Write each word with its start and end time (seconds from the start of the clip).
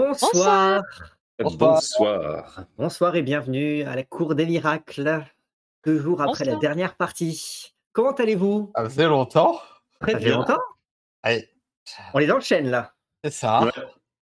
Bonsoir. 0.00 0.82
Bonsoir. 1.38 2.64
Bonsoir 2.76 3.16
et 3.16 3.22
bienvenue 3.22 3.82
à 3.84 3.96
la 3.96 4.02
Cour 4.02 4.34
des 4.34 4.44
Miracles, 4.44 5.24
deux 5.86 5.98
jours 5.98 6.20
après 6.20 6.44
la 6.44 6.56
dernière 6.56 6.96
partie. 6.96 7.72
Comment 7.94 8.12
allez-vous? 8.12 8.72
Ça 8.76 8.84
faisait 8.84 9.06
longtemps. 9.06 9.58
Très 10.00 10.12
Ça 10.12 10.18
fait 10.18 10.24
bien. 10.26 10.36
longtemps? 10.36 10.60
Allez, 11.22 11.48
On 12.12 12.18
est 12.18 12.26
dans 12.26 12.34
le 12.34 12.42
chêne 12.42 12.68
là. 12.68 12.92
c'est 13.24 13.30
ça. 13.30 13.64
Ouais. 13.64 13.72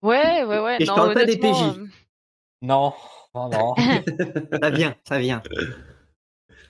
Ouais, 0.01 0.43
ouais, 0.45 0.59
ouais. 0.59 0.77
Et 0.79 0.85
je 0.85 0.89
non, 0.91 0.95
parle 0.95 1.13
pas 1.13 1.25
des 1.25 1.33
honnêtement, 1.33 1.73
PJ. 1.73 1.79
Non, 2.61 2.93
non, 3.35 3.49
non. 3.49 3.75
Ça 4.63 4.69
vient, 4.69 4.95
ça 5.05 5.19
vient. 5.19 5.41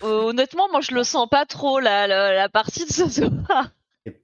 euh, 0.01 0.23
honnêtement, 0.23 0.67
moi, 0.71 0.81
je 0.81 0.95
le 0.95 1.03
sens 1.03 1.29
pas 1.29 1.45
trop 1.45 1.79
la, 1.79 2.07
la, 2.07 2.33
la 2.33 2.49
partie 2.49 2.85
de 2.87 2.91
ce 2.91 3.07
soir. 3.09 3.69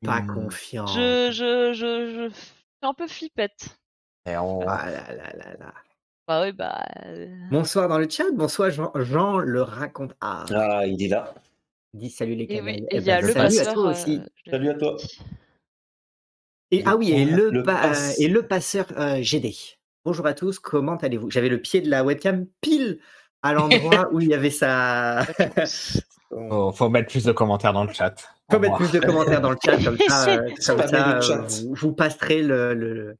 Pas 0.03 0.21
Hmm. 0.21 0.33
confiant. 0.33 0.87
Je, 0.87 1.29
je, 1.31 1.73
je, 1.73 2.29
je 2.29 2.29
suis 2.33 2.43
un 2.81 2.95
peu 2.95 3.07
flippette. 3.07 3.77
Et 4.25 4.37
on... 4.37 4.61
Ah 4.67 4.89
là 4.89 5.13
là 5.15 5.31
là 5.37 5.53
là. 5.59 5.73
Bah 6.27 6.41
oui, 6.43 6.51
bah. 6.51 6.83
euh, 7.05 7.27
Bonsoir 7.51 7.87
dans 7.87 7.99
le 7.99 8.09
chat. 8.09 8.23
Bonsoir 8.33 8.71
Jean, 8.71 8.91
Jean 8.95 9.37
le 9.37 9.61
raconte. 9.61 10.15
Ah, 10.21 10.45
Ah, 10.51 10.85
il 10.87 11.03
est 11.03 11.07
là. 11.07 11.33
dis 11.93 12.09
salut 12.09 12.33
les 12.35 12.45
Et 12.51 12.61
oui, 12.61 12.77
canailles. 12.77 12.83
et 12.83 12.87
Eh 12.91 12.97
il 12.97 13.03
y 13.03 13.11
a 13.11 13.21
ben, 13.21 13.27
le 13.27 13.33
salut 13.33 13.59
à 13.59 13.65
passeur. 13.65 13.73
toi 13.73 13.85
euh, 13.85 13.91
aussi. 13.91 14.21
Salut 14.49 14.69
à 14.69 14.73
toi. 14.73 14.95
dit. 14.97 15.19
Et, 16.71 16.83
ah 16.87 16.95
oui, 16.95 17.11
et 17.11 17.25
le, 17.25 17.51
Le 17.51 17.63
pa- 17.63 17.75
pass- 17.81 18.17
euh, 18.19 18.23
et 18.23 18.27
le 18.27 18.41
passeur 18.47 18.87
euh, 18.97 19.21
GD. 19.21 19.53
Bonjour 20.03 20.25
à 20.25 20.33
tous, 20.33 20.57
comment 20.57 20.95
allez-vous? 20.97 21.29
J'avais 21.29 21.49
le 21.49 21.61
pied 21.61 21.81
de 21.81 21.89
la 21.89 22.03
webcam 22.03 22.47
pile 22.61 22.99
à 23.43 23.53
l'endroit 23.53 24.09
où 24.11 24.19
il 24.19 24.29
y 24.29 24.33
avait 24.33 24.49
sa. 24.49 25.23
faut, 26.31 26.71
faut 26.71 26.89
mettre 26.89 27.11
plus 27.11 27.23
de 27.23 27.31
commentaires 27.31 27.73
dans 27.73 27.83
le 27.85 27.93
chat. 27.93 28.15
Faut 28.49 28.57
Au 28.57 28.59
mettre 28.59 28.77
plus 28.77 28.91
de 28.91 28.99
commentaires 28.99 29.41
dans 29.41 29.51
le 29.51 29.57
chat, 29.63 29.77
comme 29.83 29.97
ça, 30.09 30.27
euh, 30.29 30.49
comme 30.49 30.59
Spammez 30.59 30.87
ça, 30.87 31.15
le 31.15 31.21
chat. 31.21 31.37
vous, 31.37 31.75
vous 31.75 31.93
passerez 31.93 32.41
le, 32.41 32.73
le- 32.73 33.15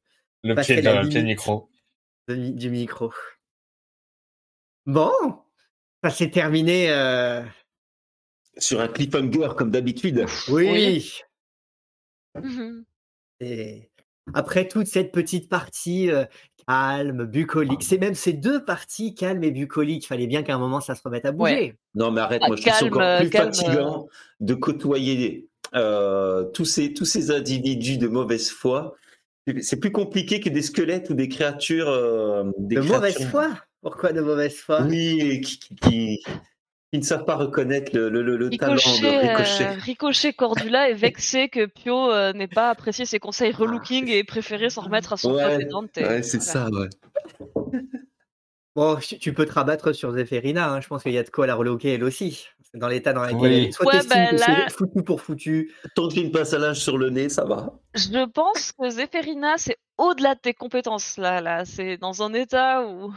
Le 0.46 0.54
pied, 0.62 0.76
de, 0.82 0.88
le 1.02 1.08
pied 1.08 1.22
micro. 1.22 1.68
du 2.28 2.70
micro. 2.70 3.12
Bon, 4.86 5.12
ça 6.02 6.10
s'est 6.10 6.30
terminé. 6.30 6.90
euh, 6.90 7.42
Sur 8.58 8.80
un 8.80 8.88
cliffhanger 8.88 9.50
comme 9.56 9.70
d'habitude. 9.70 10.24
Oui. 10.48 10.68
Oui. 10.70 11.20
Mhm. 12.42 12.84
Et 13.40 13.90
après 14.34 14.66
toute 14.68 14.86
cette 14.86 15.12
petite 15.12 15.48
partie 15.48 16.10
euh, 16.10 16.24
calme, 16.66 17.24
bucolique, 17.26 17.82
c'est 17.82 17.98
même 17.98 18.14
ces 18.14 18.32
deux 18.32 18.64
parties 18.64 19.14
calmes 19.14 19.42
et 19.44 19.50
bucoliques. 19.50 20.04
Il 20.04 20.06
fallait 20.06 20.26
bien 20.26 20.42
qu'à 20.42 20.54
un 20.54 20.58
moment 20.58 20.80
ça 20.80 20.94
se 20.94 21.02
remette 21.02 21.24
à 21.24 21.32
bouger. 21.32 21.76
Non, 21.94 22.10
mais 22.10 22.20
arrête, 22.20 22.42
Ah, 22.44 22.48
moi 22.48 22.56
je 22.56 22.62
trouve 22.62 22.72
ça 22.74 22.78
calme, 22.80 22.92
encore 22.94 23.18
plus 23.20 23.30
calme, 23.30 23.52
fatigant 23.54 24.08
de 24.40 24.54
côtoyer 24.54 25.48
euh, 25.74 26.44
tous, 26.44 26.64
ces, 26.64 26.92
tous 26.94 27.04
ces 27.04 27.30
individus 27.30 27.98
de 27.98 28.06
mauvaise 28.08 28.50
foi. 28.50 28.94
C'est 29.60 29.78
plus 29.78 29.92
compliqué 29.92 30.40
que 30.40 30.48
des 30.48 30.62
squelettes 30.62 31.10
ou 31.10 31.14
des 31.14 31.28
créatures. 31.28 31.88
euh, 31.88 32.44
des 32.58 32.76
De 32.76 32.80
mauvaise 32.80 33.14
créatures- 33.14 33.30
foi? 33.30 33.50
Pourquoi 33.82 34.12
de 34.12 34.20
mauvaise 34.20 34.56
foi? 34.56 34.82
Oui, 34.82 35.40
qui, 35.40 35.58
qui, 35.60 35.74
qui- 35.76 36.22
qui 36.92 36.98
ne 36.98 37.04
savent 37.04 37.24
pas 37.24 37.36
reconnaître 37.36 37.94
le, 37.94 38.08
le, 38.08 38.22
le, 38.22 38.36
le 38.36 38.50
talent 38.50 38.74
de 38.74 38.80
Ricochet, 38.80 39.66
euh, 39.66 39.72
ricochet. 39.78 40.32
Cordula 40.32 40.88
est 40.90 40.94
vexé 40.94 41.48
que 41.48 41.66
Pio 41.66 42.10
euh, 42.10 42.32
n'ait 42.32 42.48
pas 42.48 42.70
apprécié 42.70 43.04
ses 43.06 43.18
conseils 43.20 43.52
relooking 43.52 44.08
et 44.08 44.24
préféré 44.24 44.70
s'en 44.70 44.82
remettre 44.82 45.12
à 45.12 45.16
son 45.16 45.34
Ouais, 45.34 45.42
pote 45.42 45.60
et 45.60 45.64
Dante. 45.66 45.90
Ouais, 45.96 46.22
c'est 46.22 46.42
Voilà. 46.42 46.52
ça, 46.52 46.70
ouais. 46.70 46.88
Bon, 48.74 48.96
tu 49.20 49.32
peux 49.32 49.46
te 49.46 49.52
rabattre 49.52 49.94
sur 49.94 50.12
Zéphérina. 50.12 50.70
hein, 50.72 50.80
Je 50.80 50.88
pense 50.88 51.02
qu'il 51.02 51.12
y 51.12 51.18
a 51.18 51.22
de 51.22 51.30
quoi 51.30 51.46
la 51.46 51.54
reloquer 51.54 51.94
elle 51.94 52.04
aussi. 52.04 52.46
Dans 52.76 52.88
l'état 52.88 53.12
dans 53.12 53.22
lequel 53.24 53.38
Oui. 53.40 53.72
Soit 53.72 53.86
Ouais, 53.86 54.00
bah 54.08 54.32
là- 54.32 54.68
foutu 54.68 55.02
pour 55.02 55.20
foutu. 55.20 55.72
Tant 55.94 56.08
que 56.08 56.14
j'ai 56.14 56.20
une 56.20 56.30
pince 56.30 56.52
à 56.52 56.58
linge 56.58 56.78
sur 56.78 56.98
le 56.98 57.10
nez, 57.10 57.28
ça 57.28 57.44
va. 57.44 57.72
Je 57.94 58.26
pense 58.26 58.72
que 58.72 58.90
Zéphérina, 58.90 59.54
c'est 59.56 59.78
au-delà 59.96 60.34
de 60.34 60.40
tes 60.40 60.52
compétences. 60.54 61.16
Là, 61.16 61.40
là. 61.40 61.64
C'est 61.64 61.96
dans 61.96 62.22
un 62.22 62.34
état 62.34 62.86
où, 62.86 63.14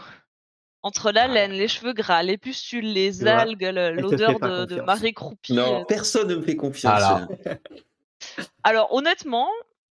entre 0.81 1.11
la 1.11 1.27
laine, 1.27 1.51
les 1.51 1.67
cheveux 1.67 1.93
gras, 1.93 2.23
les 2.23 2.37
pustules, 2.37 2.93
les 2.93 3.27
algues, 3.27 3.69
l'odeur 3.73 4.39
de, 4.39 4.65
de 4.65 4.81
marée 4.81 5.13
croupie. 5.13 5.53
Non, 5.53 5.81
euh. 5.81 5.83
personne 5.85 6.29
ne 6.29 6.35
me 6.35 6.41
fait 6.41 6.55
confiance. 6.55 7.03
Alors, 8.63 8.93
honnêtement, 8.93 9.49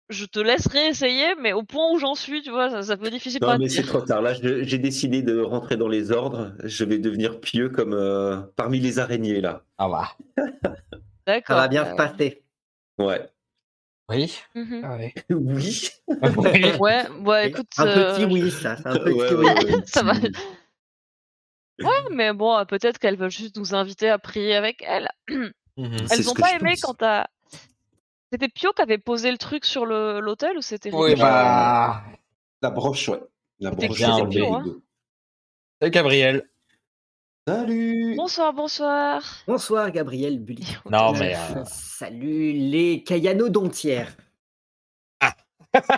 je 0.09 0.25
te 0.25 0.39
laisserai 0.39 0.87
essayer, 0.89 1.35
mais 1.41 1.53
au 1.53 1.63
point 1.63 1.91
où 1.93 1.99
j'en 1.99 2.15
suis, 2.15 2.43
tu 2.43 2.51
vois, 2.51 2.71
ça, 2.71 2.83
ça 2.83 2.97
peut 2.97 3.11
difficile 3.11 3.41
Non, 3.43 3.49
pas 3.49 3.59
mais 3.59 3.69
c'est 3.69 3.83
trop 3.83 4.01
tard. 4.01 4.23
Là, 4.23 4.35
j'ai 4.35 4.79
décidé 4.79 5.23
de 5.23 5.41
rentrer 5.41 5.77
dans 5.77 5.89
les 5.89 6.13
ordres. 6.13 6.53
Je 6.63 6.85
vais 6.85 6.99
devenir 6.99 7.41
pieux 7.41 7.69
comme 7.69 7.93
euh, 7.93 8.41
parmi 8.57 8.79
les 8.81 8.99
araignées, 8.99 9.41
là. 9.41 9.63
Ah 9.79 9.89
bah. 9.89 10.17
Ça 11.27 11.33
D'accord. 11.35 11.57
va 11.57 11.67
bien 11.69 11.85
euh, 11.85 11.91
se 11.91 11.97
passer. 11.97 12.45
Ouais. 12.99 13.29
Oui. 14.09 14.39
Ah 14.85 14.97
oui. 15.31 15.91
Ouais, 16.79 17.09
ouais, 17.25 17.49
écoute. 17.49 17.67
un 17.79 17.87
euh, 17.89 18.15
petit 18.15 18.25
oui, 18.27 18.51
ça. 18.53 18.77
Un 18.85 18.97
petit 18.97 19.13
Ouais, 19.13 19.35
oui. 19.35 19.45
ouais, 19.45 19.73
Ça 19.87 20.05
va. 20.05 20.13
Ouais, 21.81 22.05
mais 22.13 22.33
bon, 22.33 22.57
euh, 22.57 22.65
peut-être 22.65 22.99
qu'elles 22.99 23.17
veulent 23.17 23.31
juste 23.31 23.57
nous 23.57 23.75
inviter 23.75 24.09
à 24.09 24.19
prier 24.19 24.55
avec 24.55 24.83
elles. 24.87 25.09
Mhm. 25.79 25.95
Elles 26.11 26.25
ce 26.25 26.31
ont 26.31 26.33
que 26.33 26.41
pas 26.41 26.53
aimé 26.55 26.71
pense. 26.71 26.81
quand 26.81 26.95
t'as. 26.95 27.27
C'était 28.33 28.49
Pio 28.49 28.73
qui 28.73 28.83
avait 28.83 28.99
posé 28.99 29.31
le 29.31 29.39
truc 29.39 29.65
sur 29.65 29.87
l'hôtel 29.87 30.57
ou 30.59 30.63
c'était 30.63 30.91
Oui, 30.93 31.11
Ricochet 31.11 31.23
bah. 31.23 32.03
La 32.63 32.71
broche, 32.71 33.09
ouais. 33.09 33.21
La 33.61 33.71
broche. 33.71 33.97
bien 33.97 34.25
les 34.29 34.41
hein. 34.47 34.65
Salut 35.81 35.91
Gabriel. 35.91 36.49
Salut. 37.47 38.15
Bonsoir, 38.17 38.53
bonsoir. 38.53 39.23
Bonsoir 39.47 39.91
Gabriel 39.93 40.39
Bully. 40.41 40.67
Non, 40.91 41.15
Euh, 41.15 41.19
mais. 41.21 41.37
euh, 41.37 41.63
Salut 41.67 42.53
les 42.53 43.05
Cayano 43.05 43.49
Dontières. 43.49 44.17
Ah. 45.21 45.35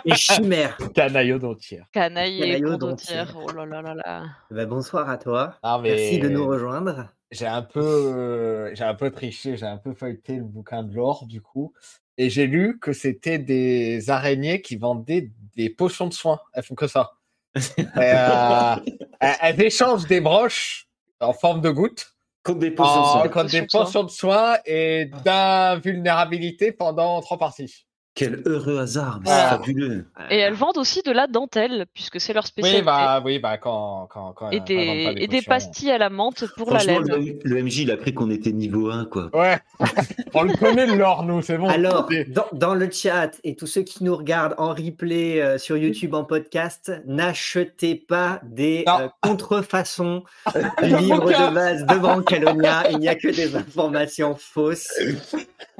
Et 0.05 0.13
chimères. 0.13 0.77
Canaillot 0.93 1.39
condottière. 1.39 3.35
Oh 3.35 3.51
là 3.51 3.65
là 3.65 3.81
là 3.81 3.95
là. 3.95 4.25
Ben, 4.51 4.67
bonsoir 4.67 5.09
à 5.09 5.17
toi. 5.17 5.55
Non, 5.63 5.79
mais. 5.79 5.89
Merci 5.95 6.19
de 6.19 6.29
nous 6.29 6.45
rejoindre. 6.45 7.07
J'ai 7.31 7.47
un 7.47 7.61
peu, 7.61 7.79
euh, 7.83 8.75
j'ai 8.75 8.83
un 8.83 8.95
peu 8.95 9.09
triché, 9.11 9.55
j'ai 9.57 9.65
un 9.65 9.77
peu 9.77 9.93
feuilleté 9.93 10.35
le 10.37 10.43
bouquin 10.43 10.83
de 10.83 10.93
l'or 10.95 11.25
du 11.27 11.41
coup, 11.41 11.73
et 12.19 12.29
j'ai 12.29 12.47
lu 12.47 12.77
que 12.79 12.91
c'était 12.91 13.39
des 13.39 14.09
araignées 14.09 14.61
qui 14.61 14.75
vendaient 14.75 15.31
des 15.55 15.69
potions 15.69 16.05
de 16.07 16.13
soins. 16.13 16.41
Elles 16.53 16.63
font 16.63 16.75
que 16.75 16.85
ça. 16.85 17.13
Et, 17.55 17.61
euh, 17.95 18.75
elles, 19.19 19.61
échangent 19.61 20.05
des 20.05 20.19
broches 20.19 20.87
en 21.21 21.33
forme 21.33 21.61
de 21.61 21.69
gouttes 21.71 22.13
Contre 22.43 22.59
des 22.59 22.71
potions. 22.71 23.01
en, 23.01 23.23
ça. 23.23 23.29
contre 23.29 23.51
des 23.51 23.61
Potions 23.63 23.63
de 23.63 23.69
soins. 23.69 23.83
potions 23.83 24.03
de 24.03 24.09
soins 24.09 24.57
et 24.65 25.09
d'invulnérabilité 25.23 26.71
pendant 26.73 27.19
trois 27.21 27.37
parties. 27.37 27.85
Quel 28.19 28.41
heureux 28.45 28.77
hasard. 28.79 29.19
mais 29.21 29.29
Voilà. 29.29 29.43
C'est 29.43 29.55
fabuleux. 29.55 30.05
Et 30.29 30.37
elles 30.39 30.53
vendent 30.53 30.77
aussi 30.77 31.01
de 31.03 31.11
la 31.11 31.25
dentelle, 31.27 31.85
puisque 31.93 32.19
c'est 32.19 32.33
leur 32.33 32.43
Oui, 32.43 32.47
spécialité. 32.49 32.81
bah, 32.85 33.21
oui, 33.23 33.39
bah, 33.39 33.57
quand, 33.57 34.07
quand, 34.11 34.33
quand 34.33 34.49
et 34.51 34.57
quand 34.59 34.65
elles 34.67 34.85
vendent 34.87 34.97
des, 34.97 35.03
pas 35.05 35.13
des 35.13 35.21
et 35.21 35.27
des 35.27 35.37
potions. 35.37 35.49
pastilles 35.49 35.91
à 35.91 35.97
la 35.97 36.09
menthe 36.09 36.43
pour 36.57 36.69
la 36.73 36.79
Franchement, 36.79 36.99
laine. 37.15 37.37
le, 37.45 37.55
le 37.55 37.63
MJ, 37.63 37.77
il 37.79 37.91
a 37.91 37.95
cru 37.95 38.13
qu'on 38.13 38.29
était 38.29 38.51
niveau 38.51 38.91
1, 38.91 39.05
quoi. 39.05 39.29
Ouais, 39.33 39.57
on 40.33 40.43
le 40.43 40.53
connaît 40.57 40.85
le 40.85 40.95
lore, 40.95 41.23
nous, 41.23 41.41
c'est 41.41 41.57
bon. 41.57 41.69
Alors, 41.69 42.09
dans, 42.27 42.47
dans 42.51 42.75
le 42.75 42.91
chat 42.91 43.31
et 43.45 43.55
tous 43.55 43.67
ceux 43.67 43.83
qui 43.83 44.03
nous 44.03 44.17
regardent 44.17 44.55
en 44.57 44.73
replay 44.73 45.41
euh, 45.41 45.57
sur 45.57 45.77
YouTube 45.77 46.13
en 46.13 46.25
podcast, 46.25 46.91
n'achetez 47.05 47.95
pas 47.95 48.41
des 48.43 48.83
euh, 48.89 49.07
contrefaçons 49.21 50.23
du 50.83 50.89
livre 50.97 51.25
de 51.25 51.53
base 51.53 51.85
de 51.85 51.95
Brancalonia. 51.95 52.91
Il 52.91 52.97
n'y 52.97 53.07
a 53.07 53.15
que 53.15 53.29
des 53.29 53.55
informations 53.55 54.35
fausses. 54.35 54.91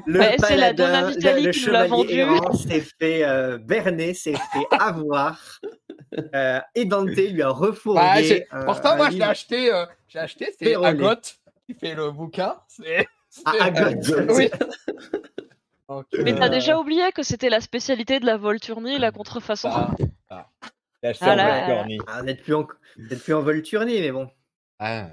Le 0.06 0.20
la 0.20 0.32
paladin, 0.38 0.86
Donna 0.86 1.10
Vitali 1.10 1.42
le, 1.42 1.48
le 1.48 1.52
qui 1.52 1.66
nous 1.66 1.72
l'a 1.74 1.86
vendu. 1.86 2.24
Errant 2.36 2.54
s'est 2.54 2.82
fait 3.00 3.24
euh, 3.24 3.58
berner, 3.58 4.14
s'est 4.14 4.34
fait 4.34 4.68
avoir. 4.80 5.60
Euh, 6.34 6.60
et 6.74 6.86
Dante 6.86 7.10
lui 7.16 7.44
a 7.44 7.50
refourgué. 7.50 8.48
Bah, 8.52 8.58
un- 8.58 8.66
Pourtant, 8.66 8.94
un 8.94 8.96
moi, 8.96 9.06
je 9.06 9.12
l'ai 9.12 9.18
livre 9.20 9.30
acheté, 9.30 9.72
euh, 9.72 9.86
j'ai 10.08 10.18
acheté, 10.18 10.52
c'est 10.58 10.66
Vérolé. 10.66 10.88
Agot 10.90 11.22
qui 11.68 11.76
fait 11.76 11.94
le 11.94 12.10
bouquin. 12.10 12.56
C'est. 12.68 13.06
c'est- 13.30 13.44
Agot. 13.46 14.34
Oui. 14.34 14.50
Donc, 15.88 16.06
Mais 16.24 16.34
t'as 16.34 16.48
euh, 16.48 16.50
déjà 16.50 16.80
oublié 16.80 17.12
que 17.12 17.22
c'était 17.22 17.50
la 17.50 17.62
spécialité 17.62 18.20
de 18.20 18.26
la 18.26 18.38
Volturnie, 18.38 18.98
la 18.98 19.12
contrefaçon? 19.12 19.70
Ah, 19.72 19.92
ah. 20.32 20.50
Ah 21.22 21.36
là 21.36 21.66
Black 21.68 21.88
là. 21.90 21.96
Ah, 22.08 22.20
vous 22.20 22.26
n'êtes 22.26 22.42
plus 22.42 22.56
en, 22.56 22.68
plus 23.24 23.34
en 23.36 23.42
Volturnie, 23.44 24.02
mais 24.02 24.12
bon. 24.12 24.28
Ah. 24.80 25.10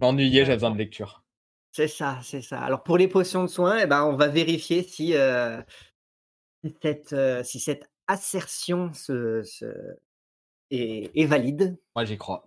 M'ennuyais, 0.00 0.46
j'avais 0.46 0.56
besoin 0.56 0.70
de 0.70 0.78
lecture. 0.78 1.22
C'est 1.72 1.88
ça, 1.88 2.18
c'est 2.22 2.42
ça. 2.42 2.60
Alors 2.60 2.82
pour 2.82 2.96
les 2.98 3.08
potions 3.08 3.42
de 3.44 3.48
soins, 3.48 3.78
eh 3.82 3.86
ben, 3.86 4.04
on 4.04 4.16
va 4.16 4.28
vérifier 4.28 4.82
si, 4.82 5.14
euh, 5.14 5.60
si, 6.64 6.74
cette, 6.82 7.12
euh, 7.12 7.42
si 7.44 7.60
cette 7.60 7.88
assertion 8.06 8.92
se, 8.94 9.42
se- 9.42 9.96
est, 10.70 11.10
est 11.14 11.26
valide. 11.26 11.78
Moi, 11.94 12.04
j'y 12.04 12.16
crois. 12.18 12.44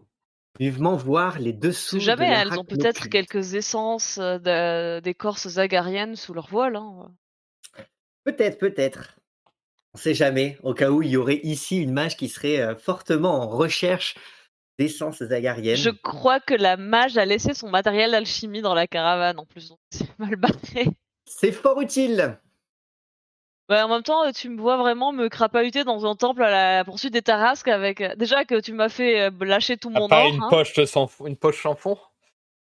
Vivement 0.60 0.96
voir 0.98 1.40
les 1.40 1.54
dessous. 1.54 2.00
jamais, 2.00 2.28
de 2.30 2.34
elles 2.34 2.60
ont 2.60 2.66
peut-être 2.66 3.08
quelques 3.10 3.54
essences 3.54 4.18
euh, 4.18 4.38
de- 4.38 5.00
d'écorce 5.00 5.48
zagarienne 5.48 6.16
sous 6.16 6.34
leur 6.34 6.48
voile. 6.48 6.76
hein. 6.76 7.12
Peut-être, 8.24 8.58
peut-être. 8.60 9.18
On 9.94 9.98
sait 9.98 10.14
jamais. 10.14 10.58
Au 10.64 10.74
cas 10.74 10.90
où 10.92 11.02
il 11.02 11.10
y 11.10 11.18
aurait 11.18 11.40
ici 11.44 11.82
une 11.82 11.92
mage 11.94 12.16
qui 12.18 12.30
serait 12.30 12.60
euh, 12.62 12.76
fortement 12.76 13.42
en 13.42 13.48
recherche 13.48 14.16
d'essence 14.78 15.24
zagarienne. 15.24 15.76
Je 15.78 15.90
crois 15.90 16.40
que 16.40 16.54
la 16.54 16.78
mage 16.78 17.18
a 17.18 17.26
laissé 17.26 17.54
son 17.54 17.70
matériel 17.70 18.12
d'alchimie 18.12 18.62
dans 18.62 18.74
la 18.74 18.88
caravane 18.88 19.40
en 19.40 19.46
plus, 19.46 19.74
c'est 19.90 20.08
mal 20.20 20.36
barré. 20.36 20.88
C'est 21.26 21.52
fort 21.52 21.82
utile. 21.82 22.40
Bah, 23.70 23.86
en 23.86 23.90
même 23.90 24.04
temps, 24.04 24.30
tu 24.34 24.50
me 24.50 24.60
vois 24.60 24.78
vraiment 24.78 25.12
me 25.14 25.30
crapahuter 25.30 25.84
dans 25.84 26.06
un 26.06 26.16
temple 26.16 26.44
à 26.44 26.50
la 26.78 26.84
poursuite 26.84 27.14
des 27.14 27.22
Tarasques 27.22 27.70
avec 27.70 28.02
euh, 28.02 28.16
déjà 28.16 28.44
que 28.44 28.60
tu 28.60 28.74
m'as 28.74 28.90
fait 28.90 29.22
euh, 29.22 29.32
lâcher 29.42 29.78
tout 29.78 29.90
mon 29.90 30.10
pas 30.10 30.24
or. 30.24 30.28
une 30.34 30.44
hein. 30.44 30.48
poche 30.50 30.84
sans 30.86 31.08
fond- 31.08 31.26
une 31.28 31.38
poche 31.38 31.62
sans 31.64 31.76
fond 31.76 31.98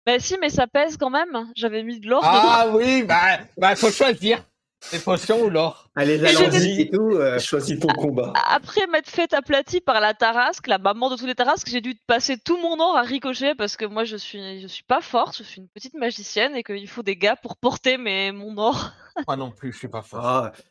Bah 0.07 0.19
si, 0.21 0.37
mais 0.41 0.51
ça 0.51 0.67
pèse 0.69 0.97
quand 0.97 1.11
même. 1.11 1.51
J'avais 1.57 1.83
mis 1.83 1.99
de 1.99 2.09
l'or 2.09 2.21
dedans. 2.23 2.33
Ah 2.35 2.69
oui, 2.75 3.03
bah, 3.03 3.39
bah 3.57 3.75
faut 3.75 3.91
choisir. 3.91 4.45
Les 4.93 4.99
potions 4.99 5.41
ou 5.41 5.49
l'or 5.49 5.89
Allez, 5.97 6.23
allons-y 6.23 6.83
et 6.83 6.91
tout. 6.91 7.13
euh, 7.13 7.39
Choisis 7.39 7.81
ton 7.81 7.89
combat. 7.95 8.35
Après 8.51 8.87
m'être 8.89 9.09
fait 9.09 9.33
aplati 9.33 9.81
par 9.81 9.99
la 9.99 10.13
Tarasque, 10.13 10.67
la 10.67 10.77
maman 10.77 11.09
de 11.09 11.17
tous 11.17 11.25
les 11.25 11.35
Tarasques, 11.35 11.71
j'ai 11.71 11.81
dû 11.81 11.95
passer 12.07 12.37
tout 12.37 12.59
mon 12.59 12.79
or 12.79 12.95
à 12.99 13.01
ricochet 13.01 13.55
parce 13.55 13.79
que 13.79 13.87
moi 13.87 14.05
je 14.05 14.17
suis 14.19 14.61
je 14.61 14.67
suis 14.67 14.83
pas 14.85 15.01
forte, 15.01 15.39
je 15.39 15.43
suis 15.43 15.63
une 15.63 15.69
petite 15.69 15.95
magicienne 15.95 16.55
et 16.55 16.63
qu'il 16.63 16.87
faut 16.87 17.03
des 17.03 17.17
gars 17.17 17.35
pour 17.35 17.57
porter 17.57 17.97
mes 17.97 18.31
mon 18.31 18.59
or. 18.59 18.91
Moi 19.27 19.37
non 19.37 19.51
plus, 19.51 19.73
je 19.73 19.79
suis 19.79 19.89
pas 19.89 20.03
fort. 20.03 20.51
oh, 20.53 20.63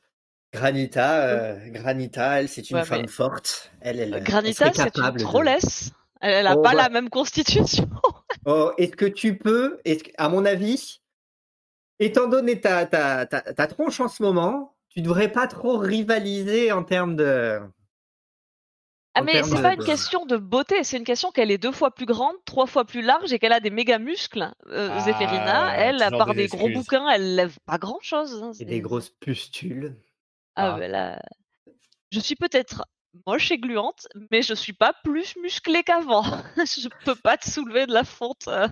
Granita, 0.54 1.24
euh, 1.28 1.58
Granita, 1.70 2.40
elle, 2.40 2.48
c'est 2.48 2.70
une 2.70 2.78
Ouais, 2.78 2.86
femme 2.86 3.02
mais- 3.02 3.08
forte. 3.08 3.72
Elle, 3.82 4.22
Granita, 4.24 4.72
c'est 4.72 4.86
une 4.86 4.92
capable 4.92 5.20
de-. 5.20 5.26
Elle, 6.22 6.32
elle 6.34 6.48
a 6.48 6.56
Oh, 6.58 6.62
pas 6.62 6.74
la 6.74 6.90
même 6.90 7.10
constitution. 7.10 7.90
Oh, 8.46 8.72
est-ce 8.78 8.92
que 8.98 9.06
tu 9.06 9.38
peux, 9.38 9.80
que- 9.86 10.12
à 10.18 10.28
mon 10.28 10.44
avis, 10.44 11.02
étant 12.00 12.28
donné 12.28 12.60
ta, 12.60 12.86
ta, 12.86 13.26
ta, 13.26 13.40
ta 13.42 13.68
tronche 13.68 14.02
en 14.02 14.10
ce 14.10 14.22
moment, 14.22 14.76
tu 14.90 15.02
devrais 15.02 15.32
pas 15.32 15.48
trop 15.48 15.78
rivaliser 15.78 16.72
en 16.74 16.84
termes 16.84 17.16
de. 17.16 17.62
Ah 19.16 19.22
En 19.22 19.24
mais 19.24 19.44
c'est 19.44 19.56
de- 19.56 19.62
pas 19.62 19.76
une 19.76 19.84
question 19.86 20.26
de 20.26 20.36
beauté, 20.36 20.84
c'est 20.84 20.98
une 20.98 21.06
question 21.06 21.32
qu'elle 21.32 21.52
est 21.52 21.58
deux 21.58 21.72
fois 21.72 21.92
plus 21.92 22.06
grande, 22.06 22.36
trois 22.44 22.66
fois 22.66 22.84
plus 22.84 23.02
large 23.02 23.32
et 23.32 23.40
qu'elle 23.40 23.54
a 23.54 23.62
des 23.62 23.70
méga 23.70 23.98
muscles. 23.98 24.52
Euh, 24.68 24.90
Ah, 24.92 25.00
Zéphérina, 25.02 25.78
elle, 25.78 26.02
à 26.04 26.12
part 26.12 26.34
des 26.34 26.44
des 26.44 26.48
gros 26.48 26.68
bouquins, 26.70 27.08
elle 27.10 27.36
lève 27.36 27.58
pas 27.66 27.78
grand 27.78 28.00
chose. 28.02 28.58
et 28.60 28.66
des 28.66 28.82
grosses 28.82 29.10
pustules. 29.22 29.96
Ah, 30.56 30.74
Ah. 30.76 30.80
bah 30.80 30.88
là, 30.88 31.22
je 32.12 32.20
suis 32.20 32.36
peut-être 32.36 32.86
moche 33.28 33.52
et 33.52 33.58
gluante, 33.58 34.08
mais 34.32 34.42
je 34.42 34.54
suis 34.54 34.74
pas 34.74 34.94
plus 35.04 35.36
musclée 35.42 35.84
qu'avant. 35.84 36.24
je 36.58 36.90
peux 37.06 37.16
pas 37.16 37.38
te 37.38 37.50
soulever 37.50 37.86
de 37.86 37.94
la 37.94 38.04
fonte. 38.04 38.48
euh. 38.48 38.68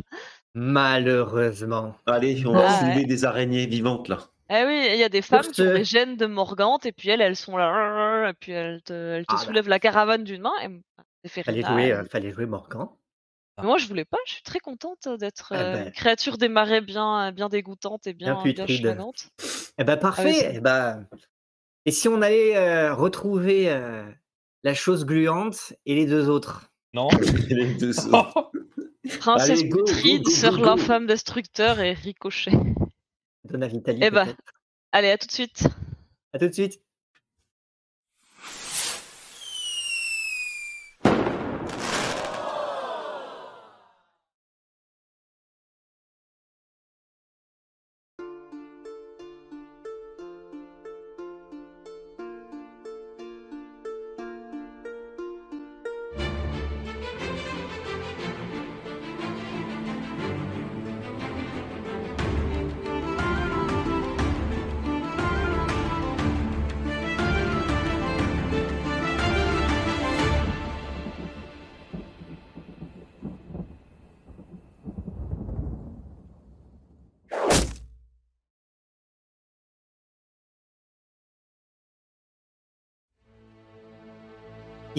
Malheureusement. 0.54 1.96
Allez, 2.06 2.46
on 2.46 2.54
va 2.54 2.66
Ah, 2.68 2.80
soulever 2.80 2.96
ouais. 3.02 3.06
des 3.06 3.26
araignées 3.26 3.66
vivantes 3.66 4.08
là. 4.08 4.20
Eh 4.54 4.66
oui, 4.66 4.86
il 4.92 4.98
y 4.98 5.04
a 5.04 5.10
des 5.10 5.22
femmes 5.22 5.42
qui 5.44 5.62
ont 5.62 5.66
ce- 5.66 5.74
des 5.78 5.84
gènes 5.86 6.18
de 6.18 6.26
Morgante 6.26 6.86
et 6.86 6.92
puis 6.92 7.10
elles, 7.10 7.22
elles 7.22 7.38
sont 7.38 7.56
là, 7.56 8.30
et 8.30 8.34
puis 8.34 8.52
elles 8.52 8.82
te, 8.84 8.92
elles 8.92 9.26
te 9.26 9.32
Ah 9.34 9.38
bah. 9.38 9.44
soulèvent 9.46 9.70
la 9.70 9.80
caravane 9.80 10.24
d'une 10.26 10.42
main. 10.42 10.52
Et 10.62 10.68
Fallait 11.30 11.62
Zéphérina, 11.62 11.70
jouer, 11.70 11.94
euh, 11.94 12.04
fallait 12.06 12.32
jouer 12.32 12.46
Morgan. 12.48 12.88
Mais 13.60 13.68
moi, 13.68 13.78
je 13.78 13.88
voulais 13.88 14.06
pas. 14.06 14.18
Je 14.26 14.34
suis 14.34 14.44
très 14.44 14.60
contente 14.60 15.08
d'être 15.20 15.54
Ah 15.56 15.62
euh, 15.62 15.74
ben. 15.74 15.86
une 15.86 15.92
créature 15.92 16.38
des 16.38 16.50
marais 16.50 16.82
bien, 16.82 17.32
bien 17.32 17.48
dégoûtante 17.48 18.08
et 18.08 18.14
bien, 18.14 18.34
bien, 18.44 18.66
putride. 18.66 18.98
Eh 19.78 19.84
ben 19.84 19.94
Ah 19.94 19.98
parfait. 19.98 20.52
eh 20.56 20.60
ben, 20.60 21.08
et 21.86 21.92
si 21.92 22.08
on 22.08 22.22
allait 22.22 22.56
euh, 22.58 22.94
retrouver 22.94 23.70
euh, 23.70 24.04
la 24.64 24.74
chose 24.74 25.06
gluante 25.06 25.74
et 25.86 25.96
les 25.96 26.06
deux 26.06 26.30
autres? 26.30 26.72
Non 26.94 27.10
Les 27.50 27.74
deux 27.76 27.98
autres. 28.14 28.52
Princesse 29.20 29.64
go, 29.66 29.86
sœur 30.30 30.60
l'infâme 30.60 31.08
destructeur 31.08 31.80
et 31.80 31.94
ricochet. 31.94 32.52
Donna 33.46 33.68
Vitali. 33.68 34.00
Eh 34.02 34.12
ben. 34.12 34.26
peut-être. 34.26 34.42
Allez, 34.92 35.10
à 35.10 35.18
tout 35.18 35.28
de 35.28 35.32
suite. 35.32 35.68
À 36.34 36.40
tout 36.40 36.48
de 36.48 36.54
suite. 36.54 36.82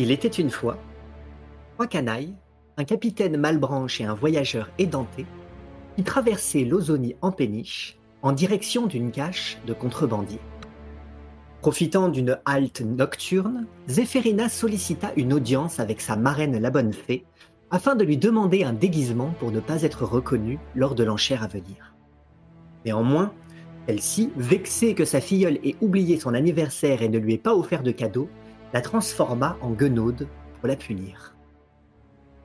Il 0.03 0.11
était 0.11 0.27
une 0.27 0.51
fois 0.51 0.79
trois 1.75 1.87
canailles, 1.87 2.35
un 2.77 2.83
capitaine 2.83 3.37
Malbranche 3.37 4.01
et 4.01 4.05
un 4.05 4.15
voyageur 4.15 4.69
édenté, 4.77 5.27
qui 5.95 6.03
traversaient 6.03 6.65
l'Ozonie 6.65 7.15
en 7.23 7.31
péniche 7.31 8.01
en 8.21 8.33
direction 8.33 8.89
d'une 8.89 9.13
cache 9.13 9.59
de 9.65 9.73
contrebandiers. 9.73 10.41
Profitant 11.61 12.09
d'une 12.09 12.41
halte 12.47 12.81
nocturne, 12.81 13.69
Zéphérina 13.87 14.49
sollicita 14.49 15.13
une 15.17 15.33
audience 15.33 15.79
avec 15.79 16.01
sa 16.01 16.17
marraine 16.17 16.59
la 16.59 16.71
bonne 16.71 16.93
fée 16.93 17.25
afin 17.71 17.95
de 17.95 18.03
lui 18.03 18.17
demander 18.17 18.65
un 18.65 18.73
déguisement 18.73 19.33
pour 19.39 19.53
ne 19.53 19.61
pas 19.61 19.83
être 19.83 20.05
reconnue 20.05 20.59
lors 20.75 20.97
de 20.97 21.05
l'enchère 21.05 21.45
à 21.45 21.47
venir. 21.47 21.95
Néanmoins, 22.85 23.33
celle-ci, 23.87 24.33
vexée 24.37 24.97
que 24.97 25.05
sa 25.05 25.21
filleule 25.21 25.61
ait 25.63 25.77
oublié 25.81 26.19
son 26.19 26.35
anniversaire 26.35 27.03
et 27.03 27.09
ne 27.09 27.19
lui 27.19 27.35
ait 27.35 27.39
pas 27.39 27.55
offert 27.55 27.85
de 27.85 27.93
cadeau, 27.93 28.29
la 28.73 28.81
transforma 28.81 29.57
en 29.61 29.71
guenaude 29.71 30.29
pour 30.59 30.69
la 30.69 30.77
punir. 30.77 31.35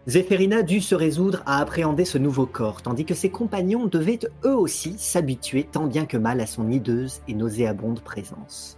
Zéphérina 0.07 0.63
dut 0.63 0.79
se 0.79 0.95
résoudre 0.95 1.43
à 1.45 1.59
appréhender 1.59 2.05
ce 2.05 2.17
nouveau 2.17 2.45
corps, 2.45 2.81
tandis 2.81 3.03
que 3.03 3.13
ses 3.13 3.29
compagnons 3.29 3.87
devaient 3.87 4.19
eux 4.45 4.55
aussi 4.55 4.97
s'habituer 4.97 5.65
tant 5.65 5.85
bien 5.85 6.05
que 6.05 6.15
mal 6.15 6.39
à 6.39 6.45
son 6.45 6.71
hideuse 6.71 7.21
et 7.27 7.33
nauséabonde 7.33 7.99
présence. 7.99 8.77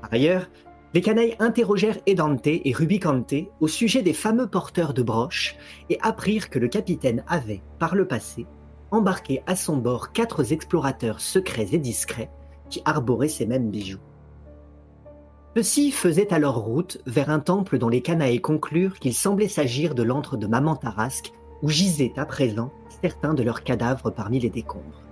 Par 0.00 0.12
ailleurs, 0.12 0.50
les 0.92 1.02
canailles 1.02 1.36
interrogèrent 1.38 2.00
Edante 2.06 2.48
et 2.48 2.72
Rubicante 2.74 3.34
au 3.60 3.68
sujet 3.68 4.02
des 4.02 4.12
fameux 4.12 4.48
porteurs 4.48 4.92
de 4.92 5.04
broches 5.04 5.56
et 5.88 6.00
apprirent 6.02 6.50
que 6.50 6.58
le 6.58 6.66
capitaine 6.66 7.22
avait, 7.28 7.62
par 7.78 7.94
le 7.94 8.08
passé, 8.08 8.46
embarqué 8.90 9.44
à 9.46 9.54
son 9.54 9.76
bord 9.76 10.10
quatre 10.10 10.52
explorateurs 10.52 11.20
secrets 11.20 11.68
et 11.70 11.78
discrets 11.78 12.30
qui 12.70 12.82
arboraient 12.84 13.28
ces 13.28 13.46
mêmes 13.46 13.70
bijoux. 13.70 14.00
Ceux-ci 15.56 15.90
faisaient 15.90 16.32
alors 16.32 16.58
route 16.58 16.98
vers 17.06 17.28
un 17.28 17.40
temple 17.40 17.78
dont 17.78 17.88
les 17.88 18.02
canailles 18.02 18.40
conclurent 18.40 19.00
qu'il 19.00 19.14
semblait 19.14 19.48
s'agir 19.48 19.96
de 19.96 20.04
l'antre 20.04 20.36
de 20.36 20.46
Maman 20.46 20.76
Tarasque, 20.76 21.32
où 21.62 21.68
gisaient 21.68 22.12
à 22.16 22.24
présent 22.24 22.72
certains 23.02 23.34
de 23.34 23.42
leurs 23.42 23.64
cadavres 23.64 24.10
parmi 24.10 24.38
les 24.38 24.50
décombres. 24.50 25.02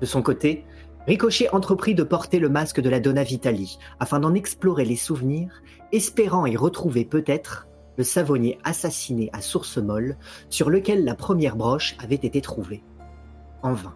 De 0.00 0.06
son 0.06 0.22
côté, 0.22 0.64
Ricochet 1.06 1.50
entreprit 1.50 1.94
de 1.94 2.02
porter 2.02 2.38
le 2.38 2.48
masque 2.48 2.80
de 2.80 2.88
la 2.88 3.00
Donna 3.00 3.22
Vitali 3.22 3.78
afin 4.00 4.18
d'en 4.20 4.32
explorer 4.32 4.86
les 4.86 4.96
souvenirs, 4.96 5.62
espérant 5.92 6.46
y 6.46 6.56
retrouver 6.56 7.04
peut-être 7.04 7.68
le 7.98 8.04
savonnier 8.04 8.58
assassiné 8.64 9.28
à 9.34 9.42
source 9.42 9.76
molle 9.76 10.16
sur 10.48 10.70
lequel 10.70 11.04
la 11.04 11.14
première 11.14 11.56
broche 11.56 11.96
avait 12.02 12.14
été 12.14 12.40
trouvée. 12.40 12.82
En 13.62 13.74
vain. 13.74 13.94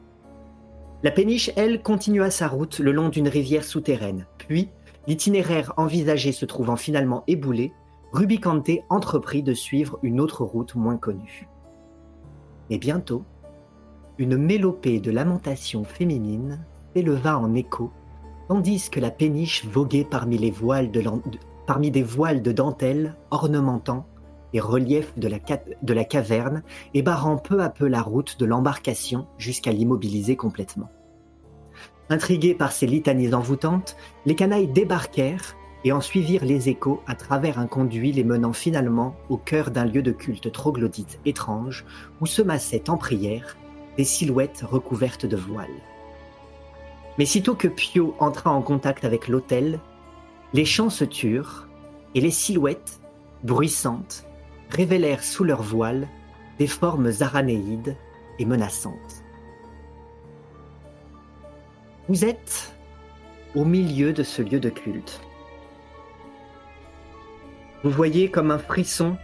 La 1.02 1.10
péniche, 1.10 1.50
elle, 1.56 1.80
continua 1.82 2.30
sa 2.30 2.48
route 2.48 2.80
le 2.80 2.92
long 2.92 3.08
d'une 3.08 3.28
rivière 3.28 3.64
souterraine, 3.64 4.26
puis, 4.36 4.68
l'itinéraire 5.08 5.72
envisagé 5.78 6.32
se 6.32 6.44
trouvant 6.44 6.76
finalement 6.76 7.24
éboulé, 7.26 7.72
Rubicante 8.12 8.70
entreprit 8.88 9.42
de 9.42 9.54
suivre 9.54 9.98
une 10.02 10.20
autre 10.20 10.44
route 10.44 10.74
moins 10.74 10.96
connue. 10.96 11.48
Mais 12.70 12.78
bientôt, 12.78 13.22
une 14.18 14.36
mélopée 14.36 15.00
de 15.00 15.10
lamentations 15.10 15.84
féminines 15.84 16.64
s'éleva 16.94 17.38
en 17.38 17.54
écho, 17.54 17.90
tandis 18.48 18.88
que 18.90 19.00
la 19.00 19.10
péniche 19.10 19.64
voguait 19.66 20.06
parmi, 20.08 20.38
les 20.38 20.50
voiles 20.50 20.90
de 20.90 21.02
parmi 21.66 21.90
des 21.90 22.02
voiles 22.02 22.42
de 22.42 22.52
dentelle 22.52 23.16
ornementant 23.30 24.06
les 24.54 24.60
reliefs 24.60 25.12
de 25.18 25.92
la 25.92 26.04
caverne 26.04 26.62
et 26.94 27.02
barrant 27.02 27.36
peu 27.36 27.62
à 27.62 27.68
peu 27.68 27.86
la 27.86 28.00
route 28.00 28.38
de 28.38 28.46
l'embarcation 28.46 29.26
jusqu'à 29.36 29.72
l'immobiliser 29.72 30.36
complètement. 30.36 30.88
Intrigués 32.10 32.54
par 32.54 32.72
ces 32.72 32.86
litanies 32.86 33.34
envoûtantes, 33.34 33.96
les 34.24 34.34
canailles 34.34 34.68
débarquèrent 34.68 35.56
et 35.84 35.92
en 35.92 36.00
suivirent 36.00 36.44
les 36.44 36.68
échos 36.68 37.02
à 37.06 37.14
travers 37.14 37.58
un 37.58 37.66
conduit 37.66 38.12
les 38.12 38.24
menant 38.24 38.52
finalement 38.52 39.14
au 39.28 39.36
cœur 39.36 39.70
d'un 39.70 39.84
lieu 39.84 40.02
de 40.02 40.12
culte 40.12 40.50
troglodyte 40.50 41.20
étrange 41.24 41.84
où 42.20 42.26
se 42.26 42.42
massaient 42.42 42.90
en 42.90 42.96
prière 42.96 43.56
des 43.96 44.04
silhouettes 44.04 44.64
recouvertes 44.68 45.26
de 45.26 45.36
voiles. 45.36 45.68
Mais 47.18 47.26
sitôt 47.26 47.54
que 47.54 47.68
Pio 47.68 48.14
entra 48.20 48.52
en 48.52 48.62
contact 48.62 49.04
avec 49.04 49.28
l'autel, 49.28 49.80
les 50.54 50.64
chants 50.64 50.90
se 50.90 51.04
turent 51.04 51.68
et 52.14 52.20
les 52.20 52.30
silhouettes, 52.30 53.00
bruissantes, 53.44 54.24
révélèrent 54.70 55.24
sous 55.24 55.44
leurs 55.44 55.62
voiles 55.62 56.08
des 56.58 56.66
formes 56.66 57.10
aranéides 57.20 57.96
et 58.38 58.44
menaçantes. 58.44 59.17
Vous 62.08 62.24
êtes 62.24 62.74
au 63.54 63.64
milieu 63.64 64.12
de 64.14 64.22
ce 64.22 64.40
lieu 64.40 64.60
de 64.60 64.70
culte. 64.70 65.20
Vous 67.84 67.90
voyez 67.90 68.30
comme 68.30 68.50
un 68.50 68.58
frisson 68.58 69.16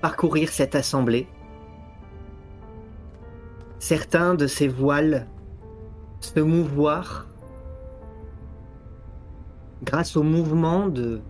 parcourir 0.00 0.48
cette 0.48 0.74
assemblée. 0.74 1.28
Certains 3.78 4.34
de 4.34 4.46
ces 4.46 4.68
voiles 4.68 5.28
se 6.20 6.40
mouvoir 6.40 7.28
grâce 9.84 10.16
au 10.16 10.24
mouvement 10.24 10.88
de 10.88 11.20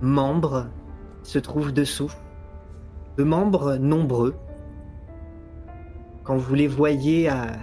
membres 0.00 0.68
se 1.22 1.38
trouvent 1.38 1.72
dessous, 1.72 2.12
de 3.18 3.24
membres 3.24 3.76
nombreux. 3.76 4.34
Quand 6.24 6.36
vous 6.36 6.54
les 6.54 6.68
voyez 6.68 7.28
à- 7.28 7.58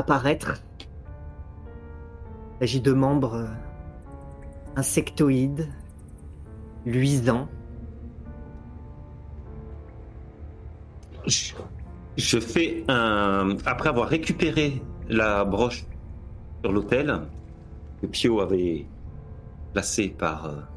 apparaître, 0.00 0.62
il 0.80 2.58
s'agit 2.60 2.80
de 2.80 2.92
membres 2.92 3.46
insectoïdes, 4.76 5.68
luisants. 6.86 7.48
Je, 12.16 12.38
fais 12.40 12.84
un. 12.88 13.56
Après 13.66 13.90
avoir 13.90 14.08
récupéré 14.08 14.82
la 15.08 15.44
broche 15.44 15.84
sur 16.62 16.72
l'autel 16.72 17.20
que 18.00 18.06
Pio 18.06 18.40
avait 18.40 18.86
placée 19.72 20.08
par. 20.08 20.69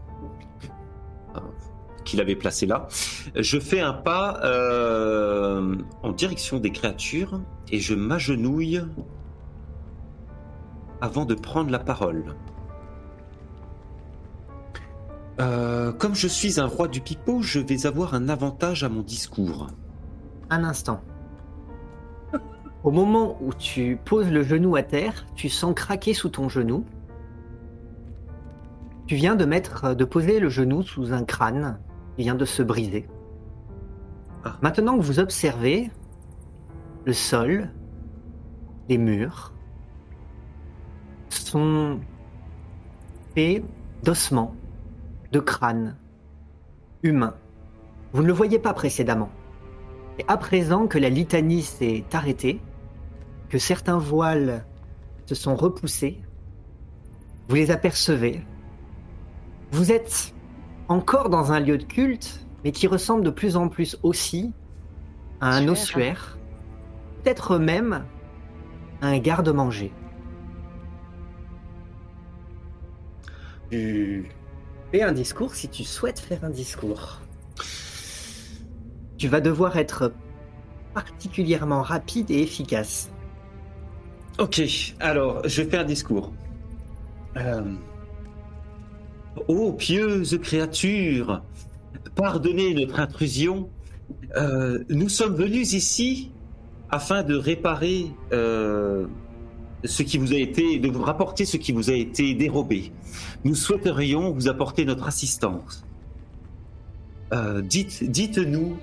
Qu'il 2.04 2.22
avait 2.22 2.36
placé 2.36 2.66
là, 2.66 2.88
je 3.36 3.60
fais 3.60 3.82
un 3.82 3.94
pas 3.94 4.40
euh, 4.44 5.76
en 6.02 6.12
direction 6.12 6.60
des 6.60 6.72
créatures 6.72 7.42
et 7.72 7.80
je 7.80 7.94
m'agenouille 7.94 8.82
avant 11.02 11.26
de 11.26 11.36
prendre 11.36 11.70
la 11.70 11.80
parole. 11.80 12.36
Euh, 15.40 15.92
comme 15.92 16.16
je 16.16 16.28
suis 16.28 16.60
un 16.60 16.68
roi 16.68 16.88
du 16.88 17.02
pipeau, 17.02 17.42
je 17.42 17.60
vais 17.60 17.86
avoir 17.86 18.14
un 18.14 18.30
avantage 18.30 18.84
à 18.84 18.90
mon 18.90 19.02
discours. 19.02 19.68
Un 20.50 20.64
instant. 20.64 21.02
Au 22.84 22.92
moment 22.92 23.38
où 23.42 23.54
tu 23.54 23.98
poses 24.04 24.30
le 24.30 24.44
genou 24.44 24.76
à 24.76 24.84
terre, 24.84 25.26
tu 25.36 25.50
sens 25.50 25.74
craquer 25.74 26.14
sous 26.14 26.30
ton 26.30 26.50
genou. 26.50 26.86
Tu 29.08 29.16
viens 29.16 29.36
de 29.36 29.46
mettre, 29.46 29.96
de 29.96 30.06
poser 30.06 30.40
le 30.40 30.50
genou 30.50 30.84
sous 30.84 31.14
un 31.14 31.24
crâne 31.24 31.80
vient 32.18 32.36
de 32.36 32.46
se 32.46 32.64
briser. 32.64 33.08
Ah. 34.44 34.58
Maintenant 34.62 34.98
que 34.98 35.04
vous 35.04 35.20
observez 35.20 35.90
le 37.06 37.14
sol, 37.14 37.70
les 38.90 38.98
murs 38.98 39.54
sont 41.30 42.00
faits 43.36 43.64
d'ossements, 44.04 44.56
de 45.32 45.40
crânes 45.40 45.98
humains. 47.04 47.36
Vous 48.12 48.22
ne 48.22 48.28
le 48.28 48.34
voyez 48.34 48.60
pas 48.60 48.74
précédemment. 48.74 49.30
Et 50.20 50.26
à 50.28 50.38
présent 50.38 50.88
que 50.88 51.00
la 51.00 51.10
litanie 51.10 51.64
s'est 51.64 52.06
arrêtée, 52.14 52.62
que 53.50 53.58
certains 53.58 53.98
voiles 53.98 54.66
se 55.26 55.36
sont 55.36 55.56
repoussés, 55.56 56.22
vous 57.48 57.56
les 57.56 57.72
apercevez. 57.72 58.42
Vous 59.72 59.92
êtes 59.92 60.34
encore 60.88 61.30
dans 61.30 61.52
un 61.52 61.60
lieu 61.60 61.78
de 61.78 61.84
culte, 61.84 62.46
mais 62.64 62.72
qui 62.72 62.88
ressemble 62.88 63.24
de 63.24 63.30
plus 63.30 63.56
en 63.56 63.70
plus 63.70 63.98
aussi 64.04 64.54
à 65.42 65.56
un 65.56 65.68
Ossuaire. 65.68 66.38
peut-être 67.22 67.58
même 67.58 68.06
à 69.02 69.08
un 69.08 69.20
garde-manger. 69.20 69.92
Tu 73.70 74.30
fais 74.92 75.02
un 75.02 75.12
discours 75.12 75.56
si 75.56 75.68
tu 75.68 75.84
souhaites 75.84 76.20
faire 76.20 76.44
un 76.44 76.50
discours. 76.50 77.20
Tu 79.18 79.28
vas 79.28 79.42
devoir 79.42 79.78
être 79.78 80.14
particulièrement 80.94 81.82
rapide 81.82 82.30
et 82.30 82.42
efficace. 82.42 83.10
Ok, 84.40 84.62
alors 85.00 85.48
je 85.48 85.64
fais 85.64 85.78
un 85.78 85.84
discours. 85.84 86.32
Euh... 87.38 87.62
Ô 89.48 89.74
pieuse 89.74 90.40
créature, 90.42 91.42
pardonnez 92.16 92.74
notre 92.74 93.00
intrusion. 93.00 93.70
Euh, 94.36 94.84
nous 94.90 95.10
sommes 95.10 95.36
venus 95.36 95.74
ici 95.74 96.32
afin 96.90 97.24
de 97.24 97.36
réparer 97.36 98.12
euh, 98.32 99.08
ce 99.84 100.04
qui 100.04 100.18
vous 100.18 100.34
a 100.34 100.38
été, 100.38 100.78
de 100.78 100.88
vous 100.88 101.02
rapporter 101.02 101.46
ce 101.46 101.58
qui 101.58 101.72
vous 101.72 101.90
a 101.90 101.94
été 101.94 102.36
dérobé. 102.36 102.92
Nous 103.44 103.56
souhaiterions 103.56 104.32
vous 104.32 104.48
apporter 104.48 104.86
notre 104.86 105.08
assistance. 105.08 105.84
Euh, 107.34 107.62
dites, 107.62 108.04
dites-nous, 108.04 108.78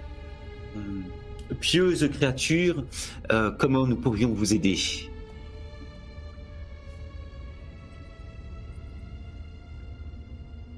pieuse 1.61 2.09
créature, 2.11 2.85
comment 3.59 3.87
nous 3.87 3.97
pourrions 3.97 4.33
vous 4.33 4.54
aider. 4.54 4.76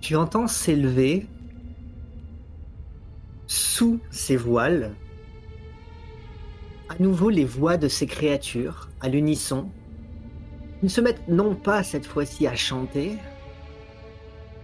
Tu 0.03 0.17
entends 0.17 0.49
s'élever 0.49 1.29
sous 3.47 4.01
ces 4.11 4.37
voiles 4.37 4.97
à 6.89 7.01
nouveau 7.01 7.31
les 7.31 7.45
voix 7.45 7.77
de 7.77 7.87
ces 7.87 8.07
créatures 8.07 8.89
à 9.01 9.09
l'unisson. 9.09 9.71
Ils 10.83 10.91
se 10.91 11.01
mettent 11.01 11.29
non 11.29 11.55
pas 11.55 11.85
cette 11.85 12.05
fois-ci 12.05 12.49
à 12.49 12.57
chanter, 12.57 13.17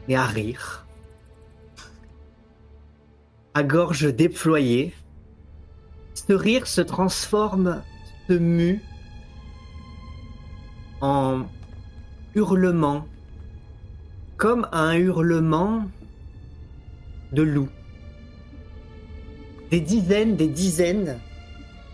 mais 0.08 0.16
à 0.16 0.26
rire. 0.26 0.84
À 3.54 3.62
gorge 3.62 4.12
déployée, 4.12 4.92
ce 6.14 6.32
rire 6.32 6.66
se 6.66 6.80
transforme, 6.80 7.80
se 8.28 8.32
mue 8.32 8.82
en 11.00 11.44
hurlement 12.34 13.06
comme 14.38 14.66
un 14.72 14.94
hurlement 14.94 15.84
de 17.32 17.42
loup. 17.42 17.68
Des 19.70 19.80
dizaines, 19.80 20.36
des 20.36 20.46
dizaines 20.46 21.18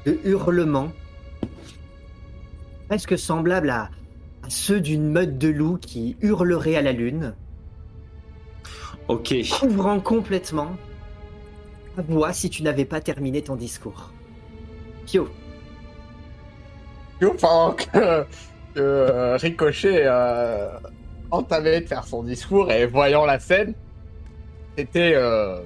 de 0.06 0.20
hurlements, 0.24 0.92
presque 2.88 3.18
semblables 3.18 3.70
à, 3.70 3.90
à 4.44 4.50
ceux 4.50 4.80
d'une 4.80 5.10
meute 5.10 5.38
de 5.38 5.48
loups 5.48 5.78
qui 5.78 6.16
hurlerait 6.20 6.76
à 6.76 6.82
la 6.82 6.92
lune, 6.92 7.34
Ok. 9.08 9.34
couvrant 9.58 9.98
complètement 10.00 10.76
ta 11.96 12.02
voix 12.02 12.32
si 12.32 12.48
tu 12.50 12.62
n'avais 12.62 12.84
pas 12.84 13.00
terminé 13.00 13.42
ton 13.42 13.56
discours. 13.56 14.12
Pio, 15.06 15.28
Yo, 17.20 17.34
pendant 17.34 17.72
que, 17.72 17.84
que, 17.84 18.26
euh, 18.78 19.36
Ricochet 19.36 20.02
euh, 20.06 20.68
entamait 21.35 21.81
de 21.81 21.87
faire 21.87 22.05
son 22.07 22.23
discours 22.23 22.71
et 22.71 22.87
voyant 22.87 23.25
la 23.26 23.38
scène, 23.38 23.75
était 24.76 25.12
euh, 25.14 25.61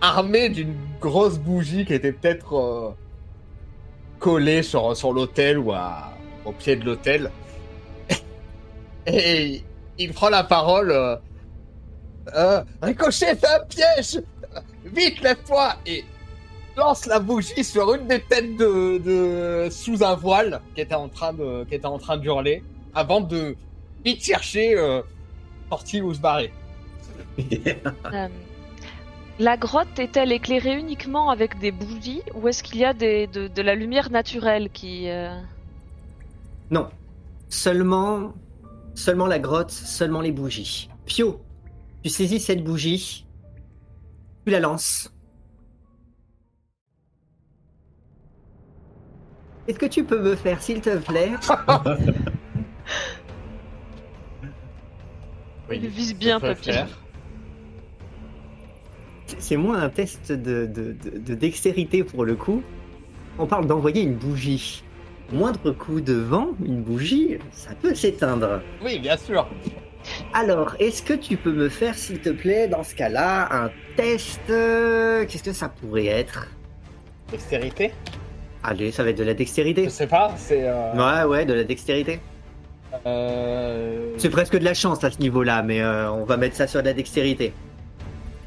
armé 0.00 0.48
d'une 0.48 0.74
grosse 1.00 1.38
bougie 1.38 1.84
qui 1.84 1.94
était 1.94 2.12
peut-être 2.12 2.54
euh, 2.56 2.90
collée 4.18 4.62
sur, 4.62 4.96
sur 4.96 5.12
l'autel 5.12 5.58
ou 5.58 5.72
à- 5.72 6.12
au 6.44 6.52
pied 6.52 6.76
de 6.76 6.84
l'autel. 6.84 7.30
Et 9.06 9.62
il 9.98 10.12
prend 10.12 10.28
la 10.30 10.44
parole. 10.44 10.90
euh, 10.90 11.16
Euh, 12.36 12.62
Ricochet, 12.82 13.36
c'est 13.40 13.46
un 13.46 13.60
piège 13.68 14.20
Vite, 14.84 15.20
lève-toi 15.22 15.74
Et 15.86 16.04
lance 16.76 17.06
la 17.06 17.18
bougie 17.20 17.64
sur 17.64 17.94
une 17.94 18.06
des 18.06 18.20
têtes 18.20 18.54
de, 18.56 18.98
de 18.98 19.68
sous 19.70 20.02
un 20.04 20.14
voile 20.14 20.60
qui 20.74 20.82
était 20.82 20.94
en 20.94 21.08
train 21.08 21.32
de 21.32 21.64
qui 21.64 21.74
était 21.74 21.86
en 21.86 21.98
train 21.98 22.16
d'hurler 22.18 22.62
avant 22.94 23.20
de 23.22 23.56
vite 24.04 24.22
chercher 24.22 24.76
euh, 24.76 25.02
sortie 25.68 26.00
ou 26.02 26.14
se 26.14 26.20
barrer. 26.20 26.52
Euh, 28.12 28.28
la 29.38 29.56
grotte 29.56 29.98
est-elle 29.98 30.32
éclairée 30.32 30.76
uniquement 30.76 31.30
avec 31.30 31.58
des 31.60 31.70
bougies 31.70 32.22
ou 32.34 32.48
est-ce 32.48 32.64
qu'il 32.64 32.78
y 32.78 32.84
a 32.84 32.92
des, 32.92 33.28
de, 33.28 33.46
de 33.46 33.62
la 33.62 33.76
lumière 33.76 34.10
naturelle 34.10 34.70
qui... 34.70 35.08
euh, 35.08 35.40
non. 36.70 36.88
Seulement, 37.48 38.34
seulement 38.94 39.26
la 39.26 39.38
grotte, 39.38 39.70
seulement 39.70 40.20
les 40.20 40.32
bougies. 40.32 40.90
Pio, 41.06 41.40
tu 42.02 42.10
saisis 42.10 42.40
cette 42.40 42.64
bougie, 42.64 43.24
tu 44.44 44.52
la 44.52 44.60
lances. 44.60 45.12
Est-ce 49.68 49.78
que 49.78 49.86
tu 49.86 50.04
peux 50.04 50.20
me 50.20 50.34
faire, 50.34 50.60
s'il 50.62 50.80
te 50.80 50.96
plaît, 50.98 51.30
Il 55.70 55.86
vise 55.88 56.16
bien, 56.16 56.40
Papy. 56.40 56.64
faire. 56.72 56.88
C'est 59.38 59.56
moins 59.56 59.82
un 59.82 59.88
test 59.90 60.32
de, 60.32 60.66
de- 60.66 60.92
de- 61.04 61.18
de 61.18 61.34
dextérité 61.34 62.02
pour 62.02 62.24
le 62.24 62.34
coup. 62.34 62.62
On 63.38 63.46
parle 63.46 63.66
d'envoyer 63.66 64.02
une 64.02 64.14
bougie. 64.14 64.82
moindre 65.30 65.72
coup 65.72 66.00
de 66.00 66.14
vent, 66.14 66.52
une 66.64 66.80
bougie, 66.80 67.36
ça 67.52 67.72
peut 67.82 67.94
s'éteindre. 67.94 68.62
Oui, 68.82 68.98
bien 68.98 69.16
sûr. 69.18 69.46
Alors, 70.32 70.74
est-ce 70.78 71.02
que 71.02 71.12
tu 71.12 71.36
peux 71.36 71.52
me 71.52 71.68
faire, 71.68 71.94
s'il 71.94 72.20
te 72.20 72.30
plaît, 72.30 72.66
dans 72.66 72.82
ce 72.82 72.94
cas-là, 72.94 73.64
un 73.64 73.70
test 73.96 74.40
euh, 74.48 75.26
Qu'est-ce 75.28 75.42
que 75.42 75.52
ça 75.52 75.68
pourrait 75.68 76.06
être? 76.06 76.48
Dextérité? 77.30 77.92
Allez, 78.62 78.90
ça 78.90 79.02
va 79.04 79.10
être 79.10 79.18
de 79.18 79.24
la 79.24 79.34
dextérité. 79.34 79.84
Je 79.84 79.90
sais 79.90 80.06
pas, 80.06 80.32
c'est. 80.38 80.62
euh, 80.66 80.94
Ouais, 80.94 81.24
ouais, 81.28 81.44
de 81.44 81.52
la 81.52 81.64
dextérité. 81.64 82.20
Euh, 83.06 84.14
C'est 84.18 84.30
presque 84.30 84.58
de 84.58 84.64
la 84.64 84.74
chance 84.74 85.02
à 85.04 85.10
ce 85.10 85.18
niveau-là, 85.18 85.62
mais 85.62 85.80
euh, 85.80 86.10
on 86.12 86.24
va 86.24 86.36
mettre 86.36 86.56
ça 86.56 86.66
sur 86.66 86.80
de 86.80 86.86
la 86.86 86.94
dextérité. 86.94 87.52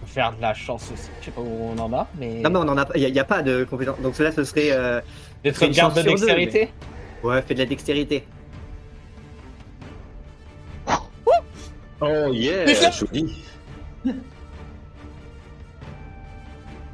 Faire 0.06 0.36
de 0.36 0.42
la 0.42 0.54
chance 0.54 0.92
aussi. 0.92 1.10
Je 1.22 1.26
sais 1.26 1.32
pas 1.32 1.42
où 1.42 1.72
on 1.74 1.78
en 1.80 1.94
a, 1.94 2.08
mais. 2.20 2.42
Non, 2.42 2.50
mais 2.50 2.58
on 2.58 2.68
en 2.68 2.78
a, 2.78 2.88
il 2.96 3.12
n'y 3.12 3.20
a, 3.20 3.24
pas 3.24 3.42
de 3.42 3.64
compétence. 3.64 4.00
Donc 4.02 4.16
cela, 4.16 4.32
ce 4.32 4.44
serait, 4.44 4.72
euh, 4.72 5.00
c'est 5.44 5.50
une 5.50 5.54
sauvegardes 5.54 5.96
de 5.96 6.02
deux, 6.02 6.10
dextérité 6.10 6.70
ouais, 7.24 7.42
fais 7.42 7.54
de 7.54 7.60
la 7.60 7.66
dextérité. 7.66 8.24
Oh 12.02 12.28
yeah, 12.32 12.66
joli. 12.92 13.44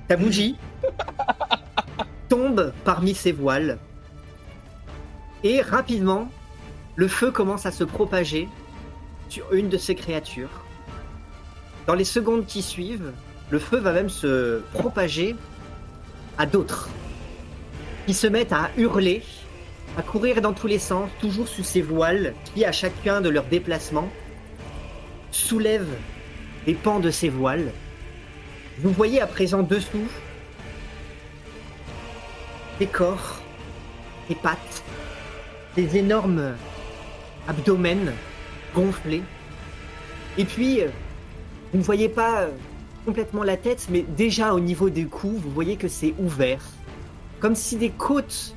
Ta 0.08 0.18
bougie 0.18 0.58
tombe 2.30 2.74
parmi 2.84 3.13
ses 3.13 3.32
voiles 3.32 3.77
et 5.44 5.62
rapidement, 5.62 6.30
le 6.98 7.08
feu 7.08 7.30
commence 7.32 7.68
à 7.68 7.72
se 7.72 7.84
propager 7.84 8.50
sur 9.30 9.54
une 9.54 9.70
de 9.70 9.77
ces 9.77 9.94
créatures. 9.94 10.66
Dans 11.86 11.94
les 11.94 12.04
secondes 12.04 12.48
qui 12.48 12.63
suivent, 12.63 13.13
le 13.51 13.60
feu 13.60 13.77
va 13.77 13.94
même 13.94 14.10
se 14.10 14.62
propager 14.74 15.36
à 16.39 16.46
d'autres 16.48 16.89
qui 18.08 18.16
se 18.16 18.25
mettent 18.25 18.51
à 18.51 18.72
hurler, 18.77 19.22
à 19.96 20.01
courir 20.01 20.42
dans 20.42 20.54
tous 20.54 20.66
les 20.66 20.80
sens, 20.80 21.10
toujours 21.22 21.48
sous 21.48 21.63
ces 21.63 21.82
voiles 21.82 22.34
qui, 22.46 22.66
à 22.66 22.72
chacun 22.72 23.22
de 23.22 23.30
leurs 23.30 23.46
déplacements, 23.46 24.10
soulèvent 25.32 25.98
les 26.66 26.74
pans 26.74 27.00
de 27.00 27.12
ces 27.12 27.30
voiles. 27.30 27.72
Vous 28.80 28.92
voyez 28.92 29.22
à 29.22 29.27
présent 29.27 29.62
dessous 29.62 30.08
des 32.80 32.88
corps, 32.88 33.42
des 34.30 34.36
pattes, 34.36 34.84
des 35.75 35.98
énormes 35.98 36.56
abdomens 37.48 38.12
gonflés. 38.75 39.24
Et 40.38 40.46
puis, 40.46 40.82
euh, 40.82 40.88
vous 41.72 41.80
ne 41.80 41.84
voyez 41.84 42.10
pas 42.10 42.42
euh, 42.42 42.50
complètement 43.06 43.44
la 43.44 43.58
tête, 43.58 43.88
mais 43.89 44.06
déjà 44.16 44.54
au 44.54 44.60
niveau 44.60 44.89
des 44.89 45.06
cou, 45.06 45.30
vous 45.30 45.51
voyez 45.51 45.75
que 45.75 45.88
c'est 45.88 46.13
ouvert. 46.20 46.63
Comme 47.39 47.56
si 47.56 47.75
des 47.75 47.89
côtes 47.92 48.56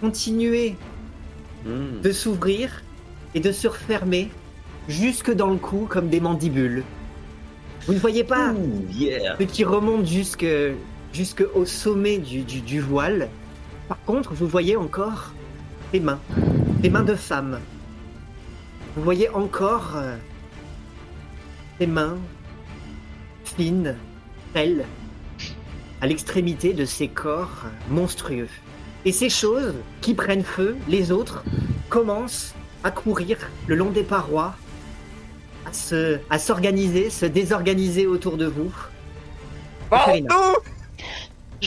continuaient 0.00 0.76
Hmm. 1.64 2.00
de 2.02 2.10
s'ouvrir 2.10 2.82
et 3.34 3.40
de 3.40 3.52
se 3.52 3.68
refermer 3.68 4.30
jusque 4.88 5.30
dans 5.30 5.50
le 5.50 5.58
cou 5.58 5.86
comme 5.86 6.08
des 6.08 6.20
mandibules. 6.20 6.82
Vous 7.86 7.92
ne 7.92 7.98
voyez 7.98 8.24
pas 8.24 8.54
yeah. 8.92 9.36
ce 9.38 9.44
qui 9.44 9.64
remonte 9.64 10.06
jusque, 10.06 10.46
jusque 11.12 11.44
au 11.54 11.66
sommet 11.66 12.16
du, 12.16 12.42
du, 12.42 12.62
du 12.62 12.80
voile. 12.80 13.28
Par 13.88 14.02
contre, 14.04 14.32
vous 14.32 14.46
voyez 14.46 14.76
encore 14.76 15.32
des 15.92 16.00
mains, 16.00 16.20
des 16.80 16.88
mains 16.88 17.02
de 17.02 17.14
femmes. 17.14 17.58
Vous 18.96 19.02
voyez 19.02 19.28
encore 19.28 19.92
euh, 19.96 20.16
des 21.78 21.86
mains 21.86 22.18
fines, 23.44 23.96
belles, 24.52 24.84
à 26.00 26.06
l'extrémité 26.06 26.72
de 26.72 26.84
ces 26.84 27.06
corps 27.08 27.64
monstrueux. 27.88 28.48
Et 29.04 29.12
ces 29.12 29.30
choses 29.30 29.74
qui 30.00 30.14
prennent 30.14 30.44
feu, 30.44 30.76
les 30.88 31.12
autres, 31.12 31.44
commencent 31.88 32.54
à 32.82 32.90
courir 32.90 33.38
le 33.66 33.76
long 33.76 33.90
des 33.90 34.02
parois, 34.02 34.54
à 35.66 35.72
se, 35.72 36.18
à 36.28 36.38
s'organiser, 36.38 37.10
se 37.10 37.26
désorganiser 37.26 38.06
autour 38.06 38.36
de 38.36 38.46
vous. 38.46 38.72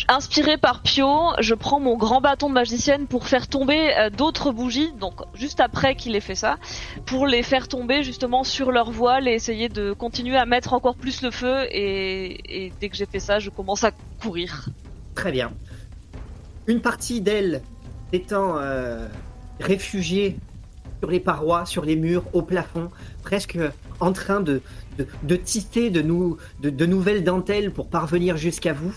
Inspiré 0.07 0.57
par 0.57 0.81
Pio, 0.81 1.33
je 1.39 1.53
prends 1.53 1.79
mon 1.79 1.97
grand 1.97 2.19
bâton 2.19 2.49
de 2.49 2.53
magicienne 2.53 3.05
pour 3.05 3.27
faire 3.27 3.47
tomber 3.47 3.95
euh, 3.95 4.09
d'autres 4.09 4.51
bougies, 4.51 4.91
donc 4.99 5.21
juste 5.35 5.59
après 5.59 5.95
qu'il 5.95 6.15
ait 6.15 6.19
fait 6.19 6.35
ça, 6.35 6.57
pour 7.05 7.27
les 7.27 7.43
faire 7.43 7.67
tomber 7.67 8.01
justement 8.01 8.43
sur 8.43 8.71
leur 8.71 8.89
voile 8.89 9.27
et 9.27 9.33
essayer 9.33 9.69
de 9.69 9.93
continuer 9.93 10.35
à 10.35 10.45
mettre 10.45 10.73
encore 10.73 10.95
plus 10.95 11.21
le 11.21 11.29
feu. 11.29 11.67
Et, 11.71 12.73
dès 12.81 12.89
que 12.89 12.95
j'ai 12.95 13.05
fait 13.05 13.19
ça, 13.19 13.37
je 13.37 13.51
commence 13.51 13.83
à 13.83 13.91
courir. 14.19 14.69
Très 15.13 15.31
bien. 15.31 15.51
Une 16.65 16.81
partie 16.81 17.21
d'elle 17.21 17.61
étant 18.13 18.57
euh, 18.57 19.07
réfugiée 19.59 20.37
sur 21.01 21.11
les 21.11 21.19
parois, 21.19 21.65
sur 21.65 21.85
les 21.85 21.95
murs, 21.95 22.23
au 22.33 22.41
plafond, 22.41 22.89
presque 23.21 23.59
en 23.99 24.11
train 24.11 24.39
de, 24.39 24.61
de, 24.97 25.07
de 25.27 26.85
nouvelles 26.87 27.23
dentelles 27.23 27.71
pour 27.71 27.89
parvenir 27.89 28.37
jusqu'à 28.37 28.73
vous. 28.73 28.93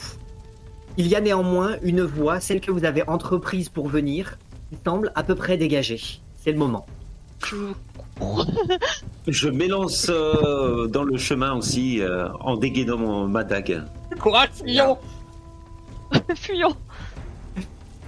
Il 0.96 1.06
y 1.08 1.14
a 1.14 1.20
néanmoins 1.20 1.76
une 1.82 2.02
voie, 2.02 2.40
celle 2.40 2.60
que 2.60 2.70
vous 2.70 2.84
avez 2.84 3.02
entreprise 3.08 3.68
pour 3.68 3.88
venir, 3.88 4.38
qui 4.70 4.78
semble 4.84 5.12
à 5.14 5.22
peu 5.22 5.34
près 5.34 5.56
dégagée. 5.56 6.00
C'est 6.42 6.52
le 6.52 6.58
moment. 6.58 6.86
Je 9.28 9.48
m'élance 9.50 10.06
euh, 10.08 10.86
dans 10.86 11.02
le 11.04 11.18
chemin 11.18 11.52
aussi 11.54 12.00
euh, 12.00 12.28
en 12.40 12.56
dégainant 12.56 12.96
mon- 12.96 13.28
ma 13.28 13.44
dague. 13.44 13.82
Courage, 14.18 14.48
Fillon 14.64 14.98
Fuyons. 16.34 16.74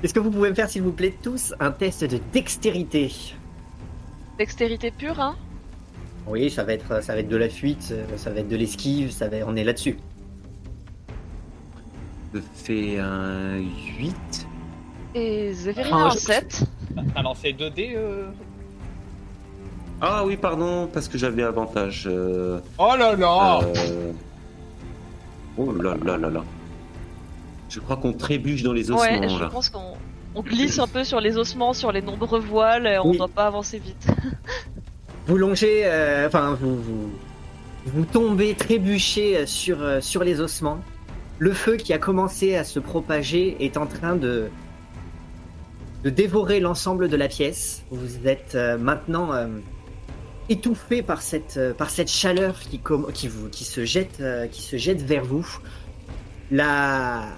Est-ce 0.02 0.14
que 0.14 0.20
vous 0.20 0.30
pouvez 0.30 0.50
me 0.50 0.54
faire, 0.54 0.70
s'il 0.70 0.82
vous 0.82 0.92
plaît, 0.92 1.14
tous 1.22 1.52
un 1.60 1.72
test 1.72 2.04
de 2.04 2.18
dextérité? 2.32 3.12
Dextérité 4.38 4.92
pure, 4.92 5.20
hein? 5.20 5.36
Oui, 6.26 6.48
ça 6.50 6.62
va 6.62 6.74
être, 6.74 7.02
ça 7.02 7.14
va 7.14 7.18
être 7.20 7.28
de 7.28 7.36
la 7.36 7.48
fuite, 7.48 7.92
ça 8.16 8.30
va 8.30 8.40
être 8.40 8.48
de 8.48 8.56
l'esquive, 8.56 9.10
ça 9.10 9.28
va, 9.28 9.38
on 9.46 9.56
est 9.56 9.64
là-dessus. 9.64 9.98
Je 12.34 12.40
fais 12.54 12.98
un 12.98 13.56
8. 13.98 14.46
Et 15.14 15.52
Zéphirine 15.52 15.92
Ah, 15.94 16.04
un 16.06 16.10
je- 16.10 16.18
7. 16.18 16.64
T'as 17.14 17.22
lancé 17.22 17.52
2D 17.52 17.92
euh... 17.96 18.26
Ah 20.00 20.24
oui, 20.24 20.36
pardon, 20.36 20.88
parce 20.92 21.08
que 21.08 21.18
j'avais 21.18 21.42
avantage. 21.42 22.04
euh, 22.06 22.60
Oh 22.78 22.92
là 22.98 23.16
là 23.16 23.60
euh, 23.64 24.12
Oh 25.56 25.72
là 25.72 25.96
là 26.04 26.16
là 26.16 26.30
là. 26.30 26.44
Je 27.68 27.80
crois 27.80 27.96
qu'on 27.96 28.12
trébuche 28.12 28.62
dans 28.62 28.72
les 28.72 28.90
ossements 28.90 29.00
Ouais, 29.02 29.28
je 29.28 29.38
là. 29.40 29.48
pense 29.50 29.70
qu'on 29.70 29.94
on 30.34 30.42
glisse 30.42 30.78
un 30.78 30.86
peu 30.86 31.02
sur 31.04 31.20
les 31.20 31.36
ossements, 31.36 31.72
sur 31.72 31.90
les 31.90 32.00
nombreux 32.02 32.38
voiles, 32.40 32.86
et 32.86 32.98
on 32.98 33.08
Oui. 33.10 33.16
doit 33.18 33.28
pas 33.28 33.46
avancer 33.46 33.78
vite. 33.78 34.06
Vous 35.26 35.36
longez, 35.36 35.82
euh, 35.84 36.26
enfin, 36.28 36.56
vous, 36.60 36.76
vous, 36.76 37.10
vous 37.86 38.04
tombez, 38.04 38.54
trébuchez 38.54 39.46
sur, 39.46 39.82
euh, 39.82 40.00
sur 40.00 40.22
les 40.24 40.40
ossements. 40.40 40.78
Le 41.38 41.52
feu 41.52 41.76
qui 41.76 41.92
a 41.92 41.98
commencé 41.98 42.56
à 42.56 42.64
se 42.64 42.80
propager 42.80 43.56
est 43.64 43.76
en 43.76 43.86
train 43.86 44.16
de, 44.16 44.48
de 46.02 46.10
dévorer 46.10 46.58
l'ensemble 46.58 47.08
de 47.08 47.16
la 47.16 47.28
pièce. 47.28 47.84
Vous 47.90 48.26
êtes 48.26 48.56
euh, 48.56 48.76
maintenant 48.76 49.32
euh, 49.32 49.46
étouffé 50.48 51.00
par 51.00 51.22
cette, 51.22 51.56
euh, 51.56 51.72
par 51.72 51.90
cette 51.90 52.10
chaleur 52.10 52.58
qui, 52.58 52.80
qui, 53.52 53.64
se 53.64 53.84
jette, 53.84 54.22
qui 54.50 54.62
se 54.62 54.76
jette 54.76 55.02
vers 55.02 55.24
vous. 55.24 55.46
La... 56.50 57.28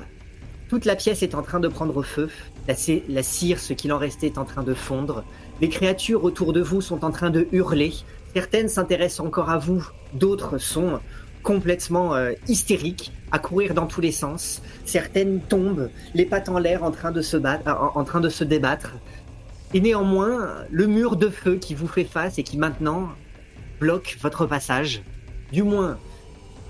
Toute 0.70 0.84
la 0.84 0.96
pièce 0.96 1.22
est 1.22 1.34
en 1.34 1.42
train 1.42 1.60
de 1.60 1.68
prendre 1.68 2.02
feu. 2.02 2.30
La, 2.68 2.74
la 3.08 3.22
cire, 3.22 3.58
ce 3.58 3.74
qu'il 3.74 3.92
en 3.92 3.98
restait, 3.98 4.28
est 4.28 4.38
en 4.38 4.44
train 4.44 4.62
de 4.62 4.72
fondre. 4.72 5.24
Les 5.60 5.68
créatures 5.68 6.24
autour 6.24 6.52
de 6.52 6.62
vous 6.62 6.80
sont 6.80 7.04
en 7.04 7.10
train 7.10 7.28
de 7.28 7.48
hurler. 7.52 7.92
Certaines 8.34 8.68
s'intéressent 8.68 9.26
encore 9.26 9.50
à 9.50 9.58
vous, 9.58 9.84
d'autres 10.14 10.58
sont 10.58 11.00
complètement 11.42 12.14
euh, 12.14 12.32
hystériques, 12.48 13.12
à 13.32 13.38
courir 13.38 13.74
dans 13.74 13.86
tous 13.86 14.00
les 14.00 14.12
sens. 14.12 14.62
Certaines 14.84 15.40
tombent, 15.40 15.90
les 16.14 16.26
pattes 16.26 16.48
en 16.48 16.58
l'air, 16.58 16.82
en 16.84 16.90
train 16.90 17.12
de 17.12 17.22
se 17.22 17.36
battre, 17.36 17.68
en, 17.68 17.98
en 17.98 18.04
train 18.04 18.20
de 18.20 18.28
se 18.28 18.44
débattre. 18.44 18.94
Et 19.72 19.80
néanmoins, 19.80 20.64
le 20.70 20.86
mur 20.86 21.16
de 21.16 21.28
feu 21.28 21.56
qui 21.56 21.74
vous 21.74 21.86
fait 21.86 22.04
face 22.04 22.38
et 22.38 22.42
qui 22.42 22.58
maintenant 22.58 23.08
bloque 23.78 24.18
votre 24.20 24.46
passage. 24.46 25.02
Du 25.52 25.62
moins, 25.62 25.96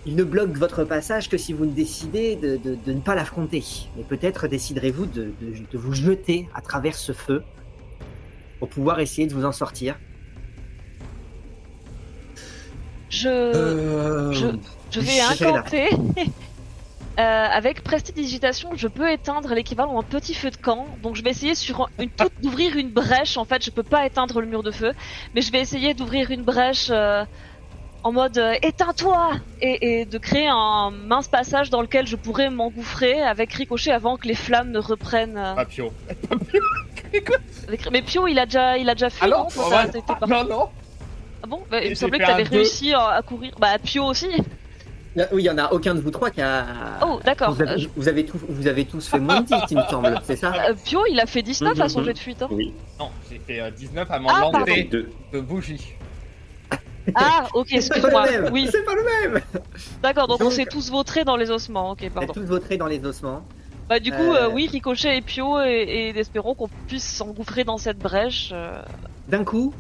il 0.07 0.17
ne 0.17 0.25
bloque 0.25 0.57
votre 0.57 0.85
passage 0.85 1.29
que 1.29 1.37
si 1.37 1.53
vous 1.53 1.67
ne 1.67 1.73
décidez 1.73 2.37
de, 2.37 2.59
ne 2.87 3.01
pas 3.01 3.15
l'affronter. 3.15 3.65
Mais 3.97 4.03
peut-être 4.05 4.49
déciderez-vous 4.49 5.07
de, 5.07 5.23
de- 5.41 5.55
de 5.71 5.79
vous 5.79 5.93
jeter 5.95 6.49
à 6.55 6.61
travers 6.61 6.95
ce 6.95 7.13
feu 7.13 7.43
pour 8.59 8.69
pouvoir 8.69 9.01
essayer 9.01 9.27
de 9.27 9.35
vous 9.35 9.45
en 9.45 9.53
sortir. 9.53 9.99
Je, 13.11 13.29
Euh, 13.29 14.33
je- 14.33 14.47
je 14.91 15.01
vais 15.01 15.21
incanter. 15.21 15.91
Euh, 17.19 17.23
avec 17.23 17.83
prestidigitation, 17.83 18.71
je 18.77 18.89
peux 18.89 19.11
éteindre 19.11 19.53
l'équivalent 19.53 19.95
d'un 19.95 20.03
petit 20.03 20.33
feu 20.33 20.51
de 20.51 20.57
camp. 20.57 20.87
Donc 21.03 21.17
je 21.17 21.23
vais 21.23 21.31
essayer 21.31 21.55
sur 21.55 21.91
une 21.99 22.09
toute 22.09 22.33
d'ouvrir 22.41 22.77
une 22.77 22.89
brèche. 22.89 23.37
En 23.37 23.45
fait, 23.45 23.63
je 23.63 23.71
peux 23.71 23.83
pas 23.83 24.07
éteindre 24.07 24.41
le 24.41 24.47
mur 24.47 24.63
de 24.63 24.71
feu, 24.71 24.93
mais 25.35 25.43
je 25.43 25.53
vais 25.53 25.61
essayer 25.61 25.93
d'ouvrir 25.93 26.31
une 26.31 26.45
brèche 26.45 26.87
euh, 26.91 27.25
en 28.05 28.13
mode 28.13 28.39
euh, 28.39 28.55
éteins-toi 28.63 29.33
et, 29.61 30.01
et 30.01 30.05
de 30.07 30.17
créer 30.17 30.49
un 30.51 30.91
mince 30.93 31.29
passage 31.29 31.69
dans 31.69 31.83
lequel 31.83 32.07
je 32.07 32.17
pourrais 32.17 32.49
m'engouffrer 32.49 33.21
avec 33.21 33.53
ricochet 33.53 33.91
avant 33.91 34.17
que 34.17 34.27
les 34.27 34.35
flammes 34.37 34.71
ne 34.71 34.79
reprennent. 34.79 35.37
euh. 35.37 35.55
Papio. 35.57 35.93
Avec- 37.69 37.91
Mais 37.91 38.01
Pio, 38.03 38.29
il 38.29 38.39
a 38.39 38.47
déjà, 38.47 38.79
il 38.79 38.89
a 38.89 38.95
déjà 38.95 39.11
fui, 39.11 39.25
Alors 39.25 39.45
non? 39.45 39.51
Pas- 40.15 40.27
Non, 40.27 40.45
non. 40.45 40.69
Ah 41.43 41.47
bon 41.47 41.63
Bah, 41.71 41.83
Il 41.83 41.91
me 41.91 41.95
semblait 41.95 42.19
que 42.19 42.27
t'avais 42.27 42.43
réussi 42.45 42.93
à, 42.95 43.21
courir. 43.27 43.53
Bah, 43.59 43.79
Pio 43.83 44.05
aussi. 44.05 44.29
Là, 45.17 45.27
Oui, 45.33 45.43
il 45.43 45.47
y 45.47 45.51
en 45.51 45.59
a 45.59 45.73
aucun 45.73 45.95
de 45.95 46.01
vous 46.01 46.11
trois 46.13 46.31
qui 46.31 46.41
a. 46.41 46.65
Oh, 47.05 47.19
d'accord. 47.25 47.53
Vous 47.53 47.63
avez, 47.63 47.89
vous 47.97 48.09
avez, 48.09 48.25
tous- 48.25 48.39
vous 48.49 48.67
avez 48.69 48.85
tous 48.85 49.09
fait 49.09 49.19
moins 49.19 49.41
de 49.41 49.47
10, 49.47 49.55
il 49.73 49.77
me 49.79 49.83
semble, 49.91 50.21
c'est 50.25 50.37
ça 50.37 50.53
Euh, 50.69 50.75
Pio, 50.85 51.01
il 51.11 51.19
a 51.19 51.27
fait 51.27 51.43
19 51.43 51.81
à 51.81 51.89
son 51.89 52.01
Mhm. 52.01 52.07
jet 52.07 52.13
de 52.13 52.19
fuite. 52.19 52.43
hein. 52.43 52.49
Oui, 52.51 52.73
Non, 52.99 53.11
j'ai 53.31 53.41
fait 53.41 53.61
euh, 53.61 53.71
19 53.73 54.09
à 54.11 54.19
mon 54.21 54.29
Ah, 54.29 54.41
lancer 54.53 54.85
de 54.85 55.41
bougie. 55.41 55.95
Ah, 57.15 57.49
ok, 57.55 57.67
C'est 57.71 57.89
pas 57.89 57.97
excuse-moi. 57.97 58.27
le 58.27 58.43
même 58.43 58.53
Oui, 58.53 58.69
C'est 58.71 58.85
pas 58.85 58.95
le 58.95 59.31
même 59.33 59.43
d'accord, 60.03 60.29
donc 60.29 60.43
on 60.43 60.51
s'est 60.51 60.67
tous 60.67 60.91
vautrés 60.91 61.25
dans 61.25 61.37
les 61.37 61.51
ossements. 61.51 61.91
Ok, 61.93 62.09
pardon. 62.15 62.33
tous 62.33 62.43
votrés 62.45 62.77
dans 62.77 62.87
les 62.87 63.05
ossements. 63.05 63.43
Bah, 63.89 63.99
du 63.99 64.13
coup, 64.13 64.33
Euh. 64.33 64.45
euh, 64.45 64.51
oui, 64.53 64.69
Ricochet 64.71 65.17
et 65.17 65.21
Pio, 65.23 65.59
et, 65.61 66.13
et 66.13 66.19
espérons 66.19 66.55
qu'on 66.55 66.69
puisse 66.87 67.03
s'engouffrer 67.05 67.65
dans 67.65 67.79
cette 67.79 67.99
brèche. 67.99 68.51
euh. 68.53 68.81
D'un 69.29 69.43
coup, 69.43 69.75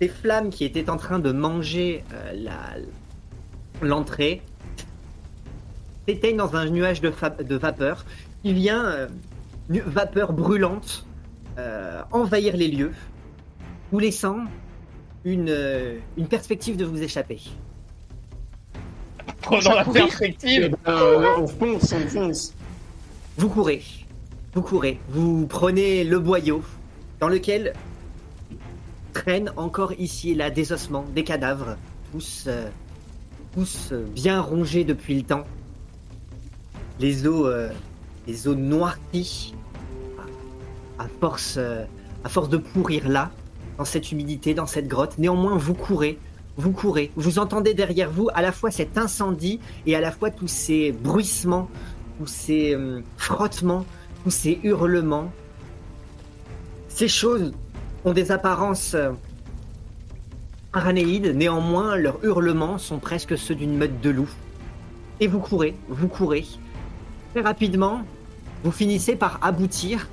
ces 0.00 0.08
flammes 0.08 0.50
qui 0.50 0.64
étaient 0.64 0.90
en 0.90 0.96
train 0.96 1.18
de 1.18 1.32
manger 1.32 2.04
euh, 2.12 2.32
la- 2.34 2.76
l'entrée 3.86 4.42
s'éteignent 6.06 6.36
dans 6.36 6.54
un 6.56 6.68
nuage 6.70 7.00
de, 7.00 7.10
fa- 7.10 7.30
de 7.30 7.56
vapeur 7.56 8.04
qui 8.42 8.52
vient, 8.52 8.84
euh, 8.84 9.08
nu- 9.68 9.82
vapeur 9.86 10.32
brûlante, 10.32 11.06
euh, 11.58 12.02
envahir 12.12 12.56
les 12.56 12.68
lieux, 12.68 12.92
vous 13.92 13.98
laissant 13.98 14.38
une, 15.24 15.48
euh, 15.48 15.98
une 16.16 16.26
perspective 16.28 16.76
de 16.76 16.84
vous 16.84 17.02
échapper. 17.02 17.40
Prenons 19.40 19.74
la 19.74 19.84
perspective. 19.84 20.76
Euh, 20.88 21.26
on 21.38 21.46
fonce, 21.46 21.92
on 21.92 22.08
fonce. 22.08 22.54
Vous 23.36 23.48
courez, 23.48 23.82
vous 24.54 24.62
courez, 24.62 24.98
vous 25.08 25.46
prenez 25.46 26.04
le 26.04 26.18
boyau 26.18 26.62
dans 27.20 27.28
lequel 27.28 27.72
traînent 29.14 29.52
encore 29.56 29.92
ici 29.94 30.32
et 30.32 30.34
là 30.34 30.50
des 30.50 30.72
ossements, 30.72 31.06
des 31.14 31.24
cadavres, 31.24 31.76
tous, 32.12 32.44
euh, 32.46 32.68
euh, 33.92 34.04
bien 34.14 34.40
rongés 34.40 34.84
depuis 34.84 35.14
le 35.14 35.22
temps. 35.22 35.44
Les 37.00 37.26
os, 37.26 37.46
euh, 37.46 37.70
les 38.26 38.34
force, 41.20 41.54
euh, 41.56 41.84
à 42.24 42.28
force 42.28 42.50
de 42.50 42.58
pourrir 42.58 43.08
là, 43.08 43.30
dans 43.78 43.86
cette 43.86 44.12
humidité, 44.12 44.52
dans 44.52 44.66
cette 44.66 44.88
grotte. 44.88 45.16
Néanmoins, 45.18 45.56
vous 45.56 45.74
courez, 45.74 46.18
vous 46.56 46.72
courez. 46.72 47.10
Vous 47.16 47.38
entendez 47.38 47.72
derrière 47.72 48.10
vous 48.10 48.28
à 48.34 48.42
la 48.42 48.52
fois 48.52 48.70
cet 48.70 48.98
incendie 48.98 49.60
et 49.86 49.96
à 49.96 50.00
la 50.00 50.12
fois 50.12 50.30
tous 50.30 50.48
ces 50.48 50.92
bruissements 50.92 51.70
tous 52.18 52.26
ces 52.26 52.74
euh, 52.74 53.00
frottements, 53.16 53.84
tous 54.22 54.30
ces 54.30 54.60
hurlements. 54.62 55.32
Ces 56.88 57.08
choses 57.08 57.52
ont 58.04 58.12
des 58.12 58.30
apparences 58.30 58.94
euh, 58.94 59.12
aranéides, 60.72 61.34
néanmoins 61.34 61.96
leurs 61.96 62.22
hurlements 62.24 62.78
sont 62.78 62.98
presque 62.98 63.38
ceux 63.38 63.54
d'une 63.54 63.76
meute 63.76 64.00
de 64.00 64.10
loups. 64.10 64.34
Et 65.20 65.26
vous 65.26 65.38
courez, 65.38 65.74
vous 65.88 66.08
courez. 66.08 66.44
Très 67.32 67.42
rapidement, 67.42 68.02
vous 68.62 68.72
finissez 68.72 69.16
par 69.16 69.38
aboutir 69.42 70.08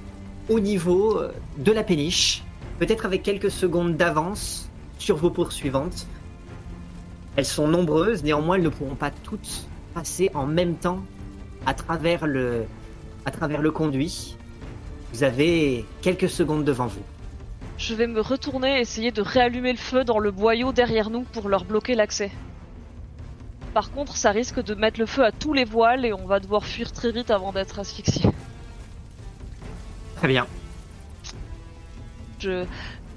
au 0.49 0.59
niveau 0.59 1.17
euh, 1.17 1.31
de 1.57 1.71
la 1.71 1.83
péniche, 1.83 2.43
peut-être 2.79 3.05
avec 3.05 3.23
quelques 3.23 3.51
secondes 3.51 3.97
d'avance 3.97 4.69
sur 4.97 5.17
vos 5.17 5.29
poursuivantes. 5.29 6.07
Elles 7.35 7.45
sont 7.45 7.67
nombreuses, 7.67 8.23
néanmoins 8.23 8.55
elles 8.55 8.63
ne 8.63 8.69
pourront 8.69 8.95
pas 8.95 9.11
toutes 9.11 9.67
passer 9.93 10.31
en 10.33 10.45
même 10.45 10.75
temps 10.75 11.03
à 11.65 11.73
travers 11.73 12.25
le, 12.25 12.63
à 13.25 13.31
travers 13.31 13.61
le 13.61 13.71
conduit. 13.71 14.37
Vous 15.13 15.23
avez 15.23 15.85
quelques 16.01 16.29
secondes 16.29 16.63
devant 16.63 16.87
vous. 16.87 17.03
Je 17.81 17.95
vais 17.95 18.05
me 18.05 18.21
retourner 18.21 18.77
et 18.77 18.81
essayer 18.81 19.09
de 19.11 19.23
réallumer 19.23 19.71
le 19.71 19.79
feu 19.79 20.03
dans 20.03 20.19
le 20.19 20.29
boyau 20.29 20.71
derrière 20.71 21.09
nous 21.09 21.23
pour 21.23 21.49
leur 21.49 21.65
bloquer 21.65 21.95
l'accès. 21.95 22.29
Par 23.73 23.91
contre, 23.91 24.15
ça 24.15 24.29
risque 24.29 24.61
de 24.61 24.75
mettre 24.75 24.99
le 24.99 25.07
feu 25.07 25.25
à 25.25 25.31
tous 25.31 25.51
les 25.51 25.65
voiles 25.65 26.05
et 26.05 26.13
on 26.13 26.27
va 26.27 26.39
devoir 26.39 26.63
fuir 26.63 26.91
très 26.91 27.11
vite 27.11 27.31
avant 27.31 27.51
d'être 27.51 27.79
asphyxié. 27.79 28.29
Très 30.17 30.27
bien. 30.27 30.45
Je 32.37 32.65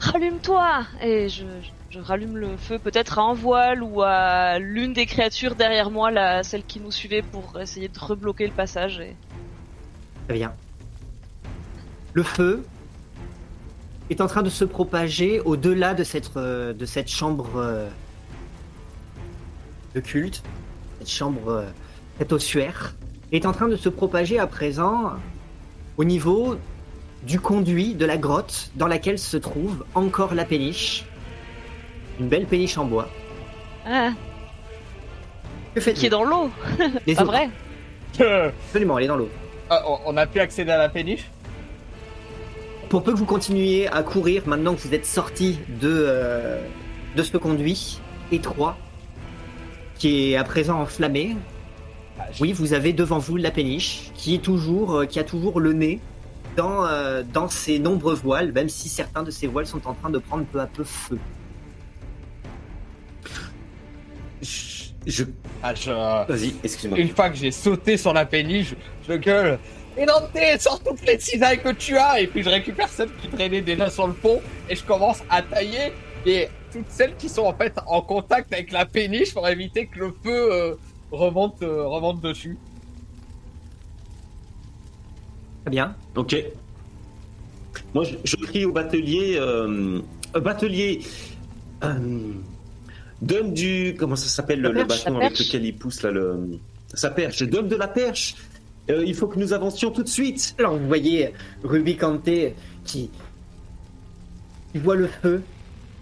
rallume-toi 0.01 0.87
et 1.03 1.29
je, 1.29 1.45
je 1.91 2.01
rallume 2.01 2.39
le 2.39 2.57
feu 2.57 2.79
peut-être 2.79 3.19
à 3.19 3.23
un 3.23 3.35
voile 3.35 3.83
ou 3.83 4.01
à 4.01 4.59
l'une 4.59 4.95
des 4.95 5.05
créatures 5.05 5.57
derrière 5.57 5.91
moi, 5.91 6.11
la, 6.11 6.43
celle 6.43 6.65
qui 6.65 6.81
nous 6.81 6.91
suivait 6.91 7.21
pour 7.21 7.61
essayer 7.61 7.89
de 7.89 7.99
rebloquer 7.99 8.47
le 8.47 8.55
passage. 8.55 8.99
Et... 8.99 9.15
Très 10.27 10.39
bien. 10.39 10.55
Le 12.15 12.23
feu 12.23 12.65
est 14.11 14.21
en 14.21 14.27
train 14.27 14.43
de 14.43 14.51
se 14.51 14.65
propager 14.65 15.41
au-delà 15.41 15.95
de 15.95 16.05
cette, 16.05 16.37
euh, 16.37 16.73
de 16.73 16.85
cette 16.87 17.09
chambre 17.09 17.49
euh, 17.57 17.89
de 19.95 20.01
culte, 20.01 20.43
cette 20.99 21.11
chambre, 21.11 21.49
euh, 21.49 21.65
cette 22.19 22.33
ossuaire, 22.33 22.95
est 23.33 23.47
en 23.47 23.53
train 23.53 23.69
de 23.69 23.77
se 23.77 23.89
propager 23.89 24.39
à 24.39 24.47
présent 24.47 25.13
au 25.97 26.05
niveau 26.05 26.57
du 27.23 27.41
conduit 27.41 27.95
de 27.95 28.05
la 28.05 28.17
grotte 28.19 28.71
dans 28.77 28.87
laquelle 28.87 29.19
se 29.19 29.37
trouve 29.37 29.85
encore 29.95 30.35
la 30.35 30.45
péniche. 30.45 31.05
Une 32.21 32.29
belle 32.29 32.47
péniche 32.47 32.77
en 32.77 32.85
bois. 32.85 33.09
Ah, 33.87 34.11
Que 35.75 35.81
faites 35.81 35.97
qui 35.97 36.07
est 36.07 36.11
dans 36.11 36.25
l'eau, 36.25 36.51
autres 37.09 37.25
vrai 37.25 37.49
Absolument, 38.21 38.99
elle 38.99 39.05
est 39.05 39.09
dans 39.09 39.17
l'eau. 39.17 39.31
on- 39.71 39.99
on 40.07 40.17
a 40.17 40.27
pu 40.27 40.39
accéder 40.41 40.71
à 40.71 40.79
la 40.79 40.89
péniche? 40.89 41.25
Pour 42.89 43.03
peu 43.03 43.13
que 43.13 43.19
vous 43.19 43.25
continuiez 43.25 43.89
à 43.89 44.03
courir, 44.03 44.47
maintenant 44.47 44.75
que 44.75 44.81
vous 44.81 44.95
êtes 44.95 45.07
sorti 45.07 45.59
de, 45.81 45.89
euh, 45.91 46.61
de 47.17 47.23
ce 47.23 47.37
conduit 47.37 48.01
étroit, 48.31 48.77
qui 49.97 50.33
est 50.33 50.37
à 50.37 50.45
présent 50.45 50.81
enflammé, 50.81 51.37
oui, 52.41 52.53
vous 52.53 52.73
avez 52.73 52.93
devant 52.93 53.19
vous 53.19 53.37
la 53.37 53.51
péniche, 53.51 54.11
qui 54.15 54.35
est 54.35 54.39
toujours, 54.43 54.95
euh, 54.99 55.07
qui 55.07 55.19
a 55.19 55.25
toujours 55.25 55.61
le 55.61 55.73
nez 55.73 56.01
dans, 56.57 56.85
euh, 56.85 57.23
dans 57.33 57.49
ces 57.49 57.79
nombreux 57.79 58.15
voiles, 58.15 58.53
même 58.53 58.69
si 58.69 58.89
certains 58.89 59.23
de 59.25 59.31
ces 59.31 59.47
voiles 59.49 59.67
sont 59.67 59.87
en 59.89 59.95
train 59.95 60.11
de 60.11 60.19
prendre 60.19 60.45
peu 60.45 60.61
à 60.61 60.67
peu 60.67 60.85
feu. 60.85 61.19
Je... 64.43 64.91
je- 65.07 65.25
Ah, 65.63 65.75
je- 65.75 65.91
Vas-y, 65.91 66.55
excuse-moi. 66.63 66.99
Une 66.99 67.09
fois 67.09 67.31
que 67.31 67.37
j'ai 67.37 67.51
sauté 67.51 67.97
sur 67.97 68.13
la 68.13 68.27
péniche, 68.27 68.75
je 69.09 69.15
gueule. 69.15 69.59
Et 69.97 70.07
Dante, 70.07 70.37
sors 70.59 70.83
toutes 70.83 71.07
les 71.07 71.19
cisailles 71.19 71.63
que 71.63 71.71
tu 71.71 71.97
as 71.97 72.21
Et 72.21 72.27
puis 72.27 72.43
je 72.43 72.49
récupère 72.49 72.89
celles 72.89 73.15
qui 73.23 73.29
traînaient 73.29 73.63
déjà 73.63 73.89
sur 73.91 74.07
le 74.07 74.13
pont 74.13 74.41
et 74.69 74.75
je 74.75 74.85
commence 74.85 75.21
à 75.31 75.43
tailler 75.43 75.93
et 76.27 76.49
toutes 76.73 76.89
celles 76.91 77.15
qui 77.17 77.29
sont 77.29 77.43
en 77.45 77.55
fait 77.55 77.73
en 77.87 78.03
contact 78.03 78.53
avec 78.53 78.73
la 78.73 78.87
péniche 78.87 79.33
pour 79.33 79.47
éviter 79.49 79.87
que 79.87 79.99
le 80.01 80.15
feu 80.25 80.53
euh, 80.53 80.75
remonte, 81.13 81.63
euh, 81.63 81.87
remonte 81.87 82.21
dessus. 82.21 82.59
Très 85.63 85.71
bien. 85.71 85.95
Ok. 86.17 86.37
Moi, 87.95 88.05
je, 88.05 88.17
je 88.25 88.37
crie 88.37 88.65
au 88.65 88.73
batelier. 88.73 89.37
Euh, 89.39 90.01
batelier. 90.35 91.01
euh, 91.85 92.33
donne 93.23 93.55
du. 93.55 93.95
Comment 93.99 94.17
ça 94.17 94.27
s'appelle 94.27 94.61
le, 94.61 94.73
perche, 94.73 95.05
bâton 95.05 95.21
avec 95.21 95.39
lequel 95.39 95.65
il 95.65 95.77
pousse 95.77 96.03
là 96.03 96.11
le. 96.11 96.59
Sa 96.93 97.11
perche. 97.11 97.43
Donne 97.45 97.69
de 97.69 97.77
la 97.77 97.89
perche. 97.89 98.35
Euh, 98.91 99.05
il 99.07 99.15
faut 99.15 99.27
que 99.27 99.39
nous 99.39 99.53
avancions 99.53 99.91
tout 99.91 100.03
de 100.03 100.09
suite. 100.09 100.55
Alors 100.59 100.77
vous 100.77 100.87
voyez 100.87 101.33
Ruby 101.63 101.97
Kanté 101.97 102.55
qui, 102.85 103.11
qui 104.73 104.79
voit 104.79 104.97
le 104.97 105.07
feu 105.07 105.43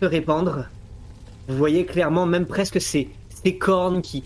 se 0.01 0.07
répandre. 0.07 0.66
Vous 1.49 1.57
voyez 1.57 1.85
clairement 1.85 2.27
même 2.27 2.47
presque 2.47 2.81
ses, 2.81 3.09
cornes 3.59 4.03
qui, 4.03 4.25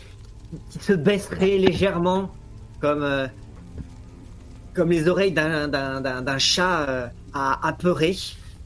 qui 0.71 0.79
se 0.79 0.92
baisseraient 0.92 1.59
légèrement 1.59 2.31
comme, 2.81 3.03
euh, 3.03 3.27
comme 4.75 4.90
les 4.90 5.09
oreilles 5.09 5.33
d'un, 5.33 6.38
chat 6.38 6.88
euh, 6.88 7.07
à, 7.35 7.66
apeuré. 7.66 8.16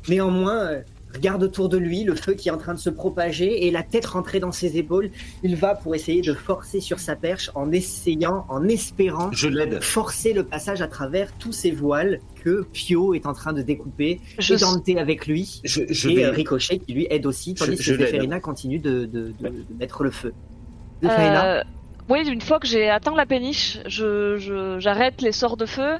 Néanmoins, 0.09 0.79
regarde 1.14 1.42
autour 1.42 1.68
de 1.68 1.77
lui 1.77 2.05
le 2.05 2.14
feu 2.14 2.35
qui 2.35 2.49
est 2.49 2.53
en 2.53 2.57
train 2.59 2.75
de 2.75 2.79
se 2.79 2.90
propager 2.90 3.66
et 3.66 3.70
la 3.70 3.83
tête 3.83 4.07
rentrée 4.07 4.40
dans 4.40 4.53
ses 4.53 4.77
épaules. 4.79 5.11
Il 5.42 5.57
va 5.57 5.75
pour 5.75 5.94
essayer 5.94 6.23
de 6.23 6.33
forcer 6.35 6.81
sur 6.81 6.99
sa 7.01 7.16
perche 7.16 7.51
en 7.55 7.73
essayant, 7.73 8.46
en 8.49 8.68
espérant 8.68 9.31
Je 9.33 9.49
l'aide. 9.49 9.83
forcer 9.83 10.33
le 10.33 10.44
passage 10.44 10.83
à 10.83 10.87
travers 10.88 11.33
tous 11.38 11.53
ces 11.53 11.70
voiles 11.73 12.20
que 12.44 12.66
Pio 12.73 13.12
est 13.14 13.27
en 13.27 13.33
train 13.35 13.53
de 13.53 13.62
découper, 13.62 14.20
Je 14.38 14.55
et 14.55 14.57
Dante 14.59 14.88
avec 14.99 15.27
lui, 15.27 15.61
Je, 15.64 15.83
je 15.90 16.09
et 16.09 16.14
vais. 16.16 16.25
euh, 16.25 16.31
Ricochet 16.31 16.79
qui 16.79 16.92
lui 16.94 17.07
aide 17.11 17.27
aussi, 17.27 17.55
tandis 17.55 17.77
Je- 17.77 17.83
je 17.83 17.92
que. 17.92 17.99
Zéphérina 18.05 18.40
continue 18.40 18.79
de, 18.79 19.05
de, 19.05 19.33
de- 19.40 19.49
de 19.49 19.64
mettre 19.79 20.03
le 20.05 20.11
feu. 20.11 20.33
Euh, 21.05 21.62
oui, 22.09 22.27
une 22.29 22.40
fois 22.40 22.59
que 22.59 22.66
j'ai 22.66 22.88
atteint 22.88 23.14
la 23.14 23.27
péniche, 23.27 23.79
je, 23.87 24.37
je- 24.38 24.79
j'arrête 24.81 25.23
les 25.23 25.33
sorts 25.33 25.57
de 25.57 25.66
feu. 25.66 25.96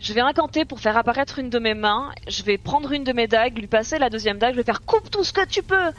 Je 0.00 0.12
vais 0.12 0.20
incanter 0.20 0.64
pour 0.64 0.80
faire 0.80 0.96
apparaître 0.96 1.38
une 1.38 1.50
de 1.50 1.58
mes 1.58 1.74
mains. 1.74 2.10
Je 2.28 2.42
vais 2.42 2.56
prendre 2.56 2.92
une 2.92 3.04
de 3.04 3.12
mes 3.12 3.26
dagues, 3.26 3.58
lui 3.58 3.66
passer 3.66 3.98
la 3.98 4.10
deuxième 4.10 4.38
dague. 4.38 4.52
Je 4.54 4.58
vais 4.58 4.64
faire 4.64 4.82
coupe 4.82 5.10
tout 5.10 5.24
ce 5.24 5.32
que 5.32 5.44
tu 5.46 5.62
peux. 5.62 5.90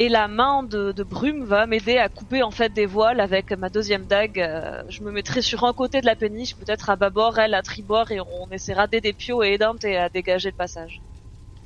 Et 0.00 0.08
la 0.08 0.28
main 0.28 0.62
de, 0.62 0.92
de 0.92 1.02
Brume 1.02 1.44
va 1.44 1.66
m'aider 1.66 1.98
à 1.98 2.08
couper 2.08 2.42
en 2.42 2.50
fait 2.52 2.72
des 2.72 2.86
voiles 2.86 3.20
avec 3.20 3.50
ma 3.52 3.68
deuxième 3.68 4.04
dague. 4.06 4.38
Euh, 4.40 4.82
je 4.88 5.02
me 5.02 5.10
mettrai 5.10 5.42
sur 5.42 5.64
un 5.64 5.72
côté 5.72 6.00
de 6.00 6.06
la 6.06 6.14
péniche, 6.14 6.54
peut-être 6.54 6.90
à 6.90 6.96
bâbord, 6.96 7.38
elle 7.38 7.54
à 7.54 7.62
tribord, 7.62 8.10
et 8.12 8.20
on 8.20 8.48
essaiera 8.52 8.86
d'aider 8.86 9.12
Pio 9.12 9.42
et 9.42 9.54
Edante 9.54 9.84
à 9.84 10.08
dégager 10.08 10.50
le 10.50 10.56
passage. 10.56 11.00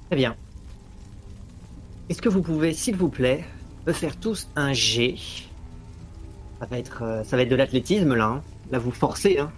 Très 0.08 0.16
bien. 0.16 0.34
Est-ce 2.08 2.22
que 2.22 2.30
vous 2.30 2.40
pouvez, 2.42 2.72
s'il 2.72 2.96
vous 2.96 3.10
plaît, 3.10 3.44
me 3.86 3.92
faire 3.92 4.16
tous 4.16 4.48
un 4.56 4.72
G? 4.72 5.16
Ça 6.58 6.66
va 6.66 6.78
être, 6.78 7.02
euh, 7.02 7.24
ça 7.24 7.36
va 7.36 7.42
être 7.42 7.50
de 7.50 7.56
l'athlétisme 7.56 8.14
là. 8.14 8.24
hein. 8.24 8.42
Là, 8.70 8.78
vous 8.78 8.92
forcez. 8.92 9.38
Hein. 9.38 9.50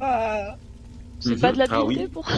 Ah. 0.00 0.56
C'est 1.22 1.30
Mhm. 1.30 1.40
pas 1.40 1.52
de 1.52 1.58
la 1.58 1.66
Ah 1.70 1.84
oui. 1.84 2.06
pour. 2.12 2.28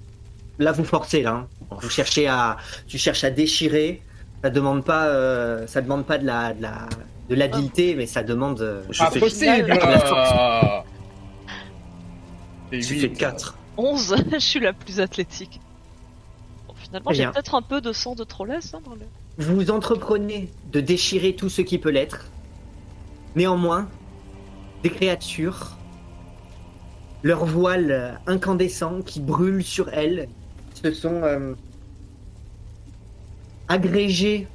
Là, 0.58 0.72
vous 0.72 0.84
forcez 0.84 1.22
là. 1.22 1.32
hein. 1.32 1.48
Vous 1.82 1.90
cherchez 1.90 2.26
à, 2.28 2.56
tu 2.86 2.96
cherches 2.98 3.24
à 3.24 3.30
déchirer. 3.30 4.02
Ça 4.42 4.50
demande 4.50 4.84
pas, 4.84 5.06
euh, 5.08 5.66
ça 5.66 5.80
demande 5.82 6.04
pas 6.06 6.18
de 6.18 6.24
la, 6.26 6.52
de 6.54 6.62
la, 6.62 6.88
de 7.28 7.34
l'habileté, 7.34 7.94
mais 7.94 8.06
ça 8.06 8.22
demande. 8.22 8.60
euh, 8.62 8.82
Je 8.90 8.98
Pas 9.00 9.10
fais, 9.10 9.20
possible 9.20 9.70
euh. 9.70 10.80
Et 12.72 12.80
je 12.80 12.94
huit. 12.94 13.00
fais 13.00 13.10
4. 13.10 13.56
11, 13.76 14.16
je 14.32 14.38
suis 14.38 14.60
la 14.60 14.72
plus 14.72 15.00
athlétique. 15.00 15.60
Bon, 16.66 16.74
finalement, 16.76 17.12
j'ai 17.12 17.22
bien. 17.24 17.32
peut-être 17.32 17.54
un 17.54 17.62
peu 17.62 17.80
de 17.80 17.92
sang 17.92 18.14
de 18.14 18.24
trollesse 18.24 18.72
hein, 18.74 18.80
dans 18.84 18.94
le. 18.94 19.02
Vous 19.38 19.70
entreprenez 19.70 20.50
de 20.72 20.80
déchirer 20.80 21.34
tout 21.36 21.48
ce 21.50 21.60
qui 21.62 21.78
peut 21.78 21.90
l'être. 21.90 22.26
Néanmoins, 23.34 23.88
des 24.82 24.88
créatures, 24.90 25.75
leurs 27.26 27.44
voiles 27.44 27.90
euh, 27.90 28.12
incandescents 28.28 29.02
qui 29.02 29.18
brûlent 29.18 29.64
sur 29.64 29.88
elles, 29.88 30.28
se 30.80 30.92
sont 30.92 31.22
euh, 31.24 31.54
agrégés 33.66 34.46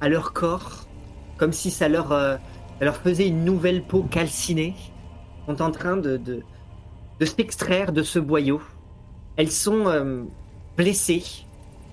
à 0.00 0.08
leur 0.08 0.32
corps, 0.32 0.86
comme 1.36 1.52
si 1.52 1.70
ça 1.70 1.86
leur, 1.86 2.12
euh, 2.12 2.38
faisait 3.04 3.28
une 3.28 3.44
nouvelle 3.44 3.82
peau 3.82 4.04
calcinée, 4.04 4.74
sont 5.46 5.60
en 5.60 5.70
train 5.70 5.98
de, 5.98 6.16
de, 6.16 6.40
de 7.20 7.24
s'extraire 7.26 7.92
de 7.92 8.02
ce 8.02 8.18
boyau. 8.18 8.62
Elles 9.36 9.50
sont 9.50 9.84
blessées, 10.78 11.24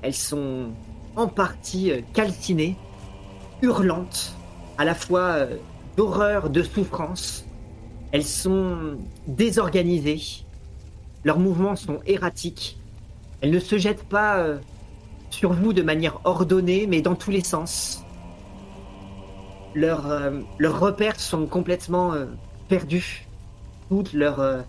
elles 0.02 0.14
sont 0.14 0.70
en 1.18 1.28
partie 1.28 1.92
calcinées, 2.14 2.78
hurlantes, 3.62 4.34
à 4.78 4.86
la 4.86 4.96
fois 4.96 5.48
d'horreur, 5.98 6.50
de 6.50 6.64
souffrance. 6.64 7.46
Elles 8.12 8.26
sont 8.26 8.98
désorganisées, 9.28 10.44
leurs 11.24 11.40
mouvements 11.40 11.76
sont 11.76 12.00
erratiques. 12.06 12.78
Elles 13.40 13.52
ne 13.52 13.60
se 13.60 13.78
jettent 13.78 14.04
pas 14.04 14.40
euh, 14.40 14.58
sur 15.30 15.54
vous 15.54 15.72
de 15.72 15.82
manière 15.82 16.20
ordonnée, 16.26 16.88
mais 16.88 17.02
dans 17.02 17.16
tous 17.16 17.32
les 17.32 17.44
sens. 17.44 18.04
Leurs, 19.76 20.08
euh, 20.12 20.42
repères 20.62 21.20
sont 21.20 21.46
complètement 21.46 22.14
euh, 22.14 22.26
perdus. 22.68 23.28
Toute 23.88 24.14
leur 24.14 24.64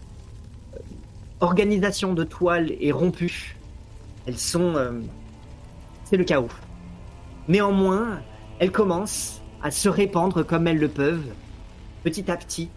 organisation 1.39 2.13
de 2.13 2.25
toile 2.25 2.73
est 2.81 2.91
rompue. 2.91 3.57
Elles 4.27 4.39
sont... 4.39 4.75
c'est 6.05 6.17
le 6.17 6.25
chaos. 6.25 6.49
Néanmoins, 7.47 8.21
elles 8.59 8.73
commencent 8.73 9.41
à 9.63 9.71
se 9.71 9.89
répandre 9.89 10.45
comme 10.45 10.67
elles 10.67 10.81
le 10.81 10.89
peuvent, 10.89 11.29
petit 12.03 12.33
à 12.33 12.37
petit, 12.37 12.69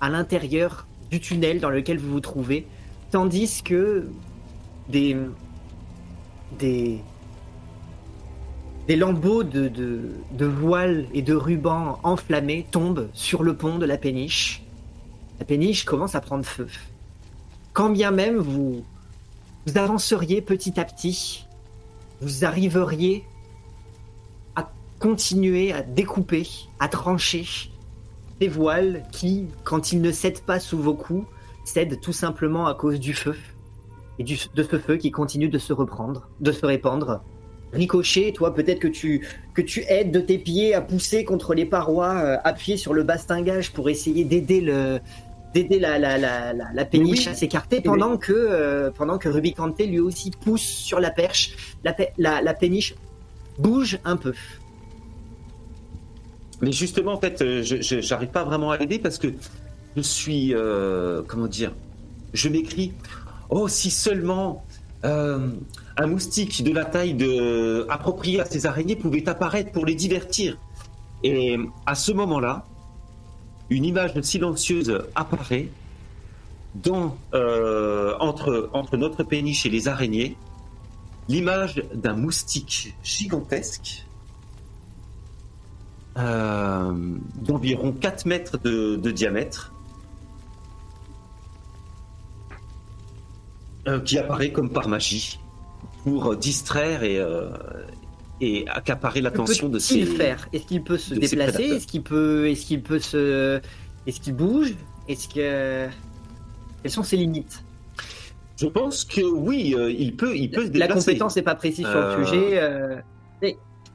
à 0.00 0.08
l'intérieur 0.08 0.86
du 1.10 1.20
tunnel 1.20 1.60
dans 1.60 1.70
lequel 1.70 1.98
vous 1.98 2.10
vous 2.10 2.20
trouvez, 2.20 2.66
tandis 3.10 3.62
que 3.62 4.08
des 4.88 5.16
des 6.58 7.00
des 8.88 8.96
lambeaux 8.96 9.44
de, 9.44 10.16
voiles 10.40 11.06
et 11.12 11.20
de 11.20 11.34
rubans 11.34 11.98
enflammés 12.04 12.66
tombent 12.70 13.10
sur 13.12 13.42
le 13.42 13.54
pont 13.54 13.78
de 13.78 13.84
la 13.84 13.98
péniche. 13.98 14.62
La 15.38 15.44
péniche 15.44 15.84
commence 15.84 16.14
à 16.14 16.22
prendre 16.22 16.46
feu. 16.46 16.68
Quand 17.74 17.90
bien 17.90 18.10
même 18.10 18.38
vous, 18.38 18.82
vous 19.66 19.78
avanceriez 19.78 20.40
petit 20.40 20.80
à 20.80 20.86
petit, 20.86 21.44
vous 22.22 22.46
arriveriez 22.46 23.24
à 24.56 24.70
continuer 24.98 25.70
à 25.70 25.82
découper, 25.82 26.48
à 26.80 26.88
trancher 26.88 27.44
ces 28.40 28.48
voiles 28.48 29.02
qui, 29.12 29.46
quand 29.64 29.92
ils 29.92 30.00
ne 30.00 30.12
cèdent 30.12 30.40
pas 30.42 30.60
sous 30.60 30.78
vos 30.78 30.94
coups, 30.94 31.26
cèdent 31.64 32.00
tout 32.00 32.12
simplement 32.12 32.66
à 32.66 32.74
cause 32.74 32.98
du 33.00 33.14
feu. 33.14 33.34
Et 34.20 34.24
du, 34.24 34.36
de 34.54 34.62
ce 34.64 34.78
feu 34.78 34.96
qui 34.96 35.10
continue 35.12 35.48
de 35.48 35.58
se 35.58 35.72
reprendre, 35.72 36.28
de 36.40 36.50
se 36.50 36.66
répandre. 36.66 37.22
Ricochet, 37.72 38.32
toi 38.32 38.54
peut-être 38.54 38.80
que 38.80 38.88
tu, 38.88 39.26
que 39.54 39.60
tu 39.62 39.84
aides 39.88 40.10
de 40.10 40.20
tes 40.20 40.38
pieds 40.38 40.74
à 40.74 40.80
pousser 40.80 41.22
contre 41.24 41.54
les 41.54 41.66
parois, 41.66 42.14
euh, 42.16 42.36
appuyé 42.42 42.76
sur 42.76 42.94
le 42.94 43.02
bastingage 43.04 43.72
pour 43.72 43.88
essayer 43.90 44.24
d'aider 44.24 44.60
le 44.60 44.98
d'aider 45.54 45.78
la, 45.78 45.98
la, 45.98 46.18
la, 46.18 46.52
la, 46.52 46.64
la 46.74 46.84
péniche 46.84 47.26
Oui. 47.26 47.28
à 47.32 47.34
s'écarter 47.34 47.80
pendant 47.80 48.16
que 48.16 48.32
euh, 48.34 48.90
pendant 48.90 49.18
que 49.18 49.28
Rubicante 49.28 49.78
lui 49.80 50.00
aussi 50.00 50.30
pousse 50.30 50.62
sur 50.62 50.98
la 50.98 51.10
perche, 51.10 51.76
la, 51.84 51.94
la, 52.18 52.42
la 52.42 52.54
péniche 52.54 52.94
bouge 53.58 53.98
un 54.04 54.16
peu. 54.16 54.32
Mais 56.60 56.72
justement, 56.72 57.12
en 57.12 57.20
fait, 57.20 57.40
euh, 57.40 57.62
je 57.62 58.00
j'arrive 58.00 58.30
pas 58.30 58.44
vraiment 58.44 58.70
à 58.70 58.76
l'aider 58.76 58.98
parce 58.98 59.18
que 59.18 59.28
je 59.96 60.02
suis, 60.02 60.54
euh, 60.54 61.22
comment 61.26 61.46
dire, 61.46 61.72
je 62.34 62.48
m'écris, 62.48 62.92
oh 63.50 63.68
si 63.68 63.90
seulement 63.90 64.64
euh, 65.04 65.50
un 65.96 66.06
moustique 66.06 66.64
de 66.64 66.72
la 66.72 66.84
taille 66.84 67.14
de 67.14 67.86
appropriée 67.88 68.40
à 68.40 68.44
ces 68.44 68.66
araignées 68.66 68.96
pouvait 68.96 69.28
apparaître 69.28 69.72
pour 69.72 69.86
les 69.86 69.94
divertir. 69.94 70.58
Et 71.22 71.58
à 71.86 71.94
ce 71.94 72.12
moment-là, 72.12 72.64
une 73.70 73.84
image 73.84 74.20
silencieuse 74.20 75.00
apparaît 75.14 75.68
dans, 76.74 77.16
entre, 78.20 78.70
entre 78.72 78.96
notre 78.96 79.24
péniche 79.24 79.66
et 79.66 79.68
les 79.68 79.88
araignées, 79.88 80.36
l'image 81.28 81.82
d'un 81.92 82.14
moustique 82.14 82.94
gigantesque 83.02 84.07
euh, 86.18 86.92
d'environ 87.42 87.92
4 87.92 88.26
mètres 88.26 88.58
de, 88.58 88.96
de 88.96 89.10
diamètre, 89.10 89.72
euh, 93.86 94.00
qui 94.00 94.18
apparaît 94.18 94.52
comme 94.52 94.70
par 94.70 94.88
magie 94.88 95.38
pour 96.04 96.36
distraire 96.36 97.02
et, 97.02 97.18
euh, 97.18 97.50
et 98.40 98.66
accaparer 98.68 99.20
l'attention 99.20 99.68
de 99.68 99.78
ces. 99.78 100.04
faire? 100.04 100.48
Est-ce 100.52 100.64
qu'il 100.66 100.82
peut 100.82 100.98
se 100.98 101.14
déplacer? 101.14 101.64
Est-ce 101.64 101.86
qu'il 101.86 102.02
peut 102.02 102.48
est-ce 102.48 102.66
qu'il 102.66 102.82
peut 102.82 102.98
se 102.98 103.60
est-ce 104.06 104.20
qu'il 104.20 104.34
bouge? 104.34 104.74
Est-ce 105.08 105.28
que 105.28 105.88
quelles 106.82 106.90
sont 106.92 107.02
ses 107.02 107.16
limites? 107.16 107.64
Je 108.56 108.66
pense 108.66 109.04
que 109.04 109.20
oui, 109.20 109.74
il 109.98 110.16
peut, 110.16 110.36
il 110.36 110.50
peut 110.50 110.66
se 110.66 110.72
La 110.78 110.86
déplacer. 110.86 111.06
compétence 111.12 111.36
n'est 111.36 111.42
pas 111.42 111.54
précise 111.54 111.86
sur 111.86 112.00
le 112.00 112.24
sujet. 112.26 112.60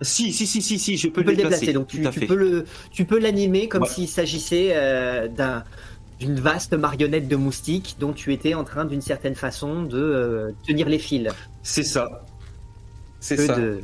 Si, 0.01 0.33
si, 0.33 0.45
si, 0.47 0.61
si, 0.61 0.79
si, 0.79 0.97
je 0.97 1.07
peux 1.07 1.21
tu 1.23 1.29
le 1.29 1.35
déplacer. 1.35 1.67
déplacer, 1.67 1.73
donc 1.73 1.87
tu, 1.87 2.25
peux 2.25 2.35
le, 2.35 2.65
tu 2.91 3.05
peux 3.05 3.19
l'animer 3.19 3.67
comme 3.67 3.83
Ouais. 3.83 3.89
s'il 3.89 4.07
s'agissait 4.07 4.71
euh, 4.73 5.27
d'un 5.27 5.63
d'une 6.19 6.39
vaste 6.39 6.73
marionnette 6.73 7.27
de 7.27 7.35
moustique 7.35 7.95
dont 7.99 8.13
tu 8.13 8.31
étais 8.33 8.53
en 8.53 8.63
train 8.63 8.85
d'une 8.85 9.01
certaine 9.01 9.35
façon 9.35 9.83
de 9.83 9.97
euh, 9.97 10.51
tenir 10.65 10.87
les 10.87 10.99
fils. 10.99 11.29
C'est 11.63 11.83
ça. 11.83 12.25
C'est 13.19 13.35
Que 13.37 13.45
ça. 13.47 13.55
de, 13.59 13.81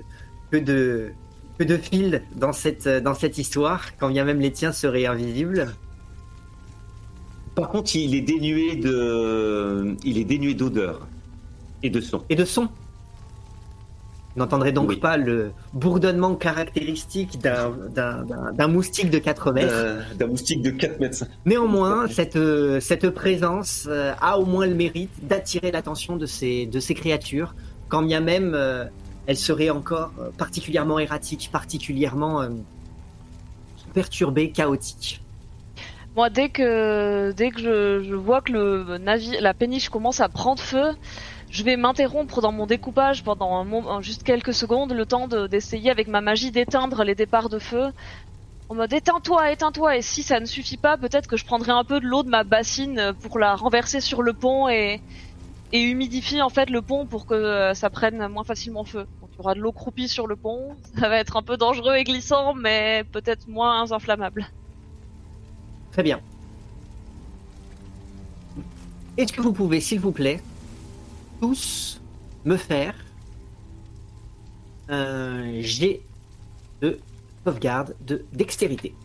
que 0.51 0.57
de 0.57 1.11
que 1.57 1.63
de 1.65 1.77
fils 1.77 2.21
dans 2.35 2.53
cette 2.53 2.87
dans 2.87 3.13
cette 3.13 3.37
histoire, 3.37 3.97
quand 3.97 4.09
bien 4.09 4.23
même 4.25 4.39
les 4.39 4.51
tiens 4.51 4.71
seraient 4.71 5.05
invisibles. 5.05 5.73
Par 7.55 7.69
contre, 7.69 7.95
il 7.95 8.15
est 8.15 8.21
dénué 8.21 8.75
de, 8.77 9.95
il 10.05 10.17
est 10.17 10.23
dénué 10.23 10.53
d'odeur 10.53 11.07
et 11.83 11.89
de 11.89 11.99
son. 11.99 12.23
et 12.29 12.35
de 12.35 12.45
son. 12.45 12.69
N'entendrez 14.39 14.71
donc 14.71 14.87
Oui. 14.87 14.95
pas 14.95 15.17
le 15.17 15.51
bourdonnement 15.73 16.33
caractéristique 16.33 17.39
d'un- 17.41 17.71
d'un 17.93 18.23
d'un- 18.23 18.53
d'un 18.53 18.67
moustique 18.69 19.09
de 19.09 19.17
4 19.19 19.51
mètres. 19.51 19.67
Euh, 19.73 19.99
D'un 20.17 20.27
moustique 20.27 20.61
de 20.61 20.69
4 20.71 20.97
mètres. 21.01 21.25
Néanmoins, 21.45 22.07
cette, 22.07 22.37
euh, 22.37 22.79
cette 22.79 23.09
présence 23.09 23.85
euh, 23.89 24.13
a 24.21 24.39
au 24.39 24.45
moins 24.45 24.65
le 24.65 24.75
mérite 24.75 25.11
d'attirer 25.27 25.71
l'attention 25.71 26.15
de 26.15 26.25
ces, 26.25 26.65
de 26.67 26.79
ces 26.79 26.93
créatures, 26.93 27.53
quand 27.89 28.01
bien 28.01 28.21
même 28.21 28.53
euh, 28.55 28.85
elles 29.27 29.35
seraient 29.35 29.71
encore 29.71 30.13
euh, 30.21 30.29
particulièrement 30.37 30.99
erratiques, 30.99 31.49
particulièrement 31.51 32.41
euh, 32.41 32.47
perturbées, 33.93 34.51
chaotiques. 34.51 35.21
Moi, 36.15 36.29
dès 36.29 36.47
que 36.47 37.31
dès 37.33 37.49
que 37.51 37.59
je, 37.59 38.03
je 38.07 38.15
vois 38.15 38.39
que 38.41 38.53
le 38.53 38.97
navire, 38.99 39.41
la 39.41 39.53
péniche 39.53 39.89
commence 39.89 40.21
à 40.21 40.29
prendre 40.29 40.61
feu, 40.61 40.91
je 41.49 41.63
vais 41.63 41.77
m'interrompre 41.77 42.41
dans 42.41 42.51
mon 42.51 42.65
découpage 42.65 43.23
pendant 43.23 43.55
un 43.57 43.63
moment, 43.63 44.01
juste 44.01 44.23
quelques 44.23 44.53
secondes, 44.53 44.93
le 44.93 45.05
temps 45.05 45.27
de- 45.27 45.47
d'essayer 45.47 45.89
avec 45.89 46.07
ma 46.07 46.21
magie 46.21 46.51
d'éteindre 46.51 47.03
les 47.03 47.15
départs 47.15 47.49
de 47.49 47.59
feu. 47.59 47.91
En 48.69 48.75
mode 48.75 48.93
éteins-toi, 48.93 49.51
éteins-toi, 49.51 49.97
et 49.97 50.01
si 50.03 50.21
ça 50.21 50.39
ne 50.39 50.45
suffit 50.45 50.77
pas, 50.77 50.95
peut-être 50.95 51.27
que 51.27 51.37
je 51.37 51.45
prendrai 51.45 51.71
un 51.71 51.83
peu 51.83 51.99
de 51.99 52.05
l'eau 52.05 52.21
de 52.21 52.29
ma 52.29 52.43
bassine 52.43 53.13
pour 53.21 53.39
la 53.39 53.55
renverser 53.55 53.99
sur 53.99 54.21
le 54.21 54.33
pont 54.33 54.69
et, 54.69 55.01
et 55.73 55.81
humidifier 55.81 56.43
en 56.43 56.49
fait 56.49 56.69
le 56.69 56.83
pont 56.83 57.07
pour 57.07 57.25
que 57.25 57.33
euh, 57.33 57.73
ça 57.73 57.89
prenne 57.89 58.27
moins 58.27 58.43
facilement 58.43 58.83
feu. 58.83 59.07
Donc 59.21 59.29
il 59.33 59.37
y 59.37 59.39
aura 59.39 59.55
de 59.55 59.59
l'eau 59.59 59.71
croupie 59.71 60.07
sur 60.07 60.27
le 60.27 60.35
pont, 60.35 60.75
ça 60.99 61.09
va 61.09 61.17
être 61.17 61.35
un 61.35 61.41
peu 61.41 61.57
dangereux 61.57 61.95
et 61.95 62.03
glissant, 62.03 62.53
mais 62.53 63.03
peut-être 63.11 63.47
moins 63.47 63.91
inflammable. 63.91 64.47
Très 65.91 66.03
bien. 66.03 66.19
Est-ce 69.17 69.33
que 69.33 69.41
vous 69.41 69.51
pouvez, 69.53 69.81
s'il 69.81 69.99
vous 69.99 70.11
plaît, 70.11 70.41
tous 71.39 72.01
me 72.45 72.57
faire 72.57 72.95
un 74.89 75.61
jet 75.61 76.01
de 76.81 76.99
sauvegarde 77.45 77.95
de 78.05 78.25
dextérité.« 78.33 78.93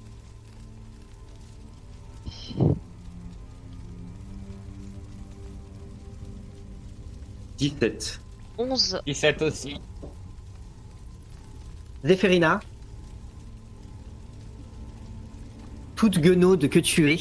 17. 7.58 8.20
11. 8.58 9.00
17 9.06 9.42
aussi. 9.42 9.80
Zéphérina, 12.04 12.60
toute 15.96 16.18
guenaude 16.18 16.68
que 16.68 16.78
tu 16.78 17.10
es, 17.12 17.20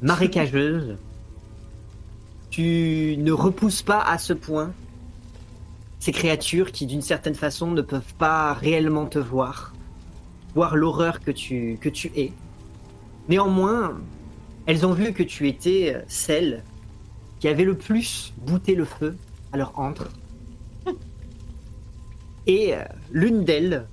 marécageuse, 0.00 0.96
tu 2.50 3.16
ne 3.18 3.32
repousses 3.32 3.82
pas 3.82 4.02
à 4.02 4.18
ce 4.18 4.32
point 4.32 4.72
ces 6.00 6.12
créatures 6.12 6.72
qui, 6.72 6.86
d'une 6.86 7.02
certaine 7.02 7.34
façon, 7.34 7.70
ne 7.70 7.82
peuvent 7.82 8.14
pas 8.14 8.54
réellement 8.54 9.06
te 9.06 9.18
voir, 9.18 9.74
voir 10.54 10.74
l'horreur 10.74 11.20
que 11.20 11.30
tu, 11.30 11.78
es. 12.16 12.32
Néanmoins, 13.28 14.00
elles 14.66 14.86
ont 14.86 14.94
vu 14.94 15.12
que 15.12 15.22
tu 15.22 15.46
étais 15.46 16.02
celle 16.08 16.64
qui 17.38 17.48
avait 17.48 17.64
le 17.64 17.76
plus 17.76 18.32
bouté 18.38 18.74
le 18.74 18.86
feu 18.86 19.16
à 19.52 19.58
leur 19.58 19.78
antre. 19.78 20.08
Et 22.46 22.74
euh, 22.74 22.82
l'une 23.12 23.44
d'elles 23.44 23.86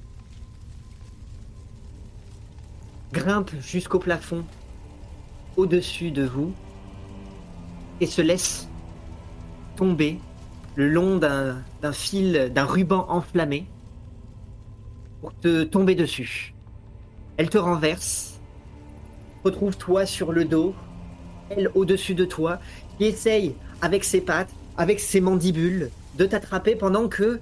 grimpe 3.11 3.51
jusqu'au 3.59 3.99
plafond 3.99 4.45
au-dessus 5.57 6.11
de 6.11 6.23
vous 6.23 6.53
se 8.05 8.21
laisse 8.21 8.67
tomber 9.75 10.19
le 10.75 10.89
long 10.89 11.17
d'un 11.17 11.63
fil, 11.91 12.51
d'un 12.53 12.65
ruban 12.65 13.07
enflammé 13.09 13.65
pour 15.21 15.33
te 15.33 15.63
tomber 15.63 15.95
dessus. 15.95 16.53
Elle 17.37 17.49
te 17.49 17.57
renverse, 17.57 18.39
retrouve 19.43 19.75
toi 19.77 20.05
sur 20.05 20.31
le 20.31 20.45
dos, 20.45 20.75
elle 21.49 21.71
au-dessus 21.73 22.13
de 22.13 22.25
toi, 22.25 22.59
qui 22.97 23.05
essaye 23.05 23.55
avec 23.81 24.03
ses 24.03 24.21
pattes, 24.21 24.53
avec 24.77 24.99
ses 24.99 25.21
mandibules, 25.21 25.89
de 26.17 26.25
t'attraper 26.25 26.75
pendant 26.75 27.07
que 27.07 27.39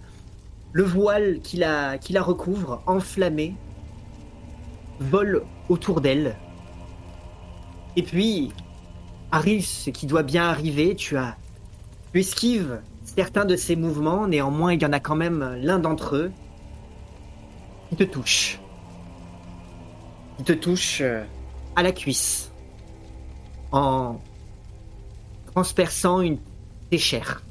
le 0.71 0.83
voile 0.83 1.39
qui 1.41 1.57
la 1.57 1.97
recouvre, 2.21 2.81
enflammé, 2.85 3.55
vole 4.99 5.43
autour 5.67 5.99
d'elle. 6.01 6.37
Et 7.97 8.03
puis, 8.03 8.51
arrive 9.35 9.65
ce 9.65 9.89
qui 9.89 10.07
doit 10.07 10.23
bien 10.23 10.45
arriver, 10.45 10.95
tu 10.95 11.17
as... 11.17 11.35
Tu 12.13 12.21
esquives 12.21 12.79
certains 13.03 13.45
de 13.45 13.55
ces 13.55 13.75
mouvements, 13.75 14.27
néanmoins 14.27 14.73
il 14.73 14.81
y 14.81 14.85
en 14.85 14.93
a 14.93 14.99
quand 15.01 15.15
même 15.15 15.57
l'un 15.61 15.79
d'entre 15.79 16.15
eux 16.15 16.31
qui 17.89 17.97
te 17.97 18.03
touche. 18.03 18.59
Qui 20.37 20.43
te 20.43 20.53
touche 20.53 21.01
euh, 21.01 21.23
à 21.75 21.83
la 21.83 21.91
cuisse. 21.91 22.51
En 23.71 24.21
transperçant 25.53 26.21
une 26.21 26.37
tes 26.89 26.97
chairs. 26.97 27.43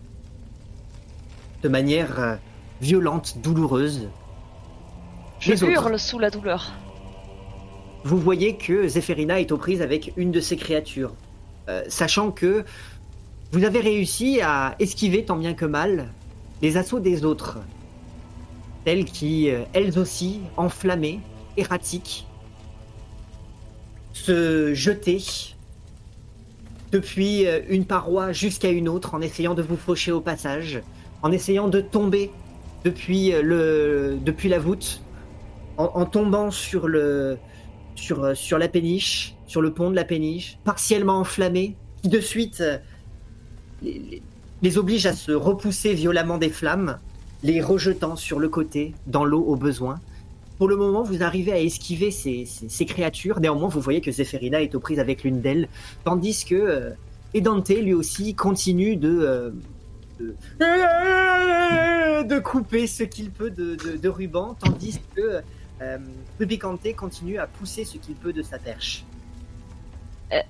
De 1.63 1.69
manière 1.69 2.19
euh, 2.19 2.37
violente, 2.81 3.39
douloureuse. 3.43 4.09
Je 5.39 5.53
Les 5.53 5.63
autres. 5.63 5.73
hurle 5.73 5.99
sous 5.99 6.19
la 6.19 6.31
douleur. 6.31 6.73
vous 8.05 8.19
voyez 8.19 8.57
que 8.57 8.89
Zéphérina 8.89 9.41
est 9.41 9.53
aux 9.53 9.59
prises 9.59 9.83
avec 9.83 10.13
une 10.17 10.31
de 10.31 10.41
ces 10.41 10.57
créatures. 10.57 11.15
Euh, 11.69 11.83
sachant 11.89 12.31
que 12.31 12.65
vous 13.53 13.65
avez 13.65 13.81
réussi 13.81 14.41
à 14.43 14.75
esquiver 14.81 15.25
tant 15.25 15.37
bien 15.37 15.55
que 15.55 15.65
mal 15.65 16.11
les 16.61 16.77
assauts 16.77 17.01
des 17.01 17.25
autres. 17.25 17.59
Telles 18.85 19.07
qui, 19.07 19.51
euh, 19.51 19.63
elles 19.73 19.99
aussi, 19.99 20.41
enflammées, 20.59 21.21
erratiques, 21.57 22.27
se 24.13 24.75
jetaient 24.75 25.23
depuis 26.93 27.47
euh, 27.47 27.61
une 27.71 27.87
paroi 27.87 28.33
jusqu'à 28.33 28.69
une 28.69 28.89
autre 28.89 29.15
en 29.15 29.23
essayant 29.23 29.55
de 29.55 29.63
vous 29.63 29.79
faucher 29.79 30.13
au 30.13 30.21
passage, 30.21 30.83
en 31.23 31.33
essayant 31.33 31.69
de 31.69 31.81
tomber 31.81 32.31
depuis, 32.85 33.31
la 33.31 34.59
voûte, 34.59 35.01
en 35.79 36.05
tombant 36.05 36.51
sur 36.51 36.87
le, 36.87 37.39
sur, 37.95 38.25
euh, 38.25 38.35
sur 38.35 38.59
la 38.59 38.69
péniche, 38.69 39.35
sur 39.47 39.63
le 39.63 39.73
pont 39.73 39.91
de 39.91 39.95
la 39.97 40.05
péniche, 40.05 40.59
partiellement 40.65 41.19
enflammé, 41.19 41.77
qui 42.03 42.09
de 42.09 42.21
suite 42.21 42.61
euh, 42.61 42.79
les, 43.83 44.79
oblige 44.79 45.07
à 45.07 45.13
se 45.13 45.33
repousser 45.33 45.95
violemment 45.95 46.39
des 46.39 46.49
flammes, 46.51 46.99
les 47.43 47.61
rejetant 47.61 48.17
sur 48.17 48.39
le 48.39 48.49
côté, 48.49 48.95
dans 49.07 49.25
l'eau 49.25 49.43
au 49.43 49.57
besoin. 49.57 50.01
Pour 50.59 50.69
le 50.69 50.77
moment, 50.77 51.03
vous 51.03 51.23
arrivez 51.23 51.53
à 51.53 51.61
esquiver 51.61 52.11
ces, 52.11 52.47
ces- 52.47 52.87
créatures. 52.87 53.41
Néanmoins, 53.41 53.69
vous 53.69 53.81
voyez 53.81 54.01
que 54.01 54.11
Zéphérina 54.13 54.63
est 54.63 54.75
aux 54.75 54.81
prises 54.81 55.01
avec 55.01 55.25
l'une 55.25 55.41
d'elles, 55.41 55.69
tandis 56.05 56.45
que 56.45 56.55
euh, 56.55 56.91
Edante, 57.35 57.69
lui 57.71 57.93
aussi, 57.93 58.35
continue 58.35 58.97
de, 58.97 59.19
euh, 59.21 59.51
de, 60.21 60.35
de 62.29 62.39
couper 62.39 62.87
ce 62.87 63.03
qu'il 63.03 63.31
peut 63.31 63.51
de, 63.51 63.75
de, 63.75 63.97
de 63.97 64.09
ruban, 64.09 64.55
tandis 64.59 65.01
que 65.15 65.41
euh, 65.83 65.99
Rubicante 66.39 66.87
continue 66.97 67.39
à 67.39 67.47
pousser 67.47 67.85
ce 67.85 67.99
qu'il 67.99 68.15
peut 68.15 68.33
de 68.33 68.43
sa 68.43 68.59
perche. 68.59 69.05
Euh, 70.33 70.41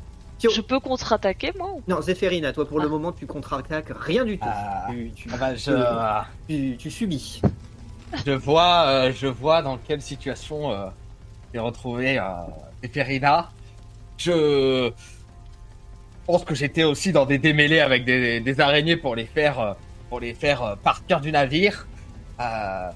Je 0.43 0.61
peux 0.61 0.81
contre-attaquer, 0.81 1.53
moi 1.57 1.71
ou- 1.75 1.83
Non, 1.89 2.01
Zéphérina, 2.03 2.53
toi 2.53 2.69
pour 2.69 2.79
le 2.81 2.87
Ah. 2.87 2.91
moment 2.91 3.13
tu 3.13 3.27
contre-attaques 3.27 3.91
rien 3.99 4.25
du 4.25 4.39
tout. 4.39 4.47
Ah. 4.49 4.87
Tu, 4.91 5.11
tu- 5.13 5.29
Ah 5.33 5.37
bah, 5.39 5.55
je, 5.55 6.23
tu- 6.49 6.77
tu 6.77 6.91
subis. 6.91 7.41
je 8.27 8.33
vois, 8.33 8.85
euh, 8.87 9.13
je 9.15 9.27
vois 9.27 9.63
dans 9.63 9.79
quelle 9.79 10.03
situation 10.03 10.71
euh, 10.71 10.87
j'ai 11.53 11.61
retrouvé 11.61 12.19
euh, 12.19 12.23
Eperina. 12.83 13.51
Je 14.19 14.93
pense 16.27 16.45
que 16.45 16.55
j'étais 16.55 16.85
aussi 16.85 17.13
dans 17.13 17.27
des 17.27 17.39
démêlés 17.39 17.81
avec 17.81 18.05
des, 18.05 18.41
des 18.41 18.61
araignées 18.61 18.97
pour 18.97 19.17
les 19.17 19.27
faire, 19.27 19.77
pour 20.09 20.21
les 20.21 20.35
faire 20.35 20.77
partir 20.83 21.21
du 21.21 21.33
navire. 21.33 21.87
Euh, 22.41 22.91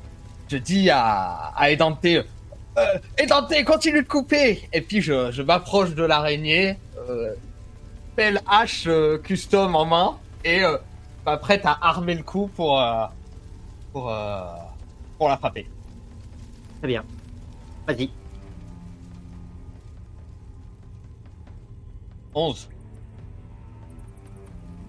je 0.49 0.57
dis 0.57 0.91
à, 0.91 1.53
à 1.57 1.71
Edante, 1.71 2.05
euh, 2.05 2.99
Edante, 3.17 3.53
continue 3.65 4.03
de 4.03 4.09
couper. 4.09 4.69
Et 4.73 4.81
puis 4.81 5.01
je, 5.01 5.31
je 5.31 5.43
m'approche 5.43 5.95
de 5.95 6.05
l'araignée, 6.05 6.77
euh, 7.09 7.35
pelle 8.17 8.41
hache 8.49 8.85
euh, 8.87 9.19
custom 9.19 9.75
en 9.75 9.85
main 9.85 10.19
et 10.45 10.65
euh, 10.65 10.77
bah, 11.25 11.37
prête 11.37 11.65
à 11.67 11.79
armer 11.81 12.15
le 12.15 12.23
coup 12.23 12.51
pour, 12.55 12.81
euh, 12.81 13.07
pour, 13.93 14.11
euh, 14.13 14.45
pour 15.19 15.29
la 15.29 15.37
frapper. 15.37 15.67
Très 16.79 16.89
bien. 16.89 17.05
Vas-y. 17.87 18.11
11. 22.35 22.69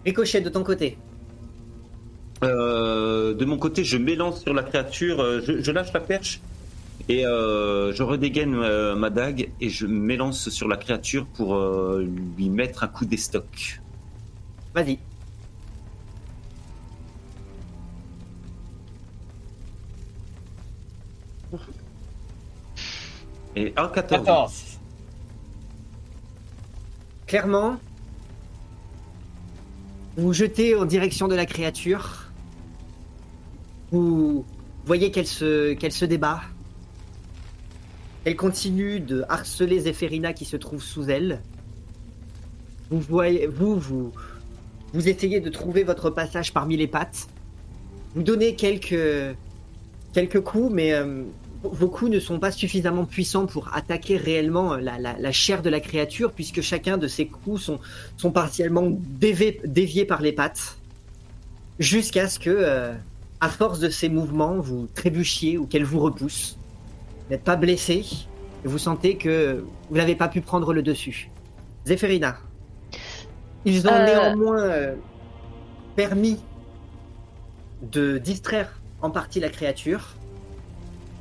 Ricochet 0.05 0.41
de 0.41 0.49
ton 0.49 0.63
côté. 0.63 0.97
Euh, 2.43 3.33
de 3.33 3.45
mon 3.45 3.57
côté, 3.57 3.83
je 3.83 3.97
m'élance 3.97 4.41
sur 4.41 4.53
la 4.53 4.63
créature, 4.63 5.19
euh, 5.19 5.41
je, 5.45 5.61
je 5.61 5.71
lâche 5.71 5.91
la 5.93 5.99
perche 5.99 6.39
et 7.09 7.25
euh, 7.25 7.93
je 7.93 8.03
redégaine 8.03 8.55
ma 8.95 9.09
dague 9.09 9.49
et 9.59 9.69
je 9.69 9.85
m'élance 9.85 10.49
sur 10.49 10.67
la 10.67 10.77
créature 10.77 11.25
pour 11.25 11.57
lui 11.97 12.49
mettre 12.49 12.83
un 12.83 12.87
coup 12.87 13.05
d'estoc. 13.05 13.81
Vas-y. 14.73 14.99
Et 23.55 23.73
un 23.75 23.87
14. 23.87 24.25
14. 24.25 24.79
Clairement, 27.25 27.77
vous 30.15 30.33
jetez 30.33 30.75
en 30.75 30.85
direction 30.85 31.27
de 31.27 31.35
la 31.35 31.45
créature. 31.45 32.28
Vous 33.91 34.45
voyez 34.85 35.11
qu'elle 35.11 35.27
se, 35.27 36.05
débat. 36.05 36.41
Elle 38.25 38.35
continue 38.35 38.99
de 38.99 39.23
harceler 39.29 39.79
Zéphérina 39.79 40.33
qui 40.33 40.45
se 40.45 40.57
trouve 40.57 40.83
sous 40.83 41.09
elle. 41.09 41.41
Vous 42.89 42.99
vous, 42.99 43.79
vous, 43.79 44.11
vous 44.93 45.07
essayez 45.07 45.39
de 45.39 45.49
trouver 45.49 45.83
votre 45.83 46.09
passage 46.09 46.53
parmi 46.53 46.77
les 46.77 46.87
pattes. 46.87 47.27
Vous 48.15 48.23
donnez 48.23 48.55
quelques, 48.55 49.35
quelques 50.13 50.41
coups, 50.41 50.71
mais 50.73 50.93
euh, 50.93 51.23
vos 51.63 51.87
coups 51.89 52.11
ne 52.11 52.19
sont 52.19 52.39
pas 52.39 52.51
suffisamment 52.51 53.05
puissants 53.05 53.45
pour 53.45 53.73
attaquer 53.73 54.17
réellement 54.17 54.75
la, 54.75 54.97
la- 54.97 55.31
chair 55.31 55.61
de 55.61 55.69
la 55.69 55.79
créature, 55.79 56.31
puisque 56.31 56.61
chacun 56.61 56.97
de 56.97 57.07
ces 57.07 57.27
coups 57.27 57.69
sont, 58.17 58.31
partiellement 58.31 58.89
déviés 58.91 60.05
par 60.05 60.21
les 60.21 60.31
pattes, 60.31 60.77
jusqu'à 61.79 62.27
ce 62.27 62.39
que, 62.39 62.49
euh, 62.49 62.93
à 63.41 63.49
force 63.49 63.79
de 63.79 63.89
ces 63.89 64.09
mouvements, 64.09 64.57
vous 64.59 64.87
trébuchiez 64.93 65.57
ou 65.57 65.65
qu'elle 65.65 65.85
vous 65.85 65.99
repousse. 65.99 66.57
Vous 67.25 67.31
n'êtes 67.31 67.43
pas 67.43 67.55
blessé, 67.55 68.05
et 68.65 68.67
vous 68.67 68.77
sentez 68.77 69.15
que 69.17 69.63
vous 69.89 69.97
n'avez 69.97 70.15
pas 70.15 70.27
pu 70.27 70.41
prendre 70.41 70.73
le 70.73 70.81
dessus. 70.81 71.29
Zéphérina, 71.85 72.37
ils 73.65 73.87
ont 73.87 73.91
Euh. 73.91 74.05
néanmoins 74.05 74.59
euh, 74.61 74.95
permis 75.95 76.39
de 77.81 78.17
distraire 78.17 78.79
en 79.01 79.09
partie 79.09 79.39
la 79.39 79.49
créature. 79.49 80.15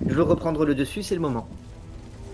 Je 0.07 0.14
veux 0.14 0.23
reprendre 0.23 0.64
le 0.64 0.75
dessus, 0.75 1.03
c'est 1.03 1.14
le 1.14 1.21
moment. 1.21 1.47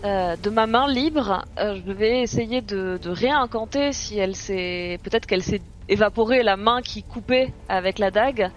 Euh, 0.04 0.36
de 0.36 0.50
ma 0.50 0.66
main 0.66 0.86
libre, 0.86 1.44
euh, 1.58 1.78
je 1.86 1.92
vais 1.92 2.20
essayer 2.22 2.60
de, 2.60 2.98
de 3.02 3.10
réincanter 3.10 3.92
si 3.92 4.18
elle 4.18 4.36
s'est. 4.36 4.98
Peut-être 5.02 5.24
qu'elle 5.26 5.42
s'est 5.42 5.62
évaporée 5.88 6.42
la 6.42 6.56
main 6.56 6.82
qui 6.82 7.02
coupait 7.02 7.52
avec 7.68 7.98
la 7.98 8.10
dague. 8.10 8.50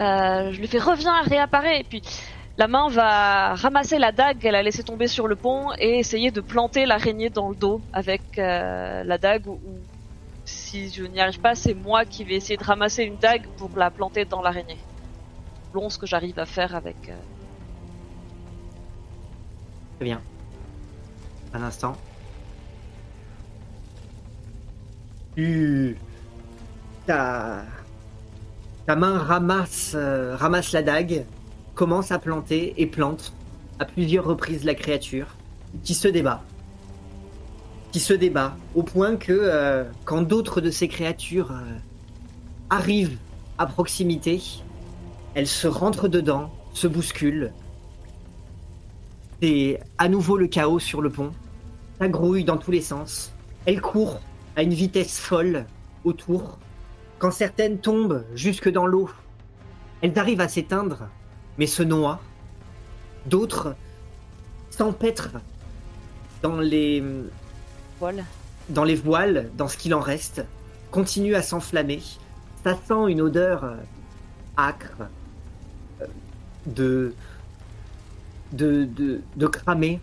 Euh, 0.00 0.52
je 0.52 0.60
lui 0.60 0.66
fais 0.66 0.78
reviens, 0.78 1.20
réapparaît. 1.22 1.80
Et 1.80 1.84
puis 1.84 2.02
la 2.58 2.68
main 2.68 2.88
va 2.88 3.54
ramasser 3.54 3.98
la 3.98 4.12
dague 4.12 4.38
qu'elle 4.38 4.54
a 4.54 4.62
laissée 4.62 4.82
tomber 4.82 5.06
sur 5.06 5.26
le 5.28 5.36
pont 5.36 5.72
et 5.78 5.98
essayer 5.98 6.30
de 6.30 6.40
planter 6.40 6.86
l'araignée 6.86 7.30
dans 7.30 7.48
le 7.48 7.54
dos 7.56 7.80
avec 7.92 8.38
euh, 8.38 9.04
la 9.04 9.18
dague. 9.18 9.46
Ou, 9.46 9.58
si 10.44 10.90
je 10.90 11.04
n'y 11.04 11.20
arrive 11.20 11.40
pas, 11.40 11.54
c'est 11.54 11.74
moi 11.74 12.04
qui 12.04 12.24
vais 12.24 12.34
essayer 12.34 12.56
de 12.56 12.64
ramasser 12.64 13.04
une 13.04 13.16
dague 13.16 13.46
pour 13.56 13.70
la 13.76 13.90
planter 13.90 14.24
dans 14.24 14.42
l'araignée. 14.42 14.78
Long 15.72 15.88
ce 15.88 15.98
que 15.98 16.06
j'arrive 16.06 16.38
à 16.38 16.46
faire 16.46 16.74
avec. 16.74 17.08
euh, 17.08 17.14
Très 19.96 20.04
bien. 20.04 20.20
Un 21.54 21.62
instant. 21.62 21.96
Tu... 25.36 25.96
Ta 28.86 28.96
main 28.96 29.18
ramasse, 29.18 29.92
euh, 29.94 30.36
ramasse 30.36 30.72
la 30.72 30.82
dague, 30.82 31.24
commence 31.74 32.10
à 32.10 32.18
planter 32.18 32.74
et 32.76 32.86
plante 32.86 33.32
à 33.78 33.84
plusieurs 33.84 34.24
reprises 34.24 34.64
la 34.64 34.74
créature 34.74 35.36
qui 35.84 35.94
se 35.94 36.08
débat. 36.08 36.42
Qui 37.92 38.00
se 38.00 38.12
débat 38.12 38.56
au 38.74 38.82
point 38.82 39.16
que 39.16 39.32
euh, 39.32 39.84
quand 40.04 40.22
d'autres 40.22 40.60
de 40.60 40.70
ces 40.70 40.88
créatures 40.88 41.52
euh, 41.52 41.78
arrivent 42.70 43.18
à 43.58 43.66
proximité, 43.66 44.42
elles 45.34 45.46
se 45.46 45.68
rentrent 45.68 46.08
dedans, 46.08 46.50
se 46.72 46.88
bousculent, 46.88 47.52
c'est 49.42 49.80
à 49.98 50.08
nouveau 50.08 50.36
le 50.36 50.46
chaos 50.46 50.78
sur 50.78 51.02
le 51.02 51.10
pont. 51.10 51.32
Ça 51.98 52.06
grouille 52.06 52.44
dans 52.44 52.58
tous 52.58 52.70
les 52.70 52.80
sens. 52.80 53.32
Elle 53.66 53.80
court 53.80 54.20
à 54.54 54.62
une 54.62 54.72
vitesse 54.72 55.18
folle 55.18 55.66
autour. 56.04 56.58
Quand 57.22 57.30
certaines 57.30 57.78
tombent 57.78 58.24
jusque 58.34 58.68
dans 58.68 58.84
l'eau, 58.84 59.08
elles 60.00 60.18
arrivent 60.18 60.40
à 60.40 60.48
s'éteindre, 60.48 61.06
mais 61.56 61.68
se 61.68 61.84
noient. 61.84 62.18
D'autres 63.26 63.76
s'empêtrent 64.70 65.30
dans 66.42 66.58
les, 66.58 67.00
Voilà. 68.00 68.24
dans 68.70 68.82
les 68.82 68.96
voiles, 68.96 69.52
dans 69.56 69.68
ce 69.68 69.76
qu'il 69.76 69.94
en 69.94 70.00
reste, 70.00 70.44
continuent 70.90 71.36
à 71.36 71.42
s'enflammer. 71.42 72.02
Ça 72.64 72.76
sent 72.88 73.08
une 73.08 73.20
odeur 73.20 73.62
euh, 73.62 73.76
âcre 74.58 75.02
euh, 76.00 76.06
de, 76.66 77.14
de, 78.50 78.84
de, 78.84 79.20
de 79.36 79.46
cramé, 79.46 80.00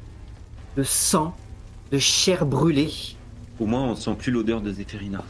de 0.77 0.83
sang, 0.83 1.35
de 1.91 1.97
chair 1.97 2.45
brûlée. 2.45 2.93
Au 3.59 3.65
moins, 3.65 3.83
on 3.83 3.95
sent 3.97 4.15
plus 4.17 4.31
l'odeur 4.31 4.61
de 4.61 4.71
Zéphérina. 4.71 5.21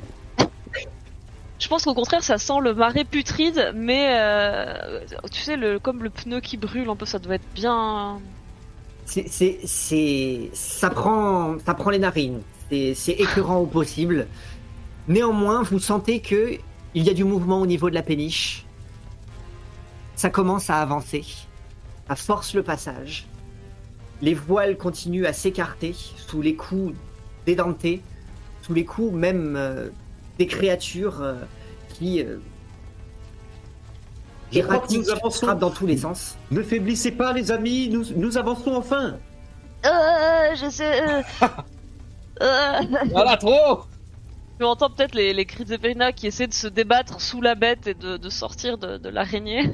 Je 1.59 1.67
pense 1.67 1.83
qu'au 1.83 1.93
contraire, 1.93 2.23
ça 2.23 2.37
sent 2.37 2.61
le 2.61 2.73
marais 2.73 3.03
putride, 3.03 3.73
mais 3.75 4.17
euh, 4.17 5.01
tu 5.29 5.41
sais, 5.41 5.57
comme 5.83 6.03
le 6.03 6.09
pneu 6.09 6.39
qui 6.39 6.55
brûle, 6.55 6.89
un 6.89 6.95
peu, 6.95 7.05
ça 7.05 7.19
doit 7.19 7.35
être 7.35 7.53
bien. 7.53 8.19
C'est, 9.05 9.27
c'est, 9.27 10.49
ça 10.53 10.89
prend, 10.89 11.57
ça 11.65 11.75
les 11.91 11.99
narines. 11.99 12.41
C'est, 12.69 12.93
c'est 12.93 13.11
écœurant 13.13 13.57
au 13.57 13.65
possible. 13.65 14.27
Néanmoins, 15.07 15.63
vous 15.63 15.79
sentez 15.79 16.21
que 16.21 16.53
il 16.95 17.03
y 17.03 17.09
a 17.09 17.13
du 17.13 17.23
mouvement 17.23 17.59
au 17.59 17.65
niveau 17.65 17.89
de 17.89 17.95
la 17.95 18.03
péniche. 18.03 18.65
Ça 20.15 20.29
commence 20.29 20.69
à 20.69 20.77
avancer. 20.77 21.25
Ça 22.07 22.15
force 22.15 22.53
le 22.53 22.63
passage. 22.63 23.27
Les 24.21 24.33
voiles 24.33 24.77
continuent 24.77 25.25
à 25.25 25.33
s'écarter 25.33 25.93
sous 25.93 26.41
les 26.41 26.55
coups 26.55 26.95
d'édentés, 27.45 28.01
sous 28.61 28.73
les 28.73 28.85
coups 28.85 29.13
même 29.13 29.55
euh, 29.55 29.89
des 30.39 30.47
créatures 30.47 31.21
euh, 31.21 31.35
qui 31.89 32.21
euh, 32.23 32.39
Je 34.51 34.59
crois 34.61 34.79
que 34.79 34.87
erratiques, 34.87 34.97
nous 34.97 35.09
avançons. 35.11 35.45
frappent 35.45 35.59
dans 35.59 35.71
tous 35.71 35.85
les 35.85 35.97
sens. 35.97 36.39
Ne 36.51 36.63
faiblissez 36.63 37.11
pas, 37.11 37.33
les 37.33 37.51
amis, 37.51 37.89
nous, 37.89 38.05
nous 38.15 38.37
avançons 38.37 38.73
enfin. 38.75 39.19
Euh, 39.85 40.55
je 40.55 40.69
sais. 40.69 41.01
euh, 41.03 41.21
euh. 42.41 42.81
Voilà, 43.11 43.37
trop 43.37 43.85
Tu 44.59 44.65
entends 44.65 44.89
peut-être 44.89 45.15
les, 45.15 45.33
les 45.33 45.45
cris 45.45 45.63
de 45.63 45.69
Zéphérina 45.69 46.11
qui 46.13 46.27
essaient 46.27 46.47
de 46.47 46.53
se 46.53 46.67
débattre 46.67 47.21
sous 47.21 47.41
la 47.41 47.55
bête 47.55 47.87
et 47.87 47.93
de, 47.93 48.17
de 48.17 48.29
sortir 48.29 48.77
de, 48.77 48.97
de 48.97 49.09
l'araignée. 49.09 49.73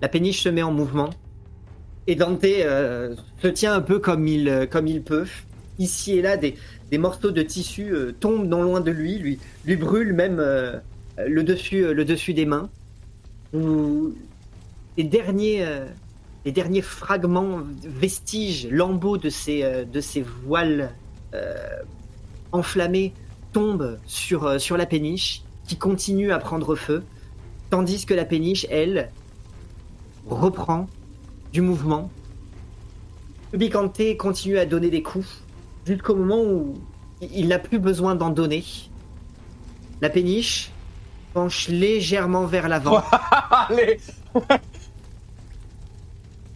La 0.00 0.08
péniche 0.08 0.42
se 0.42 0.48
met 0.48 0.62
en 0.62 0.72
mouvement. 0.72 1.10
Et 2.06 2.14
Dante 2.16 2.44
euh, 2.44 3.16
se 3.42 3.48
tient 3.48 3.74
un 3.74 3.80
peu 3.82 3.98
comme 3.98 4.26
il, 4.26 4.48
euh, 4.48 4.66
comme 4.66 4.86
il 4.86 5.02
peut. 5.02 5.26
Ici 5.78 6.18
et 6.18 6.22
là, 6.22 6.36
des, 6.36 6.56
des 6.90 6.98
morceaux 6.98 7.30
de 7.30 7.42
tissu 7.42 7.92
euh, 7.92 8.12
tombent 8.12 8.46
non 8.46 8.62
loin 8.62 8.80
de 8.80 8.90
lui, 8.90 9.18
lui, 9.18 9.76
brûlent 9.76 10.12
même 10.12 10.38
euh, 10.40 10.78
le, 11.26 11.42
dessus, 11.42 11.84
euh, 11.84 11.92
le 11.92 12.04
dessus 12.04 12.34
des 12.34 12.46
mains. 12.46 12.70
Les, 13.52 15.04
derniers, 15.04 15.64
les 16.44 16.52
derniers 16.52 16.82
fragments, 16.82 17.60
vestiges, 17.82 18.68
lambeaux 18.70 19.16
de 19.16 19.30
ces, 19.30 19.64
voiles 20.44 20.92
enflammés 22.52 23.14
tombent 23.54 23.98
sur, 24.06 24.60
sur 24.60 24.76
la 24.76 24.84
péniche, 24.84 25.42
qui 25.66 25.76
continue 25.76 26.30
à 26.30 26.38
prendre 26.38 26.74
feu, 26.74 27.04
tandis 27.70 28.04
que 28.04 28.12
la 28.12 28.26
péniche, 28.26 28.66
elle, 28.70 29.10
reprend 30.26 30.88
du 31.54 31.62
mouvement. 31.62 32.10
Ubicante 33.54 34.02
continue 34.18 34.58
à 34.58 34.66
donner 34.66 34.90
des 34.90 35.02
coups 35.02 35.42
jusqu'au 35.88 36.14
moment 36.14 36.42
où 36.42 36.74
il 37.20 37.48
n'a 37.48 37.58
plus 37.58 37.78
besoin 37.78 38.14
d'en 38.14 38.30
donner. 38.30 38.64
La 40.00 40.10
péniche 40.10 40.70
penche 41.34 41.68
légèrement 41.68 42.44
vers 42.46 42.68
l'avant 42.68 43.02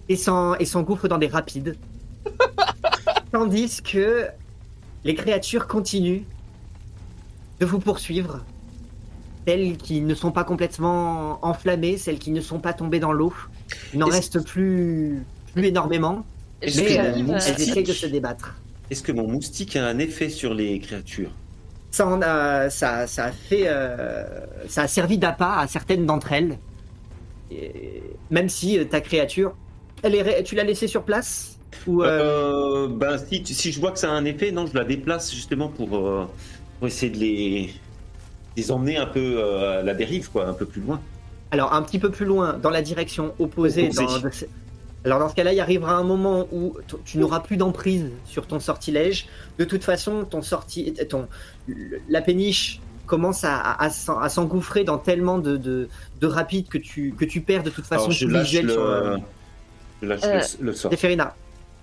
et 0.09 0.17
s'en- 0.17 0.55
et 0.57 0.65
s'engouffre 0.65 1.09
dans 1.09 1.19
des 1.19 1.27
rapides. 1.29 1.77
Tandis 3.33 3.81
que 3.83 4.27
les 5.05 5.15
créatures 5.15 5.67
continuent 5.67 6.23
de 7.61 7.67
vous 7.67 7.79
poursuivre. 7.79 8.45
Celles 9.49 9.77
qui 9.77 10.03
ne 10.03 10.15
sont 10.15 10.31
pas 10.31 10.45
complètement 10.45 11.45
enflammées, 11.45 11.97
celles 11.97 12.19
qui 12.19 12.31
ne 12.31 12.41
sont 12.41 12.61
pas 12.61 12.73
tombées 12.75 13.01
dans 13.01 13.13
l'eau. 13.13 13.33
Il 13.93 13.99
n'en 13.99 14.07
reste 14.07 14.45
plus, 14.45 15.25
plus 15.55 15.67
énormément. 15.67 16.25
Mais 16.63 16.99
euh, 17.01 17.39
elles 17.45 17.61
essayent 17.61 17.83
de 17.83 17.93
se 17.93 18.07
débattre. 18.07 18.55
Est-ce 18.91 19.03
que 19.03 19.13
mon 19.13 19.27
moustique 19.29 19.77
a 19.77 19.87
un 19.87 19.99
effet 19.99 20.29
sur 20.29 20.55
les 20.55 20.79
créatures? 20.79 21.31
Ça, 21.91 22.07
en 22.07 22.21
a, 22.23 22.71
ça, 22.71 23.07
ça 23.07 23.27
a 23.27 23.33
fait, 23.33 23.65
euh, 23.67 24.25
ça 24.69 24.83
a 24.83 24.89
servi 24.89 25.19
d'appât 25.19 25.59
à 25.59 25.67
certaines 25.67 26.07
d'entre 26.07 26.33
elles. 26.33 26.59
Et 27.51 28.03
même 28.31 28.49
si 28.49 28.79
euh, 28.79 28.85
ta 28.85 29.01
créature, 29.01 29.55
elle 30.03 30.15
est, 30.15 30.43
tu 30.43 30.55
l'as 30.55 30.65
laissée 30.65 30.89
sur 30.89 31.03
place? 31.03 31.59
Ou 31.87 32.03
euh, 32.03 32.87
Euh, 32.87 32.89
ben, 32.89 33.19
si, 33.19 33.45
si 33.45 33.73
je 33.73 33.81
vois 33.81 33.93
que 33.93 33.99
ça 33.99 34.11
a 34.11 34.15
un 34.15 34.25
effet, 34.25 34.53
non, 34.53 34.67
je 34.67 34.75
la 34.75 34.85
déplace 34.85 35.33
justement 35.35 35.69
pour, 35.69 35.89
pour 35.89 36.87
essayer 36.89 37.13
de 37.13 37.19
les, 37.19 37.75
les 38.57 38.71
emmener 38.73 38.97
un 38.97 39.07
peu 39.07 39.43
à 39.43 39.83
la 39.83 39.95
dérive, 39.95 40.31
quoi, 40.31 40.47
un 40.47 40.55
peu 40.55 40.67
plus 40.67 40.81
loin. 40.83 41.01
Alors 41.51 41.75
un 41.75 41.83
petit 41.83 41.99
peu 41.99 42.11
plus 42.11 42.25
loin, 42.25 42.55
dans 42.55 42.71
la 42.71 42.81
direction 42.81 43.35
opposée. 43.39 43.85
Opposée. 43.85 44.07
dans- 44.07 44.19
de- 44.19 44.31
Alors 45.05 45.19
dans 45.19 45.29
ce 45.29 45.35
cas-là, 45.35 45.53
il 45.53 45.61
arrivera 45.61 45.95
un 45.95 46.05
moment 46.05 46.47
où 46.53 46.77
t- 46.87 46.97
tu 47.05 47.19
n'auras 47.19 47.41
plus 47.41 47.57
d'emprise 47.57 48.11
sur 48.25 48.47
ton 48.47 48.61
sortilège. 48.61 49.27
De 49.59 49.65
toute 49.65 49.83
façon, 49.85 50.25
ton 50.25 50.43
sorti, 50.43 50.93
ton, 51.09 51.27
la 52.09 52.23
péniche 52.23 52.81
commence 53.07 53.43
à, 53.45 53.57
à- 53.57 53.85
à 53.85 53.91
s'en- 53.91 54.19
à 54.21 54.29
s'engouffrer 54.29 54.85
dans 54.85 54.99
tellement 54.99 55.39
de, 55.39 55.57
de, 55.57 55.89
de 56.21 56.27
rapides 56.27 56.69
que 56.69 56.79
tu, 56.79 57.15
que 57.19 57.25
tu 57.25 57.41
perds 57.41 57.65
de 57.65 57.71
toute 57.71 57.85
façon 57.87 58.05
Alors, 58.05 58.11
je 58.13 58.27
tout 58.27 58.31
lâche, 58.33 58.45
visuel 58.45 58.67
le, 58.67 58.73
sur 58.73 58.83
euh, 58.83 59.17
je 60.03 60.07
lâche 60.07 60.21
Euh, 60.25 60.41
le, 60.61 60.67
le 60.67 60.73
sort. 60.73 60.91
Zéphérina. 60.93 61.35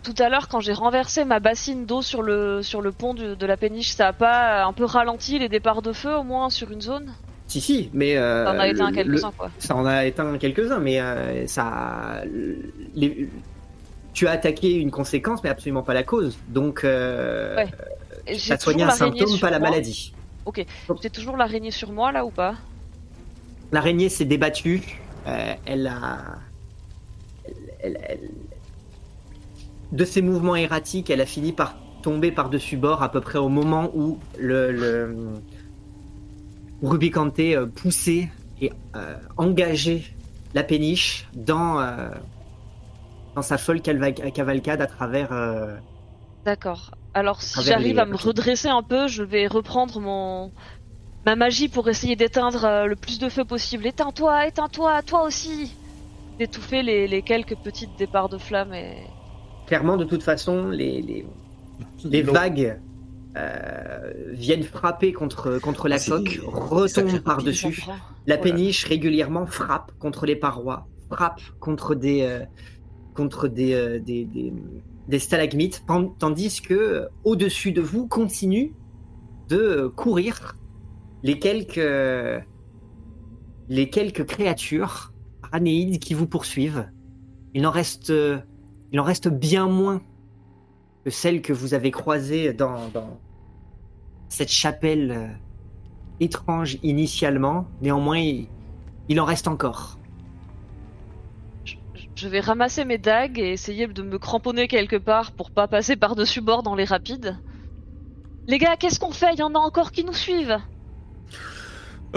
Tout 0.01 0.15
à 0.17 0.29
l'heure, 0.29 0.47
quand 0.47 0.61
j'ai 0.61 0.71
renversé 0.71 1.25
ma 1.25 1.41
bassine 1.41 1.85
d'eau 1.85 2.01
sur 2.01 2.21
le, 2.21 2.63
sur 2.63 2.81
le 2.81 2.93
pont 2.93 3.13
du- 3.13 3.35
de 3.35 3.45
la 3.45 3.57
péniche, 3.57 3.91
ça 3.91 4.07
a 4.07 4.13
pas 4.13 4.63
un 4.63 4.71
peu 4.71 4.85
ralenti 4.85 5.37
les 5.39 5.49
départs 5.49 5.81
de 5.81 5.91
feu 5.91 6.15
au 6.15 6.23
moins 6.23 6.49
sur 6.49 6.71
une 6.71 6.81
zone? 6.81 7.13
Si, 7.49 7.59
si, 7.61 7.89
mais. 7.93 8.15
euh, 8.15 8.45
Ça 8.45 8.51
en 8.53 8.59
a 8.59 8.67
éteint 8.67 8.91
quelques-uns 8.93 9.31
quoi. 9.37 9.49
Ça 9.59 9.75
en 9.75 9.85
a 9.85 10.05
éteint 10.05 10.37
quelques-uns, 10.37 10.79
mais 10.79 11.01
euh, 11.01 11.47
ça. 11.47 12.21
les- 12.95 13.27
tu 14.13 14.27
as 14.27 14.31
attaqué 14.31 14.73
une 14.75 14.91
conséquence, 14.91 15.43
mais 15.43 15.49
absolument 15.49 15.81
pas 15.83 15.93
la 15.93 16.03
cause. 16.03 16.37
Donc, 16.47 16.83
euh, 16.83 17.55
Ouais. 17.57 17.67
J'ai 18.27 18.57
soigné 18.57 18.83
un 18.83 18.91
symptôme, 18.91 19.39
pas 19.39 19.49
la 19.49 19.59
moi. 19.59 19.69
maladie. 19.71 20.13
J'ai 21.01 21.09
toujours 21.09 21.37
l'araignée 21.37 21.71
sur 21.71 21.91
moi 21.91 22.11
là 22.11 22.23
ou 22.25 22.29
pas? 22.31 22.55
L'araignée 23.71 24.09
s'est 24.09 24.25
débattue. 24.25 24.99
euh, 25.27 25.53
elle 25.65 25.87
a. 25.87 26.17
elle- 27.45 27.55
elle- 27.81 27.99
elle- 28.07 28.29
De 29.91 30.05
ses 30.05 30.21
mouvements 30.21 30.55
erratiques, 30.55 31.09
elle 31.09 31.21
a 31.21 31.25
fini 31.25 31.51
par 31.51 31.75
tomber 32.03 32.31
par-dessus 32.31 32.77
bord 32.77 33.01
à 33.03 33.11
peu 33.11 33.21
près 33.21 33.37
au 33.39 33.49
moment 33.49 33.89
où 33.95 34.19
le. 34.39 34.71
le 34.71 35.15
Rubicante 36.81 37.39
euh, 37.39 37.65
poussé 37.65 38.29
et 38.61 38.71
euh, 38.95 39.15
la 40.53 40.63
péniche 40.63 41.27
dans, 41.35 41.79
euh, 41.79 42.09
dans 43.35 43.41
sa 43.41 43.57
folle 43.57 43.79
calva- 43.81 44.31
cavalcade 44.31 44.81
à 44.81 44.87
travers. 44.87 45.31
euh, 45.31 45.75
D'accord. 46.45 46.91
Alors 47.13 47.41
si 47.41 47.61
j'arrive 47.63 47.95
les- 47.95 47.99
à 48.01 48.05
me 48.05 48.15
redresser 48.15 48.69
un 48.69 48.83
peu, 48.83 49.07
je 49.07 49.23
vais 49.23 49.47
reprendre 49.47 49.99
mon 49.99 50.51
ma 51.25 51.35
magie 51.35 51.67
pour 51.67 51.89
essayer 51.89 52.15
d'éteindre 52.15 52.63
euh, 52.65 52.85
le 52.85 52.95
plus 52.95 53.19
de 53.19 53.27
feu 53.29 53.43
possible. 53.43 53.85
Éteins-toi, 53.85 54.47
éteins-toi, 54.47 55.01
toi 55.03 55.23
aussi. 55.23 55.75
D'étouffer 56.37 56.81
les, 56.81 57.07
les 57.07 57.21
quelques 57.21 57.57
petits 57.57 57.87
départs 57.97 58.29
de 58.29 58.37
flammes 58.37 58.73
et 58.73 58.95
Clairement, 59.67 59.97
de 59.97 60.05
toute 60.05 60.23
façon, 60.23 60.69
les, 60.69 61.01
les, 61.01 61.25
les 62.05 62.21
vagues 62.21 62.79
euh, 63.39 64.13
viennent 64.33 64.63
frapper 64.63 65.13
contre, 65.13 65.59
contre 65.59 65.87
la 65.87 65.95
Ah, 65.95 66.09
coque, 66.09 66.39
retombent 66.45 67.19
par-dessus. 67.19 67.83
La 68.27 68.35
Voilà. 68.35 68.41
péniche 68.41 68.85
régulièrement 68.85 69.45
frappe 69.45 69.91
contre 69.99 70.25
les 70.25 70.35
parois, 70.35 70.87
frappe 71.09 71.41
contre 71.59 71.95
des, 71.95 72.21
euh, 72.23 72.43
contre 73.15 73.47
des, 73.47 73.73
euh, 73.73 73.99
des, 73.99 74.25
des, 74.25 74.53
des 75.07 75.19
stalagmites, 75.19 75.83
tandis 76.19 76.61
que 76.61 77.07
au-dessus 77.23 77.71
de 77.71 77.81
vous 77.81 78.07
continuent 78.07 78.71
de 79.47 79.91
courir 79.95 80.55
les 81.23 81.39
quelques, 81.39 81.81
les 83.69 83.89
quelques 83.89 84.25
créatures 84.25 85.13
anéides 85.51 85.99
qui 85.99 86.13
vous 86.13 86.27
poursuivent. 86.27 86.89
Il 87.55 87.65
en 87.65 87.71
reste, 87.71 88.13
il 88.91 88.99
en 88.99 89.03
reste 89.03 89.27
bien 89.27 89.67
moins 89.67 90.01
que 91.03 91.09
celles 91.09 91.41
que 91.41 91.53
vous 91.53 91.73
avez 91.73 91.89
croisées 91.91 92.53
dans, 92.53 92.89
dans 92.93 93.19
cette 94.29 94.51
chapelle. 94.51 95.11
euh, 95.11 95.27
étrange 96.21 96.77
initialement, 96.83 97.65
néanmoins 97.81 98.17
il, 98.17 98.47
il 99.07 99.21
en 99.21 99.23
reste 99.23 99.47
encore. 99.47 99.97
Je- 101.63 101.75
Je 102.13 102.27
vais 102.27 102.41
ramasser 102.41 102.83
mes 102.83 102.97
dagues 102.97 103.39
et 103.39 103.53
essayer 103.53 103.87
de 103.87 104.01
me 104.03 104.19
cramponner 104.19 104.67
quelque 104.67 104.97
part 104.97 105.31
pour 105.31 105.49
pas 105.49 105.69
passer 105.69 105.95
par-dessus 105.95 106.41
bord 106.41 106.61
dans 106.61 106.75
les 106.75 106.83
rapides. 106.83 107.37
Les 108.47 108.57
gars, 108.57 108.75
qu'est-ce 108.75 108.99
qu'on 108.99 109.11
fait? 109.13 109.33
Il 109.35 109.39
y 109.39 109.43
en 109.43 109.55
a 109.55 109.59
encore 109.59 109.93
qui 109.93 110.03
nous 110.03 110.11
suivent. 110.11 110.57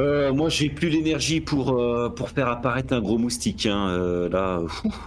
Euh, 0.00 0.32
moi, 0.32 0.48
j'ai 0.48 0.68
plus 0.68 0.88
l'énergie 0.88 1.40
pour, 1.40 1.70
euh, 1.78 2.08
pour 2.08 2.30
faire 2.30 2.48
apparaître 2.48 2.92
un 2.94 3.00
gros 3.00 3.18
moustique. 3.18 3.66
hein. 3.66 3.86
Euh, 3.90 4.28
là, 4.28 4.62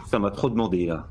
ça 0.08 0.20
m'a 0.20 0.32
trop 0.32 0.50
demandé. 0.50 0.86
Là. 0.86 1.10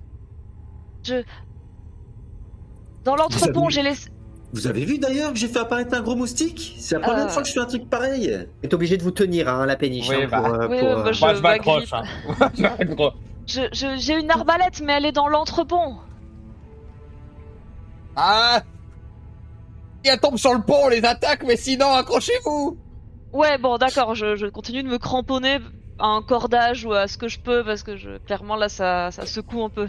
Dans 3.04 3.16
l'entrepont, 3.16 3.64
avez- 3.66 3.70
j'ai 3.74 3.82
laissé. 3.82 4.08
Vous 4.54 4.68
avez 4.68 4.84
vu 4.84 4.98
d'ailleurs 4.98 5.32
que 5.32 5.38
j'ai 5.38 5.48
fait 5.48 5.58
apparaître 5.58 5.92
un 5.96 6.00
gros 6.00 6.14
moustique? 6.14 6.76
C'est 6.78 6.94
la 6.94 7.00
première 7.00 7.24
Euh. 7.24 7.28
fois 7.28 7.42
que 7.42 7.48
je 7.48 7.52
fais 7.54 7.58
un 7.60 7.64
truc 7.66 7.90
pareil. 7.90 8.28
Vous 8.60 8.66
êtes 8.66 8.72
obligé 8.72 8.96
de 8.96 9.02
vous 9.02 9.10
tenir 9.10 9.48
hein, 9.48 9.66
la 9.66 9.74
péniche 9.74 10.08
Oui, 10.08 10.16
hein, 10.22 10.28
bah. 10.30 10.42
pour, 10.42 10.54
euh, 10.54 10.68
Oui, 10.68 10.78
pour, 10.78 10.88
ouais, 10.88 10.94
euh, 10.94 11.02
moi, 11.02 11.12
je- 11.12 11.20
Moi, 11.20 11.34
je 11.34 11.40
m'accroche. 11.42 11.92
hein. 11.92 12.04
J'ai 13.96 14.14
une 14.18 14.30
arbalète, 14.30 14.80
mais 14.80 14.92
elle 14.94 15.06
est 15.06 15.12
dans 15.12 15.26
l'entrepont. 15.26 15.96
Ah 18.14 18.62
Si 20.04 20.10
elle 20.10 20.20
tombe 20.20 20.36
sur 20.38 20.54
le 20.54 20.60
pont, 20.62 20.82
on 20.84 20.88
les 20.88 21.04
attaque, 21.04 21.42
mais 21.44 21.56
sinon, 21.56 21.92
accrochez-vous 21.92 22.78
Ouais, 23.32 23.58
bon, 23.58 23.76
d'accord, 23.76 24.14
je, 24.14 24.36
je 24.36 24.46
continue 24.46 24.84
de 24.84 24.88
me 24.88 24.98
cramponner 24.98 25.58
à 25.98 26.06
un 26.06 26.22
cordage 26.22 26.84
ou 26.84 26.92
à 26.92 27.08
ce 27.08 27.18
que 27.18 27.26
je 27.26 27.40
peux 27.40 27.64
parce 27.64 27.82
que 27.82 27.96
je, 27.96 28.18
clairement 28.18 28.54
là 28.54 28.68
ça, 28.68 29.10
ça 29.10 29.26
secoue 29.26 29.64
un 29.64 29.68
peu. 29.68 29.88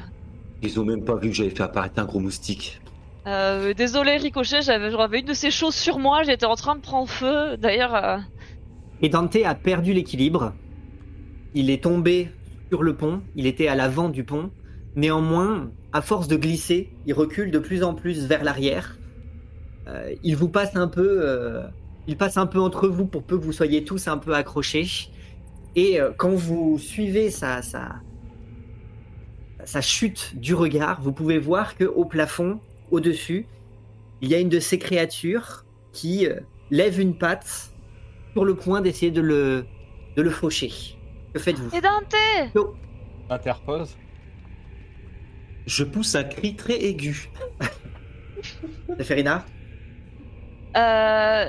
Ils 0.63 0.79
ont 0.79 0.85
même 0.85 1.05
pas 1.05 1.15
vu 1.15 1.29
que 1.29 1.35
j'avais 1.35 1.51
fait 1.51 1.61
apparaître 1.61 1.99
un 1.99 2.05
gros 2.05 2.19
moustique. 2.19 2.81
Euh, 3.27 3.73
désolé 3.73 4.17
Ricochet, 4.17 4.61
j'avais 4.61 4.91
une 4.91 5.25
de 5.25 5.33
ces 5.33 5.49
choses 5.49 5.73
sur 5.73 5.97
moi, 5.97 6.21
j'étais 6.23 6.45
en 6.45 6.55
train 6.55 6.75
de 6.75 6.81
prendre 6.81 7.09
feu. 7.09 7.57
D'ailleurs, 7.57 7.95
euh, 7.95 8.17
Et 9.01 9.09
Dante 9.09 9.37
a 9.43 9.55
perdu 9.55 9.93
l'équilibre. 9.93 10.53
Il 11.55 11.71
est 11.71 11.83
tombé 11.83 12.29
sur 12.69 12.83
le 12.83 12.95
pont, 12.95 13.21
il 13.35 13.47
était 13.47 13.67
à 13.67 13.75
l'avant 13.75 14.09
du 14.09 14.23
pont. 14.23 14.51
Néanmoins, 14.95 15.71
à 15.91 16.01
force 16.01 16.27
de 16.27 16.35
glisser, 16.35 16.93
il 17.05 17.13
recule 17.13 17.49
de 17.49 17.59
plus 17.59 17.83
en 17.83 17.95
plus 17.95 18.27
vers 18.27 18.43
l'arrière. 18.43 18.97
Euh, 19.87 20.13
il 20.23 20.35
vous 20.35 20.49
passe 20.49 20.75
un 20.75 20.87
peu, 20.87 21.61
il 22.07 22.17
passe 22.17 22.37
un 22.37 22.45
peu 22.45 22.59
entre 22.59 22.87
vous 22.87 23.05
pour 23.05 23.23
peu 23.23 23.39
que 23.39 23.43
vous 23.43 23.53
soyez 23.53 23.83
tous 23.83 24.07
un 24.07 24.17
peu 24.17 24.35
accrochés. 24.35 24.87
Et 25.75 25.99
quand 26.17 26.29
vous 26.29 26.77
suivez 26.77 27.29
sa, 27.31 27.61
sa, 27.61 27.95
sa 29.63 29.81
chute 29.81 30.33
du 30.37 30.53
regard, 30.53 31.01
vous 31.01 31.11
pouvez 31.11 31.37
voir 31.37 31.75
que 31.75 31.83
au 31.83 32.05
plafond, 32.05 32.59
au-dessus, 32.91 33.47
il 34.21 34.29
y 34.29 34.35
a 34.35 34.39
une 34.39 34.49
de 34.49 34.59
ces 34.59 34.77
créatures 34.79 35.65
qui 35.91 36.27
euh, 36.27 36.39
lève 36.71 36.99
une 36.99 37.17
patte 37.17 37.71
sur 38.33 38.45
le 38.45 38.55
point 38.55 38.81
d'essayer 38.81 39.11
de 39.11 39.21
le, 39.21 39.65
de 40.15 40.21
le 40.21 40.29
faucher. 40.29 40.71
Que 41.33 41.39
faites-vous 41.39 41.75
et 41.75 41.81
Dante 41.81 42.15
Interpose. 43.29 43.97
Je 45.65 45.83
pousse 45.83 46.15
un 46.15 46.23
cri 46.23 46.55
très 46.55 46.75
aigu. 46.83 47.29
Ferina 49.01 49.45
Euh. 50.77 51.45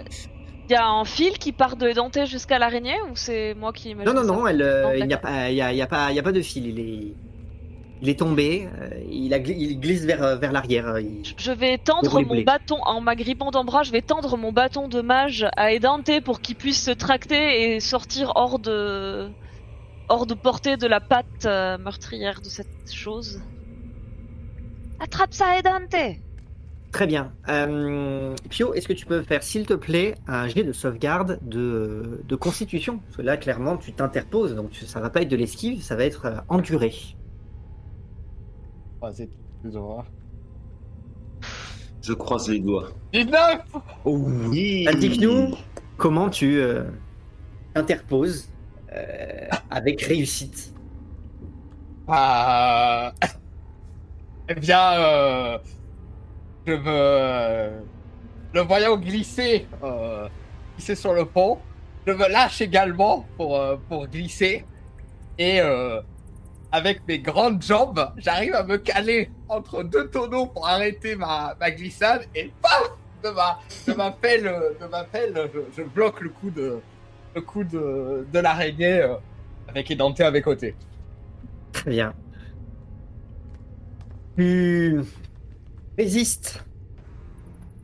Y 0.68 0.74
a 0.74 0.84
un 0.88 1.04
fil 1.04 1.38
qui 1.38 1.52
part 1.52 1.76
de 1.76 1.92
Dante 1.92 2.26
jusqu'à 2.26 2.58
l'araignée 2.58 2.96
ou 3.10 3.14
c'est 3.14 3.54
moi 3.54 3.72
qui 3.72 3.90
imagine 3.90 4.12
Non, 4.12 4.20
non, 4.22 4.26
ça 4.26 4.34
non, 4.34 4.46
elle, 4.48 4.62
euh, 4.62 4.82
Non, 4.82 4.92
il 4.94 4.96
n'y 4.96 5.02
a, 5.02 5.06
d'accord. 5.06 5.30
pas- 5.30 5.50
il 5.50 5.54
y 5.56 5.62
a, 5.62 5.72
il 5.72 5.76
y 5.78 5.82
a 5.82 5.86
pas, 5.86 6.10
il 6.10 6.16
y 6.16 6.18
a 6.18 6.22
pas 6.24 6.32
de 6.32 6.40
fil. 6.40 6.66
Il 6.66 6.80
est, 6.80 7.14
il 8.02 8.08
est 8.08 8.18
tombé. 8.18 8.68
euh, 8.80 8.90
il, 9.10 9.32
a, 9.34 9.38
gli- 9.38 9.56
il 9.56 9.80
glisse 9.80 10.04
vers, 10.04 10.22
euh, 10.22 10.36
vers 10.36 10.52
l'arrière. 10.52 10.86
euh, 10.88 11.00
il- 11.00 11.22
Je 11.36 11.50
vais 11.52 11.78
tendre 11.78 12.20
mon 12.22 12.42
bâton 12.42 12.76
en 12.84 13.00
m'agrippant 13.00 13.50
d'un 13.50 13.64
bras, 13.64 13.82
je 13.82 13.92
vais 13.92 14.02
tendre 14.02 14.36
mon 14.36 14.52
bâton 14.52 14.88
de 14.88 15.00
mage 15.00 15.46
à 15.56 15.72
Edante 15.72 16.10
pour 16.24 16.40
qu'il 16.40 16.56
puisse 16.56 16.82
se 16.82 16.90
tracter 16.90 17.74
et 17.74 17.80
sortir 17.80 18.32
hors 18.34 18.58
de 18.58 19.28
hors 20.08 20.26
de 20.26 20.34
portée 20.34 20.76
de 20.76 20.86
la 20.86 21.00
patte 21.00 21.44
meurtrière 21.46 22.40
de 22.40 22.48
cette 22.48 22.92
chose. 22.92 23.40
Attrape 25.00 25.34
ça, 25.34 25.58
Edante 25.58 25.96
Très 26.92 27.06
bien. 27.06 27.32
Euh, 27.48 28.34
Pio, 28.48 28.72
est-ce 28.72 28.88
que 28.88 28.92
tu 28.94 29.04
peux 29.04 29.20
faire, 29.22 29.42
s'il 29.42 29.66
te 29.66 29.74
plaît, 29.74 30.14
un 30.28 30.48
jet 30.48 30.62
de 30.62 30.72
sauvegarde 30.72 31.38
de, 31.42 32.22
de 32.24 32.36
constitution? 32.36 32.98
Parce 32.98 33.16
que 33.18 33.22
là, 33.22 33.36
clairement, 33.36 33.76
tu 33.76 33.92
t'interposes, 33.92 34.54
donc 34.54 34.70
ça 34.74 35.00
va 35.00 35.10
pas 35.10 35.20
être 35.22 35.28
de 35.28 35.36
l'esquive, 35.36 35.82
ça 35.82 35.96
va 35.96 36.04
être 36.04 36.44
enduré. 36.48 36.94
Moins. 39.00 40.04
Je 42.02 42.12
croise 42.12 42.48
les 42.48 42.60
doigts. 42.60 42.88
19 43.12 43.60
Oh 44.04 44.16
oui 44.16 44.86
Indique-nous 44.88 45.56
comment 45.96 46.30
tu 46.30 46.58
euh, 46.58 46.84
t'interposes 47.74 48.48
euh, 48.94 49.48
avec 49.70 50.02
réussite. 50.02 50.72
Ah. 52.08 53.12
Eh 54.48 54.54
bien, 54.54 54.92
euh, 54.92 55.58
je 56.68 56.72
me. 56.74 57.82
Le 58.54 58.60
voyant 58.60 58.96
glisser, 58.96 59.66
euh, 59.82 60.28
glisser 60.76 60.94
sur 60.94 61.14
le 61.14 61.24
pont, 61.24 61.58
je 62.06 62.12
me 62.12 62.28
lâche 62.30 62.60
également 62.60 63.26
pour, 63.36 63.56
euh, 63.56 63.76
pour 63.88 64.06
glisser. 64.06 64.64
Et 65.36 65.60
euh, 65.60 66.00
avec 66.76 67.08
mes 67.08 67.18
grandes 67.18 67.62
jambes, 67.62 68.12
j'arrive 68.18 68.54
à 68.54 68.62
me 68.62 68.76
caler 68.76 69.30
entre 69.48 69.82
deux 69.82 70.10
tonneaux 70.10 70.46
pour 70.46 70.68
arrêter 70.68 71.16
ma, 71.16 71.56
glissade. 71.70 72.26
Et 72.34 72.52
paf 72.60 72.90
De 73.24 73.30
ma, 73.30 73.58
de 73.88 73.94
ma 73.94 74.10
pelle, 74.10 74.44
de 74.44 74.86
ma 74.86 75.06
je, 75.74 75.82
bloque 75.82 76.20
le 76.20 76.28
coup 76.28 76.50
de, 76.50 76.78
le 77.34 77.40
coup 77.40 77.64
de, 77.64 78.26
de 78.30 78.38
l'araignée 78.38 79.00
euh, 79.00 79.14
avec 79.68 79.90
Edante 79.90 80.20
à 80.20 80.30
mes 80.30 80.42
côtés. 80.42 80.74
Très 81.72 81.90
bien. 81.90 82.12
Tu 84.36 85.00
résistes 85.96 86.62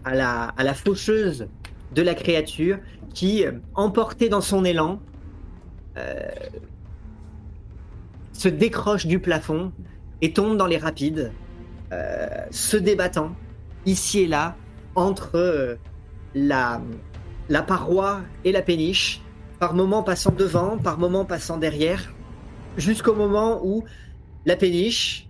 à 0.05 0.15
la, 0.15 0.45
à 0.59 0.65
la 0.65 0.75
faucheuse 0.75 1.49
de 1.95 2.03
la 2.03 2.15
créature 2.15 2.79
qui, 3.15 3.47
euh, 3.47 3.53
emportée 3.75 4.29
dans 4.29 4.43
son 4.43 4.67
élan, 4.67 5.01
euh, 5.97 6.31
se 8.33 8.49
décroche 8.49 9.07
du 9.07 9.19
plafond 9.19 9.73
et 10.21 10.33
tombe 10.33 10.57
dans 10.57 10.67
les 10.67 10.79
rapides, 10.79 11.33
euh, 11.93 12.27
se 12.51 12.77
débattant 12.77 13.33
ici 13.87 14.21
et 14.21 14.27
là 14.27 14.57
entre 14.95 15.37
euh, 15.37 15.77
la, 16.35 16.81
la 17.49 17.63
paroi 17.63 18.21
et 18.45 18.53
la 18.53 18.63
péniche, 18.63 19.21
par 19.59 19.75
moments 19.75 20.03
passant 20.03 20.33
devant, 20.33 20.79
par 20.79 20.99
moments 20.99 21.25
passant 21.25 21.59
derrière, 21.59 22.13
jusqu'au 22.77 23.15
moment 23.15 23.61
où 23.65 23.85
la 24.47 24.57
péniche, 24.57 25.29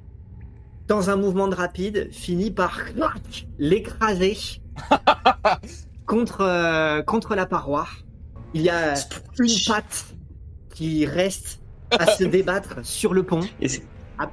dans 0.89 1.11
un 1.11 1.17
mouvement 1.17 1.49
de 1.49 1.55
rapide, 1.55 2.09
finit 2.13 2.51
par 2.51 2.81
l'écraser 3.59 4.37
contre, 6.07 6.43
euh, 6.43 7.03
contre 7.03 7.35
la 7.35 7.47
paroi. 7.47 7.87
Il 8.55 8.63
y 8.63 8.71
a 8.71 8.95
une 9.39 9.65
patte 9.67 10.15
qui 10.75 11.07
reste 11.07 11.62
à 11.93 12.07
se 12.07 12.25
débattre 12.25 12.77
sur 12.83 13.15
le 13.15 13.23
pont. 13.23 13.41
Est-ce 13.61 13.81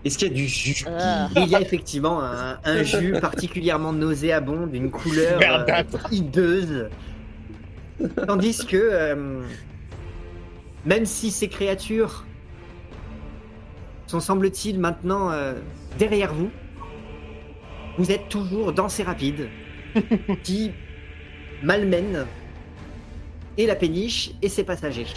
est-ce 0.04 0.20
qu'il 0.20 0.28
y 0.28 0.32
a 0.32 0.34
du 0.34 0.48
jus? 0.48 0.86
Ah. 0.88 1.30
Il 1.36 1.48
y 1.48 1.56
a 1.56 1.62
effectivement 1.62 2.22
un, 2.22 2.60
un 2.64 2.84
jus 2.84 3.14
particulièrement 3.20 3.92
nauséabond 3.92 4.68
d'une 4.68 4.92
couleur 4.92 5.40
euh, 5.42 5.84
hideuse. 6.12 6.90
Tandis 8.28 8.66
que, 8.68 8.78
euh, 8.78 9.42
même 10.86 11.06
si 11.06 11.32
ces 11.32 11.48
créatures 11.48 12.26
sont, 14.08 14.20
semble-t-il, 14.20 14.80
maintenant 14.80 15.32
euh, 15.32 15.54
derrière 15.98 16.34
vous. 16.34 16.52
Vous 17.98 18.12
êtes 18.12 18.30
toujours 18.30 18.72
dans 18.74 18.90
ces 18.90 19.04
rapides 19.04 19.50
qui 20.44 20.72
malmènent 21.62 22.26
et 23.58 23.66
la 23.68 23.76
péniche 23.76 24.32
et 24.42 24.50
ses 24.50 24.64
passagers. 24.64 25.08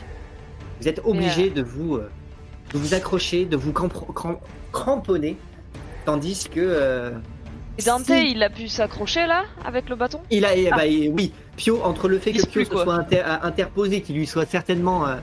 Vous 0.81 0.89
êtes 0.89 1.01
obligé 1.05 1.49
de 1.49 1.63
vous, 1.63 1.97
euh, 1.97 2.11
de 2.73 2.79
vous 2.79 2.95
accrocher, 2.95 3.45
de 3.45 3.57
vous 3.57 3.73
cram- 3.73 3.91
cramponner, 4.73 5.37
tandis 6.05 6.49
que 6.51 6.61
euh, 6.61 7.11
Et 7.79 7.83
Dante, 7.83 8.05
si- 8.05 8.31
il 8.33 8.43
a 8.43 8.51
pu 8.51 8.69
s'accrocher 8.69 9.27
là 9.27 9.45
avec 9.65 9.89
le 9.89 9.97
bâton? 9.97 10.21
Il 10.31 10.45
a, 10.45 10.51
Ah. 10.71 10.77
bah, 10.77 10.87
et 10.87 11.09
oui, 11.09 11.33
Pio, 11.57 11.83
entre 11.83 12.09
le 12.09 12.19
fait 12.19 12.31
Il 12.31 12.43
que 12.43 12.47
Pio 12.51 12.65
se 12.65 12.71
soit 12.71 12.95
inter- 12.95 13.23
euh, 13.27 13.37
interposé, 13.43 14.01
qu'il 14.03 14.17
lui 14.17 14.27
soit 14.27 14.47
certainement, 14.47 15.07
euh, 15.07 15.17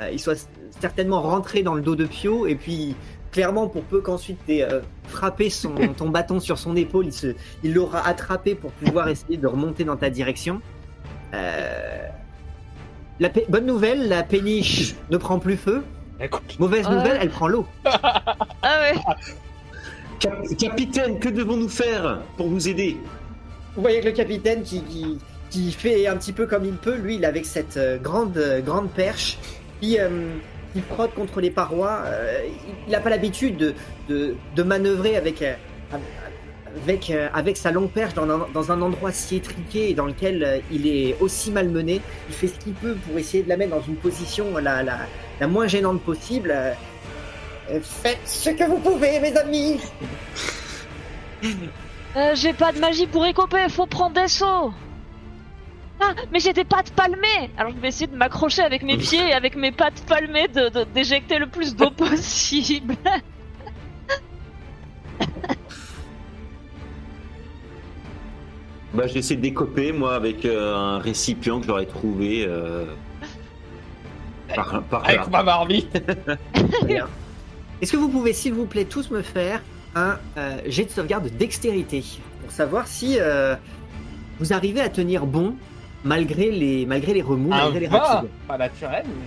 euh, 0.00 0.10
il 0.12 0.18
soit 0.20 0.48
certainement 0.80 1.22
rentré 1.22 1.62
dans 1.62 1.74
le 1.74 1.80
dos 1.82 1.96
de 1.96 2.06
Pio, 2.06 2.46
et 2.46 2.54
puis 2.54 2.94
clairement 3.30 3.66
pour 3.68 3.82
peu 3.84 4.00
qu'ensuite 4.00 4.38
t'aies 4.46 4.66
frappé 5.04 5.48
son, 5.48 5.74
ton 5.96 6.08
bâton 6.10 6.38
sur 6.40 6.58
son 6.58 6.76
épaule, 6.76 7.06
il 7.06 7.12
se, 7.12 7.28
il 7.62 7.72
l'aura 7.74 8.06
attrapé 8.06 8.54
pour 8.54 8.72
pouvoir 8.72 9.08
essayer 9.08 9.36
de 9.38 9.46
remonter 9.46 9.84
dans 9.84 9.96
ta 9.96 10.10
direction. 10.10 10.60
La 13.20 13.28
bonne 13.48 13.66
nouvelle, 13.66 14.08
la 14.08 14.22
péniche 14.22 14.94
ne 15.10 15.16
prend 15.16 15.38
plus 15.38 15.56
feu. 15.56 15.82
Écoute, 16.22 16.56
Mauvaise 16.58 16.88
nouvelle, 16.88 17.18
elle 17.20 17.30
prend 17.30 17.48
l'eau. 17.48 17.66
Ah 18.64 18.80
ouais 18.82 18.94
Cap- 20.20 20.38
capitaine, 20.56 21.18
que 21.18 21.28
devons-nous 21.28 21.68
faire 21.68 22.20
pour 22.36 22.46
vous 22.48 22.68
aider? 22.68 22.96
Vous 23.74 23.82
voyez 23.82 24.00
que 24.00 24.06
le 24.06 24.12
capitaine 24.12 24.62
qui, 24.62 24.82
qui, 24.84 25.18
qui 25.50 25.72
fait 25.72 26.06
un 26.06 26.16
petit 26.16 26.32
peu 26.32 26.46
comme 26.46 26.64
il 26.64 26.74
peut, 26.74 26.94
lui, 26.94 27.16
il 27.16 27.24
est 27.24 27.26
avec 27.26 27.44
cette 27.44 27.76
euh, 27.76 27.98
grande, 27.98 28.36
euh, 28.38 28.60
grande 28.60 28.88
perche, 28.90 29.38
qui, 29.80 29.98
euh, 29.98 30.08
qui 30.74 30.80
frotte 30.82 31.12
contre 31.14 31.40
les 31.40 31.50
parois. 31.50 32.02
euh, 32.06 32.38
il 32.86 32.92
n'a 32.92 33.00
pas 33.00 33.10
l'habitude 33.10 33.56
de, 33.56 33.74
de, 34.08 34.36
de 34.54 34.62
manœuvrer 34.62 35.16
avec, 35.16 35.42
euh, 35.42 35.54
avec, 36.84 37.10
euh, 37.10 37.28
avec 37.34 37.56
sa 37.56 37.72
longue 37.72 37.90
perche 37.90 38.14
dans 38.14 38.30
un, 38.30 38.46
dans 38.54 38.70
un 38.70 38.80
endroit 38.80 39.10
si 39.10 39.36
étriqué 39.36 39.90
et 39.90 39.94
dans 39.94 40.06
lequel 40.06 40.44
euh, 40.44 40.58
il 40.70 40.86
est 40.86 41.16
aussi 41.20 41.50
malmené. 41.50 42.00
Il 42.28 42.34
fait 42.34 42.46
ce 42.46 42.54
qu'il 42.60 42.74
peut 42.74 42.94
pour 43.08 43.18
essayer 43.18 43.42
de 43.42 43.48
la 43.48 43.56
mettre 43.56 43.72
dans 43.74 43.82
une 43.82 43.96
position 43.96 44.56
la, 44.58 44.84
la, 44.84 44.98
la 45.42 45.48
moins 45.48 45.66
gênante 45.66 46.00
possible. 46.02 46.52
Euh, 46.54 46.72
Faites 47.82 48.20
ce 48.26 48.50
que 48.50 48.62
vous 48.64 48.78
pouvez, 48.78 49.18
mes 49.20 49.36
amis 49.36 49.80
Euh, 52.16 52.32
J'ai 52.34 52.52
pas 52.52 52.70
de 52.72 52.78
magie 52.78 53.06
pour 53.08 53.24
écoper, 53.26 53.66
faut 53.70 53.86
prendre 53.86 54.14
des 54.20 54.28
sauts 54.28 54.72
Ah, 56.00 56.12
mais 56.30 56.38
j'ai 56.40 56.52
des 56.52 56.62
pattes 56.64 56.90
palmées 56.92 57.50
Alors 57.56 57.72
je 57.74 57.78
vais 57.80 57.88
essayer 57.88 58.06
de 58.06 58.14
m'accrocher 58.14 58.60
avec 58.62 58.82
mes 58.82 58.98
pieds 58.98 59.28
et 59.30 59.32
avec 59.32 59.56
mes 59.56 59.72
pattes 59.72 60.02
palmées 60.06 60.46
de- 60.48 60.68
de- 60.68 60.84
d'éjecter 60.84 61.38
le 61.38 61.46
plus 61.48 61.74
d'eau 61.74 61.90
possible. 61.90 62.94
Bah, 68.94 69.06
j'essaie 69.06 69.36
de 69.36 69.40
décoper, 69.40 69.92
moi, 69.92 70.14
avec 70.14 70.44
euh, 70.44 70.74
un 70.76 70.98
récipient 70.98 71.60
que 71.60 71.66
j'aurais 71.66 71.86
trouvé 71.86 72.44
euh, 72.46 72.84
par, 74.54 74.82
par 74.84 75.02
là. 75.02 75.08
avec 75.08 75.28
ma 75.30 75.42
marmite. 75.42 75.94
Est-ce 77.80 77.92
que 77.92 77.96
vous 77.96 78.08
pouvez, 78.08 78.32
s'il 78.32 78.54
vous 78.54 78.66
plaît, 78.66 78.84
tous 78.84 79.10
me 79.10 79.22
faire 79.22 79.60
un 79.94 80.18
euh, 80.36 80.58
jet 80.66 80.84
de 80.84 80.90
sauvegarde 80.90 81.24
de 81.24 81.28
dextérité 81.30 82.02
pour 82.40 82.50
savoir 82.50 82.86
si 82.86 83.18
euh, 83.20 83.56
vous 84.38 84.52
arrivez 84.52 84.80
à 84.80 84.88
tenir 84.88 85.26
bon 85.26 85.54
malgré 86.04 86.50
les, 86.50 86.86
malgré 86.86 87.12
les 87.14 87.22
remous, 87.22 87.52
Un 87.52 87.64
malgré 87.64 87.80
les 87.80 87.86
20, 87.88 87.98
rapides 87.98 88.30
pas 88.48 88.58
naturel, 88.58 89.04
mais 89.06 89.26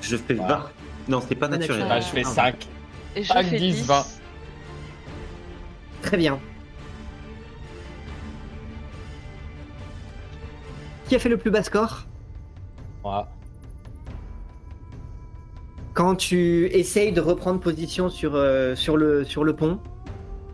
Je 0.00 0.16
fais 0.16 0.36
Ah. 0.40 0.46
20. 0.48 0.70
Non, 1.08 1.22
c'est 1.26 1.34
pas 1.34 1.48
Pas 1.48 1.56
naturel. 1.58 1.80
naturel. 1.86 2.00
bah, 2.00 2.06
je 2.06 2.12
fais 2.14 2.22
Ah. 2.26 2.52
5. 2.52 2.66
Et 3.16 3.22
je 3.22 3.32
fais 3.32 3.44
10, 3.58 3.58
10. 3.58 3.86
20. 3.86 4.06
Très 6.02 6.16
bien. 6.16 6.38
Qui 11.08 11.14
a 11.16 11.18
fait 11.18 11.28
le 11.28 11.36
plus 11.36 11.50
bas 11.50 11.62
score? 11.62 12.04
Voilà. 13.02 13.28
Quand 15.94 16.16
tu 16.16 16.66
essayes 16.66 17.12
de 17.12 17.20
reprendre 17.20 17.60
position 17.60 18.10
sur, 18.10 18.34
euh, 18.34 18.74
sur, 18.74 18.96
le, 18.96 19.24
sur 19.24 19.44
le 19.44 19.54
pont, 19.54 19.78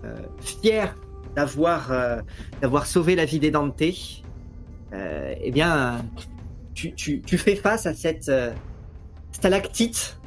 euh, 0.04 0.14
fier 0.40 0.94
d'avoir 1.34 1.92
euh, 1.92 2.20
d'avoir 2.60 2.86
sauvé 2.86 3.16
la 3.16 3.24
vie 3.24 3.38
des 3.38 3.50
Dante, 3.50 3.82
euh, 4.92 5.34
eh 5.40 5.50
bien, 5.50 6.04
tu, 6.74 6.92
tu, 6.94 7.22
tu 7.22 7.38
fais 7.38 7.56
face 7.56 7.86
à 7.86 7.94
cette 7.94 8.30
stalactite 9.32 10.18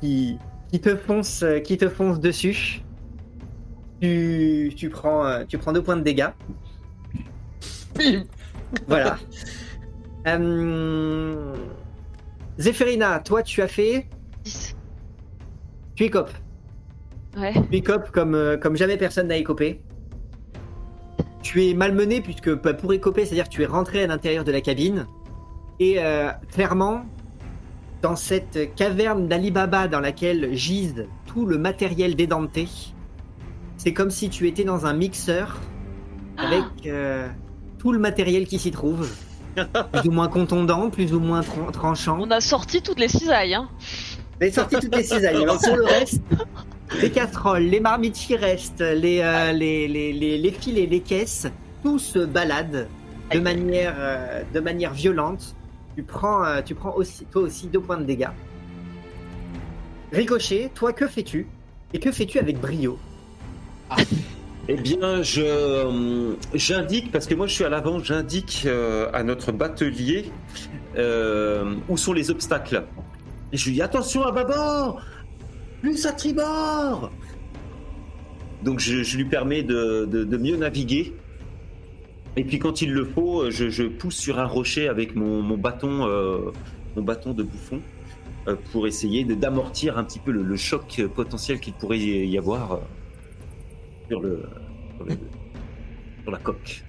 qui, 0.00 0.38
qui, 0.70 0.80
te 0.80 0.94
fonce, 0.94 1.44
qui 1.64 1.76
te 1.76 1.88
fonce 1.88 2.20
dessus. 2.20 2.82
Tu, 4.00 4.72
tu, 4.76 4.88
prends, 4.88 5.44
tu 5.46 5.58
prends 5.58 5.72
deux 5.72 5.82
points 5.82 5.96
de 5.96 6.02
dégâts. 6.02 6.30
Bim 7.96 8.24
Voilà. 8.86 9.18
Euh... 10.24 11.52
Zéphérina, 12.58 13.20
toi 13.20 13.42
tu 13.42 13.62
as 13.62 13.68
fait. 13.68 14.06
10. 14.44 14.76
Tu 15.94 16.04
écopes. 16.04 16.32
Ouais. 17.36 17.54
Tu 17.70 17.76
écopes 17.76 18.10
comme, 18.10 18.34
euh, 18.34 18.56
comme 18.56 18.76
jamais 18.76 18.96
personne 18.96 19.28
n'a 19.28 19.36
écopé. 19.36 19.80
Tu 21.42 21.66
es 21.66 21.74
malmené 21.74 22.20
puisque 22.20 22.50
bah, 22.62 22.74
pour 22.74 22.92
écoper, 22.92 23.24
c'est-à-dire 23.24 23.44
que 23.44 23.54
tu 23.54 23.62
es 23.62 23.66
rentré 23.66 24.02
à 24.04 24.06
l'intérieur 24.06 24.44
de 24.44 24.52
la 24.52 24.60
cabine. 24.60 25.06
Et 25.80 25.96
euh, 25.98 26.30
clairement, 26.52 27.04
dans 28.02 28.16
cette 28.16 28.74
caverne 28.74 29.28
d'Alibaba 29.28 29.88
dans 29.88 30.00
laquelle 30.00 30.54
gise 30.54 31.06
tout 31.26 31.46
le 31.46 31.58
matériel 31.58 32.14
d'édenté, 32.14 32.68
c'est 33.76 33.92
comme 33.92 34.10
si 34.10 34.28
tu 34.28 34.46
étais 34.46 34.64
dans 34.64 34.86
un 34.86 34.92
mixeur 34.92 35.58
avec 36.36 36.64
euh, 36.86 37.28
tout 37.78 37.92
le 37.92 37.98
matériel 37.98 38.46
qui 38.46 38.58
s'y 38.58 38.70
trouve. 38.70 39.08
Plus 39.92 40.08
ou 40.08 40.10
moins 40.12 40.28
contondant, 40.28 40.90
plus 40.90 41.12
ou 41.14 41.20
moins 41.20 41.40
tran- 41.42 41.70
tranchant. 41.72 42.18
On 42.20 42.30
a 42.30 42.40
sorti 42.40 42.82
toutes 42.82 42.98
les 42.98 43.08
cisailles, 43.08 43.54
hein. 43.54 43.68
Vous 43.80 44.42
avez 44.42 44.52
sorti 44.52 44.76
toutes 44.80 44.96
les 44.96 45.04
cisailles. 45.04 45.42
Alors 45.42 45.60
pour 45.60 45.76
le 45.76 45.84
reste, 45.84 46.22
les 47.00 47.10
casseroles, 47.10 47.62
les 47.62 47.80
marmites 47.80 48.14
qui 48.14 48.36
restent, 48.36 48.80
les, 48.80 49.20
euh, 49.20 49.52
les, 49.52 49.86
les, 49.88 50.12
les, 50.12 50.38
les 50.38 50.50
filets, 50.52 50.86
les 50.86 51.00
caisses, 51.00 51.46
tout 51.82 51.98
se 51.98 52.18
balade 52.20 52.88
de 53.32 53.38
manière, 53.38 53.94
euh, 53.98 54.42
de 54.52 54.60
manière 54.60 54.92
violente. 54.92 55.54
Tu 55.96 56.02
prends, 56.02 56.44
euh, 56.44 56.62
tu 56.62 56.74
prends 56.74 56.94
aussi, 56.94 57.24
toi 57.26 57.42
aussi 57.42 57.66
deux 57.66 57.80
points 57.80 57.98
de 57.98 58.04
dégâts. 58.04 58.30
Ricochet, 60.12 60.70
toi 60.74 60.92
que 60.92 61.06
fais-tu? 61.06 61.46
Et 61.94 61.98
que 61.98 62.10
fais-tu 62.10 62.38
avec 62.38 62.58
brio? 62.60 62.98
Eh 64.68 64.76
bien, 64.76 65.22
je 65.22 65.42
euh, 65.42 66.36
j'indique 66.54 67.10
parce 67.10 67.26
que 67.26 67.34
moi 67.34 67.48
je 67.48 67.52
suis 67.52 67.64
à 67.64 67.68
l'avant, 67.68 67.98
j'indique 67.98 68.62
euh, 68.64 69.10
à 69.12 69.24
notre 69.24 69.50
batelier 69.50 70.26
euh, 70.96 71.74
où 71.88 71.96
sont 71.96 72.12
les 72.12 72.30
obstacles. 72.30 72.84
Et 73.52 73.56
je 73.56 73.66
lui 73.66 73.72
dis 73.72 73.82
attention 73.82 74.22
à 74.22 74.30
bâbord, 74.30 75.02
plus 75.80 76.06
à 76.06 76.12
tribord. 76.12 77.10
Donc 78.62 78.78
je, 78.78 79.16
lui 79.16 79.24
permets 79.24 79.64
de, 79.64 80.36
mieux 80.36 80.56
naviguer. 80.56 81.12
Et 82.36 82.44
puis 82.44 82.60
quand 82.60 82.82
il 82.82 82.92
le 82.92 83.04
faut, 83.04 83.50
je, 83.50 83.82
pousse 83.82 84.14
sur 84.14 84.38
un 84.38 84.46
rocher 84.46 84.86
avec 84.86 85.16
mon, 85.16 85.58
bâton, 85.58 86.06
mon 86.94 87.02
bâton 87.02 87.32
de 87.32 87.42
bouffon, 87.42 87.80
pour 88.70 88.86
essayer 88.86 89.24
d'amortir 89.24 89.98
un 89.98 90.04
petit 90.04 90.20
peu 90.20 90.30
le 90.30 90.56
choc 90.56 91.02
potentiel 91.16 91.58
qu'il 91.58 91.72
pourrait 91.72 91.98
y 91.98 92.38
avoir. 92.38 92.80
Sur, 94.12 94.20
le, 94.20 94.42
la 96.30 96.36
coque. 96.36 96.84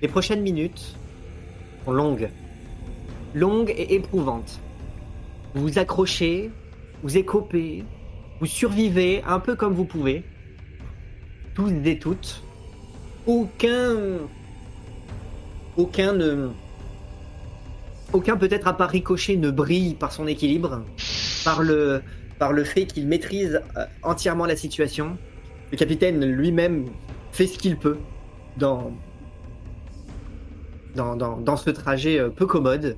Les 0.00 0.06
prochaines 0.06 0.42
minutes 0.42 0.96
sont 1.84 1.90
longues. 1.90 2.30
Longues 3.34 3.74
et 3.76 3.96
éprouvantes. 3.96 4.60
Vous 5.54 5.62
vous 5.62 5.78
accrochez, 5.80 6.52
vous 7.02 7.16
écopez, 7.16 7.82
vous 8.38 8.46
survivez 8.46 9.24
un 9.26 9.40
peu 9.40 9.56
comme 9.56 9.72
vous 9.72 9.84
pouvez. 9.84 10.22
Tous 11.56 11.72
et 11.84 11.98
toutes. 11.98 12.44
Aucun. 13.26 14.18
Aucun 15.76 16.12
ne. 16.12 16.50
Aucun 18.12 18.36
peut-être 18.36 18.68
à 18.68 18.72
part 18.72 18.90
Ricochet 18.90 19.34
ne 19.34 19.50
brille 19.50 19.94
par 19.94 20.12
son 20.12 20.28
équilibre, 20.28 20.84
par 21.44 21.60
le, 21.60 22.02
par 22.38 22.52
le 22.52 22.62
fait 22.62 22.86
qu'il 22.86 23.08
maîtrise 23.08 23.60
euh, 23.76 23.84
entièrement 24.04 24.46
la 24.46 24.54
situation. 24.54 25.18
Le 25.72 25.76
capitaine 25.76 26.24
lui-même 26.24 26.86
fait 27.32 27.46
ce 27.46 27.58
qu'il 27.58 27.76
peut 27.76 27.98
dans, 28.56 28.92
dans, 30.94 31.56
ce 31.56 31.70
trajet 31.70 32.18
euh, 32.18 32.30
peu 32.30 32.46
commode. 32.46 32.96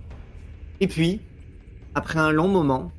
Et 0.81 0.87
puis, 0.87 1.21
après 1.95 2.19
un 2.19 2.31
long 2.31 2.49
moment, 2.49 2.93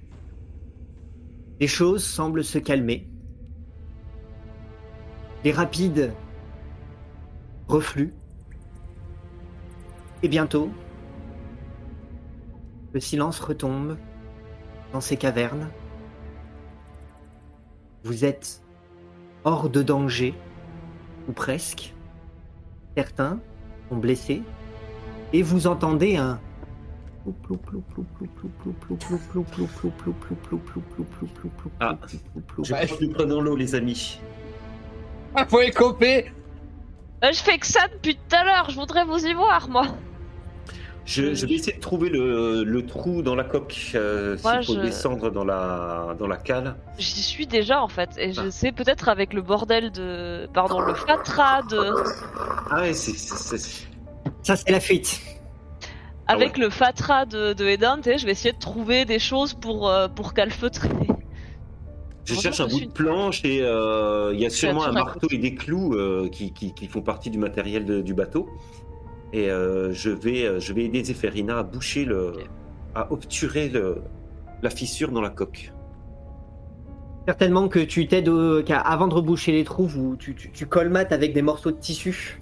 les 1.59 1.67
choses 1.67 2.03
semblent 2.03 2.43
se 2.43 2.57
calmer. 2.57 3.07
Les 5.43 5.51
rapides 5.51 6.13
refluent. 7.67 8.13
Et 10.21 10.27
bientôt, 10.27 10.69
le 12.93 12.99
silence 12.99 13.39
retombe 13.39 13.97
dans 14.91 15.01
ces 15.01 15.15
cavernes. 15.15 15.69
vous 18.03 18.25
êtes 18.25 18.61
hors 19.43 19.69
de 19.69 19.81
danger, 19.81 20.33
ou 21.27 21.31
presque. 21.31 21.93
Certains 22.95 23.39
sont 23.89 23.97
blessés, 23.97 24.41
et 25.33 25.41
vous 25.41 25.67
entendez 25.67 26.17
un 26.17 26.39
Ah. 31.79 31.97
Je 32.63 32.73
que 32.73 33.03
nous 33.03 33.13
prenons 33.13 33.41
l'eau, 33.41 33.55
les 33.55 33.75
amis. 33.75 34.19
Ah, 35.35 35.45
faut 35.45 35.61
écoper 35.61 36.31
Euh, 37.23 37.31
je 37.33 37.39
fais 37.39 37.57
que 37.57 37.67
ça 37.67 37.87
depuis 37.93 38.15
tout 38.15 38.35
à 38.35 38.43
l'heure, 38.45 38.69
je 38.69 38.75
voudrais 38.75 39.03
vous 39.03 39.25
y 39.25 39.33
voir, 39.33 39.69
moi. 39.69 39.85
Je, 41.09 41.33
je 41.33 41.47
vais 41.47 41.55
essayer 41.55 41.73
de 41.75 41.79
trouver 41.81 42.09
le, 42.09 42.63
le 42.63 42.85
trou 42.85 43.23
dans 43.23 43.33
la 43.33 43.43
coque, 43.43 43.93
euh, 43.95 44.37
Moi, 44.43 44.61
s'il 44.61 44.65
faut 44.75 44.79
je- 44.79 44.85
descendre 44.85 45.31
dans 45.31 45.43
la, 45.43 46.15
dans 46.19 46.27
la 46.27 46.37
cale. 46.37 46.75
J'y 46.99 47.23
suis 47.23 47.47
déjà 47.47 47.81
en 47.81 47.87
fait, 47.87 48.11
et 48.19 48.31
je 48.31 48.41
Ah. 48.41 48.51
sais 48.51 48.71
peut-être 48.71 49.09
avec 49.09 49.33
le 49.33 49.41
bordel 49.41 49.91
de. 49.91 50.47
Pardon, 50.53 50.79
le 50.81 50.93
fatras 50.93 51.63
de. 51.63 51.79
Ah 52.69 52.81
ouais, 52.81 52.93
c'est... 52.93 53.13
c'est- 53.17 53.57
c'est- 53.57 53.87
Ça, 54.43 54.55
c'est 54.55 54.69
la 54.71 54.79
fuite. 54.79 55.19
Avec 56.27 56.59
le 56.59 56.69
fatras 56.69 57.25
de, 57.25 57.53
de 57.53 57.65
sais, 58.03 58.19
je 58.19 58.25
vais 58.27 58.33
essayer 58.33 58.53
de 58.53 58.59
trouver 58.59 59.05
des 59.05 59.17
choses 59.17 59.55
pour, 59.55 59.89
euh, 59.89 60.07
pour 60.07 60.35
calfeutrer. 60.35 60.89
Je 62.25 62.35
cherche 62.35 62.59
un 62.59 62.67
je 62.67 62.71
bout 62.73 62.77
suis- 62.77 62.87
de 62.87 62.91
planche 62.91 63.43
et 63.43 63.61
euh, 63.63 64.29
il 64.35 64.39
y 64.39 64.45
a 64.45 64.51
sûrement 64.51 64.83
un 64.83 64.91
marteau 64.91 65.27
et 65.31 65.39
des 65.39 65.55
clous 65.55 65.95
euh, 65.95 66.29
qui, 66.31 66.53
qui- 66.53 66.75
qui 66.75 66.87
font 66.87 67.01
partie 67.01 67.31
du 67.31 67.39
matériel 67.39 67.83
de- 67.85 68.01
du 68.01 68.13
bateau. 68.13 68.47
Et 69.33 69.49
euh, 69.51 69.93
je, 69.93 70.09
vais, 70.09 70.45
euh, 70.45 70.59
je 70.59 70.73
vais 70.73 70.85
aider 70.85 71.03
Zéphérina 71.03 71.59
à 71.59 71.63
boucher 71.63 72.05
le... 72.05 72.33
À 72.95 73.11
obturer 73.11 73.69
le, 73.69 74.01
la 74.63 74.69
fissure 74.71 75.11
dans 75.11 75.21
la 75.21 75.29
coque. 75.29 75.71
Certainement 77.27 77.67
que 77.67 77.77
tu 77.79 78.07
t'aides 78.07 78.31
avant 78.69 79.07
de 79.07 79.13
reboucher 79.13 79.51
les 79.51 79.63
trous, 79.63 79.85
vous- 79.85 80.15
tu, 80.15 80.33
tu, 80.33 80.49
tu 80.51 80.65
colmates 80.65 81.11
avec 81.11 81.33
des 81.33 81.43
morceaux 81.43 81.71
de 81.71 81.77
tissu 81.77 82.41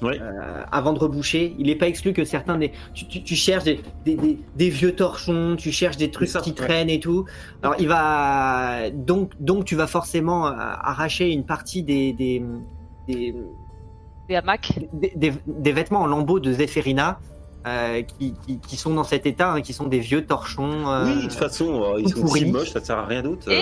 Ouais. 0.00 0.18
euh, 0.20 0.64
avant 0.72 0.94
de 0.94 0.98
reboucher. 0.98 1.54
Il 1.58 1.66
n'est 1.66 1.76
pas 1.76 1.86
exclu 1.86 2.12
que 2.12 2.24
certains 2.24 2.56
des. 2.58 2.72
Tu, 2.94 3.06
tu- 3.06 3.22
tu 3.22 3.36
cherches 3.36 3.62
des, 3.64 3.80
des, 4.04 4.16
des- 4.16 4.38
des 4.56 4.68
vieux 4.70 4.96
torchons, 4.96 5.54
tu 5.56 5.70
cherches 5.70 5.96
des 5.98 6.10
trucs 6.10 6.28
ça, 6.28 6.40
qui 6.40 6.50
ouais. 6.50 6.56
traînent 6.56 6.90
et 6.90 6.98
tout. 6.98 7.26
Alors 7.62 7.76
il 7.78 7.86
va. 7.86 8.90
Donc, 8.90 9.30
donc 9.38 9.64
tu 9.66 9.76
vas 9.76 9.86
forcément 9.86 10.46
arracher 10.46 11.30
une 11.30 11.44
partie 11.44 11.82
des. 11.84 12.12
des, 12.14 12.42
des, 13.06 13.34
Les 14.28 14.36
hamacs. 14.36 14.72
des- 14.92 15.12
des- 15.16 15.32
des 15.46 15.72
vêtements 15.72 16.00
en 16.02 16.06
lambeaux 16.06 16.40
de 16.40 16.52
Zéphérina. 16.52 17.18
euh, 17.64 18.02
qui, 18.02 18.34
qui, 18.44 18.58
qui 18.58 18.76
sont 18.76 18.92
dans 18.92 19.04
cet 19.04 19.24
état, 19.24 19.52
hein, 19.52 19.60
qui 19.60 19.72
sont 19.72 19.86
des 19.86 20.00
vieux 20.00 20.26
torchons. 20.26 20.88
euh, 20.88 21.04
Oui, 21.04 21.14
de 21.14 21.20
toute 21.22 21.32
façon, 21.34 21.80
euh, 21.94 22.00
ils 22.00 22.08
sont 22.12 22.26
si 22.26 22.44
moches, 22.46 22.72
ça 22.72 22.80
sert 22.84 22.98
à 22.98 23.06
rien 23.06 23.22
d'autre. 23.22 23.46
euh. 23.48 23.52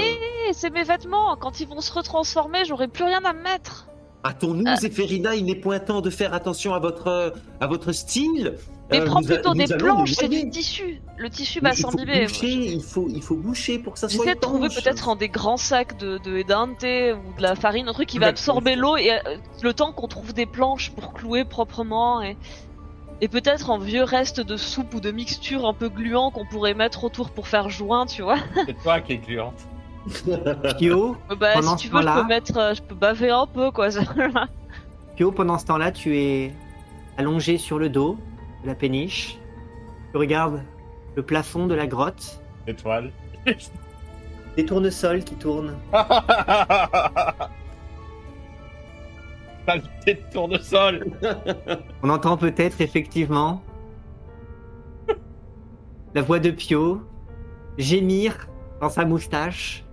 Eh, 0.48 0.52
c'est 0.54 0.70
mes 0.70 0.84
vêtements, 0.84 1.36
quand 1.38 1.61
ils 1.61 1.68
vont 1.68 1.82
se 1.82 1.92
retransformer, 1.92 2.64
j'aurai 2.64 2.88
plus 2.88 3.04
rien 3.04 3.22
à 3.26 3.34
me 3.34 3.42
mettre. 3.42 3.88
Hâtons-nous, 4.24 4.64
Ah. 4.66 4.76
Zéphérina, 4.76 5.34
il 5.34 5.46
n'est 5.46 5.54
point 5.54 5.78
temps 5.78 6.02
de 6.02 6.10
faire 6.10 6.34
attention 6.34 6.74
à 6.74 6.78
votre, 6.78 7.32
à 7.60 7.66
votre 7.66 7.92
style. 7.92 8.54
Mais 8.90 9.00
Euh, 9.00 9.04
prends 9.06 9.20
a- 9.20 9.26
plutôt 9.26 9.54
nous 9.54 9.64
des 9.64 9.74
planches, 9.76 10.12
c'est 10.12 10.28
du 10.28 10.50
tissu. 10.50 11.00
Le 11.16 11.30
tissu 11.30 11.60
va 11.60 11.72
s'imbiber. 11.72 12.26
boucher, 12.26 12.48
il 12.52 12.82
faut, 12.82 13.06
il 13.08 13.22
faut 13.22 13.36
boucher 13.36 13.78
pour 13.78 13.94
que 13.94 13.98
ça 13.98 14.08
soit 14.08 14.24
J'essaie 14.24 14.34
de 14.34 14.40
trouver 14.40 14.68
peut-être 14.68 15.08
en 15.08 15.16
des 15.16 15.28
grands 15.28 15.56
sacs 15.56 15.96
de, 15.98 16.18
de 16.18 16.36
Edante 16.36 16.82
ou 16.82 17.36
de 17.36 17.42
la 17.42 17.54
farine, 17.54 17.88
un 17.88 17.92
truc 17.92 18.08
qui 18.08 18.18
va 18.18 18.26
absorber 18.26 18.74
l'eau 18.76 18.96
et 18.96 19.12
euh, 19.12 19.36
le 19.62 19.72
temps 19.72 19.92
qu'on 19.92 20.08
trouve 20.08 20.34
des 20.34 20.46
planches 20.46 20.90
pour 20.90 21.12
clouer 21.14 21.44
proprement 21.44 22.20
et, 22.20 22.36
et 23.22 23.28
peut-être 23.28 23.70
en 23.70 23.78
vieux 23.78 24.02
restes 24.02 24.40
de 24.40 24.56
soupe 24.56 24.92
ou 24.94 25.00
de 25.00 25.12
mixture 25.12 25.66
un 25.66 25.74
peu 25.74 25.88
gluant 25.88 26.30
qu'on 26.30 26.44
pourrait 26.46 26.74
mettre 26.74 27.04
autour 27.04 27.30
pour 27.30 27.46
faire 27.48 27.70
joint, 27.70 28.04
tu 28.06 28.22
vois. 28.22 28.38
C'est 28.66 28.82
toi 28.82 29.00
qui 29.00 29.12
es 29.12 29.18
gluante. 29.18 29.54
Pio, 30.78 31.16
Euh, 31.30 31.34
Bah, 31.36 31.48
Pendant 31.55 31.76
si 31.76 31.84
ce 31.86 31.90
tu 31.90 31.94
veux, 31.94 32.01
je 32.01 32.07
temps-là- 32.07 32.22
peux 32.22 32.28
mettre, 32.28 32.57
euh, 32.59 32.74
je 32.74 32.82
peux 32.82 32.94
baver 32.94 33.30
un 33.30 33.46
peu 33.46 33.70
quoi. 33.70 33.88
Pio, 35.16 35.30
pendant 35.36 35.59
ce 35.59 35.66
temps-là, 35.66 35.92
tu 35.92 36.16
es 36.16 36.55
allongé 37.18 37.59
sur 37.59 37.78
le 37.78 37.88
dos 37.88 38.16
de 38.62 38.68
la 38.68 38.74
péniche. 38.74 39.38
Tu 40.12 40.16
regardes 40.18 40.62
le 41.16 41.22
plafond 41.22 41.66
de 41.66 41.74
la 41.74 41.86
grotte, 41.86 42.40
Étoile. 42.66 43.11
des 44.57 44.64
tournesols 44.64 45.22
qui 45.24 45.34
tournent. 45.34 45.76
Saleté 49.66 50.14
de 50.14 50.32
tournesol 50.32 51.07
On 52.03 52.11
entend 52.11 52.36
peut-être 52.36 52.80
effectivement 52.80 53.62
la 56.14 56.22
voix 56.22 56.40
de 56.40 56.51
Pio 56.51 57.03
gémir 57.78 58.48
dans 58.80 58.88
sa 58.88 59.05
moustache, 59.05 59.84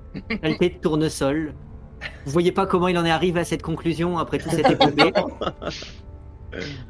saleté 0.41 0.69
de 0.69 0.75
tournesol. 0.79 1.53
Vous 2.25 2.31
voyez 2.31 2.51
pas 2.51 2.65
comment 2.67 2.87
il 2.87 2.97
en 2.97 3.05
est 3.05 3.11
arrivé 3.11 3.39
à 3.39 3.45
cette 3.45 3.61
conclusion 3.63 4.17
après 4.17 4.37
tout 4.37 4.49
cet 4.49 4.69
épopée. 4.69 5.11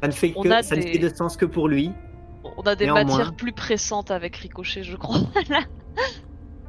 Ça 0.00 0.06
ne 0.06 0.12
fait 0.12 0.32
On 0.36 0.42
que 0.42 0.48
a 0.50 0.62
ça 0.62 0.76
ne 0.76 0.82
des- 0.82 0.92
fait 0.92 0.98
de 0.98 1.08
sens 1.14 1.36
que 1.36 1.44
pour 1.44 1.68
lui. 1.68 1.90
On 2.56 2.62
a 2.62 2.74
des 2.76 2.84
Néanmoins. 2.86 3.04
matières 3.04 3.34
plus 3.34 3.52
pressantes 3.52 4.10
avec 4.10 4.36
Ricochet, 4.36 4.82
je 4.82 4.96
crois. 4.96 5.18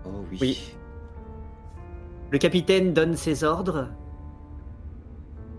Oh 0.06 0.26
oui. 0.32 0.38
Oui. 0.42 0.76
Le 2.32 2.38
capitaine 2.40 2.94
donne 2.94 3.16
ses 3.16 3.44
ordres. 3.44 3.90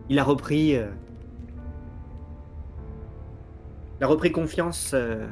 Il 0.09 0.18
a 0.18 0.24
repris. 0.24 0.74
euh, 0.76 0.88
Il 4.01 4.05
a 4.05 4.07
repris 4.07 4.32
confiance 4.32 4.93
euh, 4.95 5.26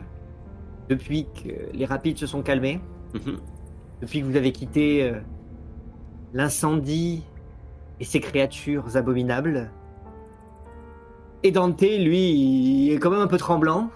depuis 0.88 1.26
que 1.26 1.72
les 1.72 1.84
rapides 1.86 2.18
se 2.18 2.26
sont 2.26 2.42
calmés, 2.42 2.80
Mhm. 3.14 3.38
depuis 4.02 4.20
que 4.20 4.26
vous 4.26 4.36
avez 4.36 4.52
quitté 4.52 5.02
euh, 5.02 5.20
l'incendie 6.32 7.22
et 8.00 8.04
ses 8.04 8.20
créatures 8.20 8.96
abominables. 8.96 9.70
Et 11.42 11.50
Dante, 11.50 11.80
lui, 11.80 12.30
il 12.30 12.92
est 12.92 12.98
quand 12.98 13.10
même 13.10 13.20
un 13.20 13.26
peu 13.26 13.38
tremblant. 13.38 13.90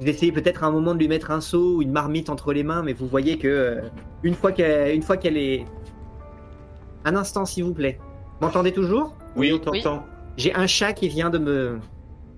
Vous 0.00 0.08
essayez 0.08 0.32
peut-être 0.32 0.64
à 0.64 0.66
un 0.66 0.70
moment 0.70 0.94
de 0.94 0.98
lui 0.98 1.08
mettre 1.08 1.30
un 1.30 1.40
seau 1.40 1.76
ou 1.76 1.82
une 1.82 1.92
marmite 1.92 2.28
entre 2.28 2.52
les 2.52 2.62
mains, 2.64 2.82
mais 2.82 2.92
vous 2.92 3.06
voyez 3.06 3.38
que 3.38 3.48
euh, 3.48 3.80
une 4.22 4.34
fois 4.34 4.52
qu'elle 4.52 4.94
une 4.94 5.02
fois 5.02 5.16
qu'elle 5.16 5.36
est. 5.36 5.64
Un 7.04 7.16
instant, 7.16 7.44
s'il 7.44 7.64
vous 7.64 7.74
plaît. 7.74 7.98
Vous 8.40 8.46
m'entendez 8.46 8.72
toujours? 8.72 9.14
Oui, 9.36 9.52
on 9.52 9.58
t'entend. 9.58 10.04
J'ai 10.36 10.54
un 10.54 10.66
chat 10.66 10.92
qui 10.92 11.08
vient 11.08 11.30
de 11.30 11.38
me 11.38 11.78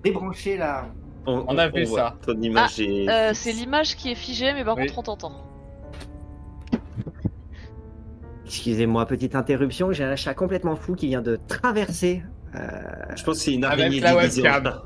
débrancher 0.03 0.57
là. 0.57 0.85
On 1.27 1.57
a 1.57 1.67
vu 1.69 1.85
ça. 1.85 2.15
Ton 2.25 2.39
image 2.39 2.79
est... 2.79 3.09
Euh, 3.09 3.31
c'est 3.33 3.51
l'image 3.51 3.95
qui 3.95 4.11
est 4.11 4.15
figée, 4.15 4.53
mais 4.53 4.63
par 4.63 4.77
Oui. 4.77 4.85
contre 4.85 4.99
on 4.99 5.03
t'entend. 5.03 5.31
Excusez-moi, 8.45 9.05
petite 9.05 9.35
interruption. 9.35 9.91
J'ai 9.91 10.03
un 10.03 10.15
chat 10.15 10.33
complètement 10.33 10.75
fou 10.75 10.95
qui 10.95 11.07
vient 11.07 11.21
de 11.21 11.39
traverser 11.47 12.23
euh, 12.55 12.59
Je 13.15 13.23
pense 13.23 13.37
que 13.37 13.43
c'est 13.43 13.53
une 13.53 13.65
Avec 13.65 13.79
araignée 13.79 13.99
la 13.99 14.13
déguisée 14.15 14.41
en 14.47 14.53
webcam. 14.53 14.81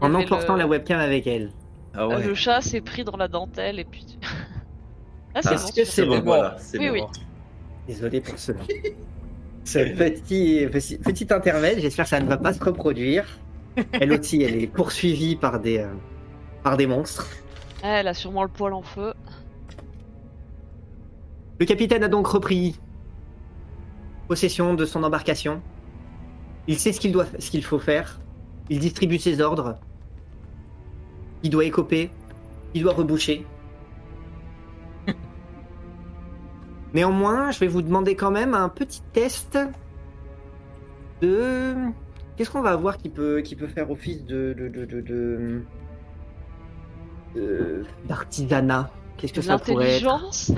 en 0.00 0.14
emportant 0.14 0.54
le- 0.54 0.58
la 0.60 0.66
webcam 0.66 0.98
avec 1.00 1.26
elle. 1.26 1.50
Ah 1.94 2.08
ouais. 2.08 2.26
Le 2.26 2.34
chat 2.34 2.60
s'est 2.60 2.80
pris 2.80 3.04
dans 3.04 3.16
la 3.16 3.28
dentelle 3.28 3.78
et 3.78 3.84
puis. 3.84 4.18
ah, 5.34 5.42
c'est 5.42 5.48
Ah, 5.50 5.54
bon. 5.56 5.68
Que 5.76 5.84
c'est 5.84 6.04
bon, 6.06 6.18
bon 6.18 6.24
voilà, 6.24 6.56
c'est 6.58 6.78
Oui, 6.78 6.88
bon. 6.88 6.94
oui. 6.94 7.20
Désolé 7.86 8.20
pour 8.20 8.38
ce, 8.38 8.52
ce 9.64 9.78
petit, 9.96 10.66
petit, 10.70 10.98
petit 10.98 11.32
intermède. 11.32 11.78
J'espère 11.80 12.04
que 12.06 12.10
ça 12.10 12.20
ne 12.20 12.28
va 12.28 12.36
pas 12.36 12.52
se 12.52 12.62
reproduire. 12.62 13.24
Elle 13.92 14.12
aussi, 14.12 14.42
elle 14.42 14.56
est 14.62 14.66
poursuivie 14.66 15.36
par 15.36 15.58
des, 15.60 15.78
euh, 15.78 15.86
par 16.62 16.76
des 16.76 16.86
monstres. 16.86 17.28
Ah, 17.82 17.98
Elle 18.00 18.08
a 18.08 18.14
sûrement 18.14 18.42
le 18.42 18.48
poil 18.48 18.72
en 18.74 18.82
feu. 18.82 19.14
Le 21.62 21.66
capitaine 21.66 22.02
a 22.02 22.08
donc 22.08 22.26
repris 22.26 22.80
possession 24.26 24.74
de 24.74 24.84
son 24.84 25.04
embarcation. 25.04 25.62
Il 26.66 26.76
sait 26.76 26.92
ce 26.92 26.98
qu'il 26.98 27.12
doit, 27.12 27.26
ce 27.38 27.52
qu'il 27.52 27.62
faut 27.62 27.78
faire. 27.78 28.18
Il 28.68 28.80
distribue 28.80 29.16
ses 29.18 29.40
ordres. 29.40 29.78
Il 31.44 31.50
doit 31.50 31.64
écoper. 31.64 32.10
Il 32.74 32.82
doit 32.82 32.94
reboucher. 32.94 33.46
Néanmoins, 36.94 37.52
je 37.52 37.60
vais 37.60 37.68
vous 37.68 37.82
demander 37.82 38.16
quand 38.16 38.32
même 38.32 38.54
un 38.54 38.68
petit 38.68 39.02
test 39.12 39.56
de. 41.20 41.76
Qu'est-ce 42.36 42.50
qu'on 42.50 42.62
va 42.62 42.70
avoir 42.70 42.98
qui 42.98 43.08
peut, 43.08 43.40
qui 43.40 43.54
peut 43.54 43.68
faire 43.68 43.88
office 43.88 44.24
de. 44.24 44.52
de, 44.58 44.66
de, 44.66 44.84
de, 44.84 45.00
de- 45.00 45.62
de- 47.36 47.84
d'artisanat? 48.08 48.90
Qu'est-ce 49.16 49.32
que 49.32 49.42
ça 49.42 49.60
pourrait 49.60 49.98
être? 49.98 50.02
L'intelligence? 50.02 50.50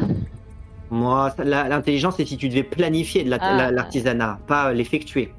Moi, 0.91 1.35
l'intelligence, 1.45 2.17
c'est 2.17 2.25
si 2.27 2.37
tu 2.37 2.49
devais 2.49 2.63
planifier 2.63 3.25
de 3.25 3.31
la- 3.31 3.39
Ah. 3.41 3.57
la- 3.57 3.71
l'artisanat, 3.71 4.39
pas 4.47 4.73
l'effectuer. 4.73 5.33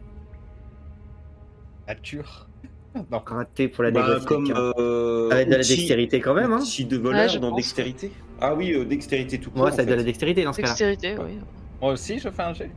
Nature. 1.87 2.47
Non. 3.11 3.21
Raté 3.25 3.67
pour 3.67 3.83
la 3.83 3.91
Bah, 3.91 4.19
comme 4.25 4.49
euh, 4.55 5.27
Ça 5.29 5.35
va 5.35 5.41
être 5.41 5.47
de 5.49 5.55
la 5.55 5.57
dextérité 5.63 6.21
quand 6.21 6.33
même, 6.33 6.53
hein 6.53 6.61
outil 6.61 6.85
de 6.85 6.97
voleur 6.97 7.29
Ouais, 7.29 7.39
dans 7.39 7.49
pense. 7.49 7.57
dextérité. 7.57 8.09
Ah 8.39 8.55
oui, 8.55 8.71
euh, 8.73 8.85
dextérité 8.85 9.37
tout 9.37 9.51
court. 9.51 9.63
Ouais, 9.63 9.67
en 9.67 9.71
ça 9.71 9.77
va 9.77 9.83
être 9.83 9.89
de 9.89 9.95
la 9.95 10.03
dextérité 10.03 10.45
dans 10.45 10.53
ce 10.53 10.61
cas-là. 10.61 10.69
Dextérité, 10.69 11.15
oui. 11.21 11.37
Moi 11.81 11.91
aussi, 11.91 12.19
je 12.19 12.29
fais 12.29 12.43
un 12.43 12.53
jet. 12.53 12.71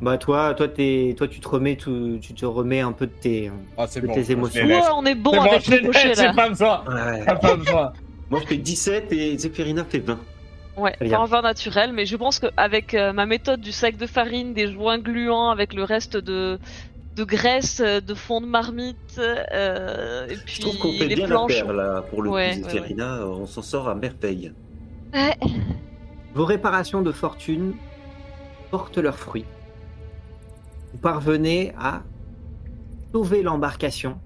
Bah 0.00 0.16
toi, 0.16 0.54
toi, 0.54 0.68
t'es, 0.68 1.12
toi, 1.18 1.26
tu 1.26 1.40
te 1.40 1.48
remets, 1.48 1.74
tout, 1.74 2.18
tu 2.22 2.34
te 2.34 2.46
remets 2.46 2.80
un 2.82 2.92
peu 2.92 3.06
de 3.08 3.12
tes. 3.20 3.50
Ah, 3.76 3.86
c'est 3.88 4.00
De 4.00 4.06
bon. 4.06 4.14
tes 4.14 4.30
émotions. 4.30 4.64
Ouais, 4.64 4.80
on 4.94 5.04
est 5.06 5.14
bon 5.16 5.32
C'est 5.32 5.38
bon, 5.38 5.44
avec 5.44 5.66
les 5.66 6.14
là. 6.22 6.32
pas 6.32 6.48
besoin. 6.48 6.84
Ouais. 6.86 7.24
Pas 7.24 7.56
besoin. 7.56 7.92
Moi 8.30 8.40
je 8.42 8.46
fais 8.46 8.56
17 8.58 9.12
et 9.12 9.36
Zéphérina 9.38 9.84
fait 9.84 9.98
20. 9.98 10.20
Ouais, 10.76 10.96
pas 10.98 11.18
un 11.18 11.26
vin 11.26 11.42
naturel, 11.42 11.92
mais 11.92 12.04
je 12.04 12.16
pense 12.16 12.40
qu'avec 12.40 12.94
euh, 12.94 13.12
ma 13.12 13.26
méthode 13.26 13.60
du 13.60 13.70
sac 13.72 13.96
de 13.96 14.06
farine, 14.06 14.54
des 14.54 14.72
joints 14.72 14.98
gluants, 14.98 15.50
avec 15.50 15.72
le 15.72 15.84
reste 15.84 16.16
de, 16.16 16.58
de 17.14 17.24
graisse, 17.24 17.80
euh, 17.80 18.00
de 18.00 18.14
fond 18.14 18.40
de 18.40 18.46
marmite, 18.46 19.20
euh, 19.20 20.26
et 20.28 20.36
puis 20.36 20.56
Je 20.56 20.60
trouve 20.62 20.78
qu'on 20.78 20.92
fait 20.92 21.06
les 21.06 21.14
bien 21.14 21.26
la 21.28 21.34
planches. 21.36 21.52
paire 21.52 21.72
là 21.72 22.02
pour 22.02 22.22
le 22.22 22.30
Ouais, 22.30 22.60
coup, 22.60 22.66
ouais, 22.68 23.00
on 23.00 23.46
s'en 23.46 23.62
sort 23.62 23.88
à 23.88 23.94
merveille. 23.94 24.52
Ouais. 25.12 25.36
Vos 26.34 26.44
réparations 26.44 27.02
de 27.02 27.12
fortune 27.12 27.74
portent 28.72 28.98
leurs 28.98 29.18
fruits. 29.18 29.44
Vous 30.92 30.98
parvenez 30.98 31.72
à 31.78 32.02
sauver 33.12 33.42
l'embarcation, 33.44 34.18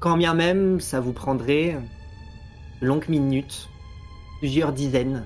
quand 0.00 0.16
bien 0.16 0.34
même 0.34 0.80
ça 0.80 0.98
vous 0.98 1.12
prendrait 1.12 1.78
de 2.80 2.86
longues 2.86 3.08
minutes, 3.08 3.68
plusieurs 4.42 4.72
dizaines, 4.72 5.24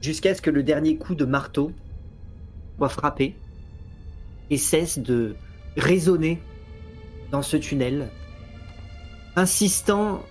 jusqu'à 0.00 0.32
ce 0.36 0.40
que 0.40 0.48
le 0.48 0.62
dernier 0.62 0.96
coup 0.96 1.16
de 1.16 1.24
marteau 1.24 1.72
soit 2.76 2.88
frappé 2.88 3.34
et 4.48 4.58
cesse 4.58 5.00
de 5.00 5.34
résonner 5.76 6.40
dans 7.32 7.42
ce 7.42 7.56
tunnel, 7.56 8.10
insistant, 9.34 10.22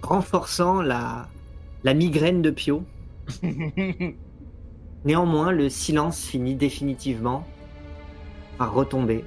renforçant 0.00 0.80
la, 0.80 1.28
la 1.84 1.92
migraine 1.92 2.40
de 2.40 2.50
Pio. 2.50 2.84
Néanmoins, 5.04 5.52
le 5.52 5.68
silence 5.68 6.24
finit 6.24 6.54
définitivement 6.54 7.46
par 8.56 8.72
retomber. 8.72 9.24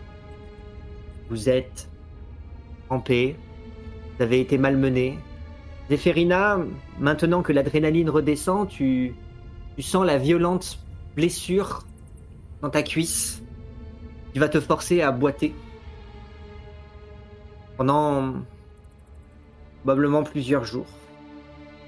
Vous 1.30 1.48
êtes 1.48 1.92
trempé, 2.88 3.36
vous 4.18 4.24
avez 4.24 4.42
été 4.42 4.58
malmené. 4.58 5.20
Zéphérina, 5.90 6.60
maintenant 7.00 7.42
que 7.42 7.52
l'adrénaline 7.52 8.10
redescend, 8.10 8.68
tu, 8.68 9.16
tu 9.76 9.82
sens 9.82 10.06
la 10.06 10.18
violente 10.18 10.80
blessure 11.16 11.88
dans 12.62 12.70
ta 12.70 12.84
cuisse 12.84 13.42
qui 14.34 14.40
va 14.40 14.50
te 14.50 14.60
forcer 14.60 15.02
à 15.02 15.12
boiter 15.12 15.56
pendant 17.78 18.34
probablement 19.84 20.24
plusieurs 20.24 20.66
jours. 20.66 20.86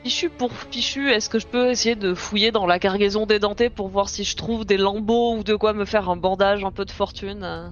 Fichu 0.03 0.29
pour 0.29 0.51
fichu, 0.53 1.09
est-ce 1.11 1.29
que 1.29 1.37
je 1.37 1.45
peux 1.45 1.69
essayer 1.69 1.95
de 1.95 2.15
fouiller 2.15 2.51
dans 2.51 2.65
la 2.65 2.79
cargaison 2.79 3.25
dédentée 3.27 3.69
pour 3.69 3.89
voir 3.89 4.09
si 4.09 4.23
je 4.23 4.35
trouve 4.35 4.65
des 4.65 4.77
lambeaux 4.77 5.35
ou 5.37 5.43
de 5.43 5.55
quoi 5.55 5.73
me 5.73 5.85
faire 5.85 6.09
un 6.09 6.15
bandage, 6.15 6.63
un 6.63 6.71
peu 6.71 6.85
de 6.85 6.91
fortune? 6.91 7.71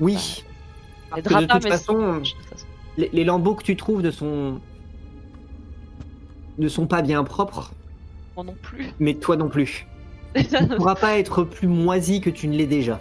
Oui, 0.00 0.44
Les 1.14 1.22
de 1.22 1.28
toute 1.28 1.64
mais 1.64 1.70
façon, 1.70 2.22
les, 2.96 3.10
les 3.12 3.24
lambeaux 3.24 3.54
que 3.54 3.62
tu 3.64 3.76
trouves 3.76 4.02
ne 4.02 4.10
sont 4.10 4.60
ne 6.58 6.68
sont 6.68 6.86
pas 6.86 7.02
bien 7.02 7.24
propres, 7.24 7.72
moi 8.36 8.44
non 8.44 8.54
plus. 8.62 8.88
mais 9.00 9.14
toi 9.14 9.36
non 9.36 9.48
plus. 9.48 9.86
Tu 10.34 10.42
ne 10.62 10.76
pourras 10.76 10.96
pas 10.96 11.18
être 11.18 11.44
plus 11.44 11.68
moisi 11.68 12.20
que 12.20 12.28
tu 12.30 12.48
ne 12.48 12.56
l'es 12.56 12.66
déjà. 12.66 12.98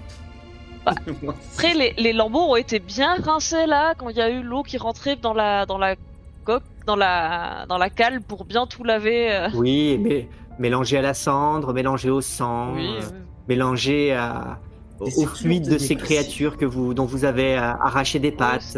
Après, 0.86 1.74
les, 1.74 1.94
les 1.98 2.14
lambeaux 2.14 2.52
ont 2.52 2.56
été 2.56 2.80
bien 2.80 3.16
rincés 3.16 3.66
là 3.68 3.94
quand 3.98 4.10
il 4.10 4.18
y 4.18 4.22
a 4.22 4.30
eu 4.30 4.44
l'eau 4.44 4.64
qui 4.64 4.78
rentrait 4.78 5.16
dans 5.16 5.34
la 5.34 5.66
dans 5.66 5.78
la 5.78 5.96
coque, 6.44 6.64
dans 6.86 6.96
la 6.96 7.66
dans 7.70 7.78
la 7.78 7.90
cale 7.90 8.22
pour 8.22 8.46
bien 8.46 8.68
tout 8.68 8.84
laver. 8.84 9.32
euh. 9.34 9.50
Oui, 9.56 9.98
mais 10.00 10.28
mélangé 10.60 10.98
à 10.98 11.02
la 11.02 11.14
cendre, 11.14 11.74
mélangé 11.74 12.10
au 12.10 12.22
sang, 12.22 12.74
Oui, 12.76 12.86
euh, 12.88 13.00
oui. 13.02 13.18
mélangé 13.48 14.14
à, 14.14 14.60
au, 15.00 15.26
fluide 15.26 15.68
de 15.70 15.78
ces 15.78 15.96
créatures 15.96 16.58
que 16.58 16.66
vous, 16.66 16.94
dont 16.94 17.06
vous 17.06 17.26
avez 17.26 17.58
euh, 17.58 17.62
arraché 17.62 18.20
des 18.20 18.32
pattes, 18.32 18.78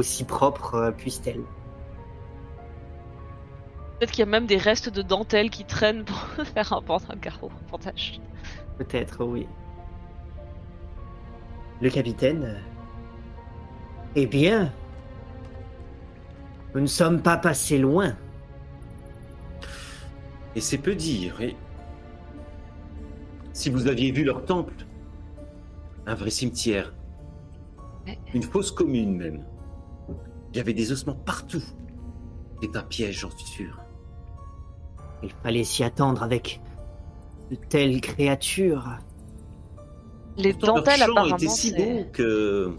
aussi 0.00 0.24
propres 0.24 0.74
euh, 0.74 0.90
puissent-elles. 0.90 1.44
Peut-être 3.98 4.10
qu'il 4.12 4.20
y 4.20 4.22
a 4.22 4.26
même 4.30 4.46
des 4.46 4.56
restes 4.56 4.88
de 4.88 5.02
dentelle 5.02 5.50
qui 5.50 5.64
traînent 5.64 6.04
pour 6.04 6.16
faire 6.54 6.72
un 6.72 6.80
band- 6.80 7.00
un 7.10 7.16
carreau, 7.16 7.50
un 7.66 7.70
bandage. 7.70 8.20
Peut-être, 8.78 9.24
oui. 9.24 9.46
Le 11.82 11.90
capitaine. 11.90 12.44
euh, 12.44 12.58
Eh 14.16 14.26
bien, 14.26 14.72
nous 16.74 16.80
ne 16.80 16.86
sommes 16.86 17.20
pas 17.22 17.36
passés 17.36 17.78
loin. 17.78 18.16
Et 20.56 20.60
c'est 20.60 20.78
peu 20.78 20.94
dire. 20.94 21.40
Et... 21.42 21.54
Si 23.52 23.68
vous 23.68 23.86
aviez 23.86 24.10
vu 24.12 24.24
leur 24.24 24.44
temple, 24.46 24.72
un 26.06 26.14
vrai 26.14 26.30
cimetière, 26.30 26.92
une 28.34 28.42
fosse 28.42 28.70
commune 28.72 29.14
même, 29.16 29.44
il 30.52 30.56
y 30.56 30.60
avait 30.60 30.74
des 30.74 30.92
ossements 30.92 31.14
partout. 31.14 31.62
C'est 32.62 32.76
un 32.76 32.82
piège, 32.82 33.20
j'en 33.20 33.30
suis 33.30 33.46
sûr. 33.46 33.78
Il 35.22 35.30
fallait 35.42 35.64
s'y 35.64 35.84
attendre 35.84 36.22
avec 36.22 36.60
de 37.50 37.56
telles 37.56 38.00
créatures. 38.00 38.86
Les 40.36 40.52
Pourtant, 40.52 40.74
dentelles 40.76 40.98
leur 41.00 41.06
chant 41.08 41.12
apparemment 41.12 41.36
était 41.36 41.48
si 41.48 41.74
que 42.12 42.74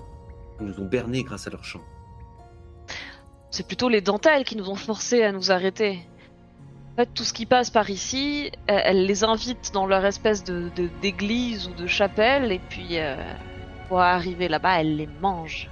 ils 0.59 0.65
nous 0.67 0.79
ont 0.79 0.85
bernés 0.85 1.23
grâce 1.23 1.47
à 1.47 1.49
leur 1.49 1.63
chant. 1.63 1.81
c'est 3.49 3.65
plutôt 3.67 3.89
les 3.89 4.01
dentelles 4.01 4.43
qui 4.43 4.55
nous 4.55 4.69
ont 4.69 4.75
forcés 4.75 5.23
à 5.23 5.31
nous 5.31 5.51
arrêter. 5.51 5.99
En 6.93 6.95
fait, 6.97 7.09
tout 7.13 7.23
ce 7.23 7.33
qui 7.33 7.45
passe 7.45 7.69
par 7.69 7.89
ici, 7.89 8.51
euh, 8.69 8.79
elles 8.83 9.05
les 9.05 9.23
invitent 9.23 9.71
dans 9.73 9.85
leur 9.85 10.05
espèce 10.05 10.43
de 10.43 10.69
de- 10.75 10.89
d'église 11.01 11.67
ou 11.67 11.73
de 11.73 11.87
chapelle, 11.87 12.51
et 12.51 12.59
puis 12.69 12.99
euh, 12.99 13.15
pour 13.87 13.99
arriver 14.01 14.47
là-bas, 14.47 14.81
elles 14.81 14.97
les 14.97 15.07
mangent. 15.21 15.69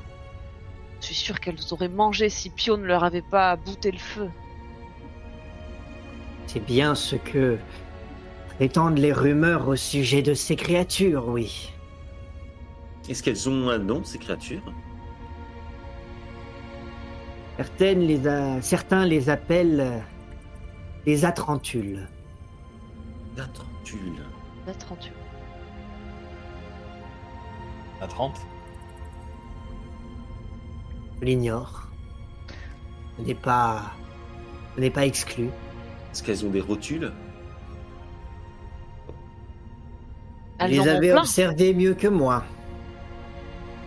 Je 1.02 1.06
suis 1.06 1.16
sûr 1.16 1.40
qu'elles 1.40 1.58
auraient 1.72 1.88
mangé 1.90 2.30
si 2.30 2.50
Pio 2.50 2.78
ne 2.78 2.86
leur 2.86 3.04
avait 3.04 3.22
pas 3.22 3.56
bouté 3.56 3.92
le 3.92 3.98
feu. 3.98 4.30
C'est 6.48 6.66
bien 6.66 6.96
ce 6.96 7.16
que 7.16 7.58
prétendent 8.56 8.98
les 8.98 9.14
rumeurs 9.14 9.68
au 9.68 9.76
sujet 9.76 10.22
de 10.22 10.34
ces 10.34 10.56
créatures, 10.56 11.28
oui. 11.28 11.72
Est-ce 13.08 13.24
qu'elles 13.24 13.50
ont 13.50 13.70
un 13.70 13.78
nom, 13.80 14.04
ces 14.04 14.18
créatures? 14.18 14.62
Certaines 17.58 18.02
les 18.02 18.28
a- 18.28 18.62
Certains 18.62 19.06
les 19.06 19.30
appellent 19.30 19.80
euh, 19.82 20.00
les 21.06 21.26
atrantules. 21.26 22.08
Trentule. 24.78 25.14
À 28.02 28.08
30 28.08 28.36
Je 31.22 31.26
l'ignore. 31.26 31.88
Ce 33.18 33.24
n'est 33.24 33.36
pas. 33.36 33.92
Ce 34.76 34.82
n'est 34.82 34.90
pas 34.90 35.06
exclu. 35.06 35.46
Est-ce 36.12 36.24
qu'elles 36.24 36.46
ont 36.46 36.50
des 36.50 36.62
rotules? 36.62 37.12
Elles 40.60 40.72
les 40.72 40.80
en 40.80 40.84
ont 40.84 40.88
avez 40.88 41.10
plein. 41.12 41.20
observés 41.22 41.74
mieux 41.74 41.94
que 41.94 42.08
moi. 42.08 42.44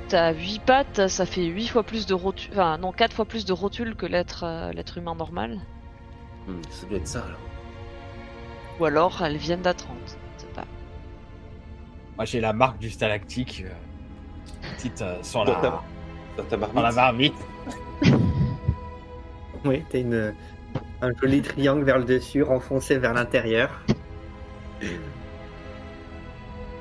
T'as 0.09 0.33
8 0.33 0.61
pattes, 0.65 1.09
ça 1.09 1.25
fait 1.27 1.45
8 1.45 1.69
fois 1.69 1.83
plus 1.83 2.07
de 2.07 2.15
rotules. 2.15 2.51
Enfin, 2.53 2.77
non, 2.79 2.93
4 2.93 3.15
fois 3.15 3.25
plus 3.25 3.45
de 3.45 3.53
rotules 3.53 3.95
que 3.95 4.07
l'être 4.07 4.45
euh, 4.45 4.73
l'être 4.73 4.99
humain 4.99 5.15
normal. 5.15 5.61
Hmm, 6.47 6.61
Ça 6.71 6.87
doit 6.87 6.99
être 6.99 7.07
ça 7.07 7.21
alors. 7.25 7.39
Ou 8.81 8.85
alors 8.85 9.23
elles 9.25 9.37
viennent 9.37 9.63
d'Atrante. 9.63 10.19
Je 10.37 10.43
sais 10.43 10.53
pas. 10.55 10.65
Moi, 12.17 12.25
j'ai 12.27 12.41
la 12.41 12.53
marque 12.53 12.79
du 12.79 12.91
stalactique. 12.91 13.65
euh, 13.67 13.73
petite 14.77 15.01
euh, 15.03 15.23
sur, 15.23 15.45
la, 15.45 15.83
Dans 16.37 16.45
ta 16.45 16.57
marmite 16.57 16.75
dans 16.77 16.83
la 16.83 16.93
marmite. 16.93 17.35
Oui, 19.65 19.85
t'as 19.91 19.99
une, 20.01 20.35
un 21.03 21.11
joli 21.21 21.41
triangle 21.41 21.85
vers 21.85 21.99
le 21.99 22.05
dessus, 22.05 22.43
renfoncé 22.43 22.99
vers 22.99 23.15
l'intérieur. 23.15 23.71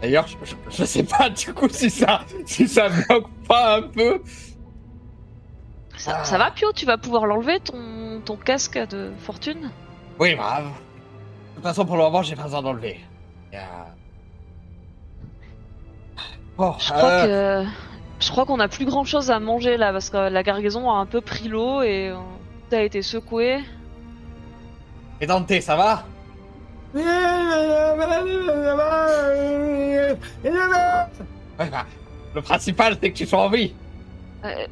D'ailleurs, 0.01 0.25
je, 0.27 0.35
je- 0.43 0.55
je 0.77 0.83
sais 0.85 1.03
pas 1.03 1.29
du 1.29 1.53
coup 1.53 1.69
si 1.69 1.91
ça, 1.91 2.21
si 2.47 2.67
ça 2.67 2.89
bloque 2.89 3.29
pas 3.47 3.77
un 3.77 3.81
peu. 3.83 4.21
Ça, 5.95 6.17
Ah. 6.21 6.23
ça 6.23 6.39
va, 6.39 6.49
Pio 6.49 6.71
Tu 6.73 6.87
vas 6.87 6.97
pouvoir 6.97 7.27
l'enlever, 7.27 7.59
ton, 7.59 8.19
ton 8.25 8.35
casque 8.35 8.79
de 8.89 9.11
fortune? 9.19 9.69
Oui, 10.19 10.33
brave. 10.33 10.65
De 10.65 11.55
toute 11.55 11.63
façon, 11.63 11.85
pour 11.85 11.97
le 11.97 12.01
moment, 12.03 12.23
j'ai 12.23 12.35
pas 12.35 12.43
besoin 12.43 12.63
d'enlever. 12.63 12.99
Il 13.51 13.55
y 13.55 13.57
a- 13.59 13.93
Bon, 16.57 16.73
Je 16.79 16.91
crois 16.91 17.09
euh, 17.09 17.63
que. 17.63 17.69
Je 18.21 18.29
crois 18.29 18.45
qu'on 18.45 18.59
a 18.59 18.67
plus 18.67 18.85
grand 18.85 19.03
chose 19.03 19.31
à 19.31 19.39
manger 19.39 19.77
là, 19.77 19.91
parce 19.91 20.09
que 20.11 20.29
la 20.29 20.43
cargaison 20.43 20.91
a 20.91 20.95
un 20.95 21.05
peu 21.07 21.21
pris 21.21 21.47
l'eau 21.47 21.81
et 21.81 22.09
euh, 22.09 22.15
tout 22.69 22.75
a 22.75 22.81
été 22.81 23.01
secoué. 23.01 23.59
Et 25.19 25.25
Dante, 25.25 25.59
ça 25.59 25.75
va? 25.75 26.03
Ouais, 31.59 31.69
bah, 31.69 31.85
Le 32.35 32.41
principal, 32.41 32.97
c'est 33.01 33.11
que 33.11 33.17
tu 33.17 33.25
sois 33.25 33.39
en 33.41 33.49
vie. 33.49 33.73
Euh, 34.45 34.67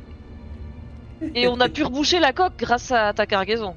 Et 1.34 1.48
on 1.48 1.60
a 1.60 1.70
pu 1.70 1.84
reboucher 1.84 2.20
la 2.20 2.34
coque 2.34 2.58
grâce 2.58 2.92
à 2.92 3.14
ta 3.14 3.26
cargaison. 3.26 3.76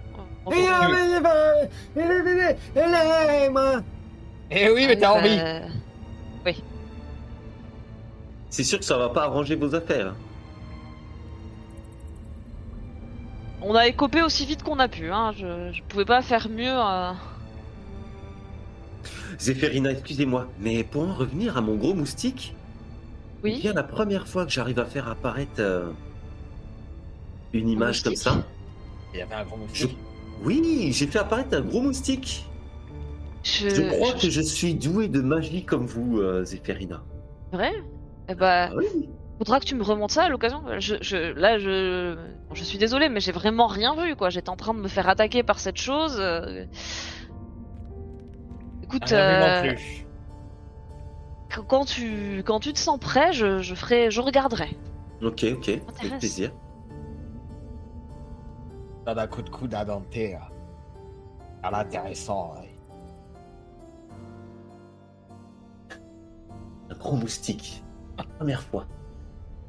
Eh 4.51 4.71
oui, 4.71 4.87
mais 4.87 4.97
t'es 4.97 5.07
en 5.07 5.21
vie. 5.21 5.41
C'est 8.53 8.65
sûr 8.65 8.79
que 8.79 8.85
ça 8.85 8.99
va 8.99 9.09
pas 9.09 9.23
arranger 9.25 9.57
vos 9.57 9.75
affaires. 9.75 10.15
On 13.63 13.75
a 13.75 13.87
écopé 13.87 14.21
aussi 14.23 14.45
vite 14.45 14.63
qu'on 14.63 14.79
a 14.79 14.89
pu, 14.89 15.11
hein. 15.11 15.33
je, 15.39 15.73
je 15.73 15.83
pouvais 15.89 16.05
pas 16.05 16.21
faire 16.21 16.51
mieux. 16.51 16.69
euh. 16.69 17.13
Zéphérina, 19.39 19.91
excusez-moi, 19.93 20.49
mais 20.61 20.85
pour 20.85 21.09
en 21.09 21.15
revenir 21.15 21.57
à 21.57 21.63
mon 21.63 21.77
gros 21.77 21.95
moustique, 21.95 22.55
Oui. 23.43 23.59
bien 23.63 23.73
la 23.73 23.83
première 23.85 24.29
fois 24.29 24.45
que 24.45 24.53
j'arrive 24.53 24.79
à 24.81 24.85
faire 24.85 25.09
apparaître 25.09 25.53
euh, 25.61 25.91
une 27.55 27.71
image 27.71 28.03
comme 28.03 28.17
ça, 28.17 28.45
Il 29.15 29.21
y 29.21 29.23
avait 29.23 29.35
un 29.35 29.45
gros 29.45 29.57
je... 29.57 29.63
moustique. 29.63 29.99
oui, 30.45 30.91
j'ai 30.93 31.07
fait 31.07 31.21
apparaître 31.21 31.57
un 31.57 31.63
gros 31.63 31.81
moustique. 31.81 32.45
Je, 33.45 33.71
Je 33.71 33.83
crois 33.83 34.15
je- 34.17 34.23
que 34.27 34.31
je 34.31 34.43
suis 34.43 34.75
doué 34.75 35.09
de 35.09 35.23
magie 35.23 35.65
comme 35.65 35.87
vous, 35.87 36.19
euh, 36.21 36.45
Zéphérina. 36.45 37.03
Vrai? 37.53 37.73
Eh 38.29 38.35
bah, 38.35 38.69
Ah 38.71 38.75
oui. 38.77 39.09
faudra 39.39 39.59
que 39.61 39.65
tu 39.65 39.75
me 39.75 39.83
remontes 39.83 40.11
ça 40.13 40.25
à 40.25 40.29
l'occasion. 40.29 40.63
Je, 40.79 40.97
je, 41.01 41.17
là, 41.39 41.59
je, 41.59 42.15
bon, 42.15 42.55
je 42.55 42.65
suis 42.65 42.79
désolée, 42.79 43.09
mais 43.09 43.21
j'ai 43.21 43.33
vraiment 43.33 43.67
rien 43.67 43.95
vu, 43.97 44.15
quoi. 44.17 44.31
J'étais 44.31 44.49
en 44.51 44.57
train 44.57 44.75
de 44.75 44.81
me 44.81 44.89
faire 44.89 45.09
attaquer 45.09 45.43
par 45.43 45.59
cette 45.59 45.79
chose. 45.79 46.17
euh. 46.21 46.65
Écoute, 48.85 49.09
vu 49.09 49.15
euh, 49.17 49.61
plus. 49.75 50.07
quand 51.69 51.85
tu, 51.85 52.43
quand 52.47 52.61
tu 52.61 52.73
te 52.73 52.79
sens 52.79 52.99
prêt, 52.99 53.33
je, 53.33 53.61
je 53.61 53.75
ferai, 53.75 54.11
je 54.11 54.21
regarderai. 54.21 54.77
Ok, 55.23 55.45
ok, 55.57 55.69
avec 56.01 56.19
plaisir. 56.19 56.53
Donne 59.07 59.19
un 59.19 59.27
coup 59.27 59.43
de 59.43 59.51
coude 59.51 59.75
à 59.75 59.85
Dante. 59.85 60.17
À 61.65 61.71
l'intéressant. 61.71 62.55
ouais. 62.61 62.69
Un 66.91 66.95
gros 66.97 67.17
moustique. 67.17 67.83
Première 68.39 68.63
fois. 68.63 68.87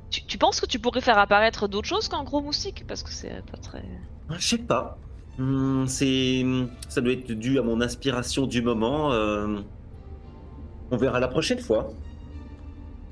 Tu, 0.09 0.23
tu 0.25 0.37
penses 0.37 0.59
que 0.61 0.65
tu 0.65 0.79
pourrais 0.79 1.01
faire 1.01 1.17
apparaître 1.17 1.67
d'autres 1.67 1.87
choses 1.87 2.07
qu'un 2.07 2.23
gros 2.23 2.41
moustique? 2.41 2.85
Parce 2.87 3.03
que 3.03 3.09
c'est 3.11 3.43
pas 3.51 3.57
très. 3.57 3.83
Ah, 4.29 4.35
Je 4.37 4.47
sais 4.47 4.57
pas. 4.59 4.97
Hmm, 5.37 5.87
c'est, 5.87 6.45
ça 6.89 7.01
doit 7.01 7.13
être 7.13 7.31
dû 7.31 7.57
à 7.57 7.63
mon 7.63 7.81
inspiration 7.81 8.45
du 8.45 8.61
moment. 8.61 9.11
euh, 9.11 9.59
On 10.91 10.97
verra 10.97 11.19
la 11.19 11.27
prochaine 11.27 11.59
fois. 11.59 11.91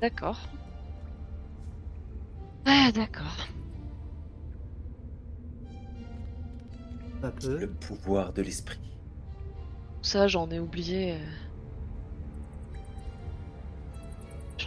D'accord. 0.00 0.38
Ah, 2.64 2.90
d'accord. 2.94 3.46
Le 7.44 7.68
pouvoir 7.68 8.32
de 8.32 8.42
l'esprit. 8.42 8.80
Ça, 10.02 10.26
j'en 10.26 10.50
ai 10.50 10.58
oublié. 10.58 11.18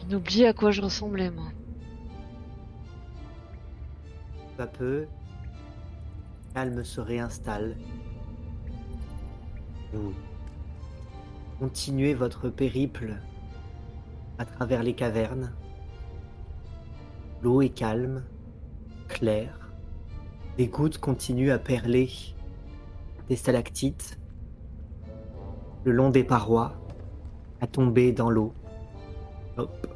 J'en 0.05 0.11
ai 0.11 0.15
oublié 0.15 0.47
à 0.47 0.53
quoi 0.53 0.71
je 0.71 0.81
ressemblais, 0.81 1.31
moi. 1.31 1.45
peu 4.55 4.63
à 4.63 4.67
peu, 4.67 5.07
calme 6.53 6.83
se 6.83 7.01
réinstalle. 7.01 7.75
Vous 9.93 10.13
continuez 11.59 12.13
votre 12.13 12.49
périple 12.49 13.15
à 14.37 14.45
travers 14.45 14.83
les 14.83 14.93
cavernes. 14.93 15.51
L'eau 17.41 17.61
est 17.61 17.69
calme, 17.69 18.23
claire. 19.07 19.71
Des 20.57 20.67
gouttes 20.67 20.99
continuent 20.99 21.51
à 21.51 21.59
perler 21.59 22.09
des 23.27 23.35
stalactites 23.35 24.19
le 25.83 25.91
long 25.91 26.09
des 26.09 26.23
parois, 26.23 26.73
à 27.61 27.67
tomber 27.67 28.11
dans 28.11 28.29
l'eau. 28.29 28.53
Hop, 29.57 29.94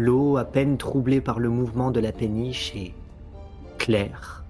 L'eau, 0.00 0.38
à 0.38 0.46
peine 0.46 0.78
troublée 0.78 1.20
par 1.20 1.40
le 1.40 1.50
mouvement 1.50 1.90
de 1.90 2.00
la 2.00 2.10
péniche, 2.10 2.74
est 2.74 2.94
claire, 3.76 4.46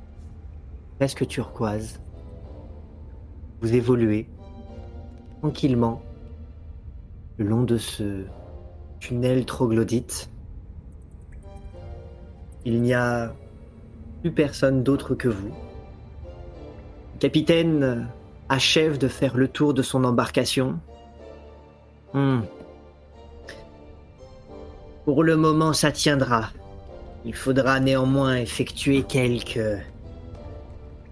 presque 0.97 1.27
turquoise. 1.27 2.01
Vous 3.61 3.75
évoluez 3.75 4.29
tranquillement 5.41 6.03
le 7.37 7.47
long 7.47 7.65
de 7.65 7.79
ce 7.79 8.27
tunnel 9.01 9.45
troglodyte. 9.45 10.31
Il 12.65 12.81
n'y 12.81 12.95
a 12.95 13.35
plus 14.21 14.31
personne 14.31 14.85
d'autre 14.85 15.17
que 15.17 15.27
vous. 15.27 15.53
Le 17.15 17.19
capitaine 17.19 18.09
achève 18.49 18.99
de 18.99 19.09
faire 19.09 19.37
le 19.37 19.49
tour 19.49 19.75
de 19.75 19.83
son 19.83 20.05
embarcation. 20.05 20.79
Hmm. 22.15 22.43
Pour 25.11 25.25
le 25.25 25.37
moment, 25.37 25.73
ça 25.73 25.91
tiendra. 25.91 26.51
Il 27.25 27.35
faudra 27.35 27.81
néanmoins 27.81 28.37
effectuer 28.37 29.03
quelques 29.03 29.83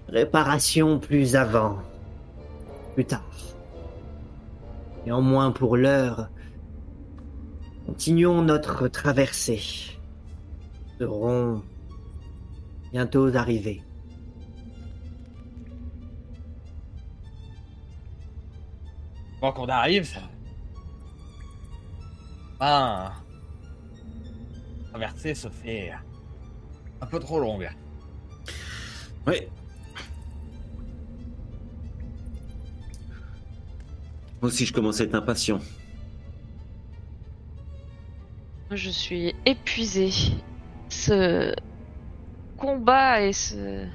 réparations 0.09 1.01
plus 1.01 1.34
avant, 1.34 1.78
plus 2.94 3.05
tard. 3.05 3.28
Néanmoins, 5.05 5.51
pour 5.51 5.76
l'heure, 5.76 6.28
continuons 7.86 8.40
notre 8.40 8.86
traversée. 8.86 9.62
Nous 11.01 11.07
serons 11.09 11.64
bientôt 12.92 13.34
arrivés. 13.34 13.82
Quand 19.40 19.55
on 19.59 19.68
arrive, 19.68 20.05
ça. 20.05 20.20
Traversée 24.99 25.36
se 25.36 25.49
fait 25.49 25.92
un 27.01 27.07
peu 27.07 27.20
trop 27.20 27.38
longue. 27.38 27.70
Ouais. 29.28 29.49
Moi 34.42 34.49
aussi, 34.49 34.66
je 34.66 34.72
commence 34.72 35.01
à 35.01 35.05
être 35.05 35.14
impatient. 35.14 35.61
Je 38.72 38.90
suis 38.90 39.36
épuisée. 39.46 40.11
Ce 40.88 41.55
combat 42.57 43.22
et 43.22 43.32
ce. 43.32 43.86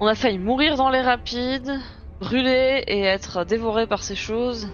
On 0.00 0.06
a 0.06 0.14
failli 0.14 0.38
mourir 0.38 0.76
dans 0.76 0.88
les 0.88 1.02
rapides, 1.02 1.78
brûler 2.20 2.84
et 2.86 3.02
être 3.02 3.44
dévoré 3.44 3.86
par 3.86 4.02
ces 4.02 4.16
choses. 4.16 4.66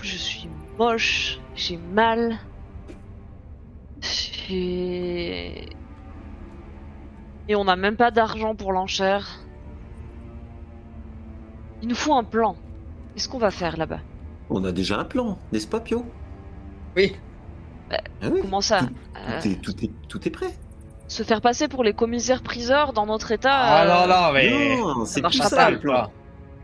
Je 0.00 0.16
suis 0.16 0.48
moche, 0.82 1.38
j'ai 1.54 1.76
mal. 1.76 2.38
J'ai. 4.00 5.68
Et 7.48 7.56
on 7.56 7.64
n'a 7.64 7.76
même 7.76 7.96
pas 7.96 8.10
d'argent 8.10 8.54
pour 8.54 8.72
l'enchère. 8.72 9.40
Il 11.82 11.88
nous 11.88 11.94
faut 11.94 12.14
un 12.14 12.24
plan. 12.24 12.56
Qu'est-ce 13.14 13.28
qu'on 13.28 13.38
va 13.38 13.50
faire 13.50 13.76
là-bas? 13.76 14.00
On 14.50 14.64
a 14.64 14.72
déjà 14.72 14.98
un 14.98 15.04
plan, 15.04 15.38
n'est-ce 15.52 15.66
pas, 15.66 15.80
Pio? 15.80 16.04
Oui. 16.96 17.16
Ah 17.90 17.98
oui, 18.30 18.40
Comment 18.42 18.60
ça? 18.60 18.80
Tout, 18.80 18.88
Euh, 19.16 19.40
tout 19.40 19.48
est, 19.48 19.54
tout, 19.56 19.84
est, 19.84 19.90
tout 20.08 20.28
est 20.28 20.30
prêt. 20.30 20.52
Se 21.08 21.22
faire 21.22 21.40
passer 21.42 21.68
pour 21.68 21.84
les 21.84 21.92
commissaires 21.92 22.42
priseurs 22.42 22.92
dans 22.92 23.06
notre 23.06 23.32
état 23.32 23.52
Ah 23.52 23.84
euh, 23.84 24.06
non, 24.06 24.14
non, 24.14 24.32
mais. 24.32 24.76
non, 24.76 25.04
c'est 25.04 25.20
plus 25.20 25.38
marchera 25.38 25.48
ça 25.48 25.56
pas, 25.56 25.70
le 25.70 25.78
plan. 25.78 26.10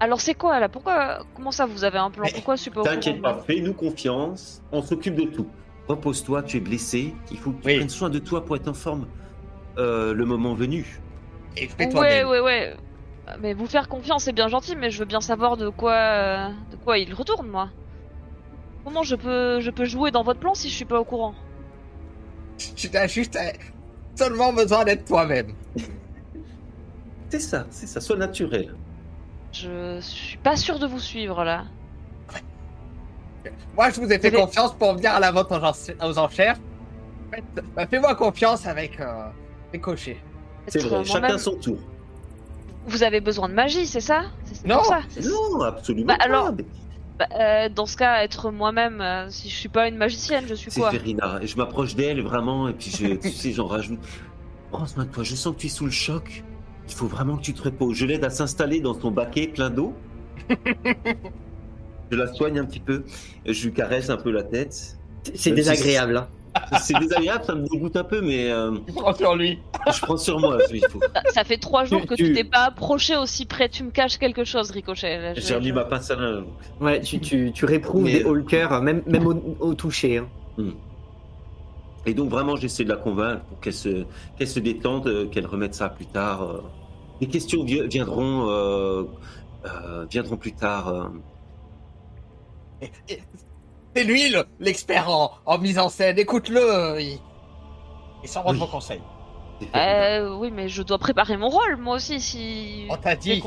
Alors 0.00 0.20
c'est 0.20 0.34
quoi 0.34 0.60
là? 0.60 0.68
Pourquoi 0.68 1.20
Comment 1.34 1.50
ça 1.50 1.66
vous 1.66 1.84
avez 1.84 1.98
un 1.98 2.10
plan? 2.10 2.26
Pourquoi 2.32 2.56
je 2.56 2.62
suis 2.62 2.70
pas 2.70 2.80
au 2.82 2.84
T'inquiète 2.84 3.20
pas, 3.20 3.42
fais-nous 3.46 3.74
confiance, 3.74 4.62
on 4.72 4.82
s'occupe 4.82 5.14
de 5.16 5.24
tout. 5.24 5.46
Repose-toi, 5.88 6.42
tu 6.42 6.58
es 6.58 6.60
blessé, 6.60 7.14
il 7.30 7.38
faut 7.38 7.50
que 7.50 7.62
tu 7.62 7.66
Oui. 7.68 7.76
prennes 7.76 7.88
soin 7.88 8.10
de 8.10 8.18
toi 8.18 8.44
pour 8.44 8.56
être 8.56 8.68
en 8.68 8.74
forme 8.74 9.06
euh, 9.78 10.12
le 10.14 10.24
moment 10.24 10.54
venu. 10.54 11.00
Et 11.56 11.68
Ouais, 11.78 11.86
belle. 11.92 12.26
ouais, 12.26 12.40
ouais. 12.40 12.76
Mais 13.40 13.54
vous 13.54 13.66
faire 13.66 13.88
confiance, 13.88 14.24
c'est 14.24 14.32
bien 14.32 14.48
gentil, 14.48 14.76
mais 14.76 14.90
je 14.90 14.98
veux 15.00 15.04
bien 15.04 15.20
savoir 15.20 15.56
de 15.56 15.68
quoi, 15.68 15.92
euh, 15.92 16.48
de 16.70 16.76
quoi 16.76 16.98
il 16.98 17.12
retourne, 17.12 17.48
moi. 17.48 17.70
Comment 18.84 19.02
je 19.02 19.16
peux, 19.16 19.60
je 19.60 19.70
peux 19.70 19.84
jouer 19.84 20.10
dans 20.10 20.22
votre 20.22 20.40
plan 20.40 20.54
si 20.54 20.68
je 20.70 20.74
suis 20.74 20.84
pas 20.84 21.00
au 21.00 21.04
courant? 21.04 21.34
Tu 22.76 22.88
as 22.96 23.06
juste 23.06 23.36
euh, 23.36 23.50
seulement 24.14 24.52
besoin 24.52 24.84
d'être 24.84 25.04
toi-même. 25.04 25.52
C'est 27.30 27.40
ça, 27.40 27.66
c'est 27.70 27.86
ça, 27.86 28.00
sois 28.00 28.16
naturel. 28.16 28.74
Je 29.62 30.00
suis 30.00 30.36
pas 30.38 30.56
sûr 30.56 30.78
de 30.78 30.86
vous 30.86 31.00
suivre 31.00 31.44
là. 31.44 31.64
Moi, 33.74 33.90
je 33.90 34.00
vous 34.00 34.10
ai 34.12 34.18
fait 34.18 34.32
confiance 34.32 34.74
pour 34.74 34.94
venir 34.94 35.12
à 35.12 35.20
la 35.20 35.30
vente 35.30 35.50
aux 35.52 35.56
ench- 35.56 35.94
aux 36.04 36.18
enchères. 36.18 36.56
Bah, 37.76 37.86
Fais-moi 37.86 38.14
confiance 38.14 38.66
avec 38.66 38.98
euh, 39.00 39.28
les 39.72 39.78
cochers. 39.80 40.20
C'est 40.66 40.82
vrai, 40.82 41.04
chacun 41.04 41.38
son 41.38 41.54
tour. 41.56 41.78
Vous 42.86 43.02
avez 43.02 43.20
besoin 43.20 43.48
de 43.48 43.54
magie, 43.54 43.86
c'est 43.86 44.00
ça? 44.00 44.24
C'est 44.44 44.56
c'est 44.56 44.66
Non. 44.66 44.82
ça 44.82 45.00
c'est- 45.08 45.20
Non, 45.24 45.60
absolument 45.62 46.06
Bah, 46.08 46.16
pas. 46.18 46.24
alors, 46.24 46.52
Bah, 47.18 47.26
euh, 47.40 47.68
dans 47.68 47.86
ce 47.86 47.96
cas, 47.96 48.22
être 48.22 48.50
moi-même, 48.50 49.00
euh, 49.00 49.28
si 49.30 49.48
je 49.48 49.54
suis 49.56 49.68
pas 49.68 49.88
une 49.88 49.96
magicienne, 49.96 50.44
je 50.48 50.54
suis 50.54 50.70
C'est 50.70 50.80
quoi? 50.80 50.90
Ferina. 50.90 51.38
Et 51.42 51.46
je 51.46 51.56
m'approche 51.56 51.94
d'elle 51.94 52.22
vraiment, 52.22 52.68
et 52.68 52.72
puis 52.74 52.90
je, 52.90 53.14
tu 53.14 53.30
sais, 53.30 53.52
j'en 53.52 53.66
rajoute. 53.66 53.98
Prends 54.70 54.86
soin 54.86 55.04
de 55.04 55.10
toi, 55.10 55.22
je 55.24 55.34
sens 55.34 55.54
que 55.54 55.60
tu 55.60 55.66
es 55.66 55.70
sous 55.70 55.84
le 55.86 55.90
choc. 55.90 56.42
Il 56.88 56.94
faut 56.94 57.06
vraiment 57.06 57.36
que 57.36 57.42
tu 57.42 57.54
te 57.54 57.62
reposes. 57.62 57.96
Je 57.96 58.06
l'aide 58.06 58.24
à 58.24 58.30
s'installer 58.30 58.80
dans 58.80 58.98
son 58.98 59.10
baquet 59.10 59.46
plein 59.48 59.70
d'eau. 59.70 59.92
je 62.10 62.16
la 62.16 62.32
soigne 62.32 62.58
un 62.58 62.64
petit 62.64 62.80
peu. 62.80 63.04
Je 63.46 63.66
lui 63.66 63.72
caresse 63.74 64.10
un 64.10 64.16
peu 64.16 64.30
la 64.30 64.42
tête. 64.42 64.96
C'est 65.34 65.52
désagréable. 65.52 66.16
hein. 66.16 66.28
c'est 66.80 66.98
désagréable, 66.98 67.44
ça 67.44 67.54
me 67.54 67.68
dégoûte 67.68 67.94
un 67.96 68.04
peu, 68.04 68.20
mais 68.22 68.50
euh, 68.50 68.72
Tu 68.86 68.92
prends 68.94 69.14
sur 69.14 69.36
lui. 69.36 69.58
je 69.94 70.00
prends 70.00 70.16
sur 70.16 70.40
moi. 70.40 70.58
il 70.72 70.80
faut. 70.90 70.98
Ça- 71.00 71.22
Ça 71.32 71.44
fait 71.44 71.58
trois 71.58 71.84
jours 71.84 72.04
que 72.06 72.14
tu- 72.14 72.32
t'es 72.32 72.42
pas 72.42 72.64
approché 72.64 73.16
aussi 73.16 73.44
près. 73.44 73.68
Tu 73.68 73.84
me 73.84 73.90
caches 73.90 74.18
quelque 74.18 74.44
chose, 74.44 74.70
Ricochet. 74.70 75.34
J'ai 75.36 75.54
remis 75.54 75.72
ma 75.72 75.84
pince 75.84 76.10
à. 76.10 76.16
Ouais, 76.80 77.00
tu, 77.02 77.20
tu, 77.20 77.52
tu 77.52 77.64
réprouves 77.66 78.04
Mais- 78.04 78.20
des 78.20 78.24
Hulkers, 78.24 78.82
même, 78.82 79.02
même 79.06 79.26
au, 79.26 79.56
au 79.60 79.74
toucher. 79.74 80.18
hein. 80.18 80.26
Et 82.08 82.14
donc 82.14 82.30
vraiment, 82.30 82.56
j'essaie 82.56 82.84
de 82.84 82.88
la 82.88 82.96
convaincre 82.96 83.44
pour 83.44 83.60
qu'elle 83.60 83.74
se, 83.74 84.06
qu'elle 84.38 84.48
se 84.48 84.60
détende, 84.60 85.06
euh, 85.08 85.26
qu'elle 85.28 85.46
remette 85.46 85.74
ça 85.74 85.90
plus 85.90 86.06
tard. 86.06 86.42
euh. 86.42 86.62
Les 87.20 87.26
questions 87.28 87.64
vi- 87.64 87.86
viendront, 87.86 88.48
euh, 88.48 89.04
euh, 89.66 90.06
viendront 90.10 90.36
plus 90.38 90.54
tard. 90.54 90.88
euh. 90.88 91.08
C'est 93.94 94.04
lui 94.04 94.28
le- 94.30 94.46
l'expert 94.60 95.10
en, 95.10 95.32
en 95.44 95.58
mise 95.58 95.78
en 95.78 95.88
scène. 95.88 96.18
Écoute-le. 96.18 97.00
Il, 97.00 97.18
il 98.22 98.28
s'en 98.28 98.42
rend 98.42 98.50
de 98.52 98.54
Oui. 98.54 98.60
vos 98.60 98.66
conseils. 98.70 99.02
Euh, 99.74 100.36
oui, 100.36 100.50
mais 100.52 100.68
je 100.68 100.82
dois 100.82 100.98
préparer 100.98 101.36
mon 101.36 101.48
rôle, 101.48 101.76
moi 101.76 101.96
aussi, 101.96 102.20
si. 102.20 102.86
On 102.90 102.96
t'a 102.96 103.16
dès 103.16 103.36
dit, 103.36 103.42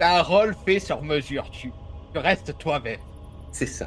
t'as 0.00 0.18
un 0.18 0.22
rôle 0.22 0.56
fait 0.66 0.80
sur 0.80 1.00
mesure. 1.02 1.48
Tu, 1.50 1.72
tu 2.12 2.18
restes 2.18 2.58
toi-même. 2.58 2.98
C'est 3.52 3.66
ça. 3.66 3.86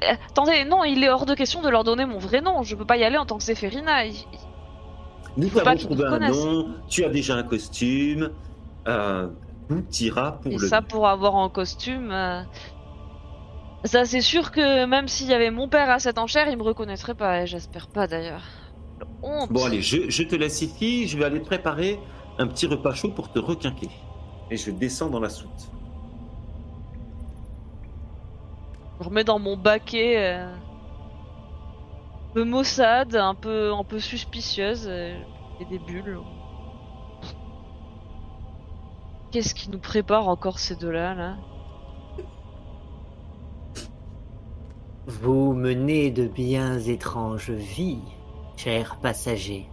Bah, 0.00 0.06
euh, 0.10 0.14
attendez, 0.28 0.64
non, 0.64 0.84
il 0.84 1.02
est 1.04 1.08
hors 1.10 1.26
de 1.26 1.34
question 1.34 1.60
de 1.62 1.68
leur 1.68 1.84
donner 1.84 2.06
mon 2.06 2.18
vrai 2.18 2.40
nom. 2.40 2.62
Je 2.62 2.74
peux 2.76 2.84
pas 2.84 2.96
y 2.96 3.04
aller 3.04 3.18
en 3.18 3.26
tant 3.26 3.36
que 3.38 3.44
Zéphérina. 3.44 4.04
Il- 4.06 4.14
Nous 5.36 5.48
Faut 5.48 5.60
pas 5.60 5.70
avons 5.70 5.78
qu'ils 5.78 5.86
trouvé 5.88 6.04
nous 6.04 6.14
un 6.14 6.28
nom. 6.28 6.74
Tu 6.88 7.04
as 7.04 7.08
déjà 7.08 7.36
un 7.36 7.42
costume. 7.42 8.30
Euh, 8.88 9.28
tout 9.68 9.84
ira 10.00 10.32
pour 10.40 10.52
Et 10.52 10.56
le. 10.56 10.66
ça, 10.68 10.82
pour 10.82 11.06
avoir 11.08 11.36
un 11.36 11.48
costume. 11.48 12.10
euh, 12.10 12.42
Ça, 13.84 14.04
c'est 14.04 14.20
sûr 14.20 14.50
que 14.50 14.84
même 14.86 15.08
s'il 15.08 15.28
y 15.28 15.34
avait 15.34 15.50
mon 15.50 15.68
père 15.68 15.90
à 15.90 15.98
cette 15.98 16.18
enchère, 16.18 16.48
il 16.48 16.56
me 16.56 16.62
reconnaîtrait 16.62 17.14
pas. 17.14 17.42
Et 17.42 17.46
j'espère 17.46 17.88
pas 17.88 18.06
d'ailleurs. 18.06 18.42
Honte. 19.22 19.50
Bon 19.52 19.64
allez, 19.66 19.82
je, 19.82 20.08
je 20.10 20.22
te 20.22 20.36
laisse 20.36 20.62
ici. 20.62 21.08
Je 21.08 21.18
vais 21.18 21.24
aller 21.24 21.40
te 21.40 21.46
préparer 21.46 21.98
un 22.38 22.46
petit 22.46 22.66
repas 22.66 22.94
chaud 22.94 23.10
pour 23.10 23.30
te 23.32 23.38
requinquer. 23.38 23.88
Et 24.50 24.56
je 24.56 24.70
descends 24.70 25.08
dans 25.10 25.20
la 25.20 25.28
soute. 25.30 25.70
Je 29.02 29.08
remets 29.08 29.24
dans 29.24 29.40
mon 29.40 29.56
baquet. 29.56 30.16
euh, 30.16 30.54
Un 30.54 32.32
peu 32.34 32.44
maussade, 32.44 33.16
un 33.16 33.34
peu, 33.34 33.72
un 33.74 33.82
peu 33.84 33.98
suspicieuse. 33.98 34.86
euh, 34.88 35.18
Et 35.60 35.64
des 35.64 35.78
bulles. 35.80 36.20
Qu'est-ce 39.32 39.54
qui 39.54 39.70
nous 39.70 39.80
prépare 39.80 40.28
encore 40.28 40.58
ces 40.60 40.76
deux-là, 40.76 41.14
là? 41.14 41.36
Vous 45.06 45.52
menez 45.52 46.10
de 46.12 46.28
bien 46.28 46.78
étranges 46.78 47.50
vies, 47.50 48.02
chers 48.56 49.00
passagers. 49.00 49.68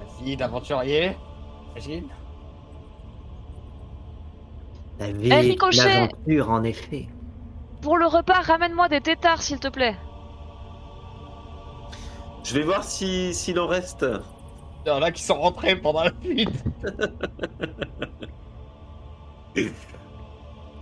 Vas-y, 0.00 0.36
d'aventurier. 0.36 1.16
Imagine. 1.70 2.08
La 5.00 5.08
Eh, 5.08 5.12
vie 5.12 5.28
l'aventure, 5.28 6.50
en 6.50 6.62
effet. 6.62 7.08
Pour 7.80 7.96
le 7.96 8.06
repas, 8.06 8.40
ramène-moi 8.42 8.88
des 8.88 9.00
têtards, 9.00 9.42
s'il 9.42 9.58
te 9.58 9.68
plaît. 9.68 9.96
Je 12.44 12.54
vais 12.54 12.62
voir 12.62 12.84
si 12.84 13.34
s'il 13.34 13.58
en 13.58 13.66
reste. 13.66 14.04
Il 14.84 14.88
y 14.88 14.92
en 14.92 15.02
a 15.02 15.10
qui 15.10 15.22
sont 15.22 15.40
rentrés 15.40 15.76
pendant 15.76 16.04
la 16.04 16.12
fuite. 16.22 16.64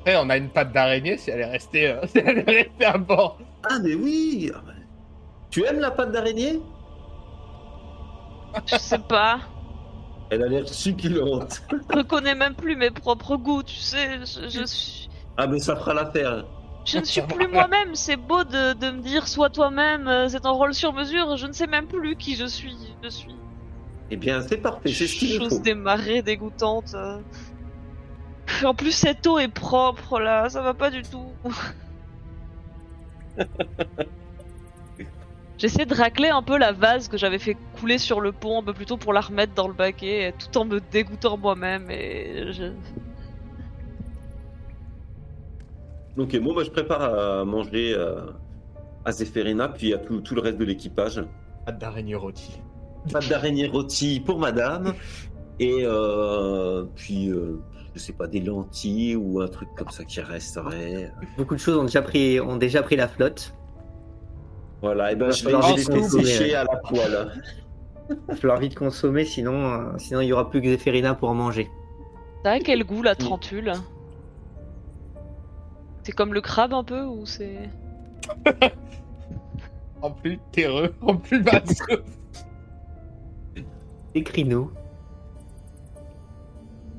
Après, 0.00 0.16
on 0.16 0.30
a 0.30 0.36
une 0.36 0.50
patte 0.50 0.72
d'araignée 0.72 1.16
si 1.16 1.30
elle 1.30 1.40
est 1.40 1.50
restée, 1.50 1.88
euh, 1.88 2.00
si 2.06 2.18
elle 2.18 2.38
est 2.38 2.50
restée 2.50 2.84
à 2.84 2.98
bord. 2.98 3.38
Ah 3.68 3.78
mais 3.82 3.94
oui. 3.94 4.50
Ah. 4.54 4.60
Tu 5.50 5.64
aimes 5.64 5.80
la 5.80 5.90
pâte 5.90 6.12
d'araignée? 6.12 6.60
Je 8.66 8.76
sais 8.76 8.98
pas. 8.98 9.40
Elle 10.30 10.42
a 10.42 10.48
l'air 10.48 10.68
succulente. 10.68 11.62
Je 11.70 11.96
reconnais 11.96 12.34
même 12.34 12.54
plus 12.54 12.76
mes 12.76 12.90
propres 12.90 13.36
goûts, 13.36 13.62
tu 13.62 13.76
sais. 13.76 14.20
Je, 14.20 14.48
je 14.48 14.64
suis. 14.64 15.08
Ah 15.36 15.46
mais 15.46 15.58
ça 15.58 15.76
fera 15.76 15.94
l'affaire. 15.94 16.44
Je 16.84 16.98
ne 16.98 17.04
suis 17.04 17.20
plus 17.22 17.48
moi-même, 17.48 17.94
c'est 17.94 18.16
beau 18.16 18.44
de, 18.44 18.72
de 18.72 18.90
me 18.90 19.02
dire 19.02 19.28
sois 19.28 19.50
toi-même, 19.50 20.08
euh, 20.08 20.28
c'est 20.28 20.46
un 20.46 20.50
rôle 20.50 20.72
sur 20.72 20.94
mesure, 20.94 21.36
je 21.36 21.46
ne 21.46 21.52
sais 21.52 21.66
même 21.66 21.86
plus 21.86 22.16
qui 22.16 22.34
je 22.34 22.46
suis. 22.46 22.76
Je 23.02 23.10
suis 23.10 23.34
Eh 24.10 24.16
bien 24.16 24.40
c'est 24.40 24.56
parfait, 24.56 24.92
c'est 24.92 25.06
ce 25.06 25.18
qu'il 25.18 25.38
chose 25.38 25.60
marées 25.76 26.22
dégoûtantes. 26.22 26.94
euh. 26.94 27.18
En 28.64 28.74
plus 28.74 28.92
cette 28.92 29.26
eau 29.26 29.38
est 29.38 29.48
propre 29.48 30.18
là, 30.18 30.48
ça 30.48 30.62
va 30.62 30.72
pas 30.72 30.90
du 30.90 31.02
tout. 31.02 31.30
J'essaie 35.58 35.86
de 35.86 35.94
racler 35.94 36.28
un 36.28 36.42
peu 36.42 36.56
la 36.56 36.70
vase 36.70 37.08
que 37.08 37.18
j'avais 37.18 37.40
fait 37.40 37.56
couler 37.80 37.98
sur 37.98 38.20
le 38.20 38.30
pont 38.30 38.60
un 38.60 38.62
peu 38.62 38.72
plus 38.72 38.86
tôt 38.86 38.96
pour 38.96 39.12
la 39.12 39.20
remettre 39.20 39.54
dans 39.54 39.66
le 39.66 39.74
baquet, 39.74 40.32
tout 40.38 40.56
en 40.56 40.64
me 40.64 40.80
dégoûtant 40.92 41.36
moi-même 41.36 41.90
et 41.90 42.52
je... 42.52 42.72
Donc 46.16 46.36
bon 46.36 46.54
bah 46.54 46.62
je 46.64 46.70
prépare 46.70 47.02
à 47.02 47.44
manger 47.44 47.92
euh, 47.96 48.20
à 49.04 49.10
Zéphérina 49.10 49.68
puis 49.68 49.94
à 49.94 49.98
tout, 49.98 50.20
tout 50.20 50.36
le 50.36 50.40
reste 50.40 50.58
de 50.58 50.64
l'équipage. 50.64 51.24
Patte 51.66 51.78
d'araignée 51.78 52.14
rôtie. 52.14 52.60
Pâte 53.12 53.28
d'araignée 53.28 53.66
rôtie 53.66 54.20
pour 54.20 54.38
madame 54.38 54.94
et 55.58 55.80
euh, 55.82 56.84
puis 56.94 57.30
euh, 57.30 57.60
je 57.94 57.98
sais 57.98 58.12
pas 58.12 58.28
des 58.28 58.40
lentilles 58.40 59.16
ou 59.16 59.40
un 59.40 59.48
truc 59.48 59.70
comme 59.76 59.90
ça 59.90 60.04
qui 60.04 60.20
resterait. 60.20 61.12
Beaucoup 61.36 61.56
de 61.56 61.60
choses 61.60 61.76
ont 61.76 61.84
déjà 61.84 62.02
pris, 62.02 62.38
ont 62.38 62.56
déjà 62.56 62.80
pris 62.82 62.94
la 62.94 63.08
flotte. 63.08 63.54
Voilà, 64.80 65.12
et 65.12 65.16
ben 65.16 65.30
je 65.30 65.48
vais 65.48 66.02
sécher 66.02 66.54
à 66.54 66.64
la 66.64 66.76
poêle. 66.76 67.32
Il 68.10 68.16
va 68.28 68.36
falloir 68.36 68.58
vite 68.58 68.74
consommer, 68.74 69.24
sinon, 69.24 69.72
euh, 69.72 69.98
sinon 69.98 70.20
il 70.20 70.28
y 70.28 70.32
aura 70.32 70.48
plus 70.48 70.62
que 70.62 70.68
Zéphérina 70.68 71.14
pour 71.14 71.28
en 71.28 71.34
manger. 71.34 71.68
Ça 72.44 72.52
a 72.52 72.60
quel 72.60 72.84
goût 72.84 73.02
la 73.02 73.14
trentule 73.14 73.72
C'est 76.02 76.12
comme 76.12 76.32
le 76.32 76.40
crabe 76.40 76.72
un 76.72 76.84
peu 76.84 77.02
ou 77.02 77.26
c'est... 77.26 77.68
En 80.00 80.12
plus 80.12 80.38
terreux, 80.52 80.94
en 81.00 81.16
plus 81.16 81.42
masseux. 81.42 82.04
Écris-nous. 84.14 84.70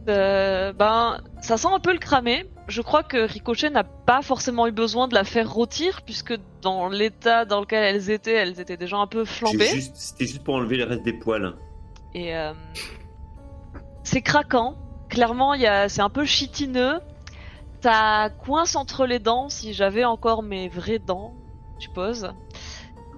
Euh, 0.09 0.73
ben, 0.73 1.21
ça 1.41 1.55
sent 1.55 1.69
un 1.71 1.79
peu 1.79 1.93
le 1.93 1.99
cramé. 1.99 2.45
Je 2.69 2.81
crois 2.81 3.03
que 3.03 3.17
Ricochet 3.17 3.69
n'a 3.69 3.83
pas 3.83 4.21
forcément 4.21 4.67
eu 4.67 4.71
besoin 4.71 5.07
de 5.07 5.13
la 5.15 5.23
faire 5.23 5.51
rôtir, 5.51 6.01
puisque 6.03 6.33
dans 6.61 6.87
l'état 6.87 7.43
dans 7.45 7.59
lequel 7.61 7.83
elles 7.83 8.09
étaient, 8.11 8.33
elles 8.33 8.59
étaient 8.59 8.77
déjà 8.77 8.97
un 8.97 9.07
peu 9.07 9.25
flambées. 9.25 9.67
juste- 9.67 9.95
C'était 9.95 10.25
juste 10.27 10.43
pour 10.43 10.55
enlever 10.55 10.77
les 10.77 10.83
restes 10.83 11.03
des 11.03 11.13
poils. 11.13 11.55
Et 12.13 12.35
euh, 12.35 12.53
c'est 14.03 14.21
craquant. 14.21 14.75
Clairement, 15.09 15.53
il 15.53 15.61
y 15.61 15.67
a... 15.67 15.89
c'est 15.89 16.01
un 16.01 16.09
peu 16.09 16.25
chitineux. 16.25 16.99
Ça 17.81 18.29
coince 18.45 18.75
entre 18.75 19.05
les 19.05 19.19
dents, 19.19 19.49
si 19.49 19.73
j'avais 19.73 20.03
encore 20.03 20.43
mes 20.43 20.67
vraies 20.69 20.99
dents, 20.99 21.33
je 21.79 21.85
suppose. 21.85 22.31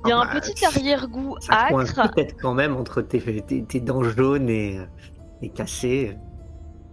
Il 0.06 0.10
y 0.10 0.12
a 0.12 0.18
Ah 0.18 0.22
un 0.22 0.34
bah, 0.34 0.40
petit 0.40 0.64
arrière-goût 0.66 1.36
Ça 1.42 1.68
coince 1.70 1.98
acre. 1.98 2.14
peut-être 2.14 2.36
quand 2.40 2.54
même 2.54 2.76
entre 2.78 3.02
tes, 3.02 3.20
tes, 3.44 3.64
tes 3.64 3.80
dents 3.80 4.04
jaunes 4.04 4.50
et, 4.50 4.80
et 5.42 5.50
cassées. 5.50 6.16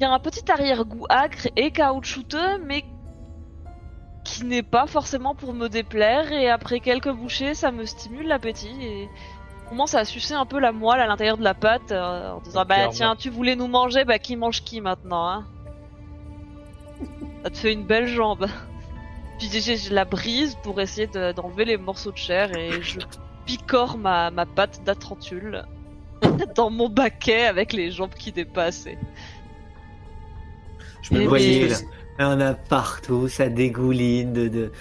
Il 0.00 0.04
y 0.04 0.06
a 0.06 0.12
un 0.12 0.18
petit 0.18 0.50
arrière-goût 0.50 1.06
acre 1.08 1.48
et 1.56 1.70
caoutchouteux, 1.70 2.58
mais 2.64 2.84
qui 4.24 4.44
n'est 4.44 4.62
pas 4.62 4.86
forcément 4.86 5.34
pour 5.34 5.54
me 5.54 5.68
déplaire. 5.68 6.30
Et 6.32 6.48
après 6.48 6.80
quelques 6.80 7.10
bouchées, 7.10 7.54
ça 7.54 7.72
me 7.72 7.84
stimule 7.84 8.26
l'appétit 8.28 8.76
et 8.80 9.08
on 9.66 9.70
commence 9.70 9.94
à 9.94 10.04
sucer 10.04 10.34
un 10.34 10.46
peu 10.46 10.60
la 10.60 10.72
moelle 10.72 11.00
à 11.00 11.06
l'intérieur 11.06 11.36
de 11.36 11.42
la 11.44 11.54
pâte 11.54 11.90
euh, 11.92 12.32
en 12.32 12.40
disant 12.40 12.64
bah 12.64 12.76
tiens, 12.92 13.16
tu 13.16 13.28
voulais 13.30 13.56
nous 13.56 13.66
manger, 13.68 14.04
bah 14.04 14.18
qui 14.18 14.36
mange 14.36 14.62
qui 14.62 14.80
maintenant 14.80 15.26
hein 15.28 15.46
Ça 17.42 17.50
te 17.50 17.56
fait 17.56 17.72
une 17.72 17.84
belle 17.84 18.06
jambe. 18.06 18.46
Puis 19.38 19.48
j'ai- 19.52 19.76
je 19.76 19.92
la 19.94 20.04
brise 20.04 20.56
pour 20.62 20.80
essayer 20.80 21.06
de- 21.06 21.32
d'enlever 21.32 21.64
les 21.64 21.76
morceaux 21.76 22.12
de 22.12 22.16
chair 22.18 22.56
et 22.56 22.82
je 22.82 22.98
picore 23.46 23.96
ma, 23.98 24.30
ma 24.30 24.46
pâte 24.46 24.82
d'atrantule 24.84 25.64
dans 26.56 26.70
mon 26.70 26.88
baquet 26.88 27.46
avec 27.46 27.72
les 27.72 27.90
jambes 27.90 28.14
qui 28.14 28.30
dépassent. 28.32 28.86
et- 28.86 28.98
Je 31.02 31.14
me 31.14 31.28
fais- 31.38 31.68
Il 31.68 32.22
y 32.22 32.24
en 32.24 32.40
a 32.40 32.54
partout, 32.54 33.28
ça 33.28 33.48
dégouline 33.48 34.32
de... 34.32 34.48
de... 34.48 34.72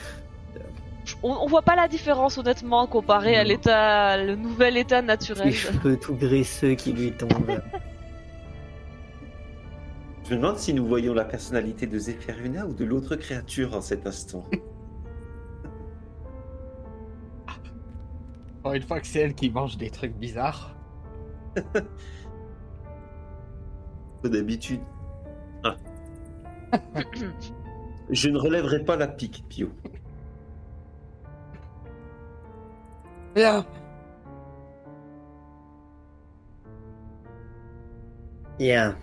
On, 1.24 1.30
on 1.32 1.48
voit 1.48 1.62
pas 1.62 1.76
la 1.76 1.88
différence 1.88 2.38
honnêtement 2.38 2.86
comparé 2.88 3.36
à 3.38 3.44
l'état, 3.44 4.18
le 4.22 4.36
nouvel 4.36 4.76
état 4.78 5.02
Les 5.02 5.08
naturel. 5.08 5.54
cheveux 5.54 5.98
tout 5.98 6.16
graisseux 6.16 6.74
qui 6.76 6.92
lui 6.94 7.12
tombent. 7.14 7.62
Je 10.26 10.32
me 10.32 10.36
demande 10.42 10.58
si 10.58 10.74
nous 10.74 10.86
voyons 10.86 11.14
la 11.14 11.24
personnalité 11.24 11.88
de 11.88 11.98
Zéphérina 11.98 12.66
ou 12.66 12.74
de 12.74 12.84
l'autre 12.84 13.16
créature 13.16 13.74
en 13.76 13.82
cet 13.82 14.06
instant. 14.08 14.44
Encore 18.60 18.74
une 18.74 18.84
fois 18.84 19.00
que 19.00 19.08
c'est 19.08 19.20
elle 19.20 19.34
qui 19.36 19.50
mange 19.50 19.78
des 19.78 19.90
trucs 19.90 20.14
bizarres. 20.16 20.76
Pas 21.74 21.82
d'habitude. 24.30 24.82
Je 28.10 28.30
ne 28.30 28.38
relèverai 28.38 28.84
pas 28.84 28.96
la 28.96 29.08
pique, 29.08 29.44
Pio. 29.50 29.70
Bien. 33.36 33.66
Bien. 38.58 38.98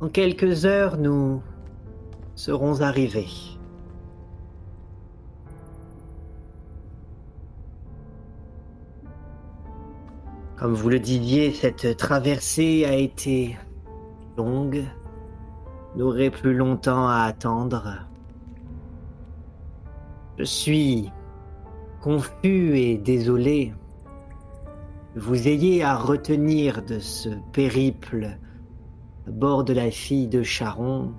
En 0.00 0.08
quelques 0.08 0.64
heures, 0.64 0.96
nous 0.96 1.42
serons 2.36 2.82
arrivés. 2.82 3.26
Comme 10.56 10.74
vous 10.74 10.88
le 10.88 11.00
disiez, 11.00 11.52
cette 11.52 11.96
traversée 11.96 12.84
a 12.84 12.94
été 12.94 13.56
longue, 14.36 14.84
n'aurait 15.98 16.30
plus 16.30 16.54
longtemps 16.54 17.08
à 17.08 17.22
attendre. 17.22 18.06
Je 20.38 20.44
suis 20.44 21.10
confus 22.00 22.78
et 22.78 22.96
désolé 22.96 23.74
que 25.14 25.18
vous 25.18 25.48
ayez 25.48 25.82
à 25.82 25.96
retenir 25.96 26.84
de 26.84 27.00
ce 27.00 27.30
périple 27.52 28.38
à 29.26 29.30
bord 29.32 29.64
de 29.64 29.72
la 29.72 29.90
fille 29.90 30.28
de 30.28 30.44
Charon 30.44 31.12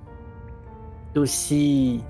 d'aussi 1.13 2.01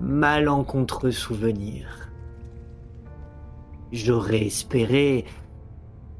malencontreux 0.00 1.10
souvenirs. 1.10 2.12
J'aurais 3.90 4.46
espéré 4.46 5.24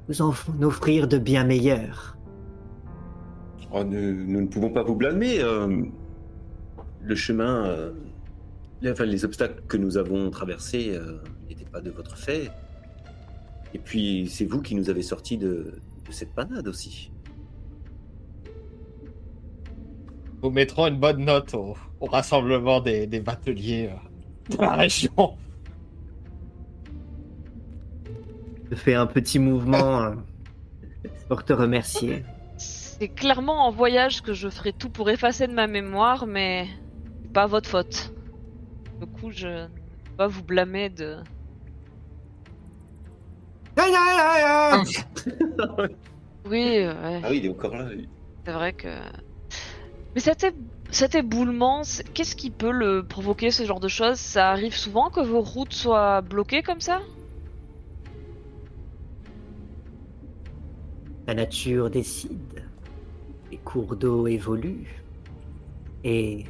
vous 0.09 0.23
en 0.23 0.33
offrir 0.61 1.07
de 1.07 1.19
bien 1.19 1.45
meilleurs. 1.45 2.18
Oh, 3.71 3.85
nous, 3.85 4.15
nous 4.27 4.41
ne 4.41 4.47
pouvons 4.47 4.71
pas 4.71 4.83
vous 4.83 4.95
blâmer. 4.95 5.41
euh, 5.41 5.83
le 7.03 7.15
chemin, 7.15 7.67
euh, 7.67 7.93
les, 8.83 8.91
enfin, 8.91 9.05
les 9.05 9.25
obstacles 9.25 9.63
que 9.69 9.77
nous 9.77 9.97
avons 9.97 10.31
traversés 10.31 10.91
euh, 10.93 11.19
n'étaient 11.49 11.65
pas 11.65 11.81
de 11.81 11.91
votre 11.91 12.17
fait. 12.17 12.51
Et 13.75 13.79
puis, 13.79 14.29
c'est 14.29 14.45
vous 14.47 14.63
qui 14.63 14.75
nous 14.75 14.89
avez 14.91 15.03
sortis 15.03 15.37
de, 15.39 15.81
de 16.07 16.13
cette 16.13 16.33
panade 16.35 16.67
aussi. 16.67 17.11
Nous 20.43 20.51
mettrons 20.51 20.87
une 20.87 20.99
bonne 20.99 21.25
note 21.25 21.55
au, 21.55 21.77
au 22.01 22.07
rassemblement 22.07 22.81
des, 22.81 23.07
des 23.07 23.21
bateliers 23.21 23.91
euh, 23.93 24.57
de 24.57 24.61
la 24.63 24.75
région. 24.77 25.37
Je 28.71 28.77
fais 28.77 28.95
un 28.95 29.07
petit 29.07 29.39
mouvement 29.39 30.15
pour 31.29 31.45
te 31.45 31.53
remercier. 31.53 32.25
C'est 33.01 33.09
clairement 33.09 33.67
en 33.67 33.71
voyage 33.71 34.23
que 34.23 34.33
je 34.33 34.49
ferai 34.49 34.73
tout 34.73 34.91
pour 34.91 35.09
effacer 35.11 35.47
de 35.47 35.53
ma 35.53 35.67
mémoire, 35.67 36.27
mais 36.27 36.67
c'est 37.23 37.33
pas 37.33 37.47
votre 37.47 37.69
faute. 37.69 38.13
Du 39.01 39.07
coup, 39.07 39.31
je 39.31 39.47
ne 39.47 39.67
peux 39.67 40.17
pas 40.17 40.27
vous 40.27 40.43
blâmer 40.43 40.89
de. 40.91 41.19
Oui, 46.45 46.79
ouais, 46.79 47.21
Ah 47.23 47.29
oui, 47.31 47.39
il 47.39 47.47
est 47.47 47.51
encore 47.51 47.77
là. 47.77 47.89
c'est 48.47 48.53
vrai 48.53 48.73
que. 48.73 48.89
Mais 50.15 50.21
cet, 50.21 50.45
é- 50.45 50.55
cet 50.91 51.15
éboulement, 51.15 51.83
qu'est-ce 52.15 52.35
qui 52.35 52.51
peut 52.51 52.71
le 52.71 53.05
provoquer 53.07 53.51
ce 53.51 53.65
genre 53.65 53.81
de 53.81 53.89
choses? 53.89 54.17
Ça 54.19 54.51
arrive 54.51 54.75
souvent 54.75 55.11
que 55.11 55.21
vos 55.21 55.43
routes 55.43 55.75
soient 55.75 56.23
bloquées 56.23 56.63
comme 56.63 56.81
ça? 56.81 57.01
La 61.27 61.35
nature 61.35 61.91
décide. 61.91 62.65
Les 63.51 63.59
cours 63.59 63.97
d'eau 63.97 64.27
évoluent. 64.27 65.03
Et 66.05 66.45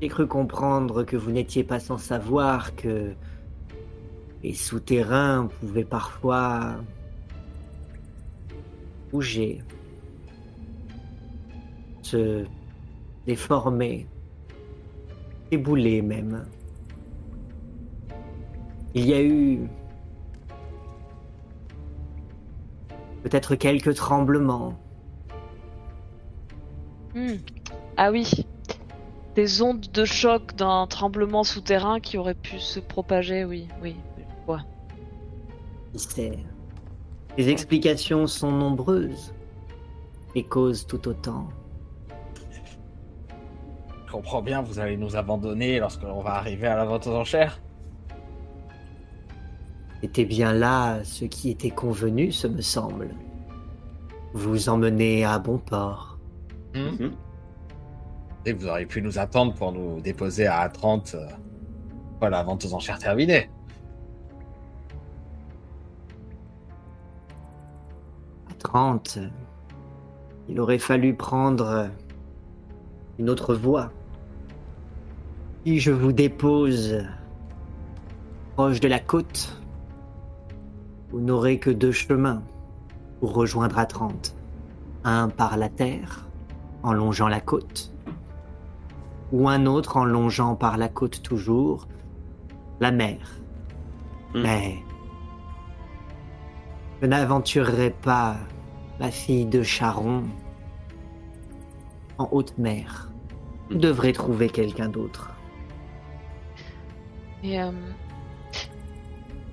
j'ai 0.00 0.08
cru 0.08 0.26
comprendre 0.26 1.04
que 1.04 1.16
vous 1.16 1.30
n'étiez 1.30 1.64
pas 1.64 1.78
sans 1.78 1.98
savoir 1.98 2.74
que 2.74 3.12
les 4.42 4.54
souterrains 4.54 5.48
pouvaient 5.60 5.84
parfois 5.84 6.76
bouger, 9.12 9.62
se 12.02 12.44
déformer, 13.26 14.06
ébouler 15.50 16.02
même. 16.02 16.46
Il 18.94 19.06
y 19.06 19.14
a 19.14 19.22
eu 19.22 19.60
peut-être 23.22 23.54
quelques 23.54 23.94
tremblements. 23.94 24.78
Hmm. 27.14 27.36
Ah 27.96 28.10
oui. 28.10 28.46
Des 29.34 29.62
ondes 29.62 29.86
de 29.92 30.04
choc 30.04 30.54
d'un 30.56 30.86
tremblement 30.86 31.44
souterrain 31.44 32.00
qui 32.00 32.18
aurait 32.18 32.34
pu 32.34 32.58
se 32.58 32.80
propager, 32.80 33.44
oui, 33.44 33.68
oui. 33.82 33.96
Ouais. 34.46 34.58
Sait 35.94 36.38
Les 37.36 37.48
explications 37.48 38.26
sont 38.26 38.52
nombreuses. 38.52 39.34
Les 40.34 40.44
causes 40.44 40.86
tout 40.86 41.08
autant. 41.08 41.48
Je 44.06 44.12
comprends 44.12 44.42
bien, 44.42 44.60
vous 44.60 44.78
allez 44.78 44.96
nous 44.98 45.16
abandonner 45.16 45.78
lorsque 45.78 46.02
l'on 46.02 46.20
va 46.20 46.34
arriver 46.34 46.66
à 46.66 46.76
la 46.76 46.84
vente 46.84 47.06
aux 47.06 47.14
enchères. 47.14 47.60
C'était 50.02 50.24
bien 50.24 50.52
là 50.52 51.02
ce 51.04 51.24
qui 51.24 51.50
était 51.50 51.70
convenu, 51.70 52.32
ce 52.32 52.46
me 52.48 52.60
semble. 52.60 53.14
Vous 54.34 54.68
emmenez 54.68 55.24
à 55.24 55.38
bon 55.38 55.58
port. 55.58 56.11
Hmm. 56.74 56.80
Mhm. 56.80 57.12
Et 58.44 58.52
vous 58.52 58.66
auriez 58.66 58.86
pu 58.86 59.02
nous 59.02 59.18
attendre 59.18 59.54
pour 59.54 59.72
nous 59.72 60.00
déposer 60.00 60.46
à 60.46 60.68
30 60.68 61.14
euh, 61.14 61.26
fois 62.18 62.30
la 62.30 62.42
vente 62.42 62.64
aux 62.64 62.74
enchères 62.74 62.98
terminée. 62.98 63.48
À 68.50 68.54
30, 68.54 69.18
il 70.48 70.60
aurait 70.60 70.78
fallu 70.78 71.14
prendre 71.14 71.88
une 73.18 73.30
autre 73.30 73.54
voie. 73.54 73.92
Si 75.64 75.78
je 75.78 75.92
vous 75.92 76.12
dépose 76.12 77.04
proche 78.54 78.80
de 78.80 78.88
la 78.88 78.98
côte, 78.98 79.56
vous 81.10 81.20
n'aurez 81.20 81.58
que 81.58 81.70
deux 81.70 81.92
chemins 81.92 82.42
pour 83.20 83.34
rejoindre 83.34 83.78
à 83.78 83.86
30. 83.86 84.34
Un 85.04 85.28
par 85.28 85.56
la 85.56 85.68
terre, 85.68 86.26
en 86.82 86.92
longeant 86.92 87.28
la 87.28 87.40
côte, 87.40 87.92
ou 89.32 89.48
un 89.48 89.66
autre 89.66 89.96
en 89.96 90.04
longeant 90.04 90.54
par 90.54 90.76
la 90.76 90.88
côte 90.88 91.22
toujours 91.22 91.88
la 92.80 92.90
mer. 92.90 93.18
Hmm. 94.34 94.42
Mais 94.42 94.78
je 97.00 97.06
n'aventurerai 97.06 97.90
pas 97.90 98.36
la 99.00 99.10
fille 99.10 99.46
de 99.46 99.62
Charon 99.62 100.24
en 102.18 102.28
haute 102.30 102.56
mer. 102.58 103.10
Vous 103.70 103.78
devrez 103.78 104.12
trouver 104.12 104.48
quelqu'un 104.48 104.88
d'autre. 104.88 105.30
Et 107.42 107.60
euh, 107.60 107.72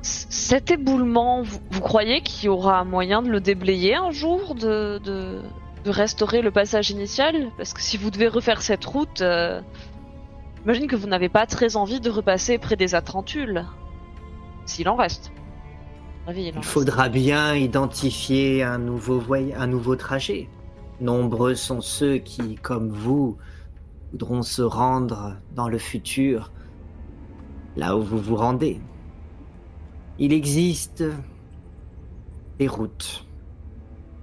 cet 0.01 0.69
éboulement, 0.71 1.41
vous, 1.41 1.59
vous 1.71 1.81
croyez 1.81 2.21
qu'il 2.21 2.45
y 2.45 2.49
aura 2.49 2.83
moyen 2.83 3.21
de 3.21 3.29
le 3.29 3.39
déblayer 3.39 3.95
un 3.95 4.11
jour, 4.11 4.53
de, 4.55 4.99
de, 4.99 5.41
de 5.89 5.95
restaurer 5.95 6.41
le 6.43 6.51
passage 6.51 6.91
initial 6.91 7.49
Parce 7.57 7.73
que 7.73 7.81
si 7.81 7.97
vous 7.97 8.11
devez 8.11 8.27
refaire 8.27 8.61
cette 8.61 8.85
route, 8.85 9.21
euh, 9.21 9.59
j'imagine 10.61 10.85
que 10.87 10.95
vous 10.95 11.07
n'avez 11.07 11.29
pas 11.29 11.47
très 11.47 11.75
envie 11.75 11.99
de 11.99 12.09
repasser 12.11 12.59
près 12.59 12.75
des 12.75 12.93
Atrantules. 12.93 13.65
S'il 14.65 14.87
en 14.87 14.95
reste. 14.95 15.31
Avis, 16.27 16.43
il 16.43 16.47
en 16.49 16.51
Il 16.51 16.55
reste. 16.57 16.69
faudra 16.69 17.09
bien 17.09 17.55
identifier 17.55 18.61
un 18.61 18.77
nouveau, 18.77 19.19
voy- 19.19 19.53
un 19.55 19.65
nouveau 19.65 19.95
trajet. 19.95 20.47
Nombreux 21.01 21.55
sont 21.55 21.81
ceux 21.81 22.17
qui, 22.17 22.55
comme 22.57 22.89
vous, 22.89 23.37
voudront 24.11 24.43
se 24.43 24.61
rendre 24.61 25.37
dans 25.55 25.69
le 25.69 25.79
futur, 25.79 26.51
là 27.77 27.97
où 27.97 28.03
vous 28.03 28.19
vous 28.19 28.35
rendez. 28.35 28.79
Il 30.19 30.33
existe 30.33 31.03
des 32.59 32.67
routes, 32.67 33.25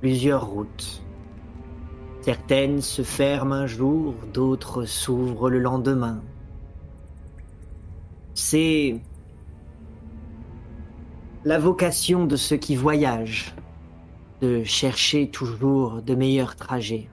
plusieurs 0.00 0.46
routes. 0.46 1.02
Certaines 2.26 2.82
se 2.82 3.02
ferment 3.02 3.54
un 3.54 3.66
jour, 3.68 4.16
d'autres 4.34 4.84
s'ouvrent 4.84 5.48
le 5.48 5.60
lendemain. 5.60 6.24
C'est 8.34 9.00
la 11.44 11.60
vocation 11.60 12.26
de 12.26 12.34
ceux 12.34 12.56
qui 12.56 12.74
voyagent, 12.74 13.54
de 14.40 14.64
chercher 14.64 15.30
toujours 15.30 16.02
de 16.02 16.16
meilleurs 16.16 16.56
trajets. 16.56 17.08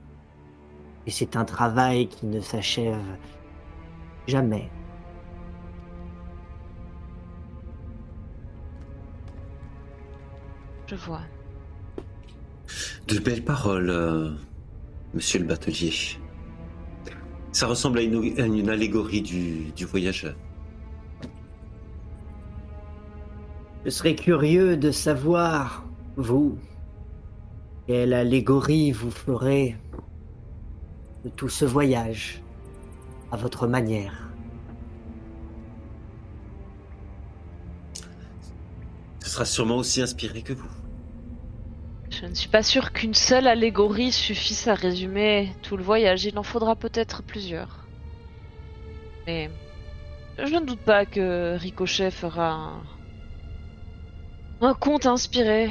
Et 1.05 1.11
c'est 1.11 1.35
un 1.35 1.45
travail 1.45 2.07
qui 2.07 2.25
ne 2.25 2.41
s'achève 2.41 2.97
jamais. 4.25 4.71
Je 10.87 10.95
vois. 10.95 11.21
De 13.07 13.19
belles 13.19 13.45
paroles, 13.45 13.91
euh, 13.91 14.31
monsieur 15.13 15.39
le 15.39 15.45
batelier. 15.45 15.93
Ça 17.51 17.67
ressemble 17.67 17.99
à 17.99 18.01
une, 18.01 18.39
à 18.39 18.45
une 18.45 18.69
allégorie 18.69 19.21
du, 19.21 19.71
du 19.71 19.85
voyageur. 19.85 20.35
Je 23.85 23.89
serais 23.89 24.15
curieux 24.15 24.77
de 24.77 24.91
savoir, 24.91 25.85
vous, 26.15 26.57
quelle 27.85 28.13
allégorie 28.13 28.91
vous 28.91 29.11
ferez 29.11 29.77
de 31.25 31.29
tout 31.29 31.49
ce 31.49 31.65
voyage 31.65 32.41
à 33.31 33.37
votre 33.37 33.67
manière. 33.67 34.29
Ce 39.19 39.29
sera 39.29 39.45
sûrement 39.45 39.77
aussi 39.77 40.01
inspiré 40.01 40.41
que 40.41 40.53
vous. 40.53 40.82
Je 42.23 42.29
ne 42.29 42.35
suis 42.35 42.47
pas 42.47 42.63
sûr 42.63 42.93
qu'une 42.93 43.13
seule 43.13 43.47
allégorie 43.47 44.13
suffise 44.13 44.69
à 44.69 44.75
résumer 44.75 45.51
tout 45.61 45.75
le 45.75 45.83
voyage. 45.83 46.23
Il 46.23 46.39
en 46.39 46.43
faudra 46.43 46.73
peut-être 46.73 47.21
plusieurs. 47.21 47.85
Mais 49.27 49.49
je 50.37 50.55
ne 50.55 50.65
doute 50.65 50.79
pas 50.79 51.05
que 51.05 51.57
Ricochet 51.57 52.11
fera 52.11 52.51
un, 52.53 52.81
un 54.61 54.73
conte 54.73 55.05
inspiré. 55.05 55.69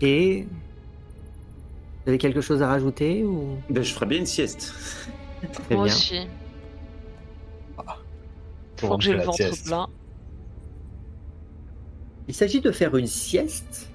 Et 0.00 0.46
vous 2.04 2.08
avez 2.08 2.16
quelque 2.16 2.40
chose 2.40 2.62
à 2.62 2.68
rajouter 2.68 3.22
ou? 3.22 3.58
Ben, 3.68 3.84
je 3.84 3.92
ferai 3.92 4.06
bien 4.06 4.20
une 4.20 4.26
sieste. 4.26 4.74
Très 5.52 5.74
Moi 5.74 5.84
bien. 5.84 5.94
aussi. 5.94 6.20
Pour 8.78 8.90
Faut 8.90 8.96
que 8.98 9.04
j'ai 9.04 9.12
le 9.12 9.20
ventre 9.22 9.36
sieste. 9.36 9.66
plein. 9.66 9.88
Il 12.28 12.34
s'agit 12.34 12.60
de 12.60 12.70
faire 12.70 12.96
une 12.96 13.06
sieste 13.06 13.88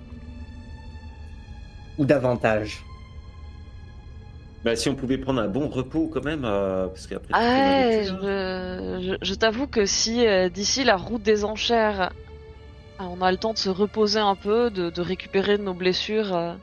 ou 1.97 2.05
davantage? 2.05 2.83
Bah, 4.63 4.75
si 4.75 4.89
on 4.89 4.95
pouvait 4.95 5.17
prendre 5.17 5.41
un 5.41 5.47
bon 5.47 5.67
repos 5.67 6.09
quand 6.11 6.23
même, 6.23 6.45
euh, 6.45 6.87
parce 6.87 7.05
qu'après. 7.07 7.27
Ah, 7.33 7.39
je, 8.03 8.11
hein. 8.13 9.01
je- 9.01 9.17
je 9.21 9.33
t'avoue 9.35 9.67
que 9.67 9.85
si 9.85 10.25
euh, 10.25 10.49
d'ici 10.49 10.83
la 10.83 10.95
route 10.95 11.21
des 11.21 11.43
enchères, 11.43 12.11
ah, 12.97 13.07
on 13.09 13.21
a 13.21 13.31
le 13.31 13.37
temps 13.37 13.53
de 13.53 13.57
se 13.57 13.69
reposer 13.69 14.19
un 14.19 14.35
peu, 14.35 14.69
de, 14.71 14.89
de 14.89 15.01
récupérer 15.01 15.57
nos 15.57 15.73
blessures. 15.73 16.33
euh, 16.33 16.55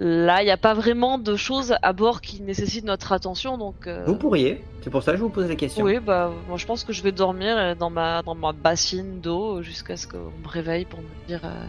Là, 0.00 0.42
il 0.42 0.46
n'y 0.46 0.50
a 0.50 0.56
pas 0.56 0.74
vraiment 0.74 1.18
de 1.18 1.36
choses 1.36 1.76
à 1.80 1.92
bord 1.92 2.20
qui 2.20 2.42
nécessitent 2.42 2.84
notre 2.84 3.12
attention, 3.12 3.56
donc. 3.58 3.86
euh, 3.86 4.04
Vous 4.06 4.16
pourriez, 4.16 4.60
c'est 4.82 4.90
pour 4.90 5.04
ça 5.04 5.12
que 5.12 5.18
je 5.18 5.22
vous 5.22 5.28
pose 5.28 5.48
la 5.48 5.54
question. 5.54 5.84
Oui, 5.84 6.00
bah, 6.00 6.32
moi 6.48 6.56
je 6.58 6.66
pense 6.66 6.82
que 6.82 6.92
je 6.92 7.00
vais 7.02 7.12
dormir 7.12 7.56
euh, 7.56 7.74
dans 7.76 7.90
ma, 7.90 8.22
dans 8.22 8.34
ma 8.34 8.50
bassine 8.52 9.20
d'eau 9.20 9.62
jusqu'à 9.62 9.96
ce 9.96 10.08
qu'on 10.08 10.32
me 10.42 10.48
réveille 10.48 10.84
pour 10.84 10.98
me 11.00 11.06
dire. 11.28 11.42
euh, 11.44 11.64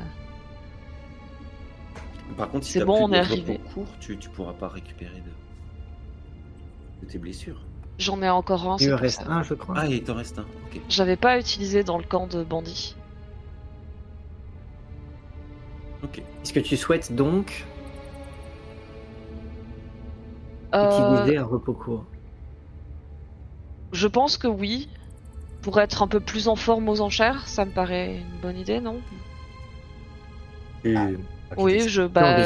Par 2.36 2.50
contre, 2.50 2.66
si 2.66 2.72
C'est 2.74 2.84
bon, 2.84 2.96
plus 2.96 3.04
on 3.04 3.10
de 3.10 3.14
est 3.16 3.20
arrivé. 3.20 3.60
court, 3.76 3.86
tu, 4.00 4.18
tu 4.18 4.28
pourras 4.30 4.54
pas 4.54 4.70
récupérer 4.70 5.22
de, 5.22 7.06
de 7.06 7.12
tes 7.12 7.20
blessures. 7.20 7.62
J'en 8.00 8.22
ai 8.24 8.30
encore 8.30 8.68
un, 8.72 8.78
Il 8.80 8.90
pour 8.90 9.00
reste 9.00 9.22
ça. 9.22 9.30
un, 9.32 9.44
je 9.44 9.54
crois. 9.54 9.76
Ah, 9.78 9.86
il 9.88 10.04
t'en 10.04 10.16
reste 10.16 10.40
un. 10.40 10.46
Ok. 10.74 10.82
J'avais 10.90 11.16
pas 11.16 11.38
utilisé 11.40 11.84
dans 11.84 12.00
le 12.00 12.04
camp 12.04 12.26
de 12.26 12.44
bandits. 12.44 12.96
Ok. 16.04 16.18
Est-ce 16.44 16.54
que 16.54 16.60
tu 16.60 16.76
souhaites 16.76 17.14
donc 17.16 17.66
utiliser 20.84 21.38
un 21.38 21.46
repos 21.46 21.74
court 21.74 22.06
Je 23.92 24.08
pense 24.08 24.38
que 24.38 24.48
oui. 24.48 24.90
Pour 25.62 25.80
être 25.80 26.04
un 26.04 26.08
peu 26.08 26.20
plus 26.20 26.48
en 26.48 26.56
forme 26.56 26.90
aux 26.90 27.02
enchères, 27.02 27.48
ça 27.48 27.66
me 27.66 27.72
paraît 27.72 28.18
une 28.18 28.40
bonne 28.42 28.58
idée, 28.58 28.80
non? 28.80 29.02
Tu, 30.84 30.96
Oui, 31.58 31.90
je. 31.90 32.04
Bah. 32.04 32.38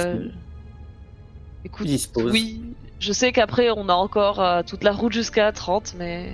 Écoute, 1.66 1.88
oui. 2.16 2.62
Je 3.00 3.12
sais 3.12 3.32
qu'après, 3.34 3.72
on 3.72 3.90
a 3.90 3.94
encore 3.94 4.42
euh, 4.42 4.62
toute 4.66 4.84
la 4.84 4.92
route 4.94 5.12
jusqu'à 5.12 5.52
30, 5.52 5.96
mais. 5.98 6.34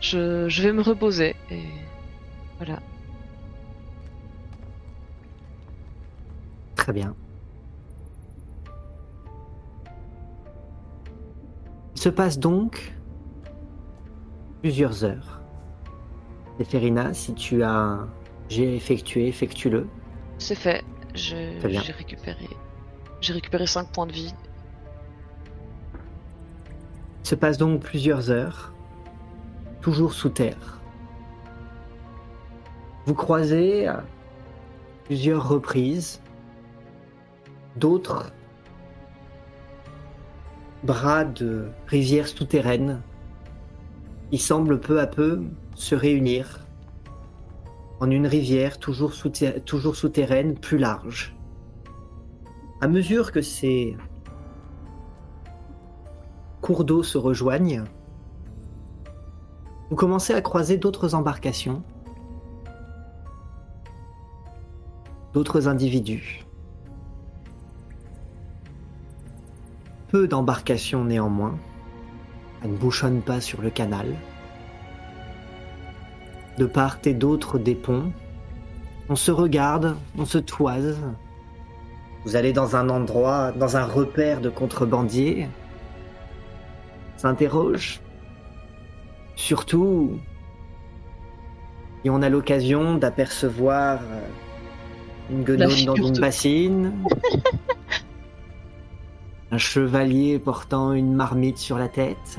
Je, 0.00 0.48
je 0.48 0.62
vais 0.62 0.72
me 0.72 0.82
reposer. 0.82 1.34
Et. 1.50 1.62
Voilà. 2.58 2.80
Très 6.76 6.92
bien. 6.92 7.14
Il 11.98 12.00
se 12.00 12.10
passe 12.10 12.38
donc 12.38 12.94
plusieurs 14.62 15.02
heures. 15.02 15.40
Ferina, 16.62 17.12
si 17.12 17.34
tu 17.34 17.64
as 17.64 18.06
j'ai 18.48 18.76
effectué, 18.76 19.26
effectue-le. 19.26 19.88
C'est 20.38 20.54
fait. 20.54 20.84
J'ai 21.14 21.58
récupéré. 21.90 22.48
J'ai 23.20 23.32
récupéré 23.32 23.66
5 23.66 23.90
points 23.90 24.06
de 24.06 24.12
vie. 24.12 24.32
Se 27.24 27.34
passe 27.34 27.58
donc 27.58 27.80
plusieurs 27.80 28.30
heures, 28.30 28.72
toujours 29.80 30.12
sous 30.12 30.28
terre. 30.28 30.78
Vous 33.06 33.14
croisez 33.14 33.88
à 33.88 34.04
plusieurs 35.06 35.48
reprises 35.48 36.22
d'autres 37.74 38.30
bras 40.84 41.24
de 41.24 41.68
rivières 41.86 42.28
souterraines 42.28 43.00
qui 44.30 44.38
semblent 44.38 44.80
peu 44.80 45.00
à 45.00 45.06
peu 45.06 45.42
se 45.74 45.94
réunir 45.94 46.60
en 48.00 48.10
une 48.10 48.26
rivière 48.26 48.78
toujours, 48.78 49.12
souter- 49.12 49.60
toujours 49.60 49.96
souterraine 49.96 50.56
plus 50.56 50.78
large. 50.78 51.34
À 52.80 52.86
mesure 52.86 53.32
que 53.32 53.42
ces 53.42 53.96
cours 56.60 56.84
d'eau 56.84 57.02
se 57.02 57.18
rejoignent, 57.18 57.84
vous 59.90 59.96
commencez 59.96 60.34
à 60.34 60.40
croiser 60.42 60.76
d'autres 60.76 61.14
embarcations, 61.14 61.82
d'autres 65.32 65.66
individus. 65.66 66.44
Peu 70.08 70.26
d'embarcations 70.26 71.04
néanmoins, 71.04 71.58
elles 72.62 72.72
ne 72.72 72.76
bouchonnent 72.76 73.22
pas 73.22 73.40
sur 73.40 73.60
le 73.60 73.70
canal. 73.70 74.14
De 76.56 76.66
part 76.66 76.98
et 77.04 77.14
d'autre 77.14 77.58
des 77.58 77.74
ponts, 77.74 78.12
on 79.08 79.16
se 79.16 79.30
regarde, 79.30 79.96
on 80.16 80.24
se 80.24 80.38
toise. 80.38 80.98
Vous 82.24 82.36
allez 82.36 82.52
dans 82.52 82.74
un 82.74 82.88
endroit, 82.88 83.52
dans 83.52 83.76
un 83.76 83.84
repère 83.84 84.40
de 84.40 84.48
contrebandiers, 84.48 85.48
s'interroge. 87.16 88.00
Surtout, 89.36 90.18
et 92.04 92.10
on 92.10 92.22
a 92.22 92.28
l'occasion 92.28 92.96
d'apercevoir 92.96 94.00
euh, 94.00 94.26
une 95.30 95.44
guenaude 95.44 95.84
dans 95.84 95.94
une 95.94 96.18
bassine, 96.18 96.92
un 99.50 99.58
chevalier 99.58 100.38
portant 100.38 100.92
une 100.92 101.14
marmite 101.14 101.58
sur 101.58 101.78
la 101.78 101.88
tête. 101.88 102.38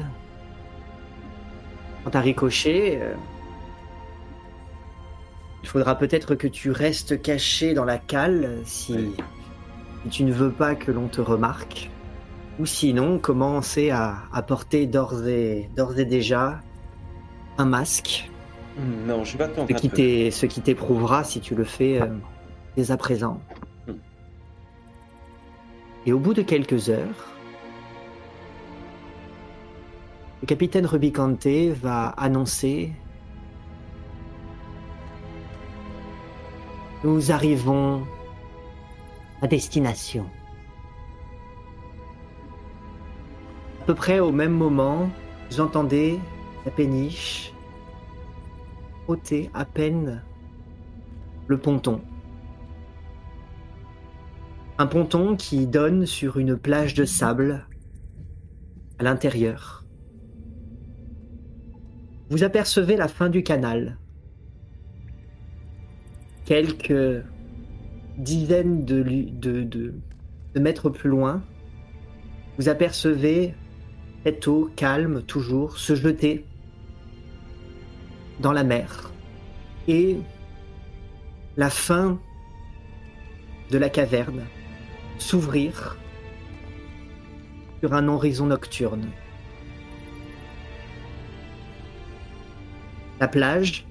Quant 2.03 2.11
à 2.11 2.19
Ricochet, 2.21 2.99
euh, 3.01 3.13
il 5.63 5.69
faudra 5.69 5.95
peut-être 5.95 6.35
que 6.35 6.47
tu 6.47 6.71
restes 6.71 7.21
caché 7.21 7.73
dans 7.73 7.85
la 7.85 7.97
cale 7.97 8.59
si, 8.63 9.11
tu 10.09 10.23
ne 10.23 10.31
veux 10.31 10.51
pas 10.51 10.75
que 10.75 10.91
l'on 10.91 11.07
te 11.07 11.21
remarque. 11.21 11.89
Ou 12.59 12.65
sinon, 12.65 13.19
commencer 13.19 13.89
à, 13.89 14.23
à 14.33 14.41
porter 14.41 14.85
d'ores 14.85 15.27
et, 15.27 15.69
d'ores 15.75 15.97
et 15.97 16.05
déjà 16.05 16.59
un 17.57 17.65
masque, 17.65 18.29
Non, 19.05 19.23
je 19.25 19.37
vais 19.37 19.43
attendre 19.43 19.67
ce 19.69 19.73
un 19.73 19.89
qui, 19.89 20.31
ce 20.31 20.45
qui 20.45 20.61
t'éprouvera 20.61 21.23
si 21.23 21.41
tu 21.41 21.55
le 21.55 21.65
fais 21.65 22.01
euh, 22.01 22.07
dès 22.77 22.91
à 22.91 22.97
présent. 22.97 23.41
Et 26.05 26.13
au 26.13 26.19
bout 26.19 26.33
de 26.33 26.41
quelques 26.41 26.89
heures, 26.89 27.27
le 30.41 30.47
capitaine 30.47 30.85
Rubicante 30.85 31.47
va 31.47 32.09
annoncer 32.09 32.93
Nous 37.03 37.31
arrivons 37.31 38.05
à 39.41 39.47
destination. 39.47 40.25
À 43.81 43.85
peu 43.85 43.95
près 43.95 44.19
au 44.19 44.31
même 44.31 44.51
moment, 44.51 45.09
vous 45.49 45.61
entendez 45.61 46.19
la 46.65 46.71
péniche 46.71 47.53
ôter 49.07 49.49
à 49.53 49.65
peine 49.65 50.21
le 51.47 51.57
ponton. 51.57 52.01
Un 54.79 54.87
ponton 54.87 55.35
qui 55.35 55.67
donne 55.67 56.05
sur 56.05 56.37
une 56.37 56.55
plage 56.55 56.93
de 56.93 57.03
sable 57.03 57.67
à 58.97 59.03
l'intérieur. 59.03 59.83
Vous 62.29 62.45
apercevez 62.45 62.95
la 62.95 63.09
fin 63.09 63.29
du 63.29 63.43
canal. 63.43 63.97
quelques 66.45 67.23
dizaines 68.17 68.85
de, 68.85 69.93
mètres 70.55 70.89
plus 70.89 71.09
loin, 71.09 71.43
vous 72.57 72.69
apercevez 72.69 73.53
cette 74.23 74.47
eau 74.47 74.71
calme 74.77 75.21
toujours 75.23 75.77
se 75.77 75.93
jeter 75.93 76.45
dans 78.39 78.53
la 78.53 78.63
mer. 78.63 79.11
Et 79.89 80.17
la 81.57 81.69
fin 81.69 82.17
de 83.71 83.77
la 83.77 83.89
caverne 83.89 84.43
s'ouvrir 85.19 85.97
sur 87.79 87.93
un 87.93 88.07
horizon 88.07 88.47
nocturne. 88.47 89.09
La 93.19 93.27
plage 93.27 93.85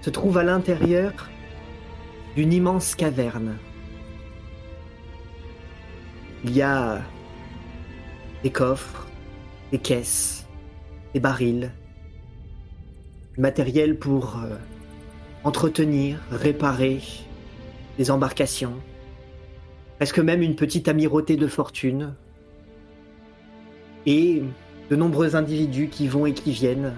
se 0.00 0.10
trouve 0.10 0.38
à 0.38 0.42
l'intérieur 0.42 1.12
d'une 2.34 2.52
immense 2.52 2.94
caverne. 2.94 3.58
Il 6.44 6.56
y 6.56 6.62
a 6.62 7.02
des 8.42 8.50
coffres, 8.50 9.06
des 9.70 9.78
caisses, 9.78 10.46
des 11.14 11.20
barils, 11.20 11.70
du 13.34 13.40
matériel 13.40 13.98
pour 13.98 14.38
euh, 14.38 14.56
entretenir, 15.44 16.20
réparer 16.30 17.00
des 17.98 18.10
embarcations, 18.10 18.74
presque 20.02 20.18
même 20.18 20.42
une 20.42 20.56
petite 20.56 20.88
amirauté 20.88 21.36
de 21.36 21.46
fortune, 21.46 22.14
et 24.04 24.42
de 24.90 24.96
nombreux 24.96 25.36
individus 25.36 25.86
qui 25.86 26.08
vont 26.08 26.26
et 26.26 26.34
qui 26.34 26.50
viennent 26.50 26.94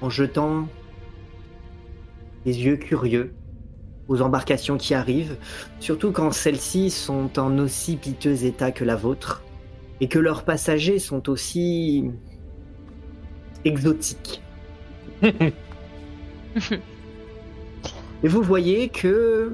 en 0.00 0.10
jetant 0.10 0.66
des 2.44 2.64
yeux 2.64 2.76
curieux 2.76 3.32
aux 4.08 4.22
embarcations 4.22 4.76
qui 4.76 4.92
arrivent, 4.92 5.36
surtout 5.78 6.10
quand 6.10 6.32
celles-ci 6.32 6.90
sont 6.90 7.38
en 7.38 7.60
aussi 7.60 7.96
piteux 7.96 8.44
état 8.44 8.72
que 8.72 8.84
la 8.84 8.96
vôtre, 8.96 9.44
et 10.00 10.08
que 10.08 10.18
leurs 10.18 10.42
passagers 10.42 10.98
sont 10.98 11.28
aussi 11.28 12.10
exotiques. 13.64 14.42
Et 15.22 15.52
vous 18.24 18.42
voyez 18.42 18.88
que 18.88 19.52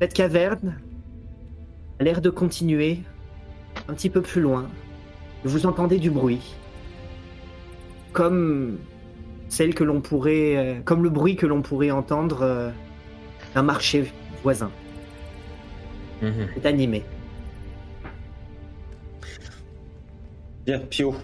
cette 0.00 0.14
caverne 0.14 0.80
a 2.00 2.02
l'air 2.02 2.22
de 2.22 2.30
continuer 2.30 3.00
un 3.88 3.94
petit 3.94 4.08
peu 4.08 4.22
plus 4.22 4.40
loin. 4.40 4.68
Vous 5.44 5.66
entendez 5.66 5.98
du 5.98 6.10
bruit, 6.10 6.56
comme 8.12 8.78
celle 9.48 9.74
que 9.74 9.84
l'on 9.84 10.00
pourrait, 10.00 10.56
euh, 10.56 10.80
comme 10.82 11.02
le 11.02 11.10
bruit 11.10 11.36
que 11.36 11.46
l'on 11.46 11.60
pourrait 11.60 11.90
entendre 11.90 12.42
euh, 12.42 12.70
d'un 13.54 13.62
marché 13.62 14.10
voisin. 14.42 14.70
C'est 16.22 16.66
animé. 16.66 17.02
Bien, 20.66 20.78
Pio, 20.78 21.14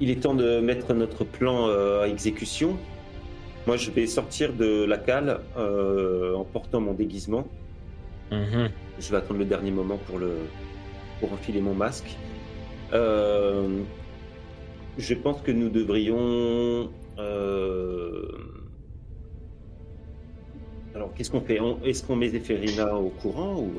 il 0.00 0.10
est 0.10 0.22
temps 0.22 0.34
de 0.34 0.60
mettre 0.60 0.92
notre 0.94 1.24
plan 1.24 1.68
euh, 1.68 2.02
à 2.02 2.08
exécution. 2.08 2.76
Moi, 3.66 3.76
je 3.76 3.90
vais 3.90 4.06
sortir 4.06 4.52
de 4.52 4.84
la 4.84 4.98
cale 4.98 5.40
euh, 5.56 6.34
en 6.34 6.44
portant 6.44 6.80
mon 6.80 6.94
déguisement. 6.94 7.46
Mhm. 8.32 8.70
Je 9.00 9.10
vais 9.10 9.16
attendre 9.16 9.38
le 9.40 9.46
dernier 9.46 9.70
moment 9.70 9.96
pour, 9.96 10.18
le, 10.18 10.36
pour 11.18 11.32
enfiler 11.32 11.60
mon 11.60 11.74
masque. 11.74 12.16
Euh, 12.92 13.80
je 14.98 15.14
pense 15.14 15.40
que 15.40 15.50
nous 15.50 15.70
devrions. 15.70 16.90
euh, 17.18 18.22
Alors, 20.94 21.14
qu'est-ce 21.14 21.30
qu'on 21.30 21.40
fait? 21.40 21.58
Est-ce 21.84 22.04
qu'on 22.04 22.16
met 22.16 22.28
Zéphérina 22.28 22.94
au 22.94 23.08
courant 23.08 23.54
ou... 23.56 23.70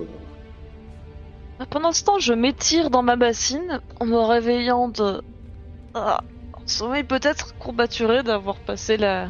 euh, 1.60 1.66
Pendant 1.70 1.92
ce 1.92 2.04
temps, 2.04 2.20
je 2.20 2.34
m'étire 2.34 2.90
dans 2.90 3.04
ma 3.04 3.16
bassine 3.16 3.80
en 4.00 4.06
me 4.06 4.18
réveillant 4.18 4.88
de. 4.88 5.22
Ah, 5.94 6.24
sommeil 6.66 7.04
peut-être 7.04 7.56
courbaturé 7.60 8.24
d'avoir 8.24 8.56
passé 8.56 8.98
la... 8.98 9.30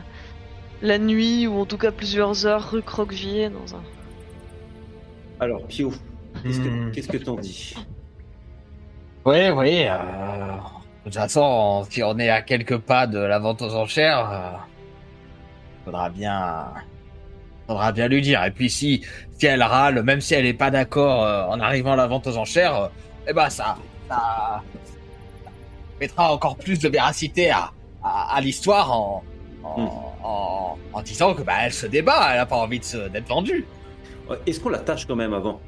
la 0.81 0.99
nuit 0.99 1.47
ou 1.47 1.59
en 1.59 1.65
tout 1.65 1.77
cas 1.77 1.91
plusieurs 1.91 2.45
heures 2.45 2.72
rue 2.72 2.84
Croquevillé 2.84 3.49
dans 3.49 3.76
un. 3.76 3.84
Alors, 5.41 5.65
Pio, 5.68 5.91
qu'est-ce 6.43 6.59
que 6.61 6.69
Hmm. 6.69 6.91
qu'est-ce 6.91 7.07
que 7.09 7.18
t'en 7.18 7.35
dis? 7.35 7.76
Oui, 9.26 9.49
oui. 9.49 9.85
euh, 9.88 9.97
De 11.03 11.09
toute 11.09 11.15
façon, 11.15 11.84
si 11.89 12.03
on 12.03 12.18
est 12.19 12.30
à 12.30 12.41
quelques 12.43 12.77
pas 12.77 13.07
de 13.07 13.18
la 13.18 13.39
vente 13.39 13.61
aux 13.63 13.76
enchères, 13.76 14.30
euh, 14.31 14.51
faudra 15.84 16.09
bien, 16.09 16.68
faudra 17.68 17.91
bien 17.91 18.07
lui 18.07 18.22
dire. 18.22 18.43
Et 18.45 18.51
puis 18.51 18.69
si, 18.69 19.03
si 19.38 19.47
elle 19.47 19.63
râle, 19.63 20.03
même 20.03 20.22
si 20.22 20.35
elle 20.35 20.43
n'est 20.45 20.53
pas 20.53 20.69
d'accord 20.69 21.23
euh, 21.23 21.45
en 21.47 21.59
arrivant 21.59 21.93
à 21.93 21.95
la 21.95 22.05
vente 22.07 22.27
aux 22.27 22.38
enchères, 22.38 22.76
euh, 22.76 22.88
eh 23.27 23.34
ben 23.34 23.49
ça, 23.49 23.77
ça 24.07 24.61
mettra 25.99 26.31
encore 26.34 26.55
plus 26.57 26.80
de 26.80 26.88
véracité 26.89 27.49
à, 27.49 27.72
à, 28.03 28.35
à 28.35 28.41
l'histoire 28.41 28.91
en, 28.91 29.23
en, 29.63 29.81
Hmm. 29.81 29.88
en, 30.23 30.77
en 30.93 31.01
disant 31.01 31.34
que 31.34 31.41
bah 31.43 31.53
elle 31.63 31.73
se 31.73 31.85
débat, 31.88 32.30
elle 32.34 32.39
a 32.41 32.45
pas 32.45 32.57
envie 32.57 32.80
d'être 32.80 33.27
vendue. 33.27 33.65
Ouais, 34.32 34.38
Est-ce 34.48 34.60
qu'on 34.60 34.70
l'attache 34.70 35.06
quand 35.06 35.16
même 35.16 35.34
avant 35.34 35.60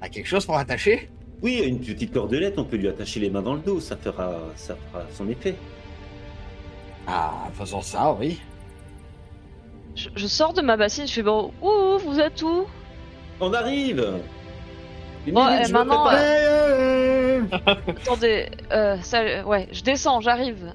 T'as 0.00 0.08
quelque 0.08 0.26
chose 0.26 0.46
pour 0.46 0.56
attacher 0.56 1.10
Oui, 1.42 1.62
une 1.66 1.78
petite 1.80 2.12
cordelette, 2.12 2.58
on 2.58 2.64
peut 2.64 2.76
lui 2.76 2.88
attacher 2.88 3.20
les 3.20 3.28
mains 3.30 3.42
dans 3.42 3.54
le 3.54 3.60
dos, 3.60 3.80
ça 3.80 3.96
fera, 3.96 4.34
ça 4.56 4.74
fera 4.76 5.04
son 5.12 5.28
effet. 5.28 5.54
Ah, 7.06 7.48
faisons 7.52 7.82
ça, 7.82 8.12
oui. 8.18 8.40
Je, 9.94 10.08
je 10.14 10.26
sors 10.26 10.52
de 10.54 10.62
ma 10.62 10.76
bassine, 10.76 11.06
je 11.06 11.12
fais 11.12 11.22
bon. 11.22 11.52
Ouh, 11.62 11.98
vous 11.98 12.18
êtes 12.20 12.40
où? 12.42 12.64
On 13.40 13.52
arrive 13.52 14.06
Une 15.26 15.34
Bon, 15.34 15.44
minute, 15.44 15.60
eh, 15.62 15.68
je 15.68 15.72
me 15.74 15.78
maintenant, 15.84 16.04
prépare. 16.04 17.78
Attendez, 18.02 18.48
euh, 18.70 18.96
ça, 19.02 19.44
ouais, 19.46 19.68
je 19.72 19.82
descends, 19.82 20.20
j'arrive. 20.20 20.72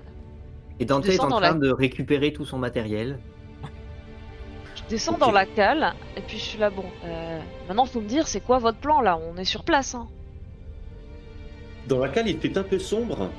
Et 0.79 0.85
Dante 0.85 1.05
est 1.07 1.19
en 1.19 1.29
train 1.29 1.39
la- 1.39 1.53
de 1.53 1.71
récupérer 1.71 2.33
tout 2.33 2.45
son 2.45 2.57
matériel. 2.57 3.17
Je 4.85 4.89
descends 4.89 5.17
dans 5.17 5.31
la 5.31 5.45
cale 5.45 5.93
et 6.15 6.21
puis 6.21 6.37
je 6.37 6.43
suis 6.43 6.57
là. 6.59 6.69
Bon, 6.69 6.83
euh, 7.05 7.39
maintenant 7.67 7.85
faut 7.85 8.01
me 8.01 8.07
dire 8.07 8.27
c'est 8.27 8.41
quoi 8.41 8.59
votre 8.59 8.77
plan 8.77 9.01
là? 9.01 9.17
On 9.17 9.35
est 9.37 9.45
sur 9.45 9.63
place. 9.63 9.95
Hein. 9.95 10.07
Dans 11.87 11.99
la 11.99 12.09
cale, 12.09 12.27
il 12.27 12.39
fait 12.39 12.55
un 12.57 12.63
peu 12.63 12.77
sombre. 12.79 13.29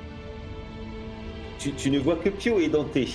Tu, 1.59 1.73
tu 1.73 1.91
ne 1.91 1.99
vois 1.99 2.17
que 2.17 2.29
Pio 2.31 2.59
et 2.59 2.69
Dante. 2.69 2.97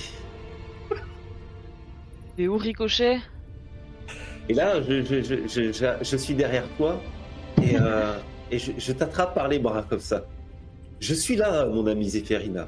Et 2.38 2.48
où 2.48 2.58
Ricochet 2.58 3.20
Et 4.50 4.54
là, 4.54 4.82
je, 4.82 5.04
je, 5.04 5.22
je, 5.22 5.36
je, 5.48 5.72
je- 5.72 6.04
je 6.04 6.18
suis 6.18 6.34
derrière 6.34 6.64
toi 6.78 7.00
et, 7.62 7.76
euh, 7.78 8.18
et 8.50 8.58
je, 8.58 8.72
je 8.78 8.92
t'attrape 8.94 9.36
par 9.36 9.48
les 9.48 9.60
bras 9.60 9.84
comme 9.84 10.00
ça. 10.00 10.24
Je 11.00 11.14
suis 11.14 11.36
là, 11.36 11.66
mon 11.66 11.86
ami 11.88 12.10
Zéphérina. 12.10 12.68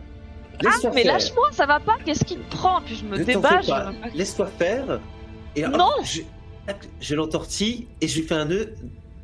Ah, 0.65 0.69
Mais 0.93 1.03
lâche-moi, 1.03 1.49
ça 1.51 1.65
va 1.65 1.79
pas 1.79 1.97
Qu'est-ce 2.05 2.23
qui 2.25 2.37
te 2.37 2.55
prend? 2.55 2.81
Puis 2.81 2.95
je 2.97 3.05
me 3.05 3.17
Ne 3.17 3.23
t'en 3.23 3.39
débat. 3.39 3.61
fais 3.61 3.67
pas. 3.71 3.91
je- 4.11 4.17
Laisse-toi 4.17 4.47
faire. 4.47 4.99
Et 5.55 5.61
Non. 5.63 5.89
je, 7.01 7.15
l'entortille 7.15 7.87
et 8.01 8.07
je 8.07 8.19
lui 8.21 8.27
fais 8.27 8.35
un 8.35 8.45
nœud. 8.45 8.73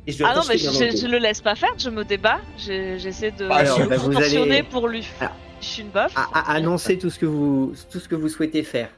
Et 0.06 0.12
je 0.12 0.24
Ah 0.24 0.34
non, 0.34 0.42
mais 0.48 0.56
je, 0.58 0.68
je 0.96 1.06
le 1.06 1.18
laisse 1.18 1.40
pas 1.40 1.54
faire, 1.54 1.70
je 1.78 1.90
me 1.90 2.04
débat. 2.04 2.38
J'essaie 2.58 3.30
de 3.32 3.44
Alors, 3.50 3.78
bah, 3.86 3.96
vous 3.96 4.16
allez- 4.16 4.62
pour 4.62 4.88
lui. 4.88 5.06
Alors. 5.20 5.34
Je 5.60 5.66
suis 5.66 5.82
une 5.82 5.90
bof. 5.90 6.10
À, 6.16 6.22
à- 6.32 6.54
annoncer 6.54 6.96
tout 6.96 7.10
ce 7.10 7.18
que 7.18 7.26
vous 7.26 7.74
tout 7.92 8.00
ce 8.00 8.08
que 8.08 8.14
vous 8.14 8.28
souhaitez 8.30 8.62
faire. 8.62 8.88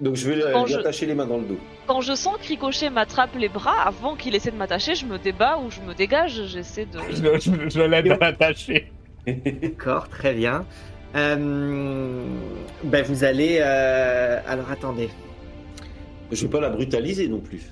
Donc 0.00 0.14
je 0.14 0.28
vais 0.30 0.36
lui 0.36 0.42
Quand 0.52 0.64
lui 0.64 0.72
je- 0.72 0.78
attacher 0.78 1.04
les 1.04 1.14
mains 1.14 1.26
dans 1.26 1.38
le 1.38 1.44
dos. 1.44 1.58
Quand 1.88 2.00
je 2.00 2.14
sens 2.14 2.36
que 2.40 2.46
Ricochet 2.46 2.90
m'attrape 2.90 3.34
les 3.36 3.48
bras, 3.48 3.74
avant 3.86 4.14
qu'il 4.14 4.34
essaie 4.36 4.52
de 4.52 4.56
m'attacher, 4.56 4.94
je 4.94 5.04
me 5.04 5.18
débat 5.18 5.58
ou 5.58 5.68
je 5.70 5.80
me 5.80 5.92
dégage. 5.94 6.42
J'essaie 6.46 6.86
de. 6.86 6.98
Je, 7.10 7.40
je, 7.50 7.68
je 7.68 7.80
l'aide 7.82 8.08
à 8.12 8.16
l'attacher. 8.18 8.92
D'accord, 9.26 10.08
très 10.08 10.32
bien. 10.32 10.64
Euh, 11.16 12.22
ben 12.84 13.04
vous 13.04 13.24
allez. 13.24 13.58
euh, 13.60 14.38
alors 14.46 14.70
attendez. 14.70 15.10
Je 16.32 16.42
vais 16.42 16.48
pas 16.50 16.60
la 16.60 16.70
brutaliser 16.70 17.28
non 17.28 17.40
plus. 17.40 17.62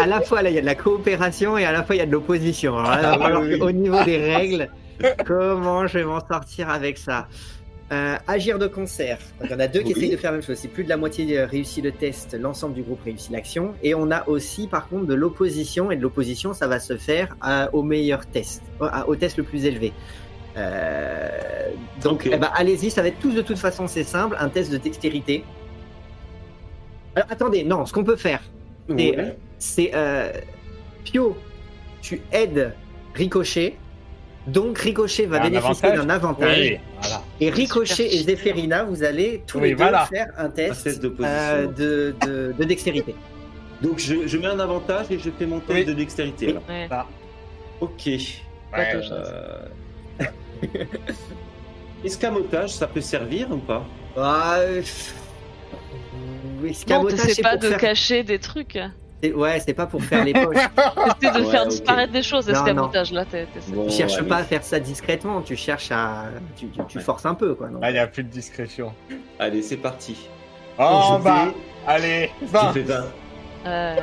À 0.00 0.06
la 0.06 0.20
fois 0.20 0.42
là, 0.42 0.50
il 0.50 0.54
y 0.54 0.58
a 0.58 0.62
de 0.62 0.66
la 0.66 0.74
coopération 0.74 1.58
et 1.58 1.64
à 1.64 1.72
la 1.72 1.82
fois 1.82 1.94
il 1.94 1.98
y 1.98 2.02
a 2.02 2.06
de 2.06 2.12
l'opposition. 2.12 2.76
Alors 2.78 3.18
Ah, 3.22 3.40
oui, 3.40 3.60
au 3.60 3.70
niveau 3.70 4.02
des 4.04 4.16
règles, 4.34 4.70
comment 5.26 5.86
je 5.86 5.98
vais 5.98 6.04
m'en 6.04 6.20
sortir 6.26 6.70
avec 6.70 6.98
ça 6.98 7.28
Euh, 7.90 8.16
Agir 8.26 8.58
de 8.58 8.66
concert. 8.66 9.18
Donc, 9.40 9.48
il 9.48 9.52
y 9.52 9.54
en 9.54 9.60
a 9.60 9.66
deux 9.66 9.80
qui 9.80 9.92
essayent 9.92 10.10
de 10.10 10.16
faire 10.18 10.30
la 10.32 10.36
même 10.38 10.46
chose. 10.46 10.58
Si 10.58 10.68
plus 10.68 10.84
de 10.84 10.90
la 10.90 10.98
moitié 10.98 11.38
euh, 11.38 11.46
réussit 11.46 11.82
le 11.82 11.90
test, 11.92 12.36
l'ensemble 12.38 12.74
du 12.74 12.82
groupe 12.82 13.00
réussit 13.02 13.30
l'action. 13.30 13.72
Et 13.82 13.94
on 13.94 14.10
a 14.10 14.28
aussi, 14.28 14.66
par 14.68 14.88
contre, 14.90 15.06
de 15.06 15.14
l'opposition. 15.14 15.90
Et 15.90 15.96
de 15.96 16.02
l'opposition, 16.02 16.52
ça 16.52 16.66
va 16.68 16.80
se 16.80 16.98
faire 16.98 17.34
euh, 17.46 17.66
au 17.72 17.82
meilleur 17.82 18.26
test, 18.26 18.62
au, 18.80 18.84
à- 18.84 19.08
au 19.08 19.16
test 19.16 19.38
le 19.38 19.42
plus 19.42 19.64
élevé. 19.64 19.94
Euh, 20.58 21.28
donc, 22.02 22.28
eh 22.30 22.36
ben, 22.36 22.50
allez-y, 22.54 22.90
ça 22.90 23.02
va 23.02 23.08
être 23.08 23.18
tous 23.20 23.32
de 23.32 23.42
toute 23.42 23.58
façon, 23.58 23.86
c'est 23.86 24.04
simple, 24.04 24.36
un 24.38 24.48
test 24.48 24.70
de 24.72 24.76
dextérité. 24.78 25.44
Alors, 27.14 27.28
attendez, 27.30 27.64
non, 27.64 27.86
ce 27.86 27.92
qu'on 27.92 28.04
peut 28.04 28.16
faire, 28.16 28.40
Ouais. 28.88 29.36
c'est 29.58 29.90
euh, 29.94 30.32
Pio, 31.04 31.36
tu 32.00 32.20
aides 32.32 32.74
Ricochet, 33.14 33.76
Donc 34.46 34.78
Ricochet 34.78 35.26
va 35.26 35.38
Un 35.38 35.42
bénéficier 35.50 35.88
avantage 35.88 36.06
d'un 36.06 36.10
avantage. 36.14 36.58
Oui, 36.58 36.78
voilà. 37.02 37.22
Et 37.40 37.50
Ricochet 37.50 38.06
et. 38.14 38.18
Zéphérina, 38.22 38.84
vous 38.84 39.02
allez 39.02 39.42
tous 39.46 39.58
Oui, 39.58 39.64
les 39.70 39.74
deux 39.74 39.76
voilà. 39.82 40.06
faire 40.06 40.28
un 40.38 40.46
Un 40.46 40.50
test, 40.50 40.86
euh, 40.86 41.66
de, 41.66 42.14
de- 42.24 42.54
de 42.58 42.64
dextérité. 42.64 43.14
Donc 43.82 43.98
je, 43.98 44.26
je 44.26 44.38
mets 44.38 44.46
un 44.46 44.58
avantage 44.60 45.06
et 45.10 45.18
je 45.18 45.28
fais 45.30 45.44
mon 45.46 45.60
test 45.60 45.78
Oui. 45.80 45.84
de 45.84 45.92
dextérité. 45.92 46.48
alors. 46.50 46.62
Ouais. 46.68 46.88
Ok. 47.80 48.06
Ouais, 48.06 48.94
Euh... 49.12 49.66
Escamotage, 52.04 52.70
ça 52.70 52.86
peut 52.86 53.00
servir 53.00 53.50
ou 53.50 53.58
pas? 53.58 53.84
Ah, 54.16 54.56
euh, 54.58 54.82
escamotage, 56.64 57.18
c'est 57.18 57.42
pas 57.42 57.50
pour 57.52 57.60
de 57.60 57.68
faire- 57.68 57.78
cacher 57.78 58.22
des 58.22 58.38
trucs. 58.38 58.78
c'est- 59.22 59.32
Ouais, 59.32 59.58
c'est 59.60 59.74
pas 59.74 59.86
pour 59.86 60.02
faire 60.04 60.24
les 60.24 60.32
poches. 60.44 60.56
T'essaies 61.20 61.40
de 61.40 61.44
Ouais, 61.44 61.50
faire 61.50 61.66
disparaître 61.66 62.12
des 62.12 62.22
choses, 62.22 62.46
Non, 62.46 62.54
escamotage 62.54 63.12
là. 63.12 63.24
t'es- 63.24 63.46
t'essaies- 63.46 63.72
Bon, 63.72 63.86
tu 63.86 63.92
cherches 63.96 64.18
allez. 64.18 64.28
pas 64.28 64.36
à 64.36 64.44
faire 64.44 64.62
ça 64.62 64.78
discrètement, 64.78 65.40
tu 65.42 65.56
cherches 65.56 65.90
à. 65.90 66.26
Tu, 66.56 66.68
tu- 66.68 66.80
tu 66.88 66.98
Ouais. 66.98 67.04
forces 67.04 67.26
un 67.26 67.34
peu, 67.34 67.54
quoi. 67.54 67.68
non? 67.68 67.80
Il 67.82 67.92
n'y 67.92 67.98
a 67.98 68.06
plus 68.06 68.22
de 68.22 68.28
discrétion. 68.30 68.92
Allez, 69.38 69.62
c'est 69.62 69.76
parti. 69.76 70.16
Oh, 70.78 71.18
bah, 71.22 71.46
fais- 71.48 71.90
allez, 71.90 72.30
je 72.40 72.46
20. 72.46 72.72
fais 72.72 72.82
20. 72.82 73.04
Euh... 73.66 73.96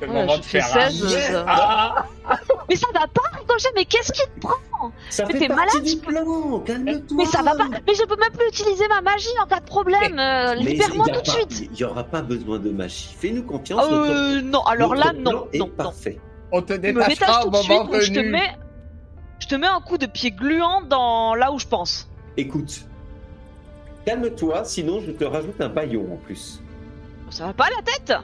C'est 0.00 0.06
le 0.06 0.12
Ouais, 0.12 0.20
moment 0.22 0.38
de 0.38 0.42
faire 0.42 0.64
un 0.76 0.90
16, 0.90 1.12
yes. 1.12 1.30
ça- 1.30 1.44
Ah, 1.48 2.04
Mais 2.68 2.76
ça 2.76 2.86
va 2.94 3.00
pas, 3.06 3.38
Ricochet, 3.38 3.68
mais 3.74 3.84
qu'est-ce 3.84 4.12
qui 4.12 4.22
te 4.22 4.40
prend 4.40 4.90
Ça 5.10 5.24
Mais 5.26 5.38
t'es 5.38 5.48
malade, 5.48 5.82
du 5.84 5.96
plan, 5.98 6.60
calme-toi. 6.60 7.16
Mais 7.16 7.24
ça 7.26 7.42
va 7.42 7.54
pas 7.54 7.68
Mais 7.86 7.94
je 7.94 8.02
peux 8.04 8.16
même 8.16 8.32
plus 8.32 8.48
utiliser 8.48 8.88
ma 8.88 9.00
magie 9.02 9.28
en 9.42 9.46
cas 9.46 9.60
de 9.60 9.66
problème 9.66 10.18
euh, 10.18 10.54
Libère-moi 10.54 11.06
y 11.08 11.12
tout 11.12 11.20
de 11.20 11.26
suite 11.28 11.60
Il 11.60 11.70
n'y 11.72 11.84
aura 11.84 12.02
pas 12.04 12.22
besoin 12.22 12.58
de 12.58 12.70
magie. 12.70 13.14
Fais-nous 13.18 13.42
confiance. 13.44 13.84
Euh, 13.90 14.40
non, 14.42 14.62
alors 14.64 14.94
là, 14.94 15.12
notre 15.12 15.20
non, 15.20 15.30
plan 15.30 15.48
est 15.52 15.58
non, 15.58 15.66
non. 15.66 15.72
parfait. 15.76 16.18
On 16.52 16.62
te 16.62 16.72
détachera 16.72 17.42
tout 17.42 17.48
au 17.48 17.50
de 17.50 17.56
suite, 17.56 17.68
moment 17.78 17.90
ou 17.90 18.00
je 18.00 18.12
te 18.12 18.18
venu. 18.18 18.30
mets... 18.30 18.52
Je 19.40 19.46
te 19.48 19.54
mets 19.56 19.66
un 19.66 19.80
coup 19.80 19.98
de 19.98 20.06
pied 20.06 20.30
gluant 20.30 20.82
dans 20.82 21.34
là 21.34 21.52
où 21.52 21.58
je 21.58 21.66
pense. 21.66 22.08
Écoute, 22.36 22.82
calme-toi, 24.06 24.64
sinon 24.64 25.00
je 25.00 25.10
te 25.12 25.24
rajoute 25.24 25.60
un 25.60 25.68
baillon 25.68 26.14
en 26.14 26.16
plus. 26.16 26.60
Ça 27.30 27.46
va 27.46 27.52
pas 27.52 27.68
la 27.70 27.82
tête? 27.82 28.14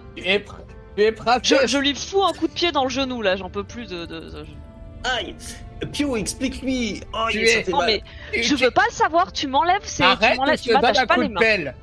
Tu 0.96 1.02
es 1.02 1.12
prêt 1.12 1.38
je, 1.42 1.54
je 1.66 1.78
lui 1.78 1.94
fous 1.94 2.22
un 2.24 2.32
coup 2.32 2.48
de 2.48 2.52
pied 2.52 2.72
dans 2.72 2.84
le 2.84 2.90
genou 2.90 3.22
là, 3.22 3.36
j'en 3.36 3.50
peux 3.50 3.64
plus 3.64 3.86
de... 3.88 4.06
de- 4.06 4.20
de- 4.20 4.46
Aïe 5.04 5.34
Pio, 5.92 6.14
explique-lui 6.16 7.00
Oh, 7.14 7.26
Tu 7.30 7.38
es- 7.46 7.64
Non 7.70 7.78
mal. 7.78 7.86
mais 7.86 8.02
Tu- 8.34 8.42
je 8.42 8.54
tu- 8.54 8.64
veux 8.64 8.70
pas 8.70 8.84
le 8.88 8.92
savoir, 8.94 9.32
tu 9.32 9.46
m'enlèves, 9.46 9.80
c'est... 9.84 10.02
Tu 10.02 10.08
Arrête, 10.08 10.38
tu 10.60 10.68
te 10.68 10.72
donne 10.72 10.82
m'attaches 10.82 10.98
un 11.02 11.06
pas 11.06 11.14
coup 11.14 11.20
les 11.22 11.28
de 11.28 11.32
mains. 11.32 11.40
pelle. 11.40 11.74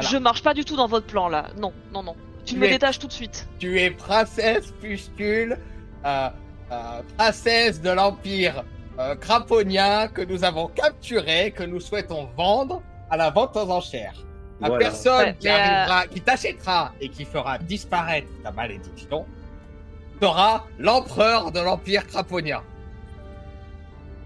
Je 0.00 0.16
marche 0.16 0.42
pas 0.42 0.54
du 0.54 0.64
tout 0.64 0.74
dans 0.76 0.88
votre 0.88 1.06
plan 1.06 1.28
là, 1.28 1.46
non, 1.56 1.72
non, 1.92 2.02
non. 2.02 2.16
Tu 2.44 2.54
Tu 2.54 2.60
me 2.60 2.66
es- 2.66 2.70
détaches 2.70 2.98
tout 2.98 3.06
de 3.06 3.12
suite. 3.12 3.46
Tu 3.58 3.80
es 3.80 3.90
princesse 3.90 4.72
Pustule, 4.80 5.58
euh, 6.04 6.28
euh, 6.72 7.02
princesse 7.16 7.80
de 7.80 7.90
l'Empire 7.90 8.64
euh, 8.98 9.14
craponien 9.14 10.08
que 10.08 10.22
nous 10.22 10.42
avons 10.44 10.66
capturé, 10.66 11.52
que 11.52 11.62
nous 11.62 11.80
souhaitons 11.80 12.28
vendre 12.36 12.82
à 13.10 13.16
la 13.16 13.30
vente 13.30 13.56
aux 13.56 13.70
enchères. 13.70 14.24
La 14.60 14.68
Voilà. 14.68 14.84
personne 14.84 15.18
Ouais, 15.26 15.36
qui 15.38 15.46
mais, 15.48 15.52
euh, 15.52 15.56
arrivera, 15.56 16.06
qui 16.06 16.20
t'achètera 16.20 16.92
et 17.00 17.08
qui 17.08 17.24
fera 17.24 17.58
disparaître 17.58 18.28
ta 18.42 18.52
malédiction 18.52 19.26
sera 20.22 20.66
l'empereur 20.78 21.50
de 21.50 21.60
l'Empire 21.60 22.06
craponien. 22.06 22.62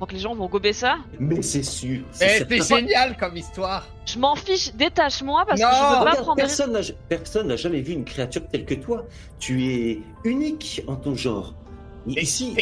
Donc 0.01 0.13
les 0.13 0.19
gens 0.21 0.35
vont 0.35 0.47
gober 0.47 0.73
ça. 0.73 0.99
Mais 1.19 1.43
c'est 1.43 1.65
sûr. 1.65 2.03
C'est 2.13 2.47
génial 2.63 3.17
comme 3.17 3.37
histoire. 3.37 3.85
Je 4.07 4.19
m'en 4.19 4.37
fiche, 4.37 4.73
détache-moi 4.75 5.45
parce 5.47 5.61
que 5.61 5.67
je 5.67 5.71
veux 5.73 5.81
pas 5.81 6.01
Regarde, 6.01 6.19
prendre... 6.19 6.37
personne 6.37 6.73
n'a 6.73 6.81
personne 7.09 7.49
n'a 7.49 7.57
jamais 7.57 7.81
vu 7.81 7.95
une 7.95 8.05
créature 8.05 8.43
telle 8.47 8.65
que 8.65 8.75
toi. 8.75 9.07
Tu 9.41 9.65
es 9.67 10.01
unique 10.25 10.83
en 10.87 10.95
ton 10.97 11.15
genre. 11.17 11.55
Mais- 12.07 12.13
Ici, 12.23 12.57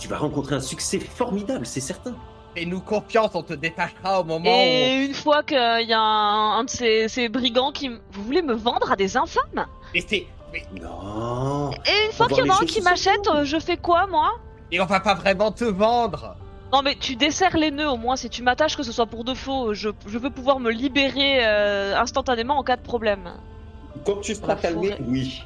tu 0.00 0.08
vas 0.08 0.16
rencontrer 0.18 0.54
un 0.54 0.60
succès 0.60 0.98
formidable, 0.98 1.66
c'est 1.66 1.80
certain. 1.80 2.16
Fais-nous 2.54 2.80
confiance, 2.80 3.30
on 3.34 3.42
te 3.42 3.54
détachera 3.54 4.20
au 4.20 4.24
moment 4.24 4.44
Et 4.46 5.06
une 5.06 5.14
fois 5.14 5.42
qu'il 5.42 5.56
y 5.56 5.92
a 5.92 6.00
un, 6.00 6.58
un 6.58 6.64
de 6.64 6.70
ces, 6.70 7.08
ces 7.08 7.28
brigands 7.28 7.72
qui... 7.72 7.88
Vous 8.10 8.22
voulez 8.22 8.42
me 8.42 8.54
vendre 8.54 8.92
à 8.92 8.96
des 8.96 9.16
infâmes? 9.16 9.66
Mais 9.94 10.04
c'est. 10.06 10.26
Mais, 10.52 10.62
Non. 10.80 11.70
Et 11.86 12.06
une 12.06 12.12
fois 12.12 12.28
qu'il 12.28 12.38
y 12.38 12.42
en 12.42 12.52
a 12.52 12.62
un 12.62 12.66
qui 12.66 12.82
m'achète, 12.82 13.26
euh, 13.28 13.44
je 13.44 13.58
fais 13.58 13.78
quoi 13.78 14.06
moi? 14.06 14.32
Mais 14.70 14.80
on 14.80 14.86
va 14.86 15.00
pas 15.00 15.14
vraiment 15.14 15.50
te 15.50 15.64
vendre. 15.64 16.36
Non 16.72 16.80
mais 16.82 16.94
tu 16.94 17.16
desserres 17.16 17.56
les 17.58 17.70
nœuds 17.70 17.90
au 17.90 17.98
moins, 17.98 18.16
si 18.16 18.30
tu 18.30 18.42
m'attaches 18.42 18.76
que 18.76 18.82
ce 18.82 18.92
soit 18.92 19.04
pour 19.06 19.24
de 19.24 19.34
faux, 19.34 19.74
je, 19.74 19.90
je 20.06 20.18
veux 20.18 20.30
pouvoir 20.30 20.58
me 20.58 20.70
libérer 20.70 21.44
euh, 21.44 21.94
instantanément 21.98 22.56
en 22.58 22.62
cas 22.62 22.76
de 22.76 22.82
problème. 22.82 23.30
Quand 24.06 24.20
tu 24.22 24.34
seras 24.34 24.56
calmé, 24.56 24.94
oui. 25.06 25.42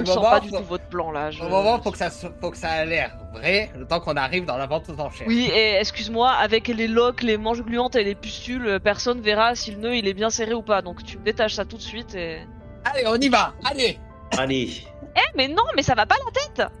Ne 0.00 0.06
sens 0.06 0.16
moment, 0.16 0.30
pas 0.30 0.40
du 0.40 0.48
faut- 0.48 0.58
tout 0.58 0.64
votre 0.64 0.84
plan 0.86 1.10
là. 1.10 1.30
je- 1.30 1.42
Au 1.42 1.48
moment, 1.48 1.80
faut 1.82 1.90
que 1.90 1.98
ça, 1.98 2.08
faut 2.10 2.50
que 2.50 2.56
ça 2.56 2.70
a 2.70 2.84
l'air 2.84 3.16
vrai, 3.32 3.70
le 3.76 3.86
temps 3.86 4.00
qu'on 4.00 4.14
arrive 4.16 4.44
dans 4.46 4.56
la 4.56 4.66
vente 4.66 4.88
aux 4.88 4.98
enchères. 5.00 5.26
Oui, 5.28 5.50
et 5.54 5.76
excuse-moi, 5.78 6.30
avec 6.30 6.68
les 6.68 6.88
loques, 6.88 7.22
les 7.22 7.36
manches 7.36 7.62
gluantes 7.62 7.94
et 7.96 8.04
les 8.04 8.14
pustules, 8.14 8.78
personne 8.82 9.20
verra 9.20 9.54
si 9.54 9.70
le 9.72 9.78
nœud 9.78 9.96
il 9.96 10.08
est 10.08 10.14
bien 10.14 10.30
serré 10.30 10.54
ou 10.54 10.62
pas. 10.62 10.80
Donc 10.82 11.04
tu 11.04 11.18
me 11.18 11.24
détaches 11.24 11.54
ça 11.54 11.64
tout 11.64 11.76
de 11.76 11.82
suite 11.82 12.14
et... 12.14 12.38
Allez, 12.84 13.04
on 13.06 13.16
y 13.16 13.28
va. 13.28 13.52
Allez. 13.64 13.98
Allez. 14.38 14.70
Eh 15.14 15.36
mais 15.36 15.48
non, 15.48 15.62
mais 15.76 15.82
ça 15.82 15.94
va 15.94 16.06
pas 16.06 16.16
la 16.24 16.30
tête 16.64 16.72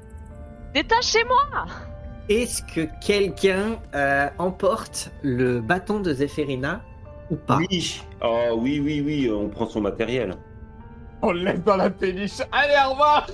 Détachez-moi 0.74 1.66
Est-ce 2.28 2.62
que 2.62 2.88
quelqu'un 3.04 3.78
euh, 3.94 4.28
emporte 4.38 5.10
le 5.22 5.60
bâton 5.60 6.00
de 6.00 6.14
Zéphérina 6.14 6.80
ou 7.30 7.36
pas? 7.36 7.58
Oui. 7.58 8.00
Oh 8.22 8.54
oui, 8.56 8.80
oui, 8.80 9.02
oui, 9.04 9.30
on 9.30 9.48
prend 9.48 9.66
son 9.68 9.80
matériel. 9.82 10.34
On 11.22 11.30
le 11.32 11.40
laisse 11.44 11.62
dans 11.64 11.76
la 11.76 11.88
péniche. 11.88 12.40
Allez, 12.50 12.74
au 12.86 12.90
revoir. 12.90 13.26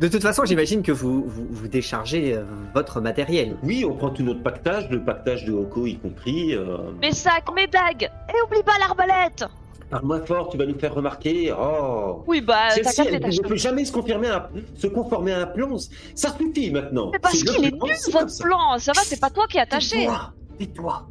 De 0.00 0.08
toute 0.08 0.22
façon, 0.22 0.44
j'imagine 0.44 0.82
que 0.82 0.90
vous, 0.92 1.24
vous, 1.24 1.46
vous 1.48 1.68
déchargez 1.68 2.34
euh, 2.34 2.42
votre 2.74 3.00
matériel. 3.00 3.56
Oui, 3.62 3.84
on 3.88 3.94
prend 3.94 4.10
tout 4.10 4.22
notre 4.24 4.42
pactage, 4.42 4.88
le 4.90 5.00
pactage 5.04 5.44
de 5.44 5.52
Hoko 5.52 5.86
y 5.86 5.96
compris. 5.98 6.54
euh, 6.54 6.78
Mes 7.00 7.12
sacs, 7.12 7.44
mes 7.54 7.66
dagues 7.68 8.10
Et 8.28 8.42
oublie 8.46 8.62
pas 8.64 8.78
l'arbalète 8.80 9.44
Parle-moi 9.88 10.20
fort, 10.24 10.48
tu 10.50 10.56
vas 10.56 10.66
nous 10.66 10.78
faire 10.78 10.94
remarquer. 10.94 11.52
Oh. 11.52 12.22
Oui 12.26 12.40
bah, 12.40 12.68
t'as 12.76 12.82
Celle-ci, 12.90 13.12
ne 13.42 13.48
peut 13.48 13.56
jamais 13.56 13.84
se, 13.84 13.92
confirmer 13.92 14.28
à 14.28 14.36
un- 14.36 14.48
se 14.78 14.86
conformer 14.86 15.32
à 15.32 15.40
un 15.42 15.46
plan. 15.46 15.76
Ça 16.14 16.28
suffit 16.36 16.70
maintenant. 16.70 17.10
Mais 17.12 17.18
parce 17.18 17.34
C'est 17.36 17.44
qu'il 17.46 17.64
est 17.66 17.70
nul 17.72 17.92
c'est 17.96 18.12
votre 18.12 18.36
plan, 18.40 18.78
ça 18.78 18.92
va, 18.94 19.00
c'est 19.02 19.20
pas 19.20 19.30
toi 19.30 19.46
qui 19.48 19.56
es 19.58 19.60
attaché 19.60 19.96
Tais-toi, 20.06 20.32
tais-toi. 20.58 21.06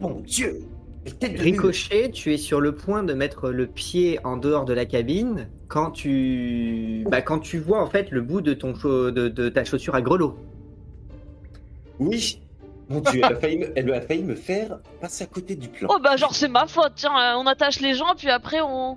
Mon 0.00 0.20
Dieu. 0.20 0.60
Ricochet, 1.22 2.10
tu 2.10 2.32
es 2.32 2.36
sur 2.36 2.60
le 2.60 2.74
point 2.74 3.02
de 3.02 3.14
mettre 3.14 3.50
le 3.50 3.66
pied 3.66 4.18
en 4.24 4.36
dehors 4.36 4.64
de 4.64 4.72
la 4.72 4.84
cabine 4.84 5.48
quand 5.68 5.90
tu, 5.90 7.04
bah, 7.08 7.22
quand 7.22 7.38
tu 7.38 7.58
vois 7.58 7.82
en 7.82 7.86
fait 7.86 8.10
le 8.10 8.20
bout 8.20 8.40
de, 8.40 8.54
ton 8.54 8.72
de, 8.72 9.10
de 9.10 9.48
ta 9.48 9.64
chaussure 9.64 9.94
à 9.94 10.02
grelot. 10.02 10.36
Oui. 11.98 12.40
Mon 12.88 13.00
Dieu, 13.00 13.20
elle 13.24 13.32
a, 13.32 13.36
failli 13.36 13.58
me, 13.58 13.72
elle 13.74 13.92
a 13.92 14.00
failli 14.00 14.22
me 14.22 14.36
faire 14.36 14.78
passer 15.00 15.24
à 15.24 15.26
côté 15.26 15.56
du 15.56 15.68
plan. 15.68 15.88
Oh 15.90 15.98
bah 16.00 16.16
genre 16.16 16.34
c'est 16.34 16.48
ma 16.48 16.66
faute, 16.66 16.92
tiens, 16.94 17.18
euh, 17.18 17.34
on 17.36 17.46
attache 17.46 17.80
les 17.80 17.94
gens 17.94 18.14
puis 18.16 18.28
après 18.28 18.60
on... 18.60 18.96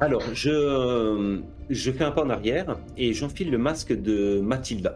Alors, 0.00 0.22
je, 0.32 0.50
euh, 0.50 1.38
je 1.68 1.90
fais 1.90 2.04
un 2.04 2.12
pas 2.12 2.22
en 2.22 2.30
arrière 2.30 2.78
et 2.96 3.12
j'enfile 3.12 3.50
le 3.50 3.58
masque 3.58 3.92
de 3.92 4.40
Mathilda. 4.40 4.94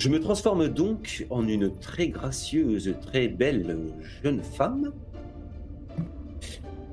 Je 0.00 0.08
me 0.08 0.18
transforme 0.18 0.66
donc 0.68 1.26
en 1.28 1.46
une 1.46 1.78
très 1.78 2.08
gracieuse, 2.08 2.96
très 3.02 3.28
belle 3.28 3.78
jeune 4.24 4.42
femme 4.42 4.94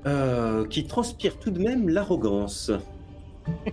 euh, 0.05 0.67
qui 0.67 0.85
transpire 0.85 1.39
tout 1.39 1.51
de 1.51 1.59
même 1.59 1.87
l'arrogance. 1.87 2.69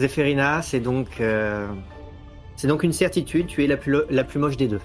Zéphérina, 0.00 0.62
c'est 0.62 0.80
donc, 0.80 1.20
euh, 1.20 1.68
c'est 2.56 2.66
donc 2.66 2.82
une 2.82 2.92
certitude, 2.92 3.46
tu 3.46 3.62
es 3.62 3.68
la 3.68 3.76
plus, 3.76 3.98
la 4.10 4.24
plus 4.24 4.40
moche 4.40 4.56
des 4.56 4.66
deux. 4.66 4.80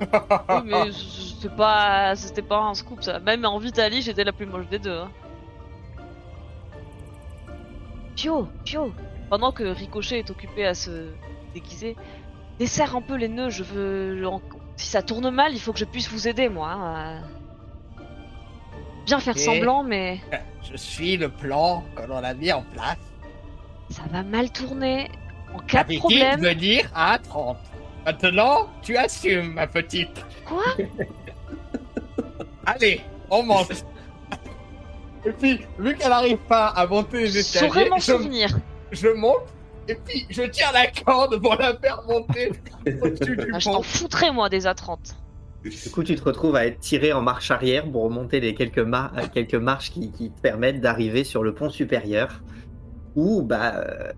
Oui, 0.00 0.62
mais 0.64 0.90
c'était 0.90 1.54
pas, 1.54 2.16
c'était 2.16 2.42
pas 2.42 2.58
un 2.58 2.74
scoop 2.74 3.00
ça. 3.00 3.20
Même 3.20 3.44
en 3.44 3.58
Vitaly, 3.58 4.02
j'étais 4.02 4.24
la 4.24 4.32
plus 4.32 4.46
moche 4.46 4.66
des 4.68 4.80
deux. 4.80 4.90
Hein. 4.90 5.08
Pio, 8.16 8.48
Pio, 8.64 8.92
pendant 9.30 9.52
que 9.52 9.64
Ricochet 9.64 10.18
est 10.20 10.30
occupé 10.30 10.66
à 10.66 10.74
se 10.74 11.08
déguiser, 11.52 11.96
desserre 12.58 12.94
un 12.96 13.02
peu 13.02 13.16
les 13.16 13.28
nœuds. 13.28 13.50
Je 13.50 13.62
veux, 13.64 14.22
si 14.76 14.86
ça 14.88 15.02
tourne 15.02 15.30
mal, 15.30 15.52
il 15.54 15.60
faut 15.60 15.72
que 15.72 15.78
je 15.78 15.84
puisse 15.84 16.08
vous 16.10 16.28
aider 16.28 16.48
moi. 16.48 16.70
hein. 16.72 17.22
Bien 19.06 19.20
faire 19.20 19.36
semblant, 19.38 19.82
mais 19.82 20.20
Je 20.70 20.76
suis 20.76 21.16
le 21.16 21.28
plan 21.28 21.84
que 21.94 22.02
l'on 22.02 22.16
a 22.24 22.32
mis 22.34 22.50
en 22.52 22.62
place. 22.62 22.96
ça 23.90 24.02
va 24.10 24.22
mal 24.22 24.50
tourner. 24.50 25.10
En 25.54 25.58
cas 25.58 25.84
de 25.84 25.98
problème, 25.98 26.40
veut 26.40 26.54
dire 26.54 26.90
à 26.94 27.18
30. 27.18 27.56
Maintenant, 28.06 28.68
tu 28.82 28.96
assumes, 28.96 29.52
ma 29.54 29.66
petite. 29.66 30.24
quoi? 30.46 30.62
Allez, 32.66 33.00
on 33.30 33.42
monte. 33.42 33.84
Et 35.26 35.30
puis, 35.32 35.60
vu 35.78 35.94
qu'elle 35.96 36.08
n'arrive 36.10 36.38
pas 36.48 36.66
à 36.68 36.86
monter 36.86 37.20
les 37.20 37.26
Je 37.28 37.38
escaliers, 37.38 37.90
je, 37.96 38.00
souvenir. 38.02 38.58
je 38.92 39.08
monte. 39.08 39.44
Et 39.88 39.94
puis, 39.96 40.26
je 40.30 40.42
tire 40.42 40.70
la 40.72 40.86
corde 40.86 41.40
pour 41.40 41.56
la 41.56 41.76
faire 41.76 42.02
monter 42.08 42.52
au-dessus 43.02 43.36
du 43.36 43.50
Ah, 43.52 43.58
je 43.58 43.70
t'en 43.70 43.82
foutrais 43.82 44.32
moi 44.32 44.48
des 44.48 44.64
A30. 44.66 45.14
Du 45.62 45.90
coup, 45.90 46.02
tu 46.02 46.14
te 46.14 46.22
retrouves 46.24 46.56
à 46.56 46.66
être 46.66 46.78
tiré 46.80 47.12
en 47.14 47.22
marche 47.22 47.50
arrière 47.50 47.90
pour 47.90 48.02
remonter 48.04 48.38
les 48.40 48.54
quelques, 48.54 48.78
mar- 48.78 49.12
euh, 49.16 49.22
quelques 49.32 49.54
marches 49.54 49.90
qui, 49.92 50.10
qui 50.12 50.30
te 50.30 50.40
permettent 50.40 50.80
d'arriver 50.82 51.24
sur 51.24 51.42
le 51.42 51.54
pont 51.54 51.70
supérieur, 51.70 52.42
où 53.16 53.40
bah, 53.42 53.74
euh, 53.76 54.12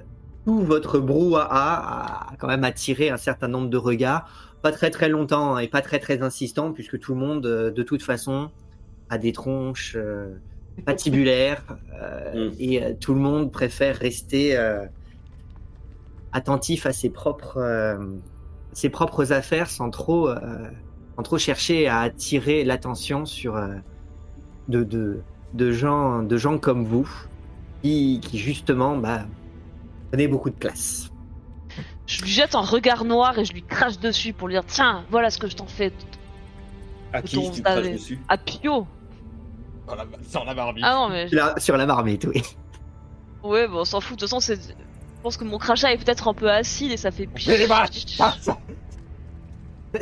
tout 0.45 0.61
votre 0.65 0.99
brouhaha 0.99 2.27
a 2.31 2.37
quand 2.39 2.49
même 2.49 2.65
attiré 2.65 3.11
un 3.11 3.17
certain 3.17 3.47
nombre 3.49 3.69
de 3.71 3.77
regards, 3.77 4.29
pas 4.63 4.73
très 4.73 4.91
très 4.91 5.09
longtemps 5.09 5.55
hein, 5.55 5.59
et 5.61 5.69
pas 5.69 5.83
très 5.83 6.01
très 6.01 6.21
insistant, 6.23 6.73
puisque 6.73 6.99
tout 6.99 7.15
le 7.15 7.21
monde, 7.21 7.47
euh, 7.47 7.71
de 7.71 7.83
toute 7.85 8.03
façon, 8.03 8.51
a 9.09 9.19
des 9.19 9.33
tronches 9.33 9.95
euh, 9.97 10.35
patibulaires 10.85 11.65
euh, 12.03 12.51
Mm. 12.51 12.55
et 12.59 12.83
euh, 12.83 12.93
tout 13.01 13.15
le 13.15 13.21
monde 13.21 13.51
préfère 13.53 13.97
rester 13.97 14.57
euh, 14.57 14.85
attentif 16.33 16.87
à 16.87 16.93
ses 16.93 17.11
propres, 17.11 17.57
euh, 17.59 17.97
ses 18.73 18.89
propres 18.91 19.33
affaires 19.33 19.71
sans 19.71 19.91
trop, 19.91 20.29
euh, 20.29 20.37
sans 21.17 21.23
trop 21.23 21.39
chercher 21.39 21.89
à 21.89 22.01
attirer 22.01 22.65
l'attention 22.65 23.25
sur 23.25 23.57
euh, 23.57 23.69
de, 24.69 24.83
de, 24.85 25.21
de, 25.55 25.73
gens, 25.73 26.23
de 26.23 26.37
gens 26.37 26.59
comme 26.59 26.85
vous 26.85 27.09
qui, 27.83 28.21
qui 28.23 28.39
justement 28.39 28.97
bah, 28.99 29.27
prenaient 30.11 30.29
beaucoup 30.29 30.51
de 30.51 30.57
place. 30.57 31.09
Je 32.07 32.23
lui 32.23 32.31
jette 32.31 32.55
un 32.55 32.61
regard 32.61 33.05
noir 33.05 33.39
et 33.39 33.45
je 33.45 33.53
lui 33.53 33.63
crache 33.63 33.99
dessus 33.99 34.33
pour 34.33 34.49
lui 34.49 34.55
dire 34.55 34.65
Tiens, 34.67 35.05
voilà 35.11 35.31
ce 35.31 35.39
que 35.39 35.49
je 35.49 35.57
t'en 35.57 35.67
fais 35.67 35.93
À 37.13 37.23
qui 37.23 37.51
tu 37.51 37.63
craches 37.63 37.91
dessus? 37.91 38.19
à 38.29 38.37
Pio. 38.39 38.87
Sur 39.87 39.97
la, 39.97 40.05
sur 40.29 40.45
la 40.45 40.55
marmite. 40.55 40.85
Ah 40.87 40.95
non, 40.95 41.09
mais. 41.09 41.29
Là, 41.29 41.55
sur 41.59 41.77
la 41.77 41.87
marmite, 41.87 42.25
oui. 42.25 42.43
Ouais, 43.43 43.69
bon, 43.69 43.81
on 43.81 43.85
s'en 43.85 44.01
fout. 44.01 44.17
De 44.17 44.21
toute 44.21 44.29
façon, 44.29 44.41
c'est. 44.41 44.57
Je 44.57 45.23
pense 45.23 45.37
que 45.37 45.45
mon 45.45 45.59
crachat 45.59 45.93
est 45.93 45.99
peut-être 45.99 46.29
un 46.29 46.35
peu 46.35 46.51
acide 46.51 46.93
et 46.93 46.97
ça 46.97 47.11
fait. 47.11 47.29
Vaches, 47.67 48.07
ah, 48.21 48.35
ça- 48.41 48.59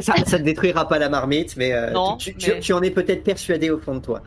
Ça, 0.00 0.14
ça 0.26 0.38
ne 0.38 0.44
détruira 0.44 0.88
pas 0.88 0.98
la 0.98 1.08
marmite, 1.08 1.56
mais, 1.56 1.72
euh, 1.72 1.90
Non, 1.92 2.16
tu, 2.16 2.34
tu- 2.36 2.50
mais- 2.50 2.60
tu 2.60 2.72
en 2.72 2.82
es 2.82 2.90
peut-être 2.90 3.22
persuadé 3.22 3.70
au 3.70 3.78
fond 3.78 3.94
de 3.94 4.00
toi. 4.00 4.22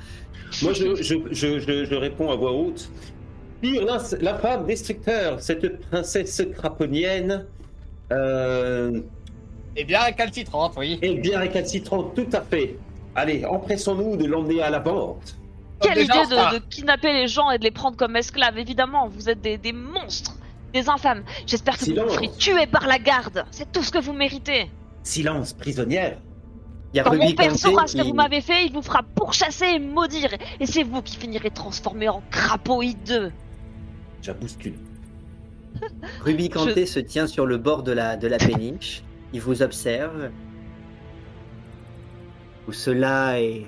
Moi, 0.62 0.72
je, 0.74 0.96
je, 0.96 1.16
je, 1.32 1.60
je, 1.60 1.86
je 1.86 1.96
réponds 1.96 2.32
à 2.32 2.36
voix 2.36 2.54
haute. 2.54 2.90
Pire, 3.62 3.84
la, 3.86 3.98
la 4.22 4.36
femme 4.36 4.66
destructeur, 4.66 5.42
cette 5.42 5.80
princesse 5.90 6.42
craponnienne, 6.56 7.46
euh, 8.14 9.02
Eh 9.76 9.84
bien, 9.84 10.02
récalcitrante, 10.04 10.74
oui. 10.78 11.00
est 11.02 11.16
bien 11.16 11.40
récalcitrante, 11.40 12.16
tout 12.16 12.28
à 12.34 12.42
fait. 12.42 12.78
Allez, 13.16 13.44
empressons-nous 13.46 14.16
de 14.16 14.26
l'emmener 14.26 14.62
à 14.62 14.70
la 14.70 14.80
porte. 14.80 15.37
Quelle 15.82 15.96
Déjà, 15.96 16.24
idée 16.24 16.36
de, 16.36 16.60
de 16.60 16.66
kidnapper 16.66 17.14
les 17.14 17.28
gens 17.28 17.52
et 17.52 17.58
de 17.58 17.64
les 17.64 17.72
prendre 17.72 17.98
comme 17.98 18.16
esclaves 18.16 18.58
Évidemment, 18.58 19.08
vous 19.08 19.30
êtes 19.30 19.42
des, 19.42 19.58
des 19.58 19.74
monstres, 19.74 20.36
des 20.74 20.90
infâmes. 20.90 21.24
J'espère 21.46 21.76
que 21.76 21.80
vous 21.80 21.86
Silence. 21.86 22.10
vous 22.10 22.16
ferez 22.16 22.32
tuer 22.38 22.68
par 22.68 22.88
la 22.88 22.98
garde. 23.00 23.46
C'est 23.52 23.72
tout 23.72 23.84
ce 23.84 23.92
que 23.92 24.00
vous 24.00 24.14
méritez. 24.14 24.72
Silence, 25.04 25.54
prisonnière. 25.54 26.20
Il 26.94 26.98
y 26.98 27.00
a 27.00 27.04
Quand 27.04 27.16
mon 27.16 27.32
père 27.34 27.56
saura 27.56 27.86
ce 27.86 27.98
que 27.98 28.02
vous 28.02 28.14
m'avez 28.14 28.42
fait, 28.42 28.66
il 28.66 28.74
vous 28.74 28.82
fera 28.82 29.04
pourchasser 29.04 29.66
et 29.66 29.80
maudire. 29.80 30.30
Et 30.60 30.66
c'est 30.66 30.84
vous 30.84 31.02
qui 31.02 31.18
finirez 31.18 31.52
transformé 31.52 32.10
en 32.10 32.24
crapaud 32.32 32.82
hideux. 32.82 33.32
Bouscule. 34.42 34.76
Ruby 36.22 36.50
Kanté 36.50 36.86
se 36.86 37.00
tient 37.00 37.28
sur 37.28 37.46
le 37.46 37.58
bord 37.58 37.84
de 37.84 37.92
la, 37.92 38.18
de 38.18 38.28
la 38.28 38.38
péniche. 38.38 39.04
Il 39.34 39.42
vous 39.42 39.62
observe. 39.62 40.32
Où 42.68 42.74
cela 42.74 43.40
est 43.40 43.66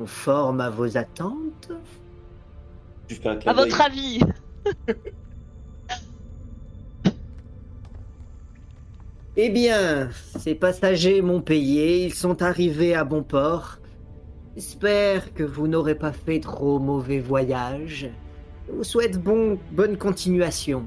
conforme 0.00 0.62
à 0.62 0.70
vos 0.70 0.96
attentes 0.96 1.70
Tu 3.06 3.16
fais 3.16 3.28
un 3.28 3.36
clin 3.36 3.52
À 3.52 3.54
votre 3.54 3.78
avis 3.82 4.20
Eh 9.36 9.50
bien, 9.50 10.08
ces 10.38 10.54
passagers 10.54 11.20
m'ont 11.22 11.40
payé, 11.42 12.06
ils 12.06 12.14
sont 12.14 12.42
arrivés 12.42 12.94
à 12.94 13.04
bon 13.04 13.22
port. 13.22 13.78
J'espère 14.56 15.32
que 15.34 15.44
vous 15.44 15.68
n'aurez 15.68 15.94
pas 15.94 16.12
fait 16.12 16.40
trop 16.40 16.78
mauvais 16.78 17.20
voyage. 17.20 18.10
Je 18.68 18.72
vous 18.72 18.84
souhaite 18.84 19.22
bon, 19.22 19.58
bonne 19.70 19.96
continuation, 19.98 20.84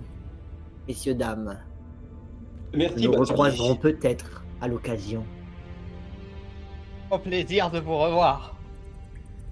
messieurs, 0.88 1.16
dames. 1.16 1.60
Merci, 2.74 3.06
Nous 3.06 3.12
Baptiste. 3.12 3.30
recroiserons 3.30 3.76
peut-être 3.76 4.44
à 4.60 4.68
l'occasion. 4.68 5.24
Au 7.10 7.20
plaisir 7.20 7.72
de 7.72 7.80
vous 7.80 7.98
revoir. 7.98 8.53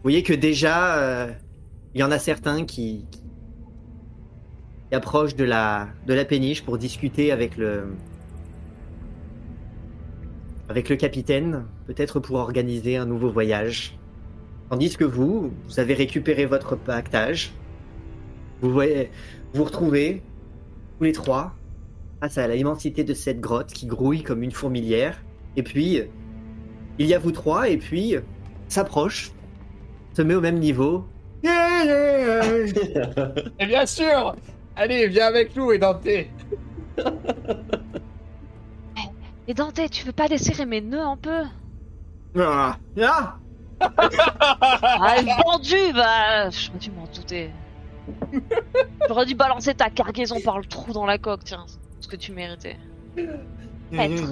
Vous 0.01 0.09
voyez 0.09 0.23
que 0.23 0.33
déjà, 0.33 0.97
euh, 0.97 1.31
il 1.93 2.01
y 2.01 2.03
en 2.03 2.09
a 2.09 2.17
certains 2.17 2.65
qui, 2.65 3.05
qui 4.89 4.95
approchent 4.95 5.35
de 5.35 5.43
la, 5.43 5.89
péniche 6.27 6.63
pour 6.63 6.79
discuter 6.79 7.31
avec 7.31 7.55
le, 7.55 7.85
capitaine, 10.97 11.65
peut-être 11.85 12.19
pour 12.19 12.37
organiser 12.37 12.97
un 12.97 13.05
nouveau 13.05 13.29
voyage. 13.29 13.95
Tandis 14.71 14.97
que 14.97 15.03
vous, 15.03 15.53
vous 15.67 15.79
avez 15.79 15.93
récupéré 15.93 16.47
votre 16.47 16.75
pactage. 16.75 17.53
Vous 18.61 18.71
vous 18.71 19.63
retrouvez 19.63 20.23
tous 20.97 21.03
les 21.03 21.11
trois 21.11 21.53
face 22.21 22.39
à 22.39 22.47
l'immensité 22.47 23.03
de 23.03 23.13
cette 23.13 23.39
grotte 23.39 23.71
qui 23.71 23.85
grouille 23.85 24.23
comme 24.23 24.41
une 24.41 24.51
fourmilière. 24.51 25.23
Et 25.57 25.61
puis, 25.61 26.01
il 26.97 27.05
y 27.05 27.13
a 27.13 27.19
vous 27.19 27.31
trois, 27.31 27.69
et 27.69 27.77
puis 27.77 28.15
s'approche, 28.67 29.31
se 30.13 30.21
met 30.21 30.35
au 30.35 30.41
même 30.41 30.59
niveau. 30.59 31.07
Et 31.43 31.47
bien 33.65 33.85
sûr 33.85 34.35
Allez, 34.75 35.07
viens 35.07 35.27
avec 35.27 35.55
nous, 35.55 35.71
Édenté. 35.71 36.29
Et 39.47 39.53
Dante, 39.53 39.79
tu 39.89 40.05
veux 40.05 40.11
pas 40.11 40.27
desserrer 40.27 40.65
mes 40.65 40.81
nœuds 40.81 41.01
un 41.01 41.17
peu? 41.17 41.43
Ah, 42.39 42.77
ah 43.01 43.35
Ah, 43.79 45.15
le 45.21 45.43
vendu 45.43 45.93
Bah, 45.93 46.49
j'aurais 46.49 46.79
dû 46.79 46.91
m'en 46.91 47.05
douter. 47.13 47.49
J'aurais 49.07 49.25
dû 49.25 49.35
balancer 49.35 49.73
ta 49.73 49.89
cargaison 49.89 50.39
par 50.41 50.59
le 50.59 50.65
trou 50.65 50.93
dans 50.93 51.05
la 51.05 51.17
coque, 51.17 51.43
tiens. 51.43 51.65
Ce 51.99 52.07
que 52.07 52.15
tu 52.15 52.31
méritais. 52.31 52.77
Être. 53.17 54.23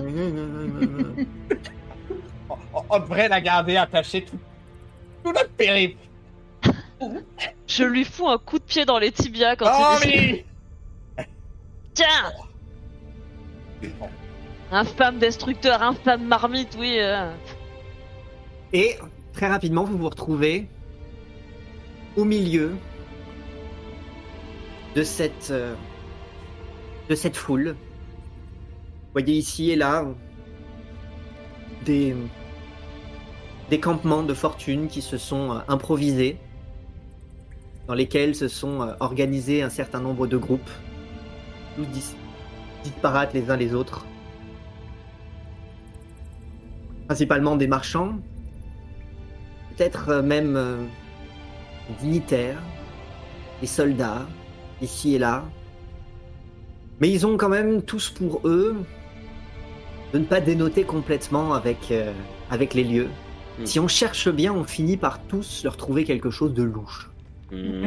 On, 2.50 2.56
on 2.90 3.00
devrait 3.00 3.28
la 3.30 3.42
garder 3.42 3.76
attachée 3.78 4.24
tout, 4.26 4.40
tout 5.24 5.32
notre 5.32 5.50
périple. 5.52 5.98
Je 7.68 7.84
lui 7.84 8.04
fous 8.04 8.28
un 8.28 8.38
coup 8.38 8.60
de 8.60 8.64
pied 8.64 8.86
dans 8.86 9.00
les 9.00 9.12
tibias 9.12 9.56
quand 9.56 9.70
Oh, 9.72 9.98
il 10.04 10.10
dit 10.12 10.46
mais... 11.18 11.26
Tiens 11.94 12.32
Infâme 14.72 15.18
destructeur, 15.20 15.82
infâme 15.82 16.26
marmite, 16.26 16.76
oui. 16.80 16.98
euh. 17.00 17.32
Et 18.74 18.98
très 19.34 19.48
rapidement, 19.48 19.84
vous 19.84 19.98
vous 19.98 20.10
retrouvez 20.10 20.68
au 22.16 22.24
milieu 22.24 22.76
de 24.96 25.04
cette, 25.04 25.50
euh, 25.52 25.74
de 27.10 27.16
cette 27.16 27.36
foule. 27.38 27.70
Vous 27.70 29.14
voyez 29.14 29.34
ici 29.36 29.72
et 29.72 29.76
là 29.76 30.06
des, 31.86 32.16
des 33.70 33.80
campements 33.80 34.24
de 34.24 34.34
fortune 34.34 34.88
qui 34.88 35.02
se 35.02 35.18
sont 35.18 35.52
euh, 35.52 35.60
improvisés, 35.68 36.38
dans 37.88 37.94
lesquels 37.94 38.36
se 38.36 38.48
sont 38.48 38.82
euh, 38.82 38.94
organisés 39.00 39.62
un 39.62 39.70
certain 39.70 40.00
nombre 40.00 40.28
de 40.28 40.38
groupes, 40.38 40.70
tous 41.76 41.86
dis- 41.86 42.16
disparates 42.84 43.34
les 43.34 43.50
uns 43.52 43.58
les 43.58 43.74
autres. 43.74 44.06
Principalement 47.08 47.56
des 47.56 47.68
marchands, 47.68 48.18
peut-être 49.76 50.10
euh, 50.10 50.22
même 50.22 50.56
euh, 50.56 50.84
dignitaires, 52.00 52.62
des 53.62 53.68
soldats, 53.68 54.26
ici 54.82 55.16
et 55.16 55.20
là. 55.20 55.44
Mais 57.02 57.10
ils 57.10 57.26
ont 57.26 57.38
quand 57.38 57.50
même 57.50 57.82
tous 57.82 58.10
pour 58.10 58.42
eux 58.46 58.76
de 60.14 60.20
ne 60.20 60.26
pas 60.26 60.42
dénoter 60.42 60.84
complètement 60.84 61.54
avec, 61.54 61.94
avec 62.50 62.74
les 62.74 62.84
lieux. 62.84 63.10
Mm. 63.60 63.66
Si 63.66 63.80
on 63.80 63.88
cherche 63.88 64.30
bien, 64.30 64.54
on 64.54 64.64
finit 64.64 64.98
par 64.98 65.20
tous 65.24 65.64
leur 65.64 65.78
trouver 65.78 66.04
quelque 66.06 66.30
chose 66.30 66.54
de 66.54 66.64
louche. 66.64 67.10
Hmm. 67.52 67.86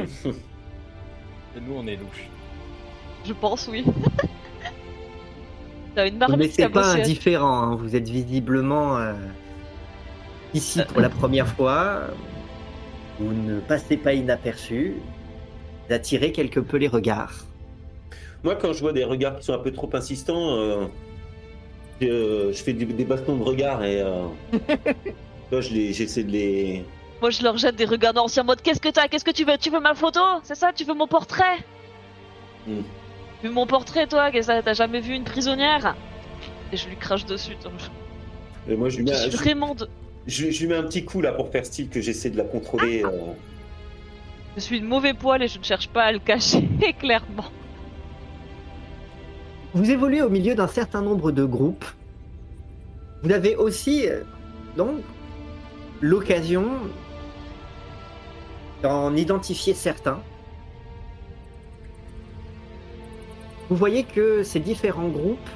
Et 1.56 1.60
nous, 1.60 1.74
on 1.74 1.86
est 1.86 1.96
louches. 1.96 2.28
Je 3.24 3.32
pense, 3.32 3.68
oui. 3.70 3.84
T'as 5.94 6.06
une 6.06 6.14
Vous 6.14 6.14
ne 6.14 6.18
marmite 6.20 6.38
laissez 6.48 6.62
pas 6.68 6.82
cabossée. 6.82 7.00
indifférent, 7.02 7.62
hein. 7.62 7.74
vous 7.76 7.94
êtes 7.94 8.08
visiblement 8.08 8.96
euh, 8.96 9.12
ici 10.54 10.80
pour 10.88 11.00
la 11.00 11.10
première 11.10 11.46
fois. 11.46 12.00
Vous 13.18 13.32
ne 13.32 13.60
passez 13.60 13.96
pas 13.98 14.14
inaperçu. 14.14 14.94
Vous 15.88 15.94
attirez 15.94 16.32
quelque 16.32 16.60
peu 16.60 16.78
les 16.78 16.88
regards. 16.88 17.44
Moi, 18.42 18.56
quand 18.56 18.72
je 18.72 18.80
vois 18.80 18.92
des 18.92 19.04
regards 19.04 19.38
qui 19.38 19.44
sont 19.44 19.52
un 19.52 19.58
peu 19.58 19.70
trop 19.70 19.90
insistants, 19.92 20.56
euh, 20.56 20.86
je, 22.00 22.50
je 22.52 22.62
fais 22.62 22.72
du- 22.72 22.86
des 22.86 23.04
bastons 23.04 23.36
de 23.36 23.42
regard 23.44 23.84
et 23.84 24.00
euh, 24.00 24.24
toi, 25.52 25.60
je 25.60 25.70
les- 25.74 25.92
j'essaie 25.92 26.24
de 26.24 26.30
les. 26.32 26.82
Moi, 27.20 27.28
je 27.28 27.42
leur 27.42 27.58
jette 27.58 27.76
des 27.76 27.84
regards 27.84 28.16
anciens 28.16 28.42
en 28.42 28.46
mode 28.46 28.62
Qu'est-ce 28.62 28.80
que 28.80 28.88
t'as? 28.88 29.06
Qu'est-ce 29.06 29.24
que 29.24 29.30
tu 29.30 29.44
veux? 29.44 29.58
Tu 29.58 29.68
veux 29.70 29.80
ma 29.80 29.94
photo? 29.94 30.20
C'est 30.44 30.54
ça? 30.54 30.72
Tu 30.74 30.84
veux 30.84 30.94
mon 30.94 31.06
portrait? 31.06 31.58
Hmm. 32.66 32.80
Tu 33.42 33.48
veux 33.48 33.52
mon 33.52 33.66
portrait, 33.66 34.06
toi? 34.06 34.30
Qu'est-ce 34.30 34.46
que 34.48 34.54
ça 34.54 34.62
T'as 34.62 34.72
jamais 34.72 35.00
vu 35.00 35.12
une 35.14 35.24
prisonnière? 35.24 35.94
Et 36.72 36.76
je 36.78 36.88
lui 36.88 36.96
crache 36.96 37.26
dessus. 37.26 37.54
donc 37.62 37.74
Et 38.66 38.76
moi, 38.76 38.88
je 38.88 38.96
lui 38.96 39.04
mets, 39.04 39.12
je, 39.30 39.36
vraiment 39.36 39.74
de. 39.74 39.86
je, 40.26 40.50
je 40.50 40.60
lui 40.62 40.68
mets 40.68 40.76
un 40.76 40.84
petit 40.84 41.04
coup 41.04 41.20
là 41.20 41.32
pour 41.32 41.50
faire 41.50 41.66
style 41.66 41.90
que 41.90 42.00
j'essaie 42.00 42.30
de 42.30 42.38
la 42.38 42.44
contrôler. 42.44 43.04
euh. 43.04 43.10
Je 44.56 44.60
suis 44.62 44.80
de 44.80 44.86
mauvais 44.86 45.12
poil 45.12 45.42
et 45.42 45.48
je 45.48 45.58
ne 45.58 45.64
cherche 45.64 45.88
pas 45.88 46.04
à 46.04 46.12
le 46.12 46.18
cacher, 46.18 46.66
clairement. 46.98 47.44
Vous 49.74 49.90
évoluez 49.90 50.22
au 50.22 50.28
milieu 50.30 50.54
d'un 50.54 50.66
certain 50.66 51.02
nombre 51.02 51.30
de 51.30 51.44
groupes. 51.44 51.84
Vous 53.22 53.32
avez 53.32 53.54
aussi 53.56 54.08
euh, 54.08 54.22
donc 54.76 55.00
l'occasion 56.02 56.66
d'en 58.82 59.14
identifier 59.14 59.72
certains. 59.72 60.20
Vous 63.70 63.76
voyez 63.76 64.02
que 64.02 64.42
ces 64.42 64.60
différents 64.60 65.08
groupes 65.08 65.48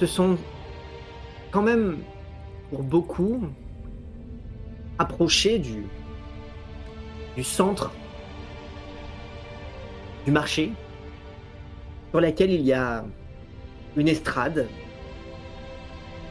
se 0.00 0.06
sont 0.06 0.38
quand 1.50 1.62
même, 1.62 1.98
pour 2.70 2.82
beaucoup, 2.82 3.42
approchés 4.98 5.58
du, 5.58 5.86
du 7.36 7.44
centre 7.44 7.92
du 10.24 10.32
marché 10.32 10.72
sur 12.10 12.20
laquelle 12.20 12.50
il 12.50 12.62
y 12.62 12.72
a 12.72 13.04
une 13.96 14.08
estrade 14.08 14.66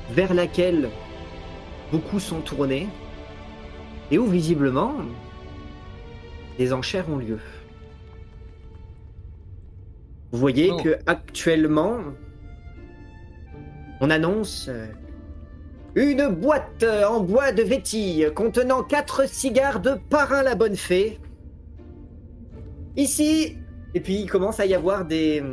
vers 0.09 0.33
laquelle 0.33 0.89
beaucoup 1.93 2.19
sont 2.19 2.41
tournés 2.41 2.87
et 4.09 4.17
où 4.17 4.25
visiblement 4.25 4.95
des 6.57 6.73
enchères 6.73 7.07
ont 7.07 7.17
lieu. 7.17 7.39
Vous 10.31 10.39
voyez 10.39 10.71
Oh. 10.71 10.81
que 10.83 10.97
actuellement 11.05 11.99
on 14.01 14.09
annonce 14.09 14.69
euh, 14.69 14.87
une 15.93 16.29
boîte 16.29 16.83
en 16.83 17.19
bois 17.19 17.51
de 17.51 17.61
vétille 17.61 18.27
contenant 18.35 18.81
quatre 18.81 19.29
cigares 19.29 19.79
de 19.79 19.91
Parrain 20.09 20.41
la 20.41 20.55
Bonne 20.55 20.75
Fée. 20.75 21.19
Ici, 22.97 23.55
et 23.93 23.99
puis 23.99 24.15
il 24.15 24.29
commence 24.31 24.59
à 24.59 24.65
y 24.65 24.73
avoir 24.73 25.05
des, 25.05 25.43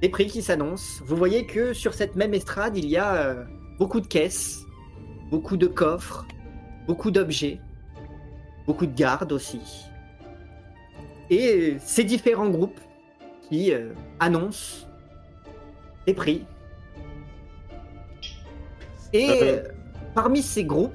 des 0.00 0.08
prix 0.08 0.28
qui 0.28 0.40
s'annoncent. 0.40 1.02
Vous 1.04 1.16
voyez 1.16 1.44
que 1.44 1.74
sur 1.74 1.92
cette 1.92 2.16
même 2.16 2.32
estrade, 2.32 2.78
il 2.78 2.86
y 2.86 2.96
a 2.96 3.14
euh, 3.16 3.44
beaucoup 3.78 4.00
de 4.00 4.06
caisses, 4.06 4.65
beaucoup 5.30 5.56
de 5.56 5.66
coffres, 5.66 6.26
beaucoup 6.86 7.10
d'objets, 7.10 7.60
beaucoup 8.66 8.86
de 8.86 8.94
gardes 8.94 9.32
aussi. 9.32 9.86
Et 11.30 11.76
ces 11.80 12.04
différents 12.04 12.48
groupes 12.48 12.80
qui 13.48 13.72
euh, 13.72 13.92
annoncent 14.20 14.86
des 16.06 16.14
prix. 16.14 16.46
Et 19.12 19.42
euh, 19.42 19.62
parmi 20.14 20.42
ces 20.42 20.64
groupes, 20.64 20.92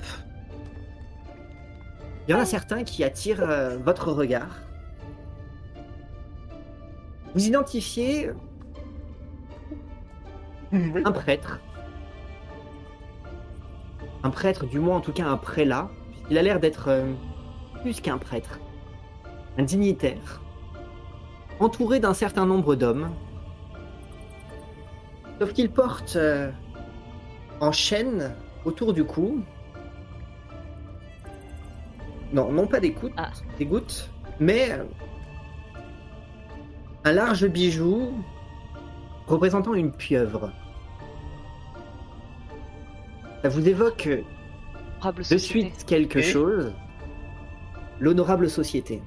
il 2.28 2.32
y 2.32 2.34
en 2.34 2.40
a 2.40 2.46
certains 2.46 2.84
qui 2.84 3.04
attirent 3.04 3.44
euh, 3.44 3.78
votre 3.78 4.12
regard. 4.12 4.60
Vous 7.34 7.48
identifiez 7.48 8.32
un 10.72 11.12
prêtre. 11.12 11.60
Un 14.24 14.30
prêtre, 14.30 14.66
du 14.66 14.80
moins 14.80 14.98
en 14.98 15.02
tout 15.02 15.14
cas 15.14 15.26
un 15.26 15.38
prélat. 15.38 15.90
Il 16.30 16.38
a 16.38 16.42
l'air 16.42 16.60
d'être 16.60 16.90
euh, 16.90 17.12
plus 17.82 18.00
qu'un 18.02 18.18
prêtre. 18.18 18.60
Un 19.58 19.64
dignitaire. 19.64 20.42
Entouré 21.60 22.00
d'un 22.00 22.14
certain 22.14 22.46
nombre 22.46 22.76
d'hommes. 22.76 23.12
Sauf 25.40 25.54
qu'il 25.54 25.72
porte 25.72 26.16
euh, 26.16 26.52
en 27.60 27.72
chaîne 27.72 28.36
autour 28.66 28.94
du 28.94 29.04
cou. 29.04 29.42
Non, 32.32 32.52
non 32.52 32.68
pas 32.68 32.80
des 32.80 32.92
gouttes, 32.92 33.14
Ah. 33.18 33.32
des 33.58 33.66
gouttes, 33.66 34.10
mais 34.40 34.72
euh, 34.72 34.84
un 37.04 37.12
large 37.12 37.46
bijou 37.48 38.14
représentant 39.28 39.74
une 39.74 39.92
pieuvre. 39.92 40.52
Ça 43.42 43.50
vous 43.50 43.68
évoque 43.68 44.08
Honorable 45.00 45.20
de 45.20 45.24
société. 45.24 45.46
suite 45.72 45.86
quelque 45.86 46.20
Et 46.20 46.24
chose. 46.24 46.72
L'honorable 48.00 48.50
société. 48.50 49.02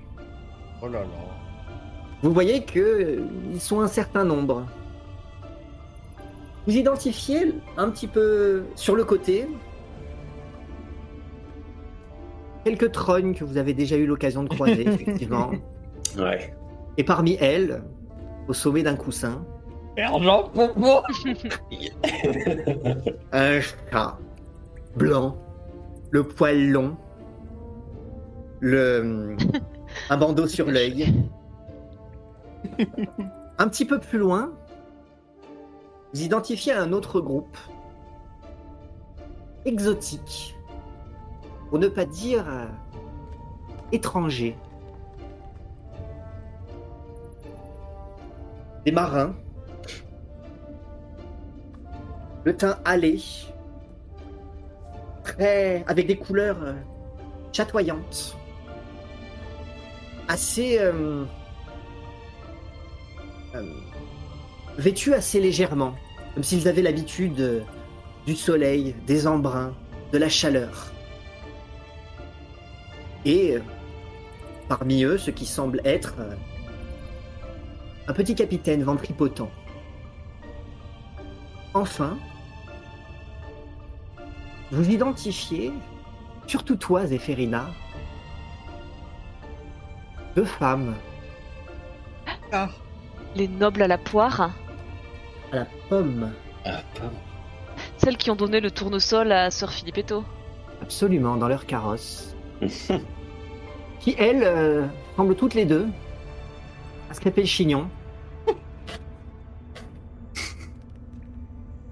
Oh 0.83 0.87
là 0.87 1.01
là. 1.01 1.07
Vous 2.23 2.33
voyez 2.33 2.65
que 2.65 2.81
euh, 2.81 3.27
ils 3.53 3.61
sont 3.61 3.81
un 3.81 3.87
certain 3.87 4.25
nombre. 4.25 4.67
Vous 6.67 6.77
identifiez 6.77 7.55
un 7.77 7.91
petit 7.91 8.07
peu 8.07 8.65
sur 8.75 8.97
le 8.97 9.05
côté 9.05 9.47
quelques 12.65 12.93
trognes 12.93 13.35
que 13.35 13.45
vous 13.45 13.59
avez 13.59 13.75
déjà 13.75 13.97
eu 13.97 14.07
l'occasion 14.07 14.43
de 14.43 14.49
croiser, 14.49 14.83
effectivement. 14.89 15.51
Ouais. 16.19 16.55
Et 16.97 17.05
parmi 17.05 17.37
elles, 17.41 17.83
au 18.49 18.55
sommet 18.55 18.83
d'un 18.83 18.97
coussin, 18.97 19.45
Argent 19.97 20.51
pour 20.53 20.77
moi 20.77 21.03
un 23.33 23.61
chat 23.61 24.19
blanc, 24.97 25.37
le 26.11 26.25
poil 26.25 26.69
long, 26.71 26.97
le 28.61 29.37
un 30.11 30.17
bandeau 30.17 30.47
sur 30.47 30.71
l'œil. 30.71 31.13
Un 33.59 33.69
petit 33.69 33.85
peu 33.85 34.01
plus 34.01 34.19
loin, 34.19 34.53
vous 36.13 36.23
identifiez 36.23 36.73
un 36.73 36.93
autre 36.93 37.21
groupe 37.21 37.57
exotique, 39.65 40.57
pour 41.69 41.79
ne 41.79 41.87
pas 41.87 42.05
dire 42.05 42.45
euh, 42.49 42.67
étranger. 43.93 44.57
Des 48.85 48.91
marins, 48.91 49.37
le 52.45 52.57
teint 52.57 52.79
hâlé, 52.87 53.21
très 55.25 55.83
avec 55.87 56.07
des 56.07 56.17
couleurs 56.17 56.63
euh, 56.63 56.75
chatoyantes, 57.53 58.37
assez 60.29 60.79
euh, 60.79 61.25
euh, 63.55 63.63
vêtus 64.77 65.15
assez 65.15 65.41
légèrement, 65.41 65.95
comme 66.35 66.43
s'ils 66.43 66.69
avaient 66.69 66.83
l'habitude 66.83 67.65
du 68.27 68.37
soleil, 68.37 68.95
des 69.07 69.27
embruns, 69.27 69.75
de 70.13 70.19
la 70.19 70.29
chaleur. 70.29 70.93
Et 73.25 73.57
parmi 74.69 75.03
eux, 75.05 75.17
ce 75.17 75.31
qui 75.31 75.47
semble 75.47 75.81
être 75.85 76.15
un 78.07 78.13
petit 78.13 78.35
capitaine 78.35 78.83
ventripotent. 78.83 79.49
Enfin, 81.73 82.19
vous 84.73 84.91
identifiez, 84.91 85.73
surtout 86.47 86.77
toi, 86.77 87.07
Zéphérina, 87.07 87.67
deux 90.37 90.45
femmes. 90.45 90.95
Ah, 92.53 92.69
Les 93.37 93.49
nobles 93.49 93.83
à 93.83 93.89
la 93.89 93.99
poire, 93.99 94.41
à 95.53 95.57
la 95.57 95.67
pomme, 95.89 96.33
Ah, 96.65 96.81
pas- 96.95 97.11
celles 97.99 98.17
qui 98.17 98.31
ont 98.31 98.37
donné 98.37 98.61
le 98.61 98.71
tournesol 98.71 99.33
à 99.33 99.51
Sir 99.51 99.73
Filippetto. 99.73 100.25
absolument 100.83 101.37
dans 101.37 101.49
leur 101.49 101.67
carrosse, 101.67 102.35
qui, 104.01 104.15
elles, 104.19 104.43
euh, 104.45 104.87
semblent 105.17 105.35
toutes 105.37 105.55
les 105.55 105.65
deux 105.67 105.87
à 107.11 107.15
se 107.15 107.21
crêper 107.21 107.41
le 107.43 107.47
chignon. 107.47 107.89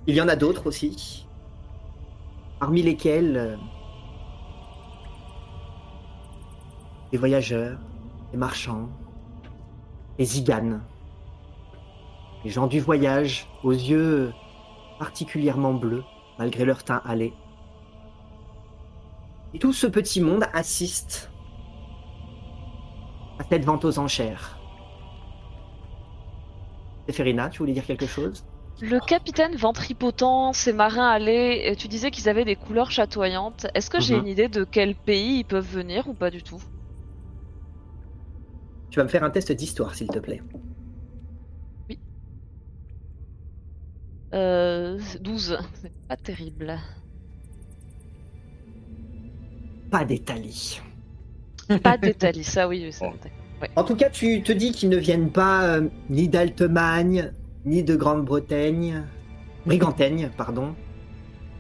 Il 0.07 0.15
y 0.17 0.21
en 0.21 0.29
a 0.29 0.37
d'autres 0.37 0.67
aussi, 0.67 1.22
parmi 2.63 2.81
lesquels 2.81 3.37
euh, 3.37 3.57
des 7.11 7.19
voyageurs, 7.19 7.77
des 8.31 8.37
marchands, 8.37 8.89
des 10.17 10.25
ziganes, 10.25 10.81
des 12.45 12.51
gens 12.51 12.69
du 12.69 12.79
voyage 12.79 13.49
aux 13.65 13.73
yeux 13.73 14.33
particulièrement 15.01 15.75
bleus 15.75 16.05
malgré 16.39 16.65
leur 16.65 16.85
teint 16.85 17.03
hâlé. 17.05 17.33
Et 19.55 19.59
tout 19.59 19.73
ce 19.73 19.89
petit 19.89 20.21
monde 20.21 20.45
assiste 20.53 21.33
à 23.41 23.43
cette 23.43 23.65
vente 23.65 23.85
aux 23.85 23.99
enchères. 23.99 24.57
Séphérina, 27.09 27.49
tu 27.49 27.59
voulais 27.59 27.73
dire 27.73 27.87
quelque 27.87 28.07
chose? 28.07 28.45
Le 28.83 28.99
capitaine 29.01 29.55
ventripotent, 29.57 30.53
ces 30.53 30.73
marins 30.73 31.09
allés, 31.09 31.71
euh, 31.71 31.75
tu 31.75 31.89
disais 31.89 32.11
qu'ils 32.11 32.29
avaient 32.29 32.45
des 32.45 32.57
couleurs 32.57 32.91
chatoyantes. 32.91 33.67
Est-ce 33.75 33.89
que 33.89 34.01
j'ai 34.01 34.17
Mhm. 34.17 34.21
une 34.21 34.27
idée 34.27 34.49
de 34.49 34.65
quel 34.65 34.95
pays 34.97 35.39
ils 35.39 35.45
peuvent 35.45 35.65
venir 35.67 36.09
ou 36.09 36.15
pas 36.15 36.31
du 36.31 36.43
tout? 36.43 36.61
Tu 38.91 38.99
vas 38.99 39.05
me 39.05 39.09
faire 39.09 39.25
un 39.25 39.31
test 39.31 39.53
d'histoire, 39.53 39.95
s'il 39.95 40.09
te 40.09 40.19
plaît. 40.19 40.43
euh, 44.35 44.99
12, 45.21 45.59
c'est 45.81 45.93
pas 46.09 46.17
terrible. 46.17 46.79
pas 49.91 50.05
d'Italie. 50.05 50.81
Pas 51.83 51.99
d'Italie, 51.99 52.45
ça 52.45 52.67
oui. 52.69 52.93
ça, 52.93 53.07
d'accord. 53.07 53.77
En 53.77 53.85
tout 53.85 53.95
cas, 53.97 54.11
tu 54.11 54.43
te 54.43 54.53
dis 54.53 54.73
qu'ils 54.73 54.89
ne 54.89 54.97
viennent 54.97 55.31
pas 55.31 55.65
euh, 55.77 55.89
ni 56.11 56.29
d'Altemagne, 56.29 57.33
ni 57.65 57.83
de 57.83 57.97
Grande-Bretagne, 57.97 59.05
Brigantaigne, 59.67 60.31
pardon, 60.37 60.75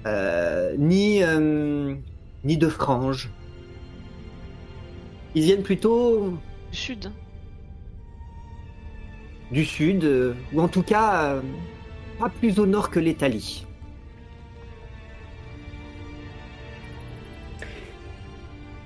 euh, 0.07 0.75
ni, 0.79 1.23
euh, 1.23 1.95
ni 2.45 2.57
de 2.57 2.69
Frange. 2.69 3.31
Ils 5.35 5.43
viennent 5.45 5.63
plutôt 5.63 6.39
Du 6.71 6.77
sud. 6.77 7.13
du 9.51 9.65
sud, 9.65 10.05
euh, 10.05 10.35
ou 10.53 10.61
en 10.61 10.69
tout 10.69 10.83
cas 10.83 11.35
euh, 11.35 11.43
pas 12.19 12.29
plus 12.31 12.59
au 12.59 12.67
nord 12.67 12.91
que 12.91 12.99
l'Italie. 13.01 13.67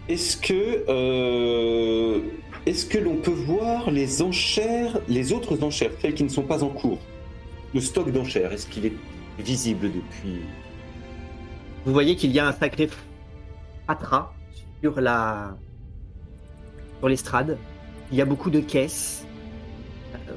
Est-ce 0.09 0.36
que, 0.36 0.84
euh, 0.88 2.20
est-ce 2.66 2.84
que 2.84 2.98
l'on 2.98 3.16
peut 3.16 3.30
voir 3.30 3.93
les 3.93 4.22
enchères, 4.22 4.98
les 5.09 5.32
autres 5.32 5.62
enchères, 5.62 5.93
celles 6.02 6.14
qui 6.14 6.24
ne 6.24 6.28
sont 6.28 6.43
pas 6.43 6.64
en 6.64 6.68
cours? 6.68 6.98
Le 7.72 7.80
stock 7.80 8.10
d'enchères, 8.10 8.52
est-ce 8.52 8.66
qu'il 8.66 8.86
est 8.86 8.93
visible 9.38 9.86
depuis? 9.86 10.40
Vous 11.84 11.93
voyez 11.93 12.16
qu'il 12.16 12.32
y 12.32 12.40
a 12.40 12.48
un 12.48 12.52
sacré 12.52 12.90
fatras 13.86 14.32
sur 14.82 15.01
la 15.01 15.56
sur 16.98 17.09
l'estrade. 17.09 17.56
Il 18.10 18.18
y 18.18 18.20
a 18.20 18.24
beaucoup 18.24 18.51
de 18.51 18.60
caisses. 18.60 19.24
Euh, 20.14 20.32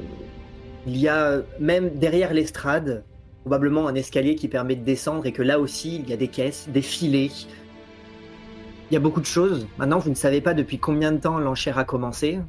il 0.86 0.98
y 0.98 1.08
a 1.08 1.42
même 1.60 1.98
derrière 1.98 2.34
l'estrade 2.34 3.04
probablement 3.42 3.88
un 3.88 3.96
escalier 3.96 4.36
qui 4.36 4.48
permet 4.48 4.76
de 4.76 4.84
descendre 4.84 5.26
et 5.26 5.32
que 5.32 5.42
là 5.42 5.60
aussi 5.60 5.96
il 5.96 6.10
y 6.10 6.14
a 6.14 6.18
des 6.18 6.28
caisses, 6.28 6.70
des 6.70 6.84
filets. 6.84 7.32
Il 8.90 8.96
y 8.96 8.98
a 8.98 9.00
beaucoup 9.00 9.22
de 9.22 9.26
choses. 9.26 9.68
Maintenant, 9.78 10.00
vous 10.00 10.10
ne 10.10 10.16
savez 10.16 10.42
pas 10.42 10.56
depuis 10.56 10.80
combien 10.80 11.12
de 11.12 11.20
temps 11.20 11.38
l'enchère 11.38 11.78
a 11.78 11.84
commencé. 11.84 12.40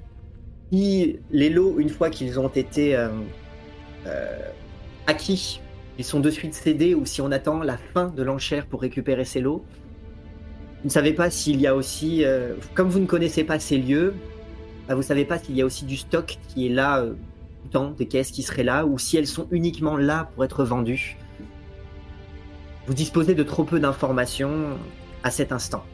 Si 0.72 1.18
les 1.30 1.50
lots, 1.50 1.78
une 1.78 1.90
fois 1.90 2.08
qu'ils 2.08 2.40
ont 2.40 2.48
été 2.48 2.96
euh, 2.96 3.10
euh, 4.06 4.38
acquis, 5.06 5.60
ils 5.98 6.04
sont 6.04 6.20
de 6.20 6.30
suite 6.30 6.54
cédés 6.54 6.94
ou 6.94 7.04
si 7.04 7.20
on 7.20 7.30
attend 7.30 7.62
la 7.62 7.76
fin 7.76 8.06
de 8.06 8.22
l'enchère 8.22 8.64
pour 8.64 8.80
récupérer 8.80 9.26
ces 9.26 9.40
lots. 9.40 9.62
Vous 10.78 10.86
ne 10.86 10.90
savez 10.90 11.12
pas 11.12 11.28
s'il 11.28 11.60
y 11.60 11.66
a 11.66 11.76
aussi, 11.76 12.24
euh, 12.24 12.54
comme 12.72 12.88
vous 12.88 13.00
ne 13.00 13.06
connaissez 13.06 13.44
pas 13.44 13.58
ces 13.58 13.76
lieux, 13.76 14.14
bah, 14.88 14.94
vous 14.94 15.00
ne 15.00 15.06
savez 15.06 15.26
pas 15.26 15.38
s'il 15.38 15.56
y 15.56 15.60
a 15.60 15.66
aussi 15.66 15.84
du 15.84 15.98
stock 15.98 16.38
qui 16.48 16.66
est 16.66 16.70
là, 16.70 17.02
tout 17.02 17.16
le 17.64 17.70
temps, 17.70 17.90
des 17.90 18.06
caisses 18.06 18.30
qui 18.30 18.42
seraient 18.42 18.64
là, 18.64 18.86
ou 18.86 18.98
si 18.98 19.18
elles 19.18 19.26
sont 19.26 19.46
uniquement 19.50 19.98
là 19.98 20.30
pour 20.34 20.42
être 20.42 20.64
vendues. 20.64 21.18
Vous 22.86 22.94
disposez 22.94 23.34
de 23.34 23.42
trop 23.42 23.64
peu 23.64 23.78
d'informations 23.78 24.78
à 25.22 25.30
cet 25.30 25.52
instant. 25.52 25.84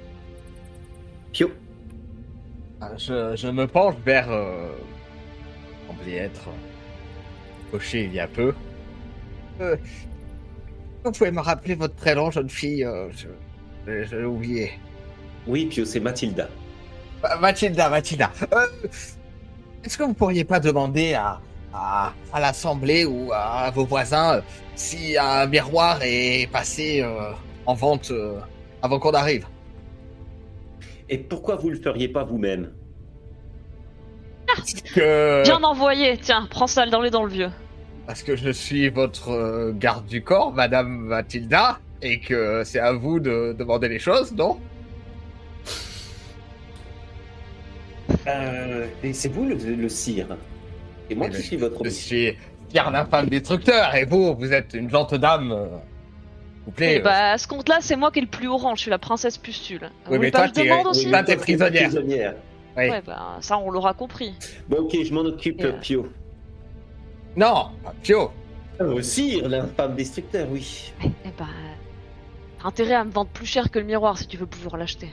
Pio, 1.32 1.51
Ah, 2.81 2.90
Je, 2.97 3.35
je 3.36 3.48
me 3.48 3.66
penche 3.66 3.94
vers. 4.05 4.31
Euh, 4.31 4.69
semblait 5.86 6.16
être 6.16 6.48
coché 7.70 8.05
il 8.05 8.15
y 8.15 8.20
a 8.20 8.27
peu. 8.28 8.55
Euh, 9.61 9.77
vous 11.05 11.12
pouvez 11.12 11.31
me 11.31 11.40
rappeler 11.40 11.74
votre 11.74 11.94
prénom, 11.94 12.31
jeune 12.31 12.51
fille 12.51 12.85
euh, 12.85 13.09
Je, 13.12 13.28
je- 13.86 14.05
je 14.05 14.16
l'ai 14.16 14.24
oublié. 14.24 14.73
Oui, 15.47 15.66
Pio, 15.66 15.85
c'est 15.85 16.01
Mathilda. 16.01 16.48
Ma- 17.23 17.36
Mathilda, 17.36 17.89
Mathilda. 17.89 18.31
euh, 18.53 18.66
Est-ce 19.85 19.97
que 19.97 20.03
vous 20.03 20.15
pourriez 20.15 20.44
pas 20.44 20.59
demander 20.61 21.15
à, 21.15 21.40
à, 21.73 22.12
à 22.32 22.40
l'assemblée 22.40 23.05
ou 23.05 23.31
à 23.32 23.70
vos 23.70 23.85
voisins 23.86 24.36
euh, 24.36 24.40
si 24.74 25.16
un 25.16 25.47
miroir 25.47 26.01
est 26.03 26.51
passé 26.51 27.01
euh, 27.03 27.31
en 27.66 27.74
vente 27.74 28.11
euh, 28.11 28.40
avant 28.82 28.98
qu'on 28.98 29.12
arrive? 29.15 29.47
Et 31.09 31.19
pourquoi 31.19 31.57
vous 31.57 31.70
le 31.70 31.77
feriez 31.77 32.09
pas 32.09 32.24
vous-même 32.24 32.73
Parce 34.47 34.73
que, 34.74 35.43
Bien 35.45 35.62
envoyé, 35.62 36.16
tiens, 36.19 36.47
prends 36.51 36.66
ça 36.66 36.87
dans 36.87 37.01
les 37.01 37.11
dents 37.11 37.24
le 37.24 37.31
vieux. 37.31 37.51
parce 38.07 38.23
que 38.23 38.37
je 38.37 38.51
suis 38.51 38.89
votre 38.89 39.31
euh, 39.31 39.73
garde 39.74 40.07
du 40.07 40.23
corps, 40.23 40.53
Madame 40.53 40.89
Mathilda, 40.89 41.78
et 42.03 42.20
que 42.20 42.62
c'est 42.65 42.78
à 42.81 42.93
vous 42.93 43.19
de 43.20 43.55
demander 43.59 43.89
les 43.89 43.99
choses, 43.99 44.33
non? 44.33 44.59
Euh, 48.27 48.87
Et 49.03 49.12
c'est 49.12 49.28
vous 49.28 49.45
le, 49.47 49.55
le 49.55 49.89
sire 49.89 50.27
C'est 51.09 51.15
moi 51.15 51.27
Eh 51.28 51.31
qui 51.33 51.37
ben, 51.39 51.43
suis 51.43 51.57
votre 51.57 51.85
Je 51.85 51.91
suis 51.91 52.37
Pierre 52.69 52.91
d'infâme 52.91 53.28
destructeur, 53.28 53.95
et 53.95 54.05
vous, 54.05 54.35
vous 54.35 54.53
êtes 54.53 54.74
une 54.74 54.91
gentille 54.91 55.19
dame. 55.20 55.53
Vous 56.67 56.73
plaît. 56.73 56.97
Et 56.97 57.01
euh, 57.01 57.03
bah, 57.03 57.33
à 57.33 57.39
ce 57.39 57.47
compte-là, 57.49 57.79
c'est 57.81 57.97
moi 57.97 58.11
qui 58.11 58.19
ai 58.19 58.23
le 58.23 58.29
plus 58.29 58.49
haut 58.49 58.57
rang, 58.59 58.75
je 58.75 58.83
suis 58.83 58.91
la 58.91 58.99
princesse 58.99 59.39
pustule. 59.39 59.91
Oui, 60.11 60.19
mais 60.19 60.31
pas 60.31 60.39
toi, 60.39 60.47
je 60.49 60.53
t'es- 60.53 60.63
oui, 60.73 60.79
aussi 60.85 61.07
prisonnière. 61.37 61.83
prisonnière. 61.85 62.35
oui. 62.77 62.91
Ouais, 62.91 63.03
bah, 63.07 63.39
ça, 63.41 63.59
on 63.59 63.71
l'aura 63.71 63.95
compris. 63.95 64.35
Bon, 64.69 64.79
ok, 64.79 64.97
je 65.03 65.13
m'en 65.15 65.21
occupe, 65.23 65.63
euh, 65.65 65.73
Pio. 65.81 66.09
Non, 67.37 67.71
Pio. 68.03 68.31
Euh, 68.81 69.01
sire, 69.01 69.49
l'infâme 69.49 69.95
destructeur, 69.97 70.47
oui. 70.51 70.93
Eh 71.03 71.09
bah, 71.39 71.47
t'as 72.61 72.69
intérêt 72.69 72.95
à 72.95 73.05
me 73.05 73.11
vendre 73.11 73.31
plus 73.31 73.47
cher 73.47 73.71
que 73.71 73.79
le 73.79 73.87
miroir 73.87 74.19
si 74.19 74.27
tu 74.27 74.37
veux 74.37 74.47
pouvoir 74.47 74.77
l'acheter. 74.77 75.09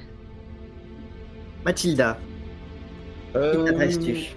Mathilda, 1.65 2.17
Euh, 3.35 3.63
t'adresses-tu? 3.63 4.35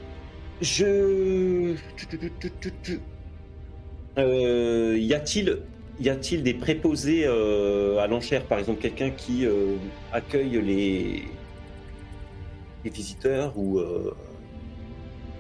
Je. 0.61 1.75
tu, 1.97 2.07
tu. 2.83 3.01
Euh, 4.19 4.97
y 4.99 5.13
a-t-il 5.13 5.59
y 6.01 6.09
a-t-il 6.09 6.43
des 6.43 6.55
préposés 6.55 7.25
euh, 7.27 7.99
à 7.99 8.07
l'enchère, 8.07 8.45
par 8.45 8.59
exemple 8.59 8.81
quelqu'un 8.81 9.11
qui 9.11 9.47
euh, 9.47 9.77
accueille 10.13 10.61
les 10.61 11.25
les 12.85 12.91
visiteurs 12.91 13.57
ou 13.57 13.79
euh, 13.79 14.15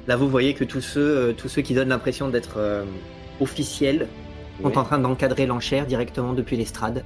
Là, 0.08 0.16
vous 0.16 0.28
voyez 0.28 0.54
que 0.54 0.62
tous 0.62 0.80
ceux, 0.80 1.34
tous 1.36 1.48
ceux 1.48 1.62
qui 1.62 1.74
donnent 1.74 1.88
l'impression 1.88 2.28
d'être 2.28 2.84
officiels 3.40 4.06
sont 4.62 4.68
ouais. 4.68 4.78
en 4.78 4.84
train 4.84 5.00
d'encadrer 5.00 5.46
l'enchère 5.46 5.84
directement 5.84 6.32
depuis 6.32 6.56
l'estrade. 6.56 7.04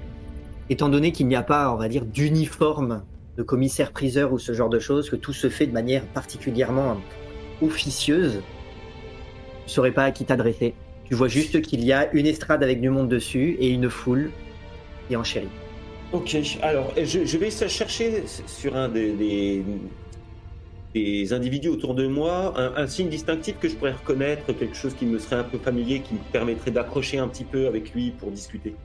Étant 0.68 0.90
donné 0.90 1.10
qu'il 1.10 1.27
n'y 1.27 1.35
a 1.35 1.43
pas, 1.43 1.72
on 1.72 1.77
va 1.77 1.89
dire, 1.89 2.05
d'uniforme 2.05 3.02
de 3.39 3.43
commissaire-priseur 3.43 4.35
ou 4.35 4.39
ce 4.39 4.52
genre 4.52 4.68
de 4.68 4.78
choses, 4.78 5.09
que 5.09 5.16
tout 5.16 5.32
se 5.32 5.48
fait 5.48 5.66
de 5.66 5.72
manière 5.72 6.05
particulièrement 6.09 6.98
officieuse, 7.62 8.43
tu 9.60 9.64
ne 9.66 9.70
saurais 9.70 9.93
pas 9.93 10.05
à 10.05 10.10
qui 10.10 10.27
t'adresser. 10.27 10.74
Tu 11.11 11.16
vois 11.16 11.27
juste 11.27 11.61
qu'il 11.62 11.85
y 11.85 11.93
a 11.93 12.09
une 12.12 12.27
estrade 12.27 12.62
avec 12.62 12.81
du 12.81 12.89
monde 12.89 13.09
dessus 13.09 13.57
et 13.59 13.69
une 13.69 13.91
foule 13.91 14.31
qui 15.09 15.16
enchérit. 15.16 15.49
Ok, 16.12 16.37
alors 16.62 16.93
je, 16.97 17.24
je 17.24 17.37
vais 17.37 17.49
essayer 17.49 17.66
de 17.66 17.70
chercher 17.70 18.23
sur 18.47 18.77
un 18.77 18.89
des, 18.89 19.12
des, 19.12 19.65
des 20.95 21.32
individus 21.32 21.69
autour 21.69 21.97
de 21.97 22.07
moi 22.07 22.55
un, 22.57 22.81
un 22.81 22.87
signe 22.87 23.09
distinctif 23.09 23.59
que 23.59 23.69
je 23.69 23.74
pourrais 23.74 23.93
reconnaître, 23.93 24.53
quelque 24.53 24.77
chose 24.77 24.95
qui 24.95 25.05
me 25.05 25.19
serait 25.19 25.37
un 25.37 25.45
peu 25.45 25.59
familier, 25.59 25.99
qui 25.99 26.15
me 26.15 26.20
permettrait 26.31 26.70
d'accrocher 26.70 27.19
un 27.19 27.27
petit 27.27 27.45
peu 27.45 27.66
avec 27.66 27.93
lui 27.93 28.12
pour 28.12 28.31
discuter. 28.31 28.77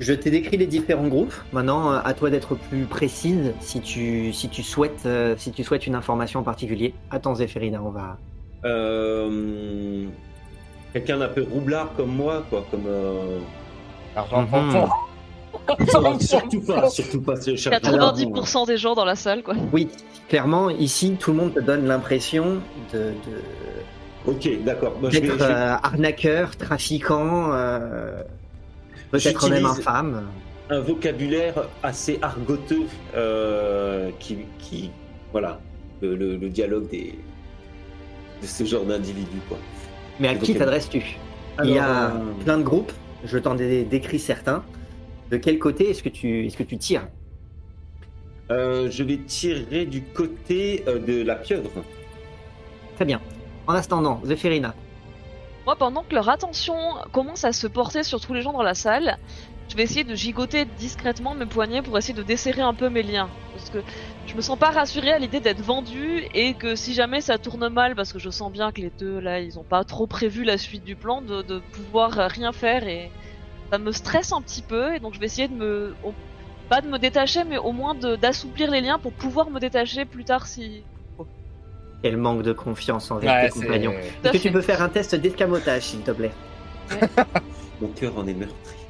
Je 0.00 0.14
t'ai 0.14 0.30
décrit 0.30 0.56
les 0.56 0.66
différents 0.66 1.08
groupes. 1.08 1.34
Maintenant, 1.52 1.90
à 1.90 2.14
toi 2.14 2.30
d'être 2.30 2.54
plus 2.56 2.86
précise 2.86 3.52
si 3.60 3.80
tu, 3.80 4.32
si 4.32 4.48
tu, 4.48 4.62
souhaites, 4.62 5.04
euh, 5.04 5.34
si 5.36 5.52
tu 5.52 5.62
souhaites 5.62 5.86
une 5.86 5.94
information 5.94 6.40
en 6.40 6.42
particulier. 6.42 6.94
Attends, 7.10 7.34
Zéphérina, 7.34 7.82
on 7.82 7.90
va. 7.90 8.18
Euh, 8.64 10.04
Quelqu'un 10.92 11.18
d'un 11.18 11.28
peu 11.28 11.42
roublard 11.42 11.92
comme 11.96 12.14
moi, 12.14 12.44
quoi, 12.48 12.64
comme. 12.70 12.84
euh, 12.86 13.38
Argent 14.14 14.42
Mhm. 14.42 14.86
surtout 16.20 16.60
pas, 16.60 16.88
surtout 16.90 17.20
pas. 17.20 17.34
je 17.36 17.56
cherche 17.56 17.80
pas 17.80 17.90
l'argent, 17.90 18.14
90% 18.14 18.66
des 18.66 18.76
gens 18.76 18.94
dans 18.94 19.04
la 19.04 19.16
salle, 19.16 19.42
quoi. 19.42 19.54
Oui, 19.72 19.88
clairement, 20.28 20.70
ici, 20.70 21.16
tout 21.18 21.32
le 21.32 21.38
monde 21.38 21.54
te 21.54 21.60
donne 21.60 21.86
l'impression 21.86 22.60
de, 22.92 22.98
de- 22.98 23.04
hein. 23.06 24.26
Ok, 24.26 24.48
d'accord. 24.64 24.94
Vais- 25.02 25.20
d'être 25.20 25.34
vais- 25.36 25.42
euh, 25.44 25.74
arnaqueur, 25.82 26.56
trafiquant, 26.56 27.52
euh, 27.52 28.22
peut-être 29.10 29.48
même 29.50 29.66
infâme. 29.66 30.22
un 30.70 30.80
vocabulaire 30.80 31.54
assez 31.82 32.18
argoteux 32.22 32.82
euh, 33.16 34.10
qui, 34.20 34.38
qui, 34.58 34.90
voilà, 35.32 35.58
le, 36.02 36.14
le- 36.14 36.36
le 36.36 36.48
dialogue 36.48 36.88
des, 36.88 37.06
de 37.10 37.16
ce 38.48 38.64
genre 38.64 38.84
d'individus, 38.84 39.40
quoi. 39.48 39.58
Mais 40.20 40.28
à 40.28 40.34
qui 40.34 40.54
t'adresses-tu 40.54 41.16
Il 41.64 41.70
y 41.70 41.78
a 41.78 42.10
euh, 42.10 42.32
plein 42.44 42.58
de 42.58 42.62
groupes, 42.62 42.92
je 43.24 43.38
t'en 43.38 43.56
ai 43.58 43.84
décrit 43.84 44.18
certains. 44.18 44.64
De 45.30 45.36
quel 45.36 45.58
côté 45.58 45.90
est-ce 45.90 46.02
que 46.02 46.08
tu, 46.08 46.46
est-ce 46.46 46.56
que 46.56 46.62
tu 46.62 46.76
tires 46.76 47.08
euh, 48.50 48.90
je 48.90 49.02
vais 49.02 49.16
tirer 49.16 49.86
du 49.86 50.02
côté 50.02 50.84
euh, 50.86 50.98
de 50.98 51.22
la 51.22 51.34
pieuvre. 51.34 51.70
Très 52.96 53.04
bien. 53.04 53.20
En 53.66 53.72
attendant, 53.72 54.20
Zéphérina, 54.24 54.74
Moi, 55.64 55.76
pendant 55.76 56.02
que 56.02 56.14
leur 56.14 56.28
attention 56.28 56.76
commence 57.12 57.44
à 57.44 57.52
se 57.52 57.66
porter 57.66 58.02
sur 58.02 58.20
tous 58.20 58.34
les 58.34 58.42
gens 58.42 58.52
dans 58.52 58.62
la 58.62 58.74
salle, 58.74 59.16
je 59.74 59.76
vais 59.76 59.82
essayer 59.82 60.04
de 60.04 60.14
gigoter 60.14 60.66
discrètement 60.78 61.34
mes 61.34 61.46
poignets 61.46 61.82
pour 61.82 61.98
essayer 61.98 62.14
de 62.14 62.22
desserrer 62.22 62.62
un 62.62 62.74
peu 62.74 62.88
mes 62.90 63.02
liens. 63.02 63.28
Parce 63.52 63.70
que 63.70 63.78
je 64.24 64.36
me 64.36 64.40
sens 64.40 64.56
pas 64.56 64.70
rassurée 64.70 65.10
à 65.10 65.18
l'idée 65.18 65.40
d'être 65.40 65.60
vendue 65.62 66.22
et 66.32 66.54
que 66.54 66.76
si 66.76 66.94
jamais 66.94 67.20
ça 67.20 67.38
tourne 67.38 67.68
mal, 67.70 67.96
parce 67.96 68.12
que 68.12 68.20
je 68.20 68.30
sens 68.30 68.52
bien 68.52 68.70
que 68.70 68.80
les 68.80 68.92
deux 69.00 69.18
là, 69.18 69.40
ils 69.40 69.58
ont 69.58 69.64
pas 69.64 69.82
trop 69.82 70.06
prévu 70.06 70.44
la 70.44 70.58
suite 70.58 70.84
du 70.84 70.94
plan, 70.94 71.22
de, 71.22 71.42
de 71.42 71.58
pouvoir 71.72 72.12
rien 72.12 72.52
faire 72.52 72.86
et 72.86 73.10
ça 73.72 73.78
me 73.78 73.90
stresse 73.90 74.32
un 74.32 74.40
petit 74.42 74.62
peu 74.62 74.94
et 74.94 75.00
donc 75.00 75.12
je 75.14 75.18
vais 75.18 75.26
essayer 75.26 75.48
de 75.48 75.54
me 75.54 75.96
au- 76.04 76.14
pas 76.68 76.80
de 76.80 76.86
me 76.86 76.98
détacher, 77.00 77.42
mais 77.42 77.58
au 77.58 77.72
moins 77.72 77.96
d'assouplir 77.96 78.70
les 78.70 78.80
liens 78.80 79.00
pour 79.00 79.10
pouvoir 79.10 79.50
me 79.50 79.58
détacher 79.58 80.04
plus 80.04 80.24
tard 80.24 80.46
si. 80.46 80.84
Quel 82.00 82.16
manque 82.16 82.42
de 82.42 82.52
confiance 82.52 83.10
envers 83.10 83.34
Ouais, 83.34 83.48
tes 83.48 83.60
compagnons. 83.60 83.92
Est-ce 84.22 84.30
que 84.30 84.38
tu 84.38 84.52
peux 84.52 84.60
faire 84.60 84.82
un 84.82 84.88
test 84.88 85.16
d'escamotage, 85.16 85.82
s'il 85.82 86.02
te 86.02 86.12
plaît? 86.12 86.30
Mon 87.80 87.88
cœur 87.88 88.16
en 88.16 88.26
est 88.28 88.34
meurtri. 88.34 88.83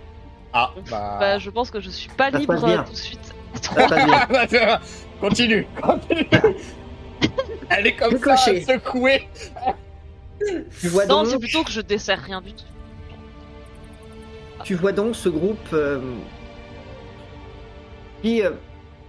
Ah, 0.57 0.73
bah. 0.89 1.17
Bah, 1.19 1.39
je 1.39 1.51
pense 1.51 1.71
que 1.71 1.81
je 1.81 1.91
suis 1.91 2.09
pas 2.11 2.31
Ça 2.31 2.39
libre 2.39 2.55
passe 2.55 2.65
bien. 2.65 2.85
tout 2.85 2.93
de 2.93 2.97
suite. 2.97 3.35
Bien. 4.51 4.81
continue, 5.21 5.67
continue. 5.83 6.29
Elle 7.71 7.87
est 7.89 7.97
comme 7.97 8.17
ça, 8.19 8.37
secouée. 8.37 9.29
Tu 10.81 10.89
vois 10.89 11.07
Non, 11.07 11.23
donc, 11.23 11.33
c'est 11.33 11.39
plutôt 11.41 11.65
que 11.65 11.73
je 11.73 11.81
desserre 11.81 12.21
rien 12.21 12.41
du 12.41 12.53
tout. 12.53 12.65
tu 14.63 14.75
vois 14.77 14.93
donc 14.93 15.17
ce 15.17 15.29
groupe 15.29 15.59
euh, 15.73 16.01
qui 18.23 18.43
euh, 18.43 18.51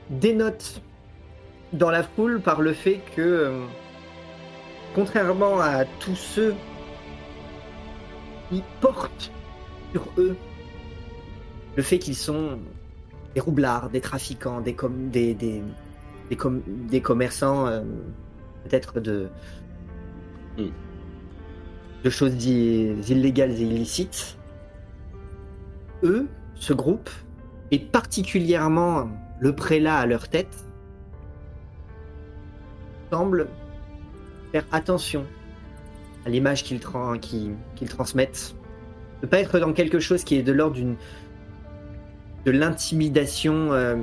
dénote 0.09 0.81
dans 1.73 1.91
la 1.91 2.03
foule 2.03 2.41
par 2.41 2.61
le 2.61 2.73
fait 2.73 3.01
que, 3.15 3.21
euh, 3.21 3.65
contrairement 4.95 5.59
à 5.59 5.85
tous 5.99 6.15
ceux 6.15 6.55
qui 8.49 8.63
portent 8.81 9.31
sur 9.91 10.07
eux 10.17 10.35
le 11.75 11.83
fait 11.83 11.99
qu'ils 11.99 12.15
sont 12.15 12.59
des 13.33 13.41
roublards, 13.41 13.89
des 13.89 14.01
trafiquants, 14.01 14.61
des, 14.61 14.73
com- 14.73 15.09
des, 15.09 15.33
des, 15.33 15.61
des, 16.29 16.35
com- 16.35 16.61
des 16.67 17.01
commerçants, 17.01 17.67
euh, 17.67 17.81
peut-être 18.63 18.99
de, 18.99 19.27
Hmm. 20.57 20.69
de 22.05 22.09
choses 22.09 22.45
illégales 22.45 23.51
et 23.51 23.63
illicites. 23.63 24.37
Eux, 26.03 26.27
ce 26.55 26.71
groupe, 26.71 27.09
et 27.71 27.79
particulièrement 27.79 29.09
le 29.41 29.53
prélat 29.53 29.97
à 29.97 30.05
leur 30.05 30.29
tête, 30.29 30.65
semblent 33.11 33.49
faire 34.53 34.65
attention 34.71 35.25
à 36.25 36.29
l'image 36.29 36.63
qu'ils 36.63 36.79
transmettent. 36.79 38.55
Ne 39.21 39.27
pas 39.27 39.39
être 39.39 39.59
dans 39.59 39.73
quelque 39.73 39.99
chose 39.99 40.23
qui 40.23 40.35
est 40.35 40.43
de 40.43 40.53
l'ordre 40.53 40.75
d'une 40.75 40.95
de 42.45 42.51
l'intimidation 42.51 43.73
euh, 43.73 43.95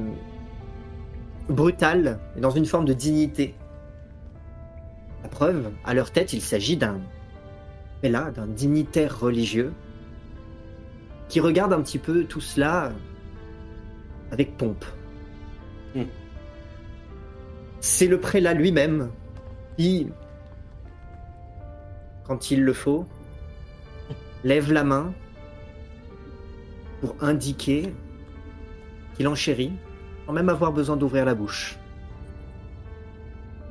brutale, 1.48 2.18
mais 2.34 2.40
dans 2.40 2.50
une 2.50 2.66
forme 2.66 2.84
de 2.84 2.92
dignité. 2.92 3.54
La 5.22 5.28
preuve, 5.28 5.70
à 5.84 5.94
leur 5.94 6.10
tête, 6.10 6.32
il 6.32 6.42
s'agit 6.42 6.76
d'un 6.76 7.00
là, 8.02 8.30
d'un 8.30 8.46
dignitaire 8.46 9.20
religieux 9.20 9.72
qui 11.28 11.40
regarde 11.40 11.72
un 11.72 11.80
petit 11.80 11.98
peu 11.98 12.24
tout 12.24 12.40
cela 12.40 12.92
avec 14.32 14.56
pompe. 14.56 14.84
Hmm. 15.94 16.04
C'est 17.80 18.06
le 18.06 18.20
prélat 18.20 18.54
lui-même 18.54 19.10
qui, 19.76 20.08
quand 22.24 22.50
il 22.50 22.64
le 22.64 22.72
faut, 22.72 23.06
lève 24.44 24.72
la 24.72 24.84
main 24.84 25.12
pour 27.00 27.16
indiquer 27.20 27.92
qu'il 29.14 29.28
enchérit, 29.28 29.72
sans 30.26 30.32
même 30.32 30.48
avoir 30.48 30.72
besoin 30.72 30.96
d'ouvrir 30.96 31.24
la 31.24 31.34
bouche. 31.34 31.78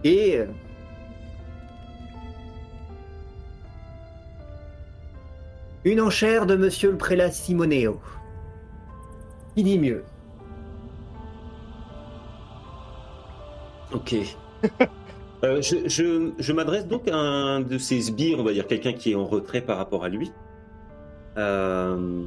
Et 0.03 0.37
euh, 0.37 0.45
une 5.85 6.01
enchère 6.01 6.45
de 6.45 6.55
monsieur 6.55 6.91
le 6.91 6.97
prélat 6.97 7.31
Simoneo. 7.31 7.99
Qui 9.55 9.63
dit 9.63 9.79
mieux? 9.79 10.03
Ok. 13.93 14.15
Euh, 15.43 15.59
je 15.59 16.53
m'adresse 16.53 16.85
donc 16.85 17.07
à 17.07 17.15
un 17.15 17.61
de 17.61 17.79
ces 17.79 17.99
sbires, 17.99 18.37
on 18.37 18.43
va 18.43 18.53
dire 18.53 18.67
quelqu'un 18.67 18.93
qui 18.93 19.13
est 19.13 19.15
en 19.15 19.25
retrait 19.25 19.61
par 19.61 19.77
rapport 19.77 20.03
à 20.03 20.09
lui. 20.09 20.31
Euh... 21.35 22.25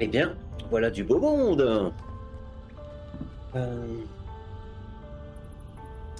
Eh 0.00 0.06
bien, 0.08 0.34
voilà 0.70 0.90
du 0.90 1.04
beau 1.04 1.18
monde. 1.20 1.92
Euh, 3.54 3.86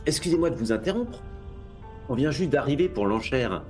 Excusez-moi 0.07 0.51
de 0.51 0.55
vous 0.57 0.73
interrompre. 0.73 1.21
On 2.09 2.15
vient 2.15 2.31
juste 2.31 2.51
d'arriver 2.51 2.89
pour 2.89 3.07
l'enchère. 3.07 3.63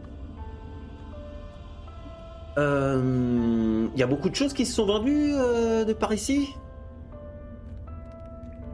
Euh, 2.59 3.87
Il 3.95 3.99
y 3.99 4.03
a 4.03 4.07
beaucoup 4.07 4.29
de 4.29 4.35
choses 4.35 4.53
qui 4.53 4.67
se 4.67 4.75
sont 4.75 4.87
vendues 4.87 5.33
euh, 5.35 5.85
de 5.85 5.93
par 5.93 6.13
ici? 6.13 6.55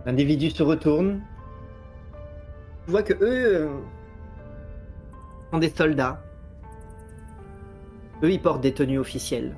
L'individu 0.06 0.50
se 0.50 0.62
retourne. 0.62 1.20
Tu 2.86 2.90
vois 2.90 3.02
que 3.02 3.12
eux 3.12 3.64
euh, 3.64 3.68
sont 5.52 5.58
des 5.58 5.68
soldats. 5.70 6.22
Eux, 8.22 8.32
ils 8.32 8.40
portent 8.40 8.62
des 8.62 8.72
tenues 8.72 8.98
officielles. 8.98 9.54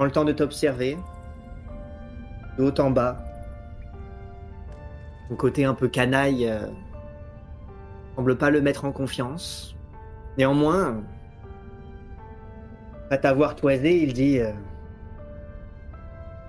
Prends 0.00 0.06
le 0.06 0.12
temps 0.12 0.24
de 0.24 0.32
t'observer. 0.32 0.96
De 2.56 2.64
haut 2.64 2.80
en 2.80 2.90
bas. 2.90 3.22
Son 5.28 5.36
côté 5.36 5.66
un 5.66 5.74
peu 5.74 5.88
canaille 5.88 6.48
euh, 6.48 6.68
semble 8.16 8.38
pas 8.38 8.48
le 8.48 8.62
mettre 8.62 8.86
en 8.86 8.92
confiance. 8.92 9.76
Néanmoins, 10.38 11.02
à 13.10 13.18
t'avoir 13.18 13.56
toisé, 13.56 14.02
il 14.02 14.14
dit 14.14 14.38
euh, 14.38 14.52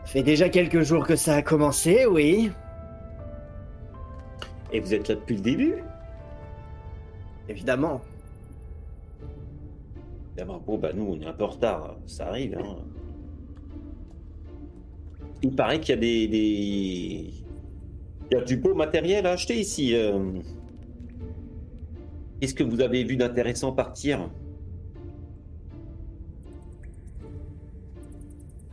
fait 0.05 0.23
déjà 0.23 0.47
quelques 0.47 0.83
jours 0.83 1.05
que 1.05 1.17
ça 1.17 1.35
a 1.35 1.41
commencé, 1.41 2.05
oui. 2.05 2.53
Et 4.71 4.79
vous 4.79 4.93
êtes 4.93 5.09
là 5.09 5.15
depuis 5.15 5.35
le 5.35 5.41
début? 5.41 5.75
Évidemment. 7.49 7.99
D'abord, 10.37 10.61
bon, 10.61 10.77
bah 10.77 10.91
nous, 10.93 11.17
on 11.17 11.21
est 11.21 11.27
un 11.27 11.33
peu 11.33 11.43
en 11.43 11.47
retard, 11.47 11.95
ça 12.07 12.27
arrive. 12.27 12.57
Hein. 12.57 12.77
Il 15.43 15.55
paraît 15.55 15.79
qu'il 15.79 15.95
y 15.95 15.97
a 15.97 16.01
des, 16.01 16.27
des- 16.27 17.33
Il 18.31 18.33
y 18.33 18.35
a 18.35 18.41
du 18.43 18.57
beau 18.57 18.73
matériel 18.75 19.25
à 19.25 19.31
acheter 19.31 19.59
ici. 19.59 19.95
euh. 19.95 20.39
Qu'est-ce 22.39 22.53
que 22.55 22.63
vous 22.63 22.81
avez 22.81 23.03
vu 23.03 23.15
d'intéressant 23.17 23.71
partir? 23.71 24.29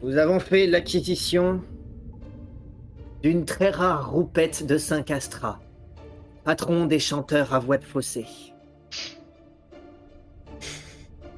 Nous 0.03 0.17
avons 0.17 0.39
fait 0.41 0.67
l'acquisition 0.67 1.61
d'une 3.23 3.45
très 3.45 3.71
rare 3.71 4.11
roupette 4.13 4.65
de 4.65 4.79
Saint-Castrat, 4.79 5.59
patron 6.45 6.87
des 6.87 7.01
chanteurs 7.01 7.53
à 7.53 7.59
voix 7.59 7.79
de 7.79 7.85
fossé. 7.85 8.25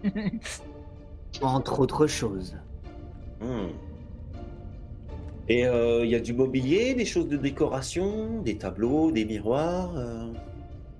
Entre 1.43 1.81
autres 1.81 2.07
choses. 2.07 2.55
Hmm. 3.41 3.69
Et 5.51 5.67
euh, 5.67 6.05
il 6.05 6.11
y 6.13 6.15
a 6.15 6.21
du 6.21 6.33
mobilier, 6.33 6.95
des 6.95 7.05
choses 7.05 7.27
de 7.27 7.37
décoration, 7.37 8.41
des 8.41 8.57
tableaux, 8.57 9.11
des 9.11 9.25
miroirs. 9.25 9.91
euh. 9.97 10.27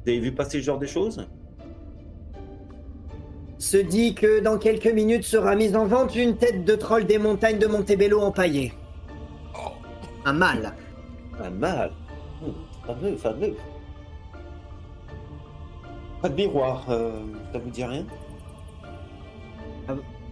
Vous 0.03 0.11
avez 0.11 0.19
vu 0.19 0.33
passer 0.33 0.59
ce 0.59 0.65
genre 0.65 0.79
de 0.81 0.87
choses? 0.87 1.25
Se 3.59 3.77
dit 3.77 4.13
que 4.17 4.41
dans 4.41 4.59
quelques 4.59 4.89
minutes 4.93 5.23
sera 5.23 5.55
mise 5.55 5.77
en 5.77 5.87
vente 5.87 6.17
une 6.17 6.37
tête 6.37 6.65
de 6.65 6.75
troll 6.75 7.05
des 7.07 7.19
montagnes 7.19 7.61
de 7.61 7.69
Montebello 7.69 8.19
empaillée. 8.21 8.73
Un 10.25 10.33
mâle. 10.33 10.73
Un 11.41 11.51
mal. 11.51 11.93
Hmm, 12.43 12.87
Fameux, 12.87 13.17
fameux. 13.19 13.55
Pas 16.23 16.29
de 16.29 16.35
miroir, 16.35 16.87
euh, 16.91 17.23
ça 17.53 17.61
vous 17.61 17.71
dit 17.71 17.85
rien? 17.85 18.05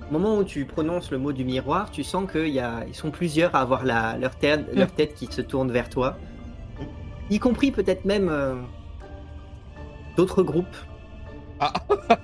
Au 0.09 0.13
moment 0.13 0.39
où 0.39 0.45
tu 0.45 0.65
prononces 0.65 1.11
le 1.11 1.19
mot 1.19 1.33
du 1.33 1.45
miroir, 1.45 1.91
tu 1.91 2.03
sens 2.03 2.31
qu'ils 2.31 2.49
y 2.49 2.61
a... 2.61 2.85
ils 2.87 2.95
sont 2.95 3.11
plusieurs 3.11 3.55
à 3.55 3.61
avoir 3.61 3.85
la... 3.85 4.17
leur, 4.17 4.35
tête... 4.35 4.67
leur 4.75 4.91
tête 4.91 5.15
qui 5.15 5.27
se 5.27 5.43
tourne 5.43 5.71
vers 5.71 5.91
toi. 5.91 6.17
Y 7.31 7.39
compris 7.39 7.71
peut-être 7.71 8.07
même 8.07 8.29
euh, 8.31 8.55
d'autres 10.17 10.43
groupes 10.43 10.77
Ah. 11.61 11.73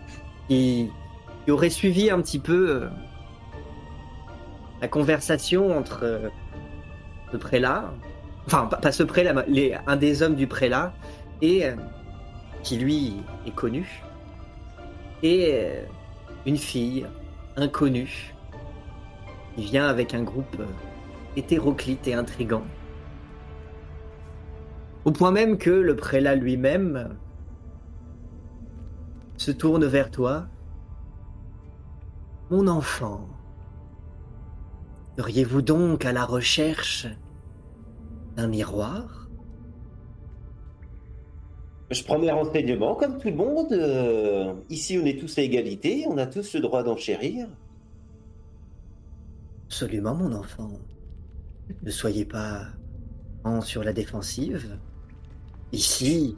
qui... 0.48 0.90
qui 1.44 1.51
auraient 1.51 1.69
suivi 1.70 2.11
un 2.11 2.23
petit 2.23 2.39
peu 2.39 2.70
euh, 2.70 2.89
la 4.81 4.89
conversation 4.89 5.77
entre 5.77 6.01
euh, 6.05 6.28
ce 7.32 7.36
prélat, 7.36 7.93
enfin 8.47 8.66
pas, 8.66 8.77
pas 8.77 8.93
ce 8.93 9.02
prélat, 9.02 9.35
mais 9.35 9.44
les... 9.48 9.77
un 9.86 9.97
des 9.97 10.23
hommes 10.23 10.36
du 10.36 10.47
prélat, 10.47 10.94
et 11.43 11.66
euh, 11.66 11.74
qui 12.62 12.78
lui 12.78 13.15
est 13.47 13.55
connu, 13.55 14.02
et 15.23 15.51
euh, 15.52 15.82
une 16.47 16.56
fille 16.56 17.06
inconnue 17.56 18.35
qui 19.55 19.64
vient 19.64 19.86
avec 19.86 20.14
un 20.14 20.22
groupe 20.22 20.56
euh, 20.59 20.66
hétéroclite 21.36 22.06
et 22.09 22.14
intrigant. 22.14 22.64
Au 25.05 25.12
point 25.12 25.31
même 25.31 25.59
que 25.59 25.70
le 25.70 25.97
prélat 25.97 26.35
lui-même 26.35 26.97
euh, 26.97 27.14
se 29.36 29.51
tourne 29.51 29.85
vers 29.85 30.10
toi. 30.10 30.47
Mon 32.51 32.66
enfant, 32.68 33.28
Seriez-vous 35.16 35.62
donc 35.62 36.05
à 36.05 36.12
la 36.12 36.24
recherche 36.24 37.06
d'un 38.35 38.48
miroir? 38.48 39.23
Je 41.90 42.02
prends 42.02 42.19
mes 42.19 42.31
renseignements 42.31 42.94
comme 42.94 43.19
tout 43.19 43.28
le 43.28 43.36
monde. 43.36 43.73
euh, 43.73 44.55
ici, 44.70 44.98
on 45.01 45.05
est 45.05 45.19
tous 45.19 45.39
à 45.39 45.43
égalité. 45.43 46.05
On 46.09 46.16
a 46.16 46.27
tous 46.27 46.55
le 46.55 46.61
droit 46.61 46.82
d'enchérir. 46.82 47.47
Absolument, 49.66 50.15
mon 50.15 50.32
enfant. 50.32 50.70
Ne 51.82 51.90
soyez 51.90 52.24
pas 52.24 52.66
en 53.44 53.61
sur 53.61 53.85
la 53.85 53.93
défensive. 53.93 54.78
Ici, 55.73 56.36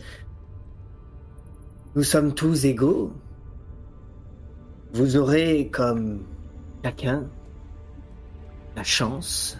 nous 1.94 2.02
sommes 2.02 2.34
tous 2.34 2.64
égaux. 2.64 3.12
Vous 4.92 5.16
aurez, 5.16 5.68
comme 5.70 6.26
chacun, 6.84 7.28
la 8.76 8.82
chance 8.82 9.56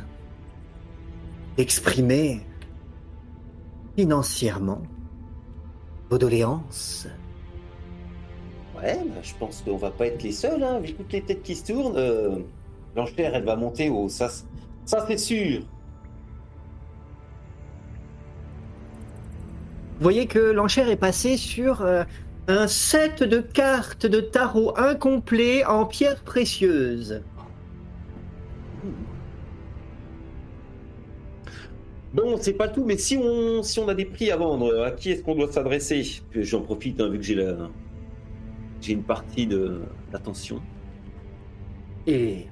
d'exprimer 1.56 2.40
financièrement 3.96 4.82
vos 6.10 6.18
doléances. 6.18 7.06
Ouais, 8.76 8.98
bah, 9.06 9.20
je 9.22 9.32
pense 9.38 9.62
qu'on 9.62 9.76
va 9.76 9.90
pas 9.90 10.06
être 10.06 10.22
les 10.22 10.32
seuls, 10.32 10.62
hein, 10.62 10.78
vu 10.80 10.92
toutes 10.94 11.12
les 11.12 11.22
têtes 11.22 11.42
qui 11.42 11.54
se 11.54 11.72
tournent. 11.72 11.96
euh, 11.96 12.38
L'enchère, 12.94 13.34
elle 13.34 13.44
va 13.44 13.56
monter 13.56 13.90
haut, 13.90 14.08
ça 14.08 14.28
c'est 14.86 15.18
sûr. 15.18 15.60
Vous 19.98 20.02
voyez 20.02 20.26
que 20.26 20.38
l'enchère 20.38 20.88
est 20.88 20.96
passée 20.96 21.36
sur 21.36 21.82
euh, 21.82 22.04
un 22.48 22.68
set 22.68 23.22
de 23.22 23.38
cartes 23.38 24.06
de 24.06 24.20
tarot 24.20 24.78
incomplet 24.78 25.64
en 25.64 25.84
pierres 25.86 26.22
précieuses. 26.22 27.22
Bon, 32.16 32.38
c'est 32.40 32.54
pas 32.54 32.66
tout, 32.66 32.82
mais 32.82 32.96
si 32.96 33.18
on, 33.18 33.62
si 33.62 33.78
on 33.78 33.88
a 33.88 33.94
des 33.94 34.06
prix 34.06 34.30
à 34.30 34.38
vendre, 34.38 34.82
à 34.82 34.90
qui 34.90 35.10
est-ce 35.10 35.22
qu'on 35.22 35.34
doit 35.34 35.52
s'adresser? 35.52 36.02
J'en 36.32 36.62
profite, 36.62 36.98
hein, 36.98 37.10
vu 37.10 37.18
que 37.18 37.24
j'ai 37.24 37.34
la, 37.34 37.68
j'ai 38.80 38.94
une 38.94 39.02
partie 39.02 39.46
de 39.46 39.82
l'attention. 40.10 40.62
Et 42.06 42.46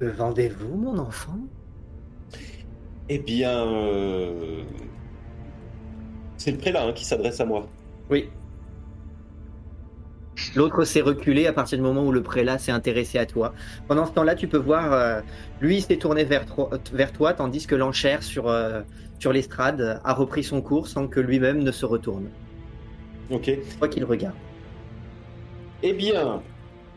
que 0.00 0.06
vendez-vous, 0.06 0.74
mon 0.74 0.98
enfant? 0.98 1.38
Eh 3.08 3.20
bien, 3.20 3.64
euh, 3.64 4.64
c'est 6.36 6.50
le 6.50 6.58
prélat 6.58 6.86
hein, 6.86 6.92
qui 6.92 7.04
s'adresse 7.04 7.40
à 7.40 7.44
moi. 7.44 7.68
Oui. 8.10 8.28
L'autre 10.54 10.84
s'est 10.84 11.00
reculé 11.00 11.46
à 11.46 11.52
partir 11.52 11.78
du 11.78 11.84
moment 11.84 12.04
où 12.04 12.12
le 12.12 12.22
prélat 12.22 12.58
s'est 12.58 12.72
intéressé 12.72 13.18
à 13.18 13.26
toi. 13.26 13.54
Pendant 13.88 14.06
ce 14.06 14.12
temps-là, 14.12 14.34
tu 14.34 14.48
peux 14.48 14.58
voir, 14.58 14.92
euh, 14.92 15.20
lui 15.60 15.80
s'est 15.80 15.96
tourné 15.96 16.24
vers 16.24 16.44
toi, 17.12 17.32
tandis 17.32 17.66
que 17.66 17.74
l'enchère 17.74 18.22
sur, 18.22 18.48
euh, 18.48 18.82
sur 19.18 19.32
l'estrade 19.32 20.00
a 20.04 20.12
repris 20.12 20.44
son 20.44 20.60
cours 20.60 20.88
sans 20.88 21.08
que 21.08 21.20
lui-même 21.20 21.62
ne 21.62 21.72
se 21.72 21.86
retourne. 21.86 22.28
Ok. 23.30 23.50
Quoi 23.78 23.88
qu'il 23.88 24.04
regarde. 24.04 24.36
Eh 25.82 25.92
bien, 25.92 26.42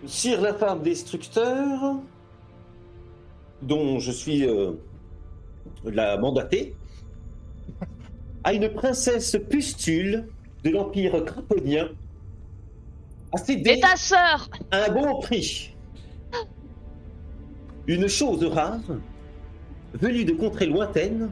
Sire 0.06 0.40
la 0.40 0.54
femme 0.54 0.82
destructeur, 0.82 1.98
dont 3.62 4.00
je 4.00 4.12
suis 4.12 4.48
euh, 4.48 4.72
la 5.84 6.18
mandatée, 6.18 6.74
a 8.46 8.54
une 8.54 8.70
princesse 8.70 9.38
pustule 9.50 10.30
de 10.64 10.70
l'Empire 10.70 11.24
craponien 11.26 11.90
a 13.32 13.38
Et 13.38 13.44
cédé 13.46 13.80
ta 13.80 13.96
sœur 13.96 14.50
à 14.72 14.86
un 14.86 14.92
bon 14.92 15.20
prix. 15.20 15.76
Une 17.88 18.08
chose 18.08 18.44
rare, 18.46 18.80
venue 19.94 20.24
de 20.26 20.34
contrées 20.34 20.68
lointaines, 20.68 21.30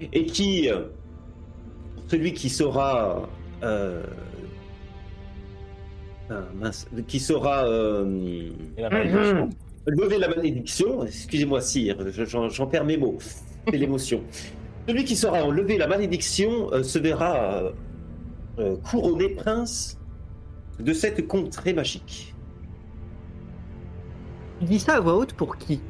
et 0.00 0.26
qui, 0.26 0.70
euh, 0.70 0.84
celui 2.06 2.32
qui 2.32 2.48
saura, 2.48 3.28
euh, 3.64 4.04
ah, 6.30 6.42
mince, 6.54 6.86
qui 7.08 7.18
saura 7.18 7.64
euh, 7.66 8.50
Et 8.76 8.82
la 8.82 8.90
malédiction. 8.90 9.48
lever 9.88 10.18
la 10.18 10.28
malédiction, 10.28 11.04
excusez-moi 11.04 11.60
sire, 11.60 11.96
je- 12.12 12.24
j'en 12.24 12.48
j'en 12.48 12.66
perds 12.68 12.84
mes 12.84 12.96
mots, 12.96 13.18
c'est 13.66 13.76
l'émotion. 13.76 14.22
Celui 14.86 15.04
qui 15.04 15.16
saura 15.16 15.42
enlever 15.42 15.78
la 15.78 15.88
malédiction 15.88 16.72
euh, 16.72 16.82
se 16.84 16.98
verra 17.00 17.72
euh, 18.58 18.76
couronné 18.76 19.28
prince 19.30 19.98
de 20.78 20.92
cette 20.92 21.26
contrée 21.26 21.72
magique. 21.72 22.34
Tu 24.60 24.66
dis 24.66 24.78
ça 24.80 24.94
à 24.96 25.00
voix 25.00 25.14
haute 25.16 25.32
pour 25.34 25.56
qui? 25.56 25.80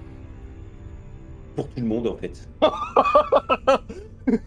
Pour 1.57 1.69
tout 1.69 1.81
le 1.81 1.87
monde 1.87 2.07
en 2.07 2.17
fait. 2.17 2.49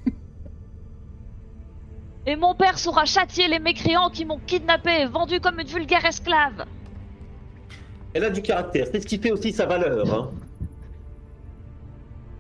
Et 2.28 2.36
mon 2.36 2.54
père 2.54 2.78
saura 2.78 3.06
châtier 3.06 3.48
les 3.48 3.58
mécréants 3.60 4.12
qui 4.12 4.26
m'ont 4.26 4.40
kidnappé 4.46 5.02
et 5.02 5.06
vendu 5.08 5.40
comme 5.40 5.60
une 5.60 5.68
vulgaire 5.68 6.06
esclave 6.06 6.66
Elle 8.14 8.24
a 8.26 8.30
du 8.30 8.42
caractère, 8.44 8.88
c'est 8.92 9.02
ce 9.02 9.08
qui 9.08 9.18
fait 9.18 9.32
aussi 9.32 9.52
sa 9.52 9.66
valeur. 9.66 10.14
hein. 10.14 10.30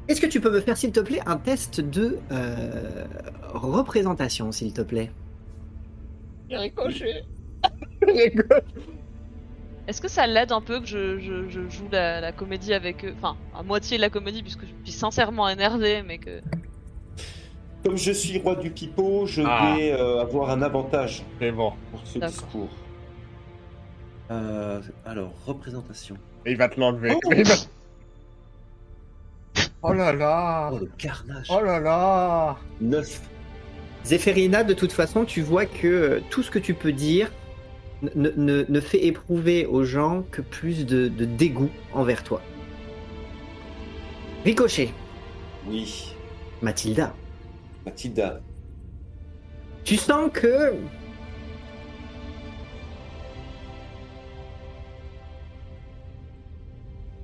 Est-ce 0.07 0.21
que 0.21 0.27
tu 0.27 0.39
peux 0.39 0.51
me 0.51 0.59
faire, 0.61 0.77
s'il 0.77 0.91
te 0.91 0.99
plaît, 0.99 1.21
un 1.25 1.37
test 1.37 1.79
de 1.81 2.19
euh, 2.31 3.05
représentation, 3.53 4.51
s'il 4.51 4.73
te 4.73 4.81
plaît? 4.81 5.11
Rigole. 8.07 8.63
Est-ce 9.87 10.01
que 10.01 10.07
ça 10.07 10.25
l'aide 10.27 10.51
un 10.51 10.61
peu 10.61 10.79
que 10.79 10.85
je, 10.85 11.19
je- 11.19 11.49
je 11.49 11.69
joue 11.69 11.87
la, 11.91 12.21
la 12.21 12.31
comédie 12.31 12.73
avec 12.73 13.03
eux? 13.03 13.13
Enfin, 13.17 13.35
à 13.57 13.63
moitié 13.63 13.97
de 13.97 14.01
la 14.01 14.09
comédie, 14.09 14.41
puisque 14.43 14.61
je 14.61 14.71
suis 14.83 14.91
sincèrement 14.97 15.49
énervé, 15.49 16.01
mais 16.03 16.17
que. 16.17 16.41
Comme 17.83 17.97
je 17.97 18.11
suis 18.11 18.37
roi 18.39 18.55
du 18.55 18.69
pipeau, 18.69 19.25
je 19.25 19.41
Ah. 19.45 19.73
vais 19.75 19.91
euh, 19.91 20.21
avoir 20.21 20.51
un 20.51 20.61
avantage 20.61 21.23
C'est 21.39 21.51
bon. 21.51 21.73
pour 21.91 22.01
ce 22.05 22.19
discours. 22.19 22.69
Euh, 24.29 24.79
alors, 25.05 25.33
représentation. 25.45 26.15
Il 26.45 26.57
va 26.57 26.69
te 26.69 26.79
l'enlever. 26.79 27.15
Oh. 27.25 27.29
Va- 27.43 27.55
Oh 29.83 29.93
là 29.93 30.13
là. 30.13 30.69
Oh, 30.71 30.77
le 30.79 30.85
carnage. 30.97 31.47
Oh 31.49 31.59
là 31.59 31.79
là. 31.79 32.55
9. 32.81 33.21
Zéphérina, 34.03 34.63
de 34.63 34.73
toute 34.73 34.91
façon, 34.91 35.25
tu 35.25 35.41
vois 35.41 35.65
que 35.65 35.87
euh, 35.87 36.19
tout 36.29 36.41
ce 36.43 36.49
que 36.51 36.59
tu 36.59 36.73
peux 36.73 36.91
dire 36.91 37.31
ne, 38.15 38.31
ne- 38.35 38.65
ne 38.67 38.79
fait 38.79 39.05
éprouver 39.05 39.65
aux 39.67 39.83
gens 39.83 40.23
que 40.31 40.41
plus 40.41 40.85
de, 40.85 41.07
de 41.07 41.25
dégoût 41.25 41.69
envers 41.93 42.23
toi. 42.23 42.41
Ricochet, 44.43 44.89
Oui. 45.67 46.13
Mathilda, 46.63 47.13
Mathilda. 47.85 48.39
tu 49.83 49.97
sens 49.97 50.29
que 50.33 50.73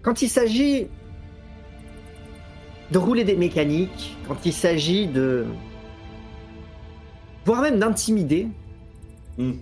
quand 0.02 0.22
il 0.22 0.30
s'agit 0.30 0.88
de 2.92 2.98
rouler 2.98 3.24
des 3.24 3.36
mécaniques, 3.36 4.16
quand 4.28 4.46
il 4.46 4.54
s'agit 4.54 5.08
de 5.08 5.46
voire 7.48 7.62
même 7.62 7.80
d'intimider, 7.80 8.48
Hmm. 9.38 9.54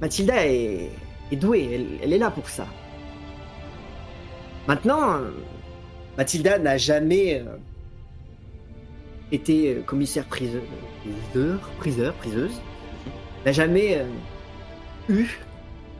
Mathilda 0.00 0.46
est, 0.46 0.90
est 1.32 1.36
douée, 1.36 1.68
elle, 1.72 1.86
elle 2.02 2.12
est 2.12 2.18
là 2.18 2.30
pour 2.30 2.48
ça. 2.48 2.66
Maintenant, 4.68 5.18
Mathilda 6.16 6.58
n'a 6.58 6.76
jamais 6.76 7.40
euh, 7.40 7.56
été 9.32 9.74
euh, 9.74 9.82
commissaire 9.82 10.24
priseur, 10.26 10.62
priseur, 11.32 11.58
priseur, 11.78 12.14
priseuse, 12.14 12.60
n'a 13.44 13.52
jamais 13.52 13.98
euh, 13.98 14.04
eu 15.08 15.26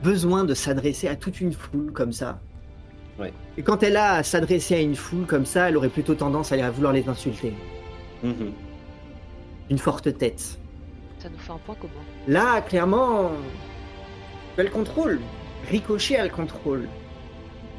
besoin 0.01 0.45
de 0.45 0.53
s'adresser 0.53 1.09
à 1.09 1.15
toute 1.15 1.41
une 1.41 1.51
foule 1.51 1.91
comme 1.91 2.13
ça. 2.13 2.39
Ouais. 3.19 3.33
Et 3.57 3.61
quand 3.61 3.83
elle 3.83 3.97
a 3.97 4.13
à 4.13 4.23
s'adresser 4.23 4.75
à 4.75 4.81
une 4.81 4.95
foule 4.95 5.25
comme 5.25 5.45
ça, 5.45 5.69
elle 5.69 5.77
aurait 5.77 5.89
plutôt 5.89 6.15
tendance 6.15 6.51
à 6.53 6.71
vouloir 6.71 6.93
les 6.93 7.07
insulter. 7.09 7.53
Mhm. 8.23 8.53
Une 9.69 9.77
forte 9.77 10.17
tête. 10.17 10.59
Ça 11.19 11.29
nous 11.29 11.37
fait 11.39 11.51
un 11.51 11.57
point 11.57 11.75
commun. 11.75 11.93
Là, 12.27 12.61
clairement, 12.61 13.31
tu 14.55 14.61
as 14.61 14.63
le 14.63 14.69
contrôle. 14.69 15.19
Ricochet 15.69 16.17
a 16.17 16.23
le 16.25 16.29
contrôle. 16.29 16.87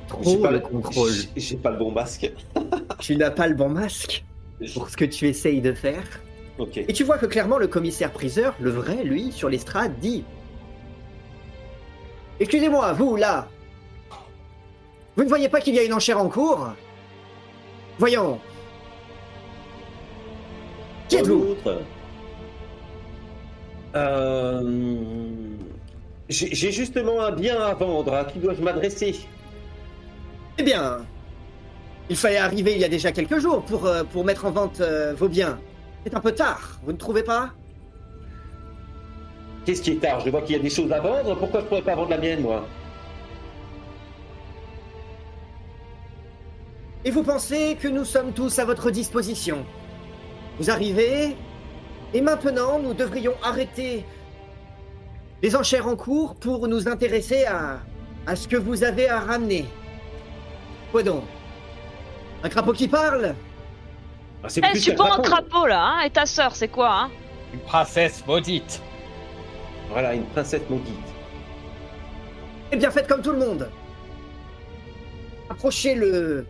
Trop 0.09 0.37
pas 0.39 0.51
le 0.51 0.61
contrôle. 0.61 1.13
j'ai- 1.37 1.57
pas 1.57 1.71
le 1.71 1.79
bon 1.79 1.91
masque. 1.93 2.31
Tu 3.01 3.17
n'as 3.17 3.31
pas 3.31 3.47
le 3.47 3.55
bon 3.55 3.69
masque 3.69 4.25
pour 4.75 4.89
ce 4.89 4.97
que 4.97 5.05
tu 5.05 5.29
essayes 5.29 5.61
de 5.61 5.73
faire. 5.73 6.03
Et 6.77 6.93
tu 6.95 7.05
vois 7.05 7.19
que 7.19 7.27
clairement 7.27 7.59
le 7.59 7.67
commissaire 7.69 8.11
priseur, 8.11 8.55
le 8.59 8.71
vrai, 8.71 9.05
lui, 9.05 9.31
sur 9.31 9.49
l'estrade, 9.51 9.93
dit 10.01 10.25
Excusez-moi, 12.41 12.93
vous, 12.95 13.17
là 13.17 13.49
Vous 15.17 15.25
ne 15.25 15.29
voyez 15.29 15.49
pas 15.49 15.61
qu'il 15.61 15.75
y 15.75 15.79
a 15.79 15.83
une 15.83 15.93
enchère 15.93 16.19
en 16.19 16.29
cours? 16.29 16.69
Voyons 17.99 18.41
Qui 21.09 21.17
êtes-vous 21.17 21.39
L'autre. 21.39 21.83
Euh, 23.95 25.07
J'ai 26.29 26.73
justement 26.73 27.23
un 27.23 27.33
bien 27.33 27.61
à 27.61 27.75
vendre. 27.75 28.13
À 28.15 28.25
qui 28.25 28.39
dois-je 28.39 28.61
m'adresser? 28.61 29.15
Bien, 30.59 31.05
il 32.09 32.17
fallait 32.17 32.39
arriver 32.39 32.73
il 32.73 32.79
y 32.79 32.85
a 32.85 32.89
déjà 32.89 33.13
quelques 33.13 33.39
jours 33.39 33.63
pour, 33.63 33.87
euh, 33.87 34.05
pour 34.05 34.25
mettre 34.25 34.47
en 34.47 34.51
vente 34.51 34.81
euh, 34.81 35.15
vos 35.15 35.29
biens. 35.29 35.59
C'est 36.05 36.15
un 36.15 36.21
peu 36.21 36.33
tard, 36.33 36.79
vous 36.83 36.93
ne 36.93 36.97
trouvez 36.97 37.23
pas? 37.23 37.51
Qu'est-ce 39.65 39.83
qui 39.83 39.93
est 39.93 40.01
tard? 40.01 40.21
Je 40.21 40.31
vois 40.31 40.43
qu'il 40.43 40.57
y 40.57 40.59
a 40.59 40.63
des 40.63 40.71
choses 40.71 40.91
à 40.93 41.01
vendre. 41.01 41.37
Pourquoi 41.37 41.61
je 41.61 41.67
pourrais 41.67 41.83
pas 41.83 41.95
vendre 41.95 42.11
la 42.11 42.19
mienne, 42.19 42.41
moi? 42.41 42.65
Et 47.05 47.11
vous 47.11 47.23
pensez 47.23 47.77
que 47.81 47.89
nous 47.89 48.05
sommes 48.05 48.33
tous 48.33 48.59
à 48.59 48.65
votre 48.65 48.91
disposition? 48.91 49.65
Vous 50.59 50.71
arrivez, 50.71 51.37
et 52.15 52.21
maintenant 52.21 52.79
nous 52.79 52.95
devrions 52.95 53.35
arrêter 53.43 54.05
les 55.43 55.55
enchères 55.55 55.87
en 55.87 55.97
cours 55.97 56.35
pour 56.37 56.67
nous 56.67 56.89
intéresser 56.89 57.45
à, 57.45 57.81
à 58.27 58.37
ce 58.37 58.49
que 58.49 58.57
vous 58.57 58.85
avez 58.85 59.09
à 59.09 59.21
ramener. 59.21 59.67
Quoi 60.93 61.03
donc? 61.03 61.25
Un 62.43 62.49
crapaud 62.49 62.73
qui 62.73 62.89
parle? 62.89 63.35
Ah, 64.43 64.49
c'est 64.49 64.61
Eh, 64.65 64.71
plus 64.71 64.79
je 64.79 64.83
suis 64.85 64.95
pas 64.95 65.05
un 65.05 65.09
crapaud. 65.21 65.23
crapaud 65.23 65.67
là, 65.67 65.83
hein 65.85 66.01
Et 66.07 66.11
ta 66.11 66.25
sœur, 66.27 66.55
c'est 66.57 66.69
quoi, 66.69 66.91
hein? 67.03 67.11
Une 67.53 67.61
princesse 67.61 68.25
maudite. 68.27 68.81
Voilà, 69.91 70.15
une 70.15 70.25
princesse 70.27 70.63
maudite. 70.71 70.95
Eh 72.73 72.77
bien, 72.77 72.91
faites 72.91 73.07
comme 73.09 73.23
tout 73.23 73.33
le 73.33 73.39
monde. 73.39 73.69
Approchez 75.51 75.95
le, 75.95 76.47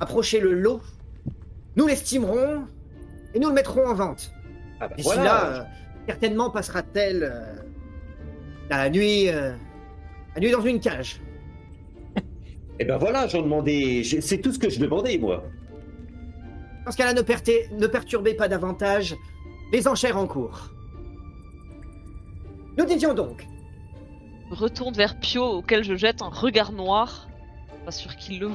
approchez 0.00 0.40
le 0.40 0.52
lot. 0.54 0.80
Nous 1.76 1.86
l'estimerons 1.86 2.64
et 3.34 3.38
nous 3.38 3.48
le 3.48 3.54
mettrons 3.54 3.86
en 3.86 3.94
vente. 3.94 4.32
Ah 4.80 4.88
bah 4.88 4.94
D'ici 4.96 5.08
voilà. 5.08 5.24
là, 5.24 5.46
euh, 5.46 5.62
certainement 6.06 6.50
passera-t-elle 6.50 7.22
euh, 7.22 7.54
la 8.70 8.88
nuit, 8.90 9.28
euh, 9.28 9.52
la 10.34 10.40
nuit 10.40 10.50
dans 10.50 10.62
une 10.62 10.80
cage. 10.80 11.20
Et 12.78 12.84
ben 12.84 12.96
voilà, 12.96 13.26
j'en 13.26 13.42
demandais. 13.42 14.02
C'est 14.04 14.38
tout 14.38 14.52
ce 14.52 14.58
que 14.58 14.70
je 14.70 14.80
demandais, 14.80 15.18
moi. 15.18 15.44
Dans 16.86 16.92
ce 16.92 16.96
cas-là, 16.96 17.12
ne, 17.12 17.20
pertez- 17.22 17.68
ne 17.72 17.86
perturbez 17.86 18.34
pas 18.34 18.48
davantage 18.48 19.14
les 19.72 19.86
enchères 19.86 20.16
en 20.16 20.26
cours. 20.26 20.70
Nous 22.78 22.84
disions 22.86 23.12
donc, 23.12 23.46
Je 24.50 24.54
retourne 24.56 24.94
vers 24.94 25.18
Pio, 25.20 25.44
auquel 25.44 25.84
je 25.84 25.94
jette 25.94 26.22
un 26.22 26.30
regard 26.30 26.72
noir. 26.72 27.28
Pas 27.84 27.90
sûr 27.92 28.16
qu'il 28.16 28.40
le. 28.40 28.50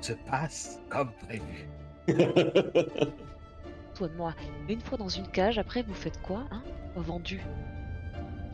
Se 0.00 0.12
passe 0.14 0.80
comme 0.88 1.10
prévu. 1.28 1.68
Toi 3.94 4.08
de 4.08 4.16
moi. 4.16 4.34
Une 4.68 4.80
fois 4.80 4.98
dans 4.98 5.08
une 5.08 5.26
cage, 5.28 5.58
après 5.58 5.82
vous 5.82 5.94
faites 5.94 6.20
quoi, 6.22 6.42
hein? 6.50 6.62
Vendu. 6.96 7.40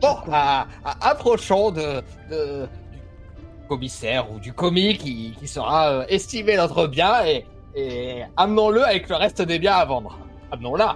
Bon, 0.01 0.15
à- 0.31 0.67
à- 0.85 1.09
approchons 1.09 1.71
de, 1.71 2.01
de- 2.29 2.67
du 2.91 3.67
commissaire 3.67 4.31
ou 4.31 4.39
du 4.39 4.53
commis 4.53 4.97
qui, 4.97 5.35
qui 5.39 5.47
saura 5.47 5.89
euh, 5.91 6.05
estimer 6.07 6.55
notre 6.57 6.87
bien 6.87 7.25
et, 7.25 7.45
et 7.75 8.23
amenons-le 8.35 8.83
avec 8.85 9.09
le 9.09 9.15
reste 9.15 9.41
des 9.41 9.57
biens 9.59 9.73
à 9.75 9.85
vendre. 9.85 10.17
Amenons-la. 10.51 10.95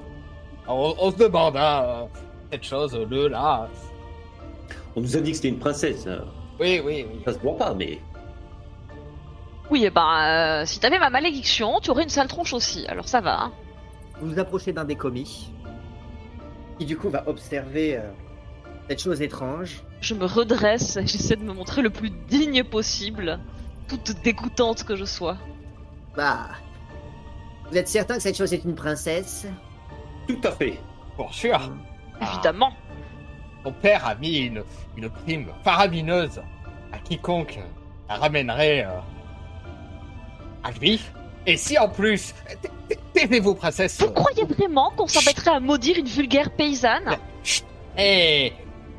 On, 0.68 0.94
on 1.00 1.12
se 1.12 1.18
demande, 1.18 1.58
hein, 1.58 1.84
euh, 1.86 2.04
cette 2.52 2.64
chose, 2.64 2.96
le, 3.10 3.28
là. 3.28 3.68
On 4.96 5.02
nous 5.02 5.18
a 5.18 5.22
dit 5.22 5.32
que 5.32 5.36
c'était 5.38 5.50
une 5.50 5.60
princesse. 5.60 6.06
hein. 6.08 6.26
Oui, 6.60 6.82
oui, 6.86 7.06
oui. 7.12 7.22
Ça 7.26 7.34
se 7.34 7.40
voit 7.40 7.58
pas, 7.58 7.74
mais. 7.74 8.00
Oui, 9.72 9.86
et 9.86 9.90
ben, 9.90 10.62
euh, 10.62 10.66
si 10.66 10.80
t'avais 10.80 11.00
ma 11.00 11.10
malédiction, 11.10 11.80
tu 11.80 11.90
aurais 11.90 12.04
une 12.04 12.10
sale 12.10 12.28
tronche 12.28 12.54
aussi. 12.54 12.86
Alors 12.88 13.08
ça 13.08 13.22
va, 13.22 13.42
hein 13.42 13.52
vous 14.22 14.34
vous 14.34 14.40
approchez 14.40 14.72
d'un 14.72 14.84
des 14.84 14.96
commis, 14.96 15.52
qui 16.78 16.86
du 16.86 16.98
coup 16.98 17.10
va 17.10 17.28
observer 17.28 17.98
euh, 17.98 18.02
cette 18.88 19.02
chose 19.02 19.22
étrange. 19.22 19.84
Je 20.00 20.14
me 20.14 20.26
redresse 20.26 20.98
et 20.98 21.08
j'essaie 21.08 21.36
de 21.36 21.44
me 21.44 21.54
montrer 21.54 21.82
le 21.82 21.90
plus 21.90 22.12
digne 22.12 22.64
possible, 22.64 23.40
toute 23.88 24.22
dégoûtante 24.22 24.84
que 24.84 24.96
je 24.96 25.06
sois. 25.06 25.38
Bah, 26.16 26.50
vous 27.70 27.78
êtes 27.78 27.88
certain 27.88 28.16
que 28.16 28.22
cette 28.22 28.38
chose 28.38 28.54
est 28.54 28.64
une 28.64 28.76
princesse? 28.76 29.48
Tout 30.28 30.42
à 30.44 30.52
fait. 30.52 30.80
Pour 31.16 31.34
sûr. 31.34 31.60
Ah. 32.20 32.34
Évidemment. 32.34 32.74
Ton 33.64 33.72
père 33.72 34.06
a 34.06 34.16
mis 34.16 34.40
une, 34.40 34.64
une 34.98 35.10
prime 35.10 35.48
faramineuse 35.64 36.42
à 36.92 37.00
quiconque 37.00 37.60
la 38.10 38.16
ramènerait 38.16 38.86
euh, 38.86 39.00
à 40.64 40.72
lui. 40.72 41.02
Et 41.46 41.58
si 41.58 41.78
en 41.78 41.90
plus, 41.90 42.34
taisez-vous, 43.14 43.56
princesse. 43.56 44.00
Vous 44.00 44.12
croyez 44.12 44.46
vraiment 44.46 44.92
qu'on 44.92 45.08
s'embêterait 45.08 45.52
à 45.52 45.60
maudire 45.60 45.98
une 45.98 46.06
vulgaire 46.06 46.52
paysanne 46.52 47.18
Et, 47.98 48.54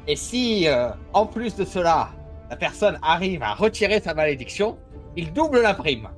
et 0.08 0.16
si, 0.16 0.66
euh, 0.66 0.88
en 1.12 1.26
plus 1.26 1.54
de 1.54 1.64
cela, 1.64 2.10
la 2.50 2.56
personne 2.56 2.98
arrive 3.02 3.42
à 3.42 3.54
retirer 3.54 4.00
sa 4.00 4.14
malédiction, 4.14 4.76
il 5.16 5.32
double 5.32 5.62
la 5.62 5.74
prime. 5.74 6.08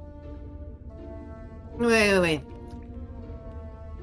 Ouais, 1.78 1.86
ouais, 1.86 2.18
ouais. 2.18 2.40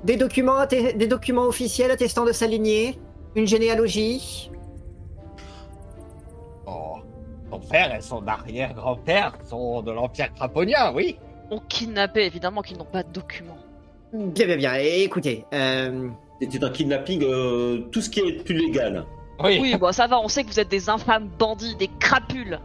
Des 0.03 0.17
documents, 0.17 0.65
des 0.65 1.07
documents 1.07 1.45
officiels 1.45 1.91
attestant 1.91 2.25
de 2.25 2.31
sa 2.31 2.47
lignée, 2.47 2.99
une 3.35 3.47
généalogie. 3.47 4.51
Oh, 6.65 6.97
son 7.49 7.59
père 7.59 7.95
et 7.95 8.01
son 8.01 8.27
arrière-grand-père 8.27 9.33
sont 9.43 9.81
de 9.81 9.91
l'Empire 9.91 10.33
craponien, 10.33 10.91
oui. 10.93 11.17
On 11.51 11.59
kidnappé, 11.59 12.25
évidemment 12.25 12.61
qu'ils 12.61 12.77
n'ont 12.77 12.85
pas 12.85 13.03
de 13.03 13.11
documents. 13.11 13.57
Bien, 14.13 14.45
bien, 14.47 14.57
bien. 14.57 14.73
Écoutez, 14.75 15.45
euh, 15.53 16.07
C'était 16.41 16.63
un 16.63 16.69
kidnapping, 16.69 17.23
euh, 17.23 17.79
tout 17.91 18.01
ce 18.01 18.09
qui 18.09 18.21
est 18.21 18.43
plus 18.43 18.55
légal. 18.55 19.05
Oui. 19.43 19.59
Oui, 19.61 19.75
bon, 19.77 19.91
ça 19.91 20.07
va, 20.07 20.19
on 20.19 20.27
sait 20.27 20.43
que 20.43 20.49
vous 20.49 20.59
êtes 20.59 20.69
des 20.69 20.89
infâmes 20.89 21.27
bandits, 21.37 21.75
des 21.75 21.89
crapules. 21.99 22.59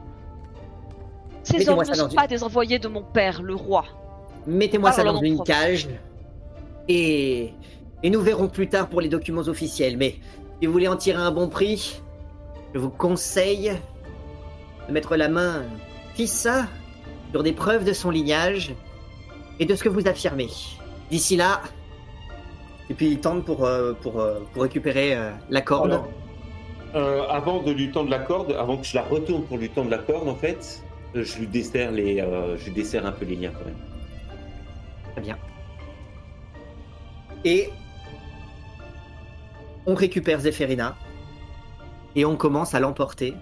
Ces 1.43 1.69
hommes 1.69 1.79
ne 1.81 1.85
ça 1.85 1.93
dans 1.93 1.99
sont 2.05 2.09
une- 2.09 2.15
pas 2.17 2.27
des 2.27 2.43
envoyés 2.43 2.79
de 2.79 2.89
mon 2.89 3.03
père, 3.03 3.43
le 3.43 3.55
roi. 3.55 3.85
mettez-moi 4.47 4.93
ça 4.93 5.03
dans 5.05 5.21
une 5.21 5.43
cage. 5.43 5.89
Et, 6.89 7.53
et 8.03 8.11
nous 8.11 8.21
verrons 8.21 8.49
plus 8.49 8.69
tard 8.69 8.89
pour 8.89 9.01
les 9.01 9.09
documents 9.09 9.43
officiels. 9.49 9.97
Mais 9.97 10.17
si 10.61 10.67
vous 10.67 10.73
voulez 10.73 10.89
en 10.89 10.97
tirer 10.97 11.21
un 11.21 11.31
bon 11.33 11.49
prix, 11.49 12.01
je 12.75 12.79
vous 12.79 12.91
conseille 12.91 13.73
de 14.89 14.93
mettre 14.93 15.17
la 15.17 15.29
main 15.29 15.65
fissa 16.15 16.67
sur 17.37 17.43
des 17.43 17.53
preuves 17.53 17.85
de 17.85 17.93
son 17.93 18.11
lignage 18.11 18.75
et 19.61 19.67
de 19.67 19.75
ce 19.75 19.85
que 19.85 19.91
vous 19.91 20.09
affirmez. 20.09 20.49
D'ici 21.11 21.37
là, 21.37 21.61
et 22.89 22.95
puis 22.95 23.09
il 23.09 23.21
tente 23.21 23.45
pour, 23.45 23.67
euh, 23.67 23.93
pour, 23.93 24.21
euh, 24.21 24.41
pour 24.55 24.63
récupérer 24.63 25.15
euh, 25.15 25.33
la 25.51 25.61
corde. 25.61 25.93
Alors, 25.93 26.09
euh, 26.95 27.29
avant 27.29 27.63
de 27.63 27.73
lui 27.73 27.91
tendre 27.91 28.09
la 28.09 28.21
corde, 28.21 28.53
avant 28.53 28.79
que 28.79 28.87
je 28.87 28.95
la 28.95 29.03
retourne 29.03 29.43
pour 29.43 29.59
lui 29.59 29.69
tendre 29.69 29.91
la 29.91 29.99
corde, 29.99 30.27
en 30.31 30.35
fait, 30.35 30.83
je 31.15 31.39
lui 31.39 31.47
desserre 31.47 31.91
les, 31.93 32.23
euh, 32.23 32.57
je 32.57 32.65
lui 32.65 32.73
desserre 32.73 33.05
un 33.05 33.13
peu 33.13 33.27
les 33.27 33.37
liens 33.37 33.53
quand 33.53 33.67
même. 33.67 33.77
Très 35.13 35.21
bien. 35.21 35.37
Et 37.45 37.69
on 39.85 39.95
récupère 39.95 40.41
Zéphérina 40.41 40.97
et 42.15 42.25
on 42.25 42.37
commence 42.37 42.75
à 42.75 42.81
l'emporter 42.81 43.35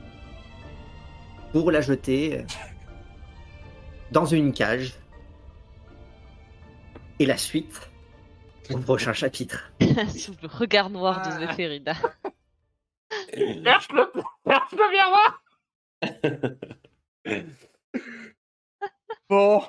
pour 1.53 1.71
la 1.71 1.81
jeter 1.81 2.39
euh, 2.39 2.43
dans 4.15 4.25
une 4.25 4.53
cage. 4.53 4.95
Et 7.19 7.27
la 7.27 7.37
suite 7.37 7.91
au 8.71 8.79
prochain 8.79 9.13
chapitre. 9.13 9.71
Sous 10.17 10.35
le 10.41 10.49
regard 10.49 10.89
noir 10.89 11.21
de 11.23 11.29
Ah. 11.33 11.39
Zéphérida. 11.41 11.95
Cherche-le, 13.35 14.11
cherche-le, 14.47 14.91
viens 14.91 15.11
voir. 17.25 17.61
Bon, 19.29 19.63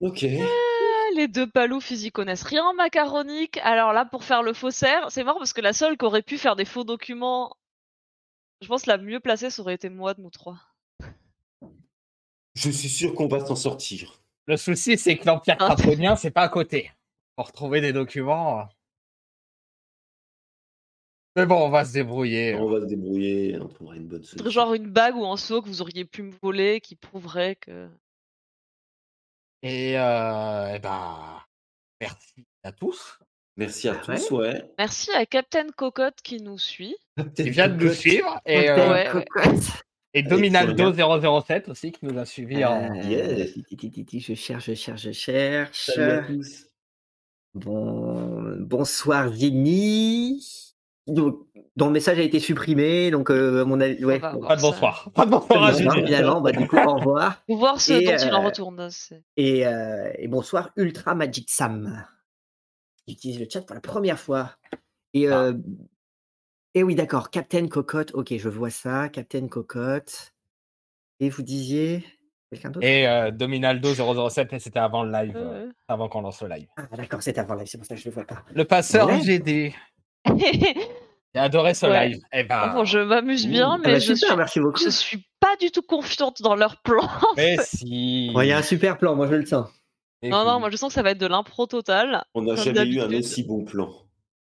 Ok. 0.00 0.24
Ah, 0.24 1.08
Les 1.14 1.28
deux 1.28 1.48
paloufs, 1.48 1.90
ils 1.92 2.06
y 2.06 2.10
connaissent 2.12 2.42
rien 2.42 2.64
en 2.64 2.74
macaronique. 2.74 3.58
Alors 3.62 3.92
là, 3.92 4.04
pour 4.04 4.24
faire 4.24 4.42
le 4.42 4.52
faussaire, 4.52 5.10
c'est 5.10 5.22
marrant 5.24 5.38
parce 5.38 5.52
que 5.52 5.60
la 5.60 5.72
seule 5.72 5.96
qui 5.96 6.04
aurait 6.04 6.22
pu 6.22 6.38
faire 6.38 6.56
des 6.56 6.64
faux 6.64 6.84
documents, 6.84 7.54
je 8.60 8.66
pense 8.68 8.86
la 8.86 8.98
mieux 8.98 9.20
placée, 9.20 9.50
ça 9.50 9.62
aurait 9.62 9.74
été 9.74 9.88
moi 9.88 10.14
de 10.14 10.20
nous 10.20 10.30
trois. 10.30 10.58
Je 12.54 12.70
suis 12.70 12.88
sûr 12.88 13.14
qu'on 13.14 13.28
va 13.28 13.44
s'en 13.44 13.56
sortir. 13.56 14.20
le 14.46 14.56
souci, 14.56 14.98
c'est 14.98 15.16
que 15.16 15.26
l'Empire 15.26 15.56
Ah. 15.60 15.74
craponien, 15.74 16.16
c'est 16.16 16.30
pas 16.30 16.42
à 16.42 16.48
côté. 16.48 16.90
Pour 17.36 17.46
retrouver 17.46 17.80
des 17.80 17.92
documents. 17.92 18.68
Mais 21.36 21.46
bon, 21.46 21.64
on 21.64 21.70
va 21.70 21.84
se 21.86 21.92
débrouiller. 21.94 22.54
On 22.56 22.68
va 22.68 22.80
se 22.80 22.86
débrouiller, 22.86 23.58
on 23.58 23.68
trouvera 23.68 23.96
une 23.96 24.06
bonne 24.06 24.22
solution. 24.22 24.50
genre 24.50 24.74
une 24.74 24.90
bague 24.90 25.16
ou 25.16 25.24
un 25.24 25.38
seau 25.38 25.62
que 25.62 25.68
vous 25.68 25.80
auriez 25.80 26.04
pu 26.04 26.22
me 26.22 26.32
voler 26.42 26.80
qui 26.82 26.94
prouverait 26.94 27.56
que. 27.56 27.88
Et, 29.62 29.98
euh, 29.98 30.72
eh 30.74 30.78
ben, 30.78 31.40
merci 32.00 32.44
à 32.64 32.72
tous. 32.72 33.18
Merci 33.56 33.88
à 33.88 33.94
tous, 33.96 34.30
ouais. 34.32 34.70
Merci 34.78 35.10
à 35.12 35.24
Captain 35.24 35.68
Cocotte 35.76 36.20
qui 36.22 36.38
nous 36.42 36.58
suit. 36.58 36.96
qui 37.34 37.48
vient 37.50 37.68
de 37.68 37.82
nous 37.82 37.92
suivre. 37.94 38.40
Et, 38.44 38.68
euh, 38.68 38.90
Ouais, 38.92 39.14
ouais. 39.14 39.24
Et 40.14 40.22
Dominaldo 40.22 40.92
007 41.42 41.68
aussi 41.68 41.92
qui 41.92 42.04
nous 42.06 42.18
a 42.18 42.24
en. 42.64 42.90
Euh, 42.94 43.44
ti, 43.68 43.76
ti, 43.76 44.04
ti, 44.04 44.20
Je 44.20 44.34
cherche, 44.34 44.66
je 44.66 44.74
cherche, 44.74 45.02
je 45.02 45.12
cherche. 45.12 45.86
Salut 45.86 46.10
à 46.12 46.22
tous. 46.22 46.66
Bon, 47.54 48.56
bonsoir 48.60 49.28
Vinny. 49.28 50.42
donc, 51.06 51.46
dont 51.76 51.86
le 51.86 51.92
message 51.92 52.18
a 52.18 52.22
été 52.22 52.40
supprimé. 52.40 53.10
Donc, 53.10 53.30
euh, 53.30 53.62
à 53.62 53.64
mon 53.64 53.80
avis, 53.80 54.04
ouais. 54.04 54.18
va 54.18 54.32
bon. 54.32 54.40
Pas 54.46 54.56
de 54.56 54.60
ça. 54.60 54.66
bonsoir. 54.70 55.10
Pas 55.14 55.26
de 55.26 55.30
bonsoir 55.30 55.64
à 55.64 55.72
Julien. 55.72 55.92
finalement, 56.06 56.40
bah, 56.40 56.52
du 56.52 56.66
coup, 56.66 56.76
au 56.78 56.94
revoir. 56.96 57.42
Voir 57.48 57.80
ce 57.80 57.92
Et, 57.94 58.04
dont 58.06 58.12
il 58.16 58.32
en 58.34 58.42
euh, 58.42 58.46
retourne. 58.46 58.90
c'est- 58.90 59.22
Et, 59.36 59.66
euh, 59.66 60.10
et 60.18 60.28
bonsoir, 60.28 60.70
Ultra 60.76 61.14
Magic 61.14 61.50
Sam. 61.50 62.06
J'utilise 63.06 63.40
le 63.40 63.46
chat 63.50 63.62
pour 63.62 63.74
la 63.74 63.80
première 63.80 64.18
fois. 64.18 64.52
Et, 65.14 65.28
Ah. 65.28 65.52
Et 66.74 66.82
oui, 66.82 66.94
d'accord. 66.94 67.30
Captain 67.30 67.66
Cocotte. 67.68 68.12
Ok, 68.14 68.34
je 68.36 68.48
vois 68.48 68.70
ça. 68.70 69.08
Captain 69.08 69.48
Cocotte. 69.48 70.32
Et 71.20 71.28
vous 71.30 71.42
disiez 71.42 72.04
quelqu'un 72.50 72.70
d'autre? 72.70 72.86
Et 72.86 73.06
euh, 73.08 73.30
Dominaldo 73.30 73.94
007, 74.28 74.52
mais 74.52 74.58
c'était 74.58 74.78
avant 74.80 75.04
le 75.04 75.12
live, 75.12 75.36
euh, 75.36 75.66
ouais. 75.66 75.72
avant 75.88 76.08
qu'on 76.08 76.20
lance 76.22 76.42
le 76.42 76.48
live. 76.48 76.66
Ah, 76.76 76.86
d'accord, 76.96 77.22
c'est 77.22 77.38
avant 77.38 77.54
live. 77.54 77.66
C'est 77.66 77.78
pour 77.78 77.86
ça 77.86 77.94
que 77.94 78.00
je 78.00 78.08
le 78.08 78.14
vois 78.14 78.24
pas. 78.24 78.42
Le 78.52 78.64
passeur 78.64 79.06
Ouais. 79.08 79.18
IGD. 79.20 79.72
J'ai 81.34 81.40
adoré 81.40 81.72
ce 81.74 81.86
Ouais. 81.86 82.08
live. 82.08 82.22
Eh 82.32 82.44
ben, 82.44 82.74
Bon, 82.74 82.84
je 82.84 82.98
m'amuse 82.98 83.46
bien, 83.46 83.72
Ah 83.74 83.78
mais 83.78 83.92
bah, 83.94 83.98
je, 83.98 84.12
super, 84.14 84.28
suis, 84.28 84.36
merci 84.36 84.60
beaucoup. 84.60 84.82
je 84.82 84.90
suis 84.90 85.24
pas 85.40 85.56
du 85.56 85.70
tout 85.70 85.80
confiante 85.82 86.42
dans 86.42 86.54
leur 86.56 86.82
plan. 86.82 87.08
mais 87.36 87.56
si. 87.62 88.30
Bon, 88.34 88.42
Il 88.42 88.48
y 88.48 88.52
a 88.52 88.58
un 88.58 88.62
super 88.62 88.98
plan, 88.98 89.14
moi 89.14 89.28
je 89.28 89.34
le 89.36 89.46
sens. 89.46 89.68
Et 90.20 90.28
Non, 90.28 90.44
non, 90.44 90.60
moi 90.60 90.68
je 90.70 90.76
sens 90.76 90.88
que 90.88 90.94
ça 90.94 91.02
va 91.02 91.12
être 91.12 91.18
de 91.18 91.26
l'impro 91.26 91.66
total. 91.66 92.24
On 92.34 92.42
n'a 92.42 92.54
jamais 92.56 92.84
eu 92.86 93.00
un 93.00 93.12
aussi 93.14 93.42
bon 93.44 93.64
plan. 93.64 93.90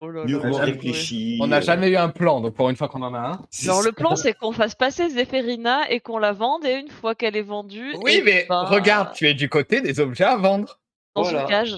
Oh 0.05 0.09
là 0.09 0.25
là. 0.25 0.59
Réfléchi. 0.65 1.37
On 1.41 1.47
n'a 1.47 1.61
jamais 1.61 1.87
eu 1.89 1.95
un 1.95 2.09
plan, 2.09 2.41
donc 2.41 2.55
pour 2.55 2.69
une 2.69 2.75
fois 2.75 2.89
qu'on 2.89 3.01
en 3.03 3.13
a 3.13 3.19
un. 3.19 3.45
ça. 3.49 3.73
le 3.85 3.93
plan 3.93 4.17
c'est 4.17 4.33
qu'on 4.33 4.51
fasse 4.51 4.75
passer 4.75 5.09
Zéphérina 5.09 5.89
et 5.89 6.01
qu'on 6.01 6.17
la 6.17 6.33
vende 6.33 6.65
et 6.65 6.73
une 6.73 6.89
fois 6.89 7.15
qu'elle 7.15 7.37
est 7.37 7.41
vendue, 7.41 7.93
Oui, 8.03 8.17
eh 8.19 8.21
mais 8.21 8.45
ben, 8.49 8.63
regarde, 8.63 9.13
tu 9.13 9.27
es 9.29 9.33
du 9.33 9.47
côté 9.47 9.79
des 9.79 10.01
objets 10.01 10.25
à 10.25 10.35
vendre. 10.35 10.79
dans 11.15 11.21
Voilà. 11.23 11.43
une 11.43 11.47
cage. 11.47 11.77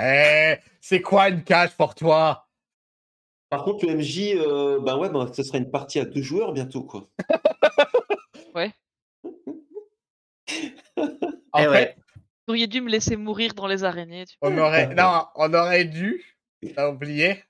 Eh, 0.00 0.54
c'est 0.80 1.02
quoi 1.02 1.28
une 1.28 1.44
cage 1.44 1.76
pour 1.76 1.94
toi? 1.94 2.48
Par 3.50 3.62
contre, 3.62 3.84
le 3.86 3.94
MJ, 3.96 4.34
euh, 4.36 4.80
ben 4.80 4.96
ouais, 4.96 5.10
ben, 5.10 5.30
ce 5.32 5.42
sera 5.42 5.58
une 5.58 5.70
partie 5.70 6.00
à 6.00 6.06
deux 6.06 6.22
joueurs 6.22 6.52
bientôt, 6.52 6.82
quoi. 6.82 7.08
En 10.96 11.60
Eh 11.60 11.62
fait, 11.62 11.68
ouais. 11.68 11.96
Vous 12.46 12.52
auriez 12.52 12.66
dû 12.66 12.80
me 12.80 12.90
laisser 12.90 13.16
mourir 13.16 13.54
dans 13.54 13.66
les 13.66 13.84
araignées. 13.84 14.26
tu- 14.26 14.36
on 14.42 14.56
aurait, 14.58 14.94
non, 14.94 15.24
on 15.36 15.52
aurait 15.54 15.84
dû, 15.84 16.33
t'as 16.72 16.90
oublié, 16.90 17.42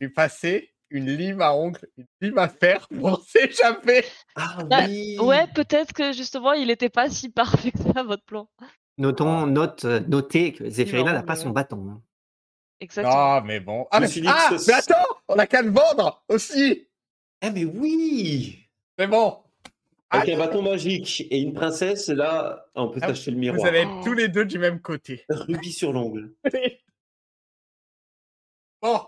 lui 0.00 0.08
passer 0.08 0.70
une 0.90 1.10
lime 1.10 1.40
à 1.42 1.54
ongles, 1.54 1.88
une 1.98 2.06
lime 2.20 2.38
à 2.38 2.48
fer 2.48 2.86
pour 3.00 3.22
s'échapper. 3.24 4.04
Ah 4.36 4.58
Ah, 4.70 4.86
oui 4.88 5.18
Ouais, 5.20 5.46
peut-être 5.54 5.92
que 5.92 6.12
justement 6.12 6.52
il 6.52 6.70
était 6.70 6.88
pas 6.88 7.10
si 7.10 7.28
parfait 7.30 7.72
que 7.72 7.78
ça 7.92 8.02
votre 8.02 8.24
plan. 8.24 8.48
Notons, 8.98 9.46
note, 9.46 9.84
euh, 9.86 10.00
notez 10.06 10.52
que 10.52 10.68
Zéphérina 10.70 11.10
Non, 11.10 11.16
n'a 11.18 11.22
pas 11.24 11.34
son 11.36 11.50
bâton. 11.50 11.84
hein. 11.90 12.00
Exactement. 12.80 13.40
Non, 13.40 13.46
mais 13.46 13.60
bon. 13.60 13.86
Ah, 13.90 13.98
mais, 14.00 14.08
ah, 14.26 14.50
mais 14.66 14.72
attends, 14.72 14.94
on 15.28 15.38
a 15.38 15.46
qu'à 15.46 15.62
le 15.62 15.70
vendre 15.70 16.22
aussi. 16.28 16.86
Ah 17.40 17.50
mais 17.50 17.64
oui 17.64 18.58
C'est 18.98 19.06
bon. 19.06 19.38
Avec 20.10 20.28
Ah, 20.28 20.34
un 20.34 20.38
bâton 20.38 20.62
magique 20.62 21.26
et 21.30 21.40
une 21.40 21.54
princesse, 21.54 22.08
là, 22.08 22.66
on 22.76 22.88
peut 22.88 23.00
Ah, 23.02 23.08
s'acheter 23.08 23.30
le 23.32 23.36
Vous 23.36 23.40
miroir. 23.40 23.66
allez 23.66 23.78
être 23.80 23.90
Oh. 24.00 24.04
tous 24.04 24.12
les 24.12 24.28
deux 24.28 24.44
du 24.44 24.58
même 24.60 24.80
côté. 24.80 25.24
Rubis 25.28 25.72
sur 25.72 25.92
l'ongle. 25.92 26.32
bon. 28.84 29.00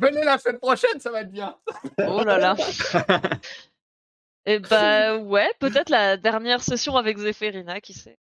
Venez 0.00 0.22
la 0.24 0.38
semaine 0.38 0.58
prochaine, 0.58 1.00
ça 1.00 1.10
va 1.10 1.22
être 1.22 1.30
bien. 1.32 1.56
Oh 2.06 2.22
là 2.24 2.38
là. 2.38 2.56
Et 4.48 4.60
bah 4.60 5.16
ouais, 5.16 5.50
peut-être 5.58 5.88
la 5.90 6.16
dernière 6.16 6.62
session 6.62 6.96
avec 6.96 7.18
Zéphérina, 7.18 7.80
qui 7.80 7.92
sait. 7.94 8.16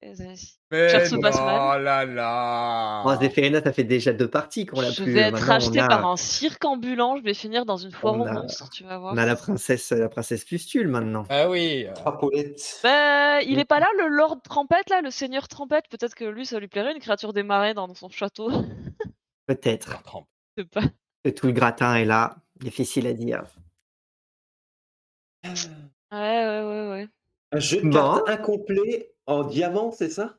Mais 0.72 0.90
Ça 0.90 1.06
se 1.06 1.15
passe 1.18 1.38
non, 1.40 1.73
là 1.77 2.03
là. 2.03 3.03
Oh, 3.06 3.14
Zéphérina, 3.22 3.61
ça 3.61 3.72
fait 3.72 3.84
déjà 3.84 4.11
deux 4.11 4.27
parties 4.27 4.65
qu'on 4.65 4.82
l'a 4.82 4.90
Je 4.90 5.03
plus. 5.03 5.11
vais 5.14 5.26
euh, 5.26 5.27
être 5.27 5.38
racheté 5.38 5.80
a, 5.82 5.88
par 5.88 6.07
un 6.07 6.18
cirque 6.18 6.65
ambulant, 6.65 7.15
je 7.18 7.22
vais 7.22 7.36
finir 7.36 7.64
dans 7.68 7.77
une 7.77 7.91
foire 7.91 8.19
aux 8.19 8.26
a- 8.26 8.32
monstres, 8.34 8.72
tu 8.72 8.84
vas 8.86 8.98
voir. 8.98 9.14
On 9.14 9.18
a 9.18 9.26
la 9.27 9.36
princesse, 9.36 9.91
la 9.91 10.10
princesse 10.10 10.44
Pustule 10.45 10.88
maintenant. 10.88 11.26
Ah 11.30 11.48
oui. 11.48 11.86
euh, 11.88 11.94
Ah, 12.03 12.14
Paulette. 12.14 12.80
Bah, 12.82 13.44
il 13.44 13.60
est 13.60 13.65
pas 13.65 13.80
là, 13.80 13.88
le 13.99 14.07
Lord 14.07 14.41
Trompette, 14.44 14.90
là, 14.90 15.02
le 15.02 15.11
Seigneur 15.11 15.48
Trompette. 15.48 15.86
Peut-être 15.91 16.15
que 16.15 16.26
lui, 16.26 16.48
ça 16.48 16.60
lui 16.60 16.68
plairait, 16.68 16.94
une 16.94 16.99
créature 16.99 17.34
des 17.34 17.44
marais 17.44 17.76
dans 17.76 17.94
son 17.94 18.10
château. 18.10 18.49
Peut-être 19.48 20.02
Je 20.03 20.19
pas. 20.64 20.82
que 21.23 21.30
tout 21.30 21.48
le 21.48 21.53
gratin 21.53 21.95
est 21.95 22.06
là. 22.06 22.36
Difficile 22.60 23.07
à 23.07 23.14
dire. 23.14 23.44
Ouais, 25.44 25.52
ouais, 26.11 26.61
ouais, 26.64 26.90
ouais. 26.90 27.07
Un 27.52 27.60
jeu 27.60 27.77
de 27.82 27.90
Bon. 27.90 27.91
cartes 27.91 28.30
incomplet 28.30 29.11
en 29.27 29.44
diamant, 29.44 29.91
c'est 29.91 30.10
ça? 30.10 30.38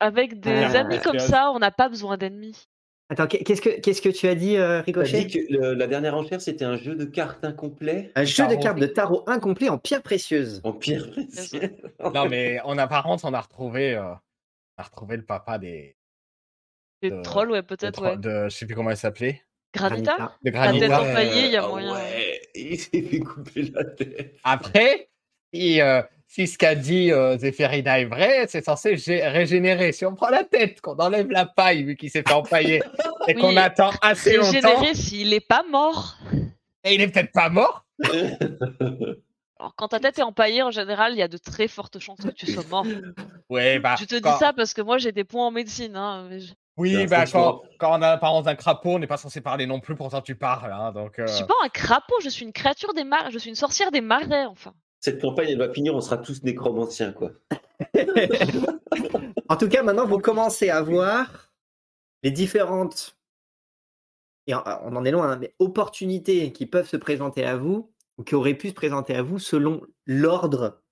Avec 0.00 0.40
des 0.40 0.50
Ah, 0.50 0.80
amis 0.80 0.98
comme 1.00 1.18
ça, 1.18 1.50
on 1.52 1.58
n'a 1.58 1.70
pas 1.70 1.88
besoin 1.88 2.16
d'ennemis. 2.16 2.68
Attends, 3.10 3.26
qu'est- 3.26 3.42
qu'est-ce 3.42 3.62
que 3.62 3.80
qu'est-ce 3.80 4.02
que 4.02 4.10
tu 4.10 4.28
as 4.28 4.34
dit, 4.34 4.56
euh, 4.56 4.80
Ricochet? 4.82 5.24
dit 5.24 5.32
que 5.32 5.52
le- 5.52 5.74
la 5.74 5.86
dernière 5.86 6.14
enchère, 6.14 6.40
c'était 6.42 6.64
un 6.66 6.76
jeu 6.76 6.94
de 6.94 7.04
cartes 7.06 7.42
incomplet? 7.44 8.12
Un 8.14 8.24
jeu 8.24 8.46
de 8.46 8.54
cartes 8.54 8.78
de 8.78 8.86
tarot 8.86 9.24
incomplet 9.26 9.68
en 9.70 9.78
pierre 9.78 10.02
précieuse. 10.02 10.60
en 10.62 10.72
pierre 10.74 11.10
précieuse. 11.10 11.70
Non, 12.14 12.28
mais 12.28 12.60
on 12.64 12.76
a 12.76 12.86
par 12.86 13.02
contre, 13.04 13.24
on 13.24 13.32
a 13.32 13.40
retrouvé, 13.40 13.94
euh, 13.94 14.02
on 14.12 14.80
a 14.80 14.82
retrouvé 14.82 15.16
le 15.16 15.24
papa 15.24 15.58
des. 15.58 15.96
Des 17.02 17.10
de- 17.10 17.22
trolls, 17.22 17.50
ouais, 17.50 17.62
peut-être, 17.62 18.02
ouais. 18.02 18.16
de- 18.16 18.44
je 18.48 18.56
sais 18.56 18.66
plus 18.66 18.74
comment 18.74 18.90
il 18.90 18.96
s'appelait. 18.96 19.42
Granita? 19.74 20.16
Granita. 20.16 20.36
De 20.44 20.50
La 20.50 20.72
tête 20.72 20.80
Granita. 20.90 21.02
empaillée, 21.02 21.44
il 21.46 21.52
y 21.52 21.56
a 21.56 21.64
Ah 21.64 21.68
moyen. 21.68 21.92
Ouais, 21.94 22.40
il 22.54 22.78
s'est 22.80 23.02
fait 23.02 23.20
couper 23.20 23.62
la 23.74 23.84
tête. 23.84 24.34
Après, 24.42 25.08
si, 25.52 25.80
euh, 25.80 26.02
si 26.26 26.46
ce 26.46 26.58
qu'a 26.58 26.74
dit 26.74 27.12
euh, 27.12 27.36
Zéphérina 27.38 28.00
est 28.00 28.06
vrai, 28.06 28.46
c'est 28.48 28.64
censé 28.64 28.94
gé- 28.96 29.28
régénérer. 29.30 29.92
Si 29.92 30.04
on 30.06 30.14
prend 30.14 30.30
la 30.30 30.44
tête, 30.44 30.80
qu'on 30.80 30.96
enlève 30.96 31.30
la 31.30 31.46
paille 31.46 31.84
vu 31.84 31.96
qu'il 31.96 32.10
s'est 32.10 32.22
fait 32.26 32.32
empailler, 32.34 32.82
et 33.28 33.34
qu'on 33.34 33.50
Oui, 33.50 33.58
attend 33.58 33.90
assez 34.00 34.36
longtemps, 34.36 34.50
Régénéré 34.52 34.94
s'il 34.94 35.32
est 35.34 35.46
pas 35.46 35.62
mort. 35.70 36.16
et 36.84 36.94
il 36.94 37.00
est 37.02 37.08
peut-être 37.08 37.32
pas 37.32 37.48
mort. 37.50 37.84
Alors, 39.60 39.74
quand 39.74 39.88
ta 39.88 39.98
tête 39.98 40.18
est 40.18 40.22
empaillée, 40.22 40.62
en 40.62 40.70
général, 40.70 41.12
il 41.12 41.18
y 41.18 41.22
a 41.22 41.28
de 41.28 41.36
très 41.36 41.66
fortes 41.66 41.98
chances 41.98 42.20
que 42.20 42.28
tu 42.28 42.46
sois 42.46 42.62
mort. 42.70 42.86
Ouais, 43.50 43.78
bah. 43.80 43.96
je 43.98 44.04
te 44.04 44.14
dis 44.14 44.30
ça 44.38 44.52
parce 44.52 44.72
que 44.72 44.80
moi, 44.82 44.98
j'ai 44.98 45.10
des 45.12 45.24
points 45.24 45.46
en 45.46 45.50
médecine. 45.50 45.96
Hein, 45.96 46.26
mais 46.30 46.40
je... 46.40 46.52
Oui, 46.78 47.06
Bah, 47.06 47.24
quand, 47.26 47.62
quand 47.78 47.90
on 47.90 48.02
a 48.02 48.10
l'apparence 48.10 48.44
d'un 48.44 48.54
crapaud, 48.54 48.90
on 48.94 48.98
n'est 48.98 49.06
pas 49.06 49.16
censé 49.16 49.40
parler 49.40 49.66
non 49.66 49.80
plus, 49.80 49.96
pourtant 49.96 50.22
tu 50.22 50.36
parles. 50.36 50.72
Hein, 50.72 50.92
donc, 50.92 51.18
euh, 51.18 51.26
je 51.26 51.32
suis 51.32 51.44
pas 51.44 51.54
un 51.64 51.68
crapaud, 51.68 52.14
je 52.22 52.28
suis 52.28 52.44
une 52.44 52.52
créature 52.52 52.94
des 52.94 53.04
marais, 53.04 53.30
je 53.30 53.38
suis 53.38 53.50
une 53.50 53.56
sorcière 53.56 53.90
des 53.90 54.00
marais, 54.00 54.46
enfin. 54.46 54.74
Cette 55.00 55.20
campagne, 55.20 55.48
elle 55.50 55.58
va 55.58 55.72
finir, 55.72 55.94
on 55.94 56.00
sera 56.00 56.16
tous 56.18 56.42
nécromanciens, 56.42 57.12
quoi. 57.12 57.32
En 59.50 59.56
tout 59.56 59.68
cas, 59.68 59.82
maintenant, 59.82 60.06
vous 60.06 60.18
commencez 60.18 60.68
à 60.70 60.82
voir 60.82 61.50
les 62.22 62.30
différentes, 62.30 63.16
et 64.46 64.54
on 64.54 64.62
on 64.82 64.96
en 64.96 65.04
est 65.04 65.10
loin, 65.10 65.30
hein, 65.32 65.38
mais 65.40 65.54
opportunités 65.58 66.52
qui 66.52 66.66
peuvent 66.66 66.88
se 66.88 66.96
présenter 66.96 67.44
à 67.44 67.56
vous, 67.56 67.92
ou 68.18 68.24
qui 68.24 68.34
auraient 68.34 68.54
pu 68.54 68.68
se 68.68 68.74
présenter 68.74 69.14
à 69.14 69.22
vous 69.22 69.38
selon 69.38 69.82
l'ordre 70.06 70.82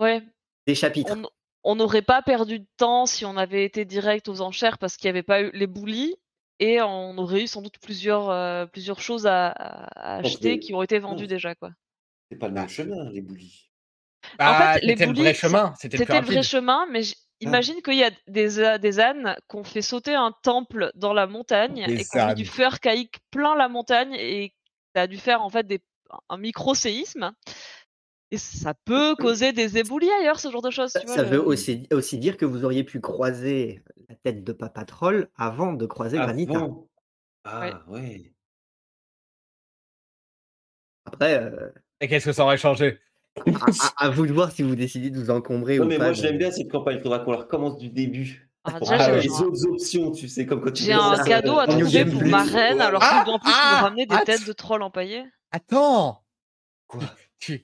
Ouais, 0.00 0.22
des 0.66 0.74
chapitres. 0.74 1.14
on 1.16 1.28
on 1.64 1.76
n'aurait 1.76 2.02
pas 2.02 2.22
perdu 2.22 2.60
de 2.60 2.66
temps 2.76 3.06
si 3.06 3.24
on 3.24 3.36
avait 3.36 3.64
été 3.64 3.84
direct 3.84 4.28
aux 4.28 4.40
enchères 4.40 4.78
parce 4.78 4.96
qu'il 4.96 5.08
n'y 5.08 5.10
avait 5.10 5.22
pas 5.22 5.42
eu 5.42 5.50
les 5.52 5.66
boulis. 5.66 6.16
Et 6.58 6.82
on 6.82 7.16
aurait 7.16 7.44
eu 7.44 7.46
sans 7.46 7.62
doute 7.62 7.78
plusieurs, 7.80 8.28
euh, 8.28 8.66
plusieurs 8.66 9.00
choses 9.00 9.26
à, 9.26 9.48
acheter 10.18 10.58
qui 10.58 10.74
ont 10.74 10.82
été 10.82 10.98
vendues 10.98 11.22
non. 11.22 11.28
déjà. 11.28 11.54
quoi. 11.54 11.70
C'est 12.30 12.38
pas 12.38 12.48
le 12.48 12.54
même 12.54 12.68
chemin, 12.68 13.10
les 13.10 13.22
boulis. 13.22 13.70
bah, 14.38 14.74
fait, 14.74 14.82
les 14.82 14.92
c'était 14.92 15.06
le 15.06 15.14
vrai 15.14 15.34
chemin. 15.34 15.74
C'était 15.78 16.20
le 16.20 16.26
vrai 16.26 16.42
chemin, 16.42 16.86
mais 16.90 17.02
j- 17.02 17.14
imagine 17.40 17.80
qu'il 17.82 17.96
y 17.96 18.04
a 18.04 18.10
des, 18.28 18.60
a- 18.60 18.76
des 18.76 19.00
ânes 19.00 19.36
qui 19.48 19.56
ont 19.56 19.64
fait 19.64 19.80
sauter 19.80 20.14
un 20.14 20.32
temple 20.42 20.92
dans 20.94 21.14
la 21.14 21.26
montagne 21.26 21.86
Des 21.86 22.02
et 22.02 22.04
qui 22.04 22.18
ont 22.18 22.26
mis 22.26 22.34
du 22.34 22.44
fer 22.44 22.78
caïque 22.80 23.20
plein 23.30 23.56
la 23.56 23.68
montagne 23.68 24.14
et 24.14 24.54
ça 24.94 25.02
a 25.02 25.06
dû 25.06 25.16
faire 25.16 25.40
en 25.40 25.48
fait 25.48 25.66
des, 25.66 25.80
un 26.28 26.36
micro-séisme. 26.36 27.32
Et 28.32 28.38
ça 28.38 28.74
peut 28.74 29.16
causer 29.16 29.52
des 29.52 29.78
éboulis 29.78 30.10
ailleurs, 30.20 30.38
ce 30.38 30.50
genre 30.50 30.62
de 30.62 30.70
choses. 30.70 30.92
Ça, 30.92 31.00
tu 31.00 31.06
vois, 31.06 31.16
ça 31.16 31.22
le- 31.24 31.30
veut 31.30 31.42
aussi, 31.44 31.88
aussi 31.92 32.18
dire 32.18 32.36
que 32.36 32.44
vous 32.44 32.64
auriez 32.64 32.84
pu 32.84 33.00
croiser 33.00 33.82
la 34.08 34.14
tête 34.14 34.44
de 34.44 34.52
Papa 34.52 34.84
Troll 34.84 35.28
avant 35.36 35.72
de 35.72 35.84
croiser 35.86 36.16
Granita. 36.18 36.54
Avant. 36.54 36.86
Ah, 37.44 37.82
ouais. 37.88 38.32
Après, 41.06 41.42
euh, 41.42 41.70
Et 42.00 42.08
qu'est-ce 42.08 42.26
que 42.26 42.32
ça 42.32 42.44
aurait 42.44 42.58
changé? 42.58 43.00
À, 43.46 43.66
à- 44.02 44.06
à 44.06 44.10
vous 44.10 44.26
de 44.26 44.32
voir 44.32 44.50
si 44.52 44.62
vous 44.62 44.76
décidez 44.76 45.10
de 45.10 45.18
vous 45.18 45.30
encombrer 45.30 45.78
Non, 45.78 45.84
ou 45.86 45.88
mais 45.88 45.98
pas. 45.98 46.12
moi, 46.12 46.22
l'aime 46.22 46.38
bien 46.38 46.50
cette 46.50 46.70
campagne. 46.70 46.96
Il 46.98 47.02
faudra 47.02 47.20
qu'on 47.20 47.32
la 47.32 47.38
recommence 47.38 47.78
du 47.78 47.88
début. 47.88 48.48
Ah, 48.64 48.72
Pour 48.72 48.90
déjà, 48.90 49.16
les 49.16 49.28
autres 49.30 49.66
options, 49.66 50.10
tu 50.12 50.28
sais, 50.28 50.44
comme 50.46 50.60
quand 50.60 50.72
tu 50.72 50.82
J'ai 50.84 50.92
un 50.92 51.16
ça, 51.16 51.24
cadeau 51.24 51.58
à 51.58 51.66
trouver 51.66 52.04
pour 52.04 52.22
ma 52.24 52.42
reine, 52.44 52.80
alors 52.80 53.02
Ah, 53.02 53.22
doit 53.24 53.34
en 53.34 53.38
plus 53.38 53.50
ah, 53.54 53.76
nous 53.76 53.84
ramener 53.84 54.06
des 54.06 54.18
têtes 54.24 54.46
de 54.46 54.52
trolls 54.52 54.82
empaillées. 54.82 55.24
Attends 55.50 56.22
Quoi? 56.86 57.02
Tu... 57.38 57.62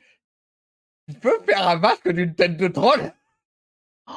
tu 1.08 1.14
peux 1.20 1.38
faire 1.48 1.68
un 1.68 1.76
masque 1.78 2.08
d'une 2.10 2.34
tête 2.34 2.56
de 2.56 2.68
troll 2.68 3.12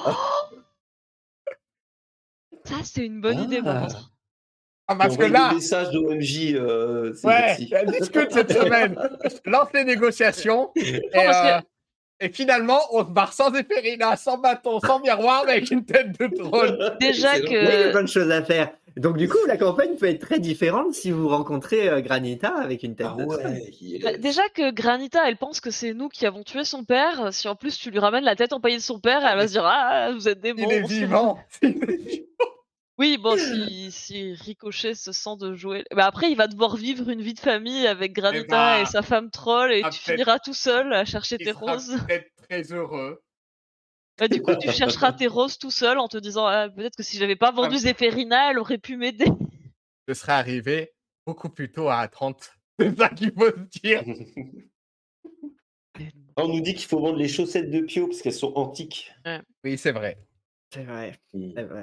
Ça, 2.66 2.76
c'est 2.84 3.06
une 3.06 3.22
bonne 3.22 3.40
idée, 3.40 3.62
par 3.62 3.78
Ah. 3.78 3.82
contre. 3.88 4.12
Ah, 4.92 4.96
parce 4.96 5.18
que 5.18 5.24
là, 5.24 5.50
des 5.50 5.56
messages 5.56 5.92
d'OMJ, 5.92 6.54
euh, 6.56 7.14
ouais, 7.24 7.56
on 7.88 7.92
discute 7.92 8.32
cette 8.32 8.52
semaine. 8.52 8.96
Lance 9.46 9.70
les 9.74 9.84
négociations. 9.86 10.72
Et, 10.76 11.00
que- 11.00 11.58
euh, 11.58 11.62
et 12.20 12.30
finalement, 12.30 12.80
on 12.92 13.06
se 13.06 13.12
barre 13.12 13.34
sans 13.34 13.54
Épérina, 13.54 14.16
sans 14.18 14.40
bâton, 14.40 14.80
sans 14.80 15.00
miroir, 15.00 15.44
mais 15.46 15.54
avec 15.54 15.70
une 15.72 15.86
tête 15.86 16.20
de 16.20 16.28
troll. 16.36 16.98
Déjà 17.00 17.34
C'est 17.36 17.44
Il 17.44 17.52
y 17.52 17.58
a 17.58 17.62
que 17.66 17.92
plein 17.92 18.02
de 18.02 18.08
choses 18.08 18.32
à 18.32 18.44
faire. 18.44 18.72
Donc 18.98 19.18
du 19.18 19.28
coup, 19.30 19.38
la 19.48 19.58
campagne 19.58 19.96
peut 19.96 20.08
être 20.08 20.20
très 20.22 20.40
différente 20.40 20.94
si 20.94 21.12
vous 21.12 21.28
rencontrez 21.28 21.90
euh, 21.90 22.02
Granita 22.02 22.50
avec 22.58 22.84
une 22.84 22.96
tête 22.96 23.08
Ah 23.12 23.16
de 23.18 23.24
ouais. 23.26 24.00
Bah, 24.04 24.18
Déjà 24.18 24.48
que 24.50 24.72
Granita, 24.72 25.28
elle 25.28 25.38
pense 25.38 25.62
que 25.62 25.72
c'est 25.72 25.94
nous 25.94 26.10
qui 26.10 26.26
avons 26.26 26.44
tué 26.44 26.64
son 26.64 26.84
père. 26.84 27.34
Si 27.34 27.48
en 27.48 27.56
plus 27.56 27.78
tu 27.78 27.92
lui 27.92 28.00
ramènes 28.00 28.24
la 28.24 28.36
tête 28.36 28.54
empaillée 28.54 28.78
de 28.78 28.82
son 28.82 29.00
père, 29.00 29.26
elle 29.26 29.38
va 29.38 29.48
se 29.48 29.54
dire 29.54 29.66
Ah, 29.66 30.12
vous 30.14 30.28
êtes 30.28 30.42
des 30.42 30.54
Il 30.58 30.72
est 30.72 30.88
vivant. 30.88 31.40
Oui, 32.98 33.18
bon, 33.18 33.38
si, 33.38 33.92
si 33.92 34.34
Ricochet 34.34 34.94
se 34.94 35.14
sent 35.14 35.38
de 35.40 35.54
jouer. 35.54 35.86
Bah 35.96 36.06
après, 36.06 36.30
il 36.32 36.36
va 36.36 36.48
devoir 36.48 36.76
vivre 36.76 37.10
une 37.10 37.22
vie 37.22 37.34
de 37.34 37.40
famille 37.40 37.88
avec 37.88 38.12
Granita 38.12 38.48
bah, 38.76 38.82
et 38.82 38.86
sa 38.86 39.02
femme 39.02 39.32
troll, 39.32 39.72
et 39.72 39.84
tu 39.90 40.00
finiras 40.00 40.40
tout 40.40 40.54
seul 40.54 40.92
à 40.92 41.06
chercher 41.06 41.38
Il 41.40 41.46
tes 41.46 41.54
sera 41.54 41.74
roses. 41.74 41.98
peut-être 42.06 42.28
très 42.50 42.74
heureux. 42.74 43.22
Bah, 44.20 44.28
du 44.28 44.42
coup, 44.42 44.56
tu 44.56 44.72
chercheras 44.72 45.14
tes 45.14 45.28
roses 45.28 45.58
tout 45.58 45.72
seul 45.72 45.98
en 45.98 46.08
te 46.08 46.18
disant 46.18 46.46
ah, 46.46 46.70
peut-être 46.70 46.96
que 46.96 47.04
si 47.04 47.18
j'avais 47.18 47.36
pas 47.36 47.52
vendu. 47.52 47.78
Zéphérina, 47.78 48.52
elle 48.52 48.60
aurait 48.60 48.78
pu 48.78 48.98
m'aider. 48.98 49.26
Je 50.08 50.14
serais 50.14 50.34
arrivé 50.34 50.92
beaucoup 51.26 51.50
plus 51.50 51.72
tôt 51.72 51.90
à 51.90 52.08
30. 52.08 52.52
C'est 52.80 52.98
ça 52.98 53.10
qu'il 53.10 53.32
faut 53.32 53.50
se 53.50 53.80
dire. 53.80 54.04
On 56.38 56.48
nous 56.48 56.62
dit 56.62 56.74
qu'il 56.74 56.88
faut 56.88 57.00
vendre 57.00 57.18
les 57.18 57.28
chaussettes 57.28 57.70
de 57.70 57.82
Pio 57.82 58.08
parce 58.08 58.22
qu'elles 58.22 58.32
sont 58.32 58.54
antiques. 58.56 59.12
Oui, 59.66 59.78
c'est 59.78 59.92
vrai. 59.92 60.18
C'est 60.74 60.84
vrai. 60.84 61.20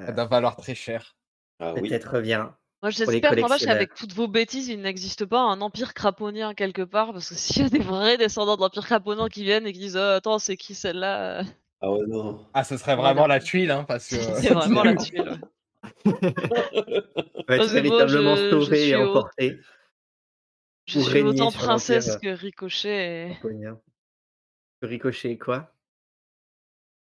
Ça 0.05 0.11
doit 0.11 0.25
valoir 0.25 0.55
très 0.55 0.73
cher. 0.73 1.15
Ah 1.59 1.73
oui. 1.75 1.89
Peut-être 1.89 2.21
bien. 2.21 2.55
Moi, 2.81 2.89
les 2.89 2.95
j'espère 2.95 3.21
qu'en 3.21 3.35
vache, 3.35 3.41
collectionneurs. 3.41 3.75
avec 3.75 3.95
toutes 3.95 4.13
vos 4.13 4.27
bêtises, 4.27 4.67
il 4.67 4.81
n'existe 4.81 5.25
pas 5.25 5.41
un 5.41 5.61
empire 5.61 5.93
craponien 5.93 6.53
quelque 6.53 6.83
part, 6.83 7.13
parce 7.13 7.29
que 7.29 7.35
s'il 7.35 7.63
y 7.63 7.65
a 7.65 7.69
des 7.69 7.79
vrais 7.79 8.17
descendants 8.17 8.55
de 8.55 8.61
l'empire 8.61 8.85
craponien 8.85 9.29
qui 9.29 9.43
viennent 9.43 9.67
et 9.67 9.73
qui 9.73 9.79
disent 9.79 9.97
Ah, 9.97 10.15
Attends, 10.15 10.39
c'est 10.39 10.57
qui 10.57 10.73
celle-là 10.73 11.43
Ah 11.81 11.91
ouais, 11.91 12.05
non. 12.07 12.45
Ah, 12.53 12.63
ce 12.63 12.75
serait 12.77 12.95
vraiment 12.95 13.27
la 13.27 13.39
tuile, 13.39 13.69
hein, 13.71 13.83
parce 13.83 14.07
que. 14.09 14.15
C'est 14.15 14.53
vraiment 14.53 14.83
la 14.83 14.95
tuile. 15.05 15.39
être 16.05 17.63
Oh, 17.63 17.67
véritablement 17.67 18.35
je- 18.35 18.49
sauvé 18.49 18.77
suis 18.81 18.89
et 18.91 18.95
au- 18.95 19.09
emporté. 19.09 19.59
Je 20.85 20.99
suis 21.01 21.21
autant 21.21 21.51
sur 21.51 21.59
princesse 21.61 22.17
que 22.17 22.29
Ricochet. 22.29 23.27
et- 23.29 23.33
Japonien. 23.33 23.79
Ricochet, 24.81 25.37
quoi? 25.37 25.71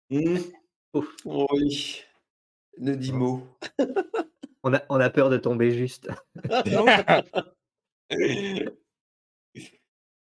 Mm. 0.10 0.38
Ouf. 0.93 1.15
Oui. 1.26 2.03
Ne 2.77 2.95
dis 2.95 3.11
mot. 3.14 3.48
on 4.64 4.73
a, 4.73 4.81
on 4.89 4.99
a 4.99 5.10
peur 5.10 5.30
de 5.30 5.38
tomber 5.38 5.72
juste. 5.72 6.10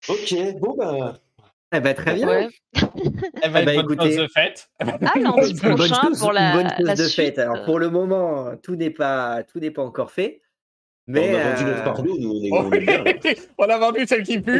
ok, 0.08 0.34
bon 0.60 0.76
bah. 0.76 1.18
Eh 1.76 1.80
ben, 1.80 1.94
très 1.94 2.14
bien. 2.14 2.28
Ouais. 2.28 2.48
Elle 3.42 3.50
va 3.50 3.60
Ah 3.60 3.64
bah, 3.64 3.74
être 3.74 3.82
bonne 3.82 3.92
écoutez. 3.92 4.12
chose 4.16 4.16
de 4.22 4.28
fête. 4.28 4.68
Ah, 4.80 5.18
lundi 5.18 5.54
prochain 5.54 6.02
chose, 6.02 6.18
pour 6.20 6.32
la, 6.32 6.50
une 6.50 6.56
bonne 6.62 6.70
chose 6.70 6.86
la 6.86 6.94
de 6.94 7.02
suite. 7.04 7.26
fête. 7.26 7.38
Alors 7.38 7.64
pour 7.64 7.78
le 7.78 7.90
moment, 7.90 8.52
tout 8.62 8.76
n'est 8.76 8.90
pas, 8.90 9.42
tout 9.44 9.58
n'est 9.60 9.70
pas 9.70 9.82
encore 9.82 10.10
fait. 10.10 10.42
Mais 11.08 11.32
on 11.36 11.38
a 11.38 11.50
vendu 11.52 11.64
notre 11.66 11.78
euh, 11.80 11.84
fardeau, 11.84 12.18
nous, 12.18 12.30
on 12.32 12.42
est, 12.42 12.48
Oh, 12.50 12.62
on 12.64 12.68
bien. 12.68 13.04
a 13.74 13.78
vendu 13.78 14.06
celle 14.08 14.24
qui 14.24 14.40
pue. 14.40 14.58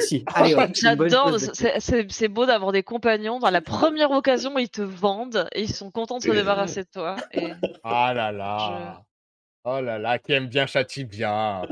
bonne 0.54 0.70
J'adore, 0.74 1.40
c'est- 1.40 1.80
c'est 1.80 2.06
c'est 2.12 2.28
beau 2.28 2.46
d'avoir 2.46 2.70
des 2.70 2.84
compagnons. 2.84 3.40
Dans 3.40 3.50
la 3.50 3.60
première 3.60 4.12
occasion, 4.12 4.56
ils 4.56 4.68
te 4.68 4.82
vendent 4.82 5.48
et 5.52 5.62
ils 5.62 5.72
sont 5.72 5.90
contents 5.90 6.18
de 6.18 6.22
se 6.22 6.30
débarrasser 6.30 6.82
de 6.84 6.88
toi. 6.92 7.16
Et 7.32 7.48
Ah 7.82 8.12
là 8.14 8.30
là. 8.30 9.02
Oh 9.64 9.80
là 9.80 9.98
là, 9.98 10.20
qui 10.20 10.32
aime 10.34 10.46
bien 10.46 10.66
châtie 10.66 11.04
bien. 11.04 11.62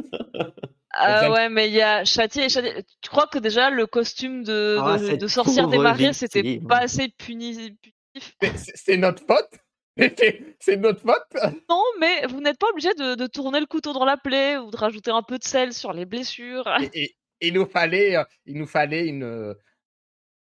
Ah 0.96 1.30
ouais, 1.30 1.48
mais 1.48 1.68
il 1.68 1.74
y 1.74 1.82
a 1.82 2.04
Châtier 2.04 2.44
et 2.44 2.48
Châtier. 2.48 2.84
Tu 3.00 3.10
crois 3.10 3.26
que 3.26 3.38
déjà 3.38 3.70
le 3.70 3.86
costume 3.86 4.44
de, 4.44 4.78
Ah, 4.80 4.96
de, 4.98 5.06
cette 5.06 5.20
de 5.20 5.26
sorcière 5.26 5.68
des 5.68 5.78
marées, 5.78 6.12
c'était 6.12 6.60
pas 6.68 6.78
assez 6.78 7.08
puni- 7.08 7.76
punitif? 8.12 8.74
C'est- 8.74 8.96
notre 8.96 9.24
faute? 9.26 9.50
C'est 10.60 10.76
notre 10.76 11.00
faute? 11.00 11.42
Non, 11.68 11.82
mais 12.00 12.26
vous 12.26 12.40
n'êtes 12.40 12.58
pas 12.58 12.68
obligé 12.70 12.92
de, 12.94 13.14
de 13.14 13.26
tourner 13.26 13.60
le 13.60 13.66
couteau 13.66 13.92
dans 13.92 14.04
la 14.04 14.16
plaie 14.16 14.56
ou 14.56 14.70
de 14.70 14.76
rajouter 14.76 15.10
un 15.10 15.22
peu 15.22 15.38
de 15.38 15.44
sel 15.44 15.72
sur 15.72 15.92
les 15.92 16.04
blessures. 16.04 16.68
Et, 16.80 17.02
et- 17.04 17.16
il 17.40 17.54
nous 17.54 17.66
fallait, 17.66 18.16
euh, 18.16 18.24
il 18.46 18.56
nous 18.58 18.66
fallait 18.66 19.06
une, 19.06 19.24
euh, 19.24 19.54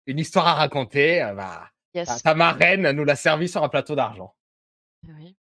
une 0.06 0.18
histoire 0.18 0.46
à 0.46 0.54
raconter. 0.54 1.22
euh, 1.22 1.34
bah, 1.34 1.68
Yes. 1.94 2.22
ta 2.22 2.34
marraine 2.34 2.90
nous 2.92 3.04
l'a 3.04 3.16
servi 3.16 3.48
sur 3.48 3.62
un 3.64 3.68
plateau 3.70 3.94
d'argent. 3.94 4.34
Oui. 5.08 5.34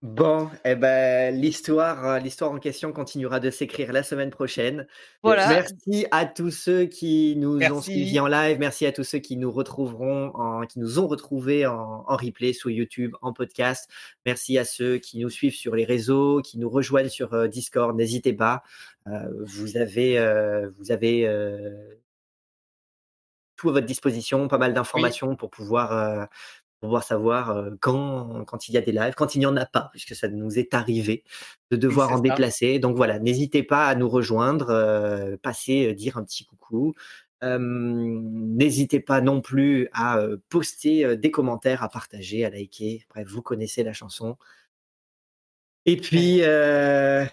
Bon, 0.00 0.48
eh 0.64 0.76
ben, 0.76 1.34
l'histoire, 1.34 2.06
euh, 2.06 2.18
l'histoire 2.20 2.52
en 2.52 2.60
question 2.60 2.92
continuera 2.92 3.40
de 3.40 3.50
s'écrire 3.50 3.92
la 3.92 4.04
semaine 4.04 4.30
prochaine. 4.30 4.86
Voilà. 5.24 5.48
Merci 5.48 6.06
à 6.12 6.24
tous 6.24 6.52
ceux 6.52 6.84
qui 6.84 7.34
nous 7.36 7.60
ont 7.60 7.82
suivis 7.82 8.20
en 8.20 8.28
live. 8.28 8.60
Merci 8.60 8.86
à 8.86 8.92
tous 8.92 9.02
ceux 9.02 9.18
qui 9.18 9.36
nous 9.36 9.50
retrouveront, 9.50 10.30
en, 10.36 10.66
qui 10.66 10.78
nous 10.78 11.00
ont 11.00 11.08
retrouvés 11.08 11.66
en, 11.66 12.04
en 12.06 12.16
replay 12.16 12.52
sur 12.52 12.70
YouTube, 12.70 13.16
en 13.22 13.32
podcast. 13.32 13.90
Merci 14.24 14.56
à 14.56 14.64
ceux 14.64 14.98
qui 14.98 15.18
nous 15.18 15.30
suivent 15.30 15.56
sur 15.56 15.74
les 15.74 15.84
réseaux, 15.84 16.42
qui 16.42 16.60
nous 16.60 16.70
rejoignent 16.70 17.08
sur 17.08 17.34
euh, 17.34 17.48
Discord. 17.48 17.96
N'hésitez 17.96 18.32
pas. 18.32 18.62
Euh, 19.08 19.28
vous 19.46 19.78
avez, 19.78 20.16
euh, 20.16 20.70
vous 20.78 20.92
avez 20.92 21.28
tout 23.56 23.70
à 23.70 23.72
votre 23.72 23.86
disposition, 23.86 24.46
pas 24.46 24.58
mal 24.58 24.74
d'informations 24.74 25.34
pour 25.34 25.50
pouvoir. 25.50 26.28
Pour 26.80 26.88
pouvoir 26.88 27.02
savoir 27.04 27.70
quand, 27.80 28.44
quand 28.46 28.68
il 28.68 28.72
y 28.74 28.78
a 28.78 28.80
des 28.80 28.92
lives, 28.92 29.14
quand 29.16 29.34
il 29.34 29.40
n'y 29.40 29.46
en 29.46 29.56
a 29.56 29.66
pas, 29.66 29.88
puisque 29.90 30.14
ça 30.14 30.28
nous 30.28 30.58
est 30.58 30.74
arrivé 30.74 31.24
de 31.70 31.76
devoir 31.76 32.12
en 32.12 32.16
ça. 32.16 32.22
déplacer. 32.22 32.78
Donc 32.78 32.96
voilà, 32.96 33.18
n'hésitez 33.18 33.62
pas 33.62 33.86
à 33.88 33.94
nous 33.94 34.08
rejoindre, 34.08 34.70
euh, 34.70 35.36
passer, 35.42 35.88
euh, 35.88 35.94
dire 35.94 36.16
un 36.16 36.24
petit 36.24 36.44
coucou. 36.44 36.94
Euh, 37.44 37.58
n'hésitez 37.60 39.00
pas 39.00 39.20
non 39.20 39.40
plus 39.40 39.88
à 39.92 40.20
poster 40.48 41.04
euh, 41.04 41.16
des 41.16 41.30
commentaires, 41.30 41.82
à 41.82 41.88
partager, 41.88 42.44
à 42.44 42.50
liker. 42.50 43.06
Bref, 43.10 43.28
vous 43.28 43.42
connaissez 43.42 43.84
la 43.84 43.92
chanson. 43.92 44.36
Et 45.86 45.96
puis, 45.96 46.42
euh, 46.42 47.24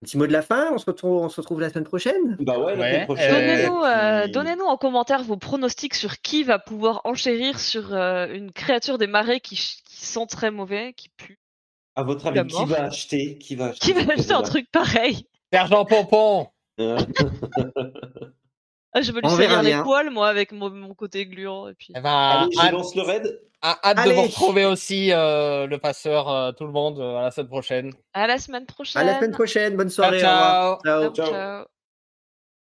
un 0.00 0.04
petit 0.06 0.16
mot 0.18 0.26
de 0.26 0.32
la 0.32 0.42
fin. 0.42 0.72
On 0.72 0.78
se 0.78 0.86
retrouve, 0.86 1.22
on 1.24 1.28
se 1.28 1.40
retrouve 1.40 1.60
la 1.60 1.70
semaine 1.70 1.84
prochaine? 1.84 2.36
Bah 2.40 2.58
ouais, 2.58 2.76
la 2.76 2.80
Ouais, 2.80 2.92
semaine 2.92 3.04
prochaine. 3.06 3.32
Donnez-nous, 3.32 3.82
euh, 3.84 4.22
Puis- 4.24 4.32
donnez-nous 4.32 4.64
en 4.64 4.76
commentaire 4.76 5.22
vos 5.24 5.36
pronostics 5.36 5.94
sur 5.94 6.20
qui 6.20 6.42
va 6.44 6.58
pouvoir 6.58 7.00
enchérir 7.04 7.58
sur 7.58 7.92
euh, 7.94 8.26
une 8.32 8.52
créature 8.52 8.98
des 8.98 9.06
marais 9.08 9.40
qui, 9.40 9.56
sent 9.88 10.26
très 10.28 10.50
mauvais, 10.52 10.92
qui 10.96 11.08
pue. 11.16 11.38
À 11.96 12.04
votre 12.04 12.26
avis, 12.28 12.46
qui 12.46 12.64
va 12.66 12.84
acheter 12.84 13.38
Qui 13.38 13.56
va 13.56 13.66
acheter 13.66 13.86
Qui 13.86 13.92
va 13.92 14.00
cette 14.02 14.10
acheter 14.20 14.32
un 14.34 14.42
truc 14.42 14.70
pareil? 14.70 15.26
Sergent 15.52 15.84
Pompon. 15.84 16.46
Ah, 18.92 19.02
Je 19.02 19.12
veux 19.12 19.20
lui 19.20 19.28
salir 19.28 19.62
les 19.62 19.76
poils, 19.82 20.10
moi, 20.10 20.28
avec 20.28 20.52
mon, 20.52 20.70
mon 20.70 20.94
côté 20.94 21.26
gluant. 21.26 21.68
Et 21.68 21.74
puis... 21.74 21.92
Eh 21.96 22.00
ben, 22.00 22.10
Allez, 22.10 22.52
je 22.54 22.60
hâte, 22.60 22.72
lance 22.72 22.94
le 22.94 23.02
raid. 23.02 23.40
hâte 23.62 24.06
de 24.06 24.12
vous 24.12 24.22
retrouver 24.22 24.64
aussi, 24.64 25.12
euh, 25.12 25.66
le 25.66 25.78
passeur, 25.78 26.28
euh, 26.28 26.52
tout 26.52 26.64
le 26.64 26.72
monde, 26.72 26.98
euh, 26.98 27.16
à 27.18 27.22
la 27.22 27.30
semaine 27.30 27.48
prochaine. 27.48 27.92
À 28.14 28.26
la 28.26 28.38
semaine 28.38 28.66
prochaine. 28.66 29.02
À 29.02 29.04
la 29.04 29.16
semaine 29.16 29.32
prochaine. 29.32 29.76
Bonne 29.76 29.90
soirée. 29.90 30.22
au 30.24 30.26
revoir. 30.26 30.80
ciao. 30.82 31.02
Ciao. 31.02 31.14
Ciao, 31.14 31.26
Ciao. 31.26 31.32
ciao. 31.32 31.77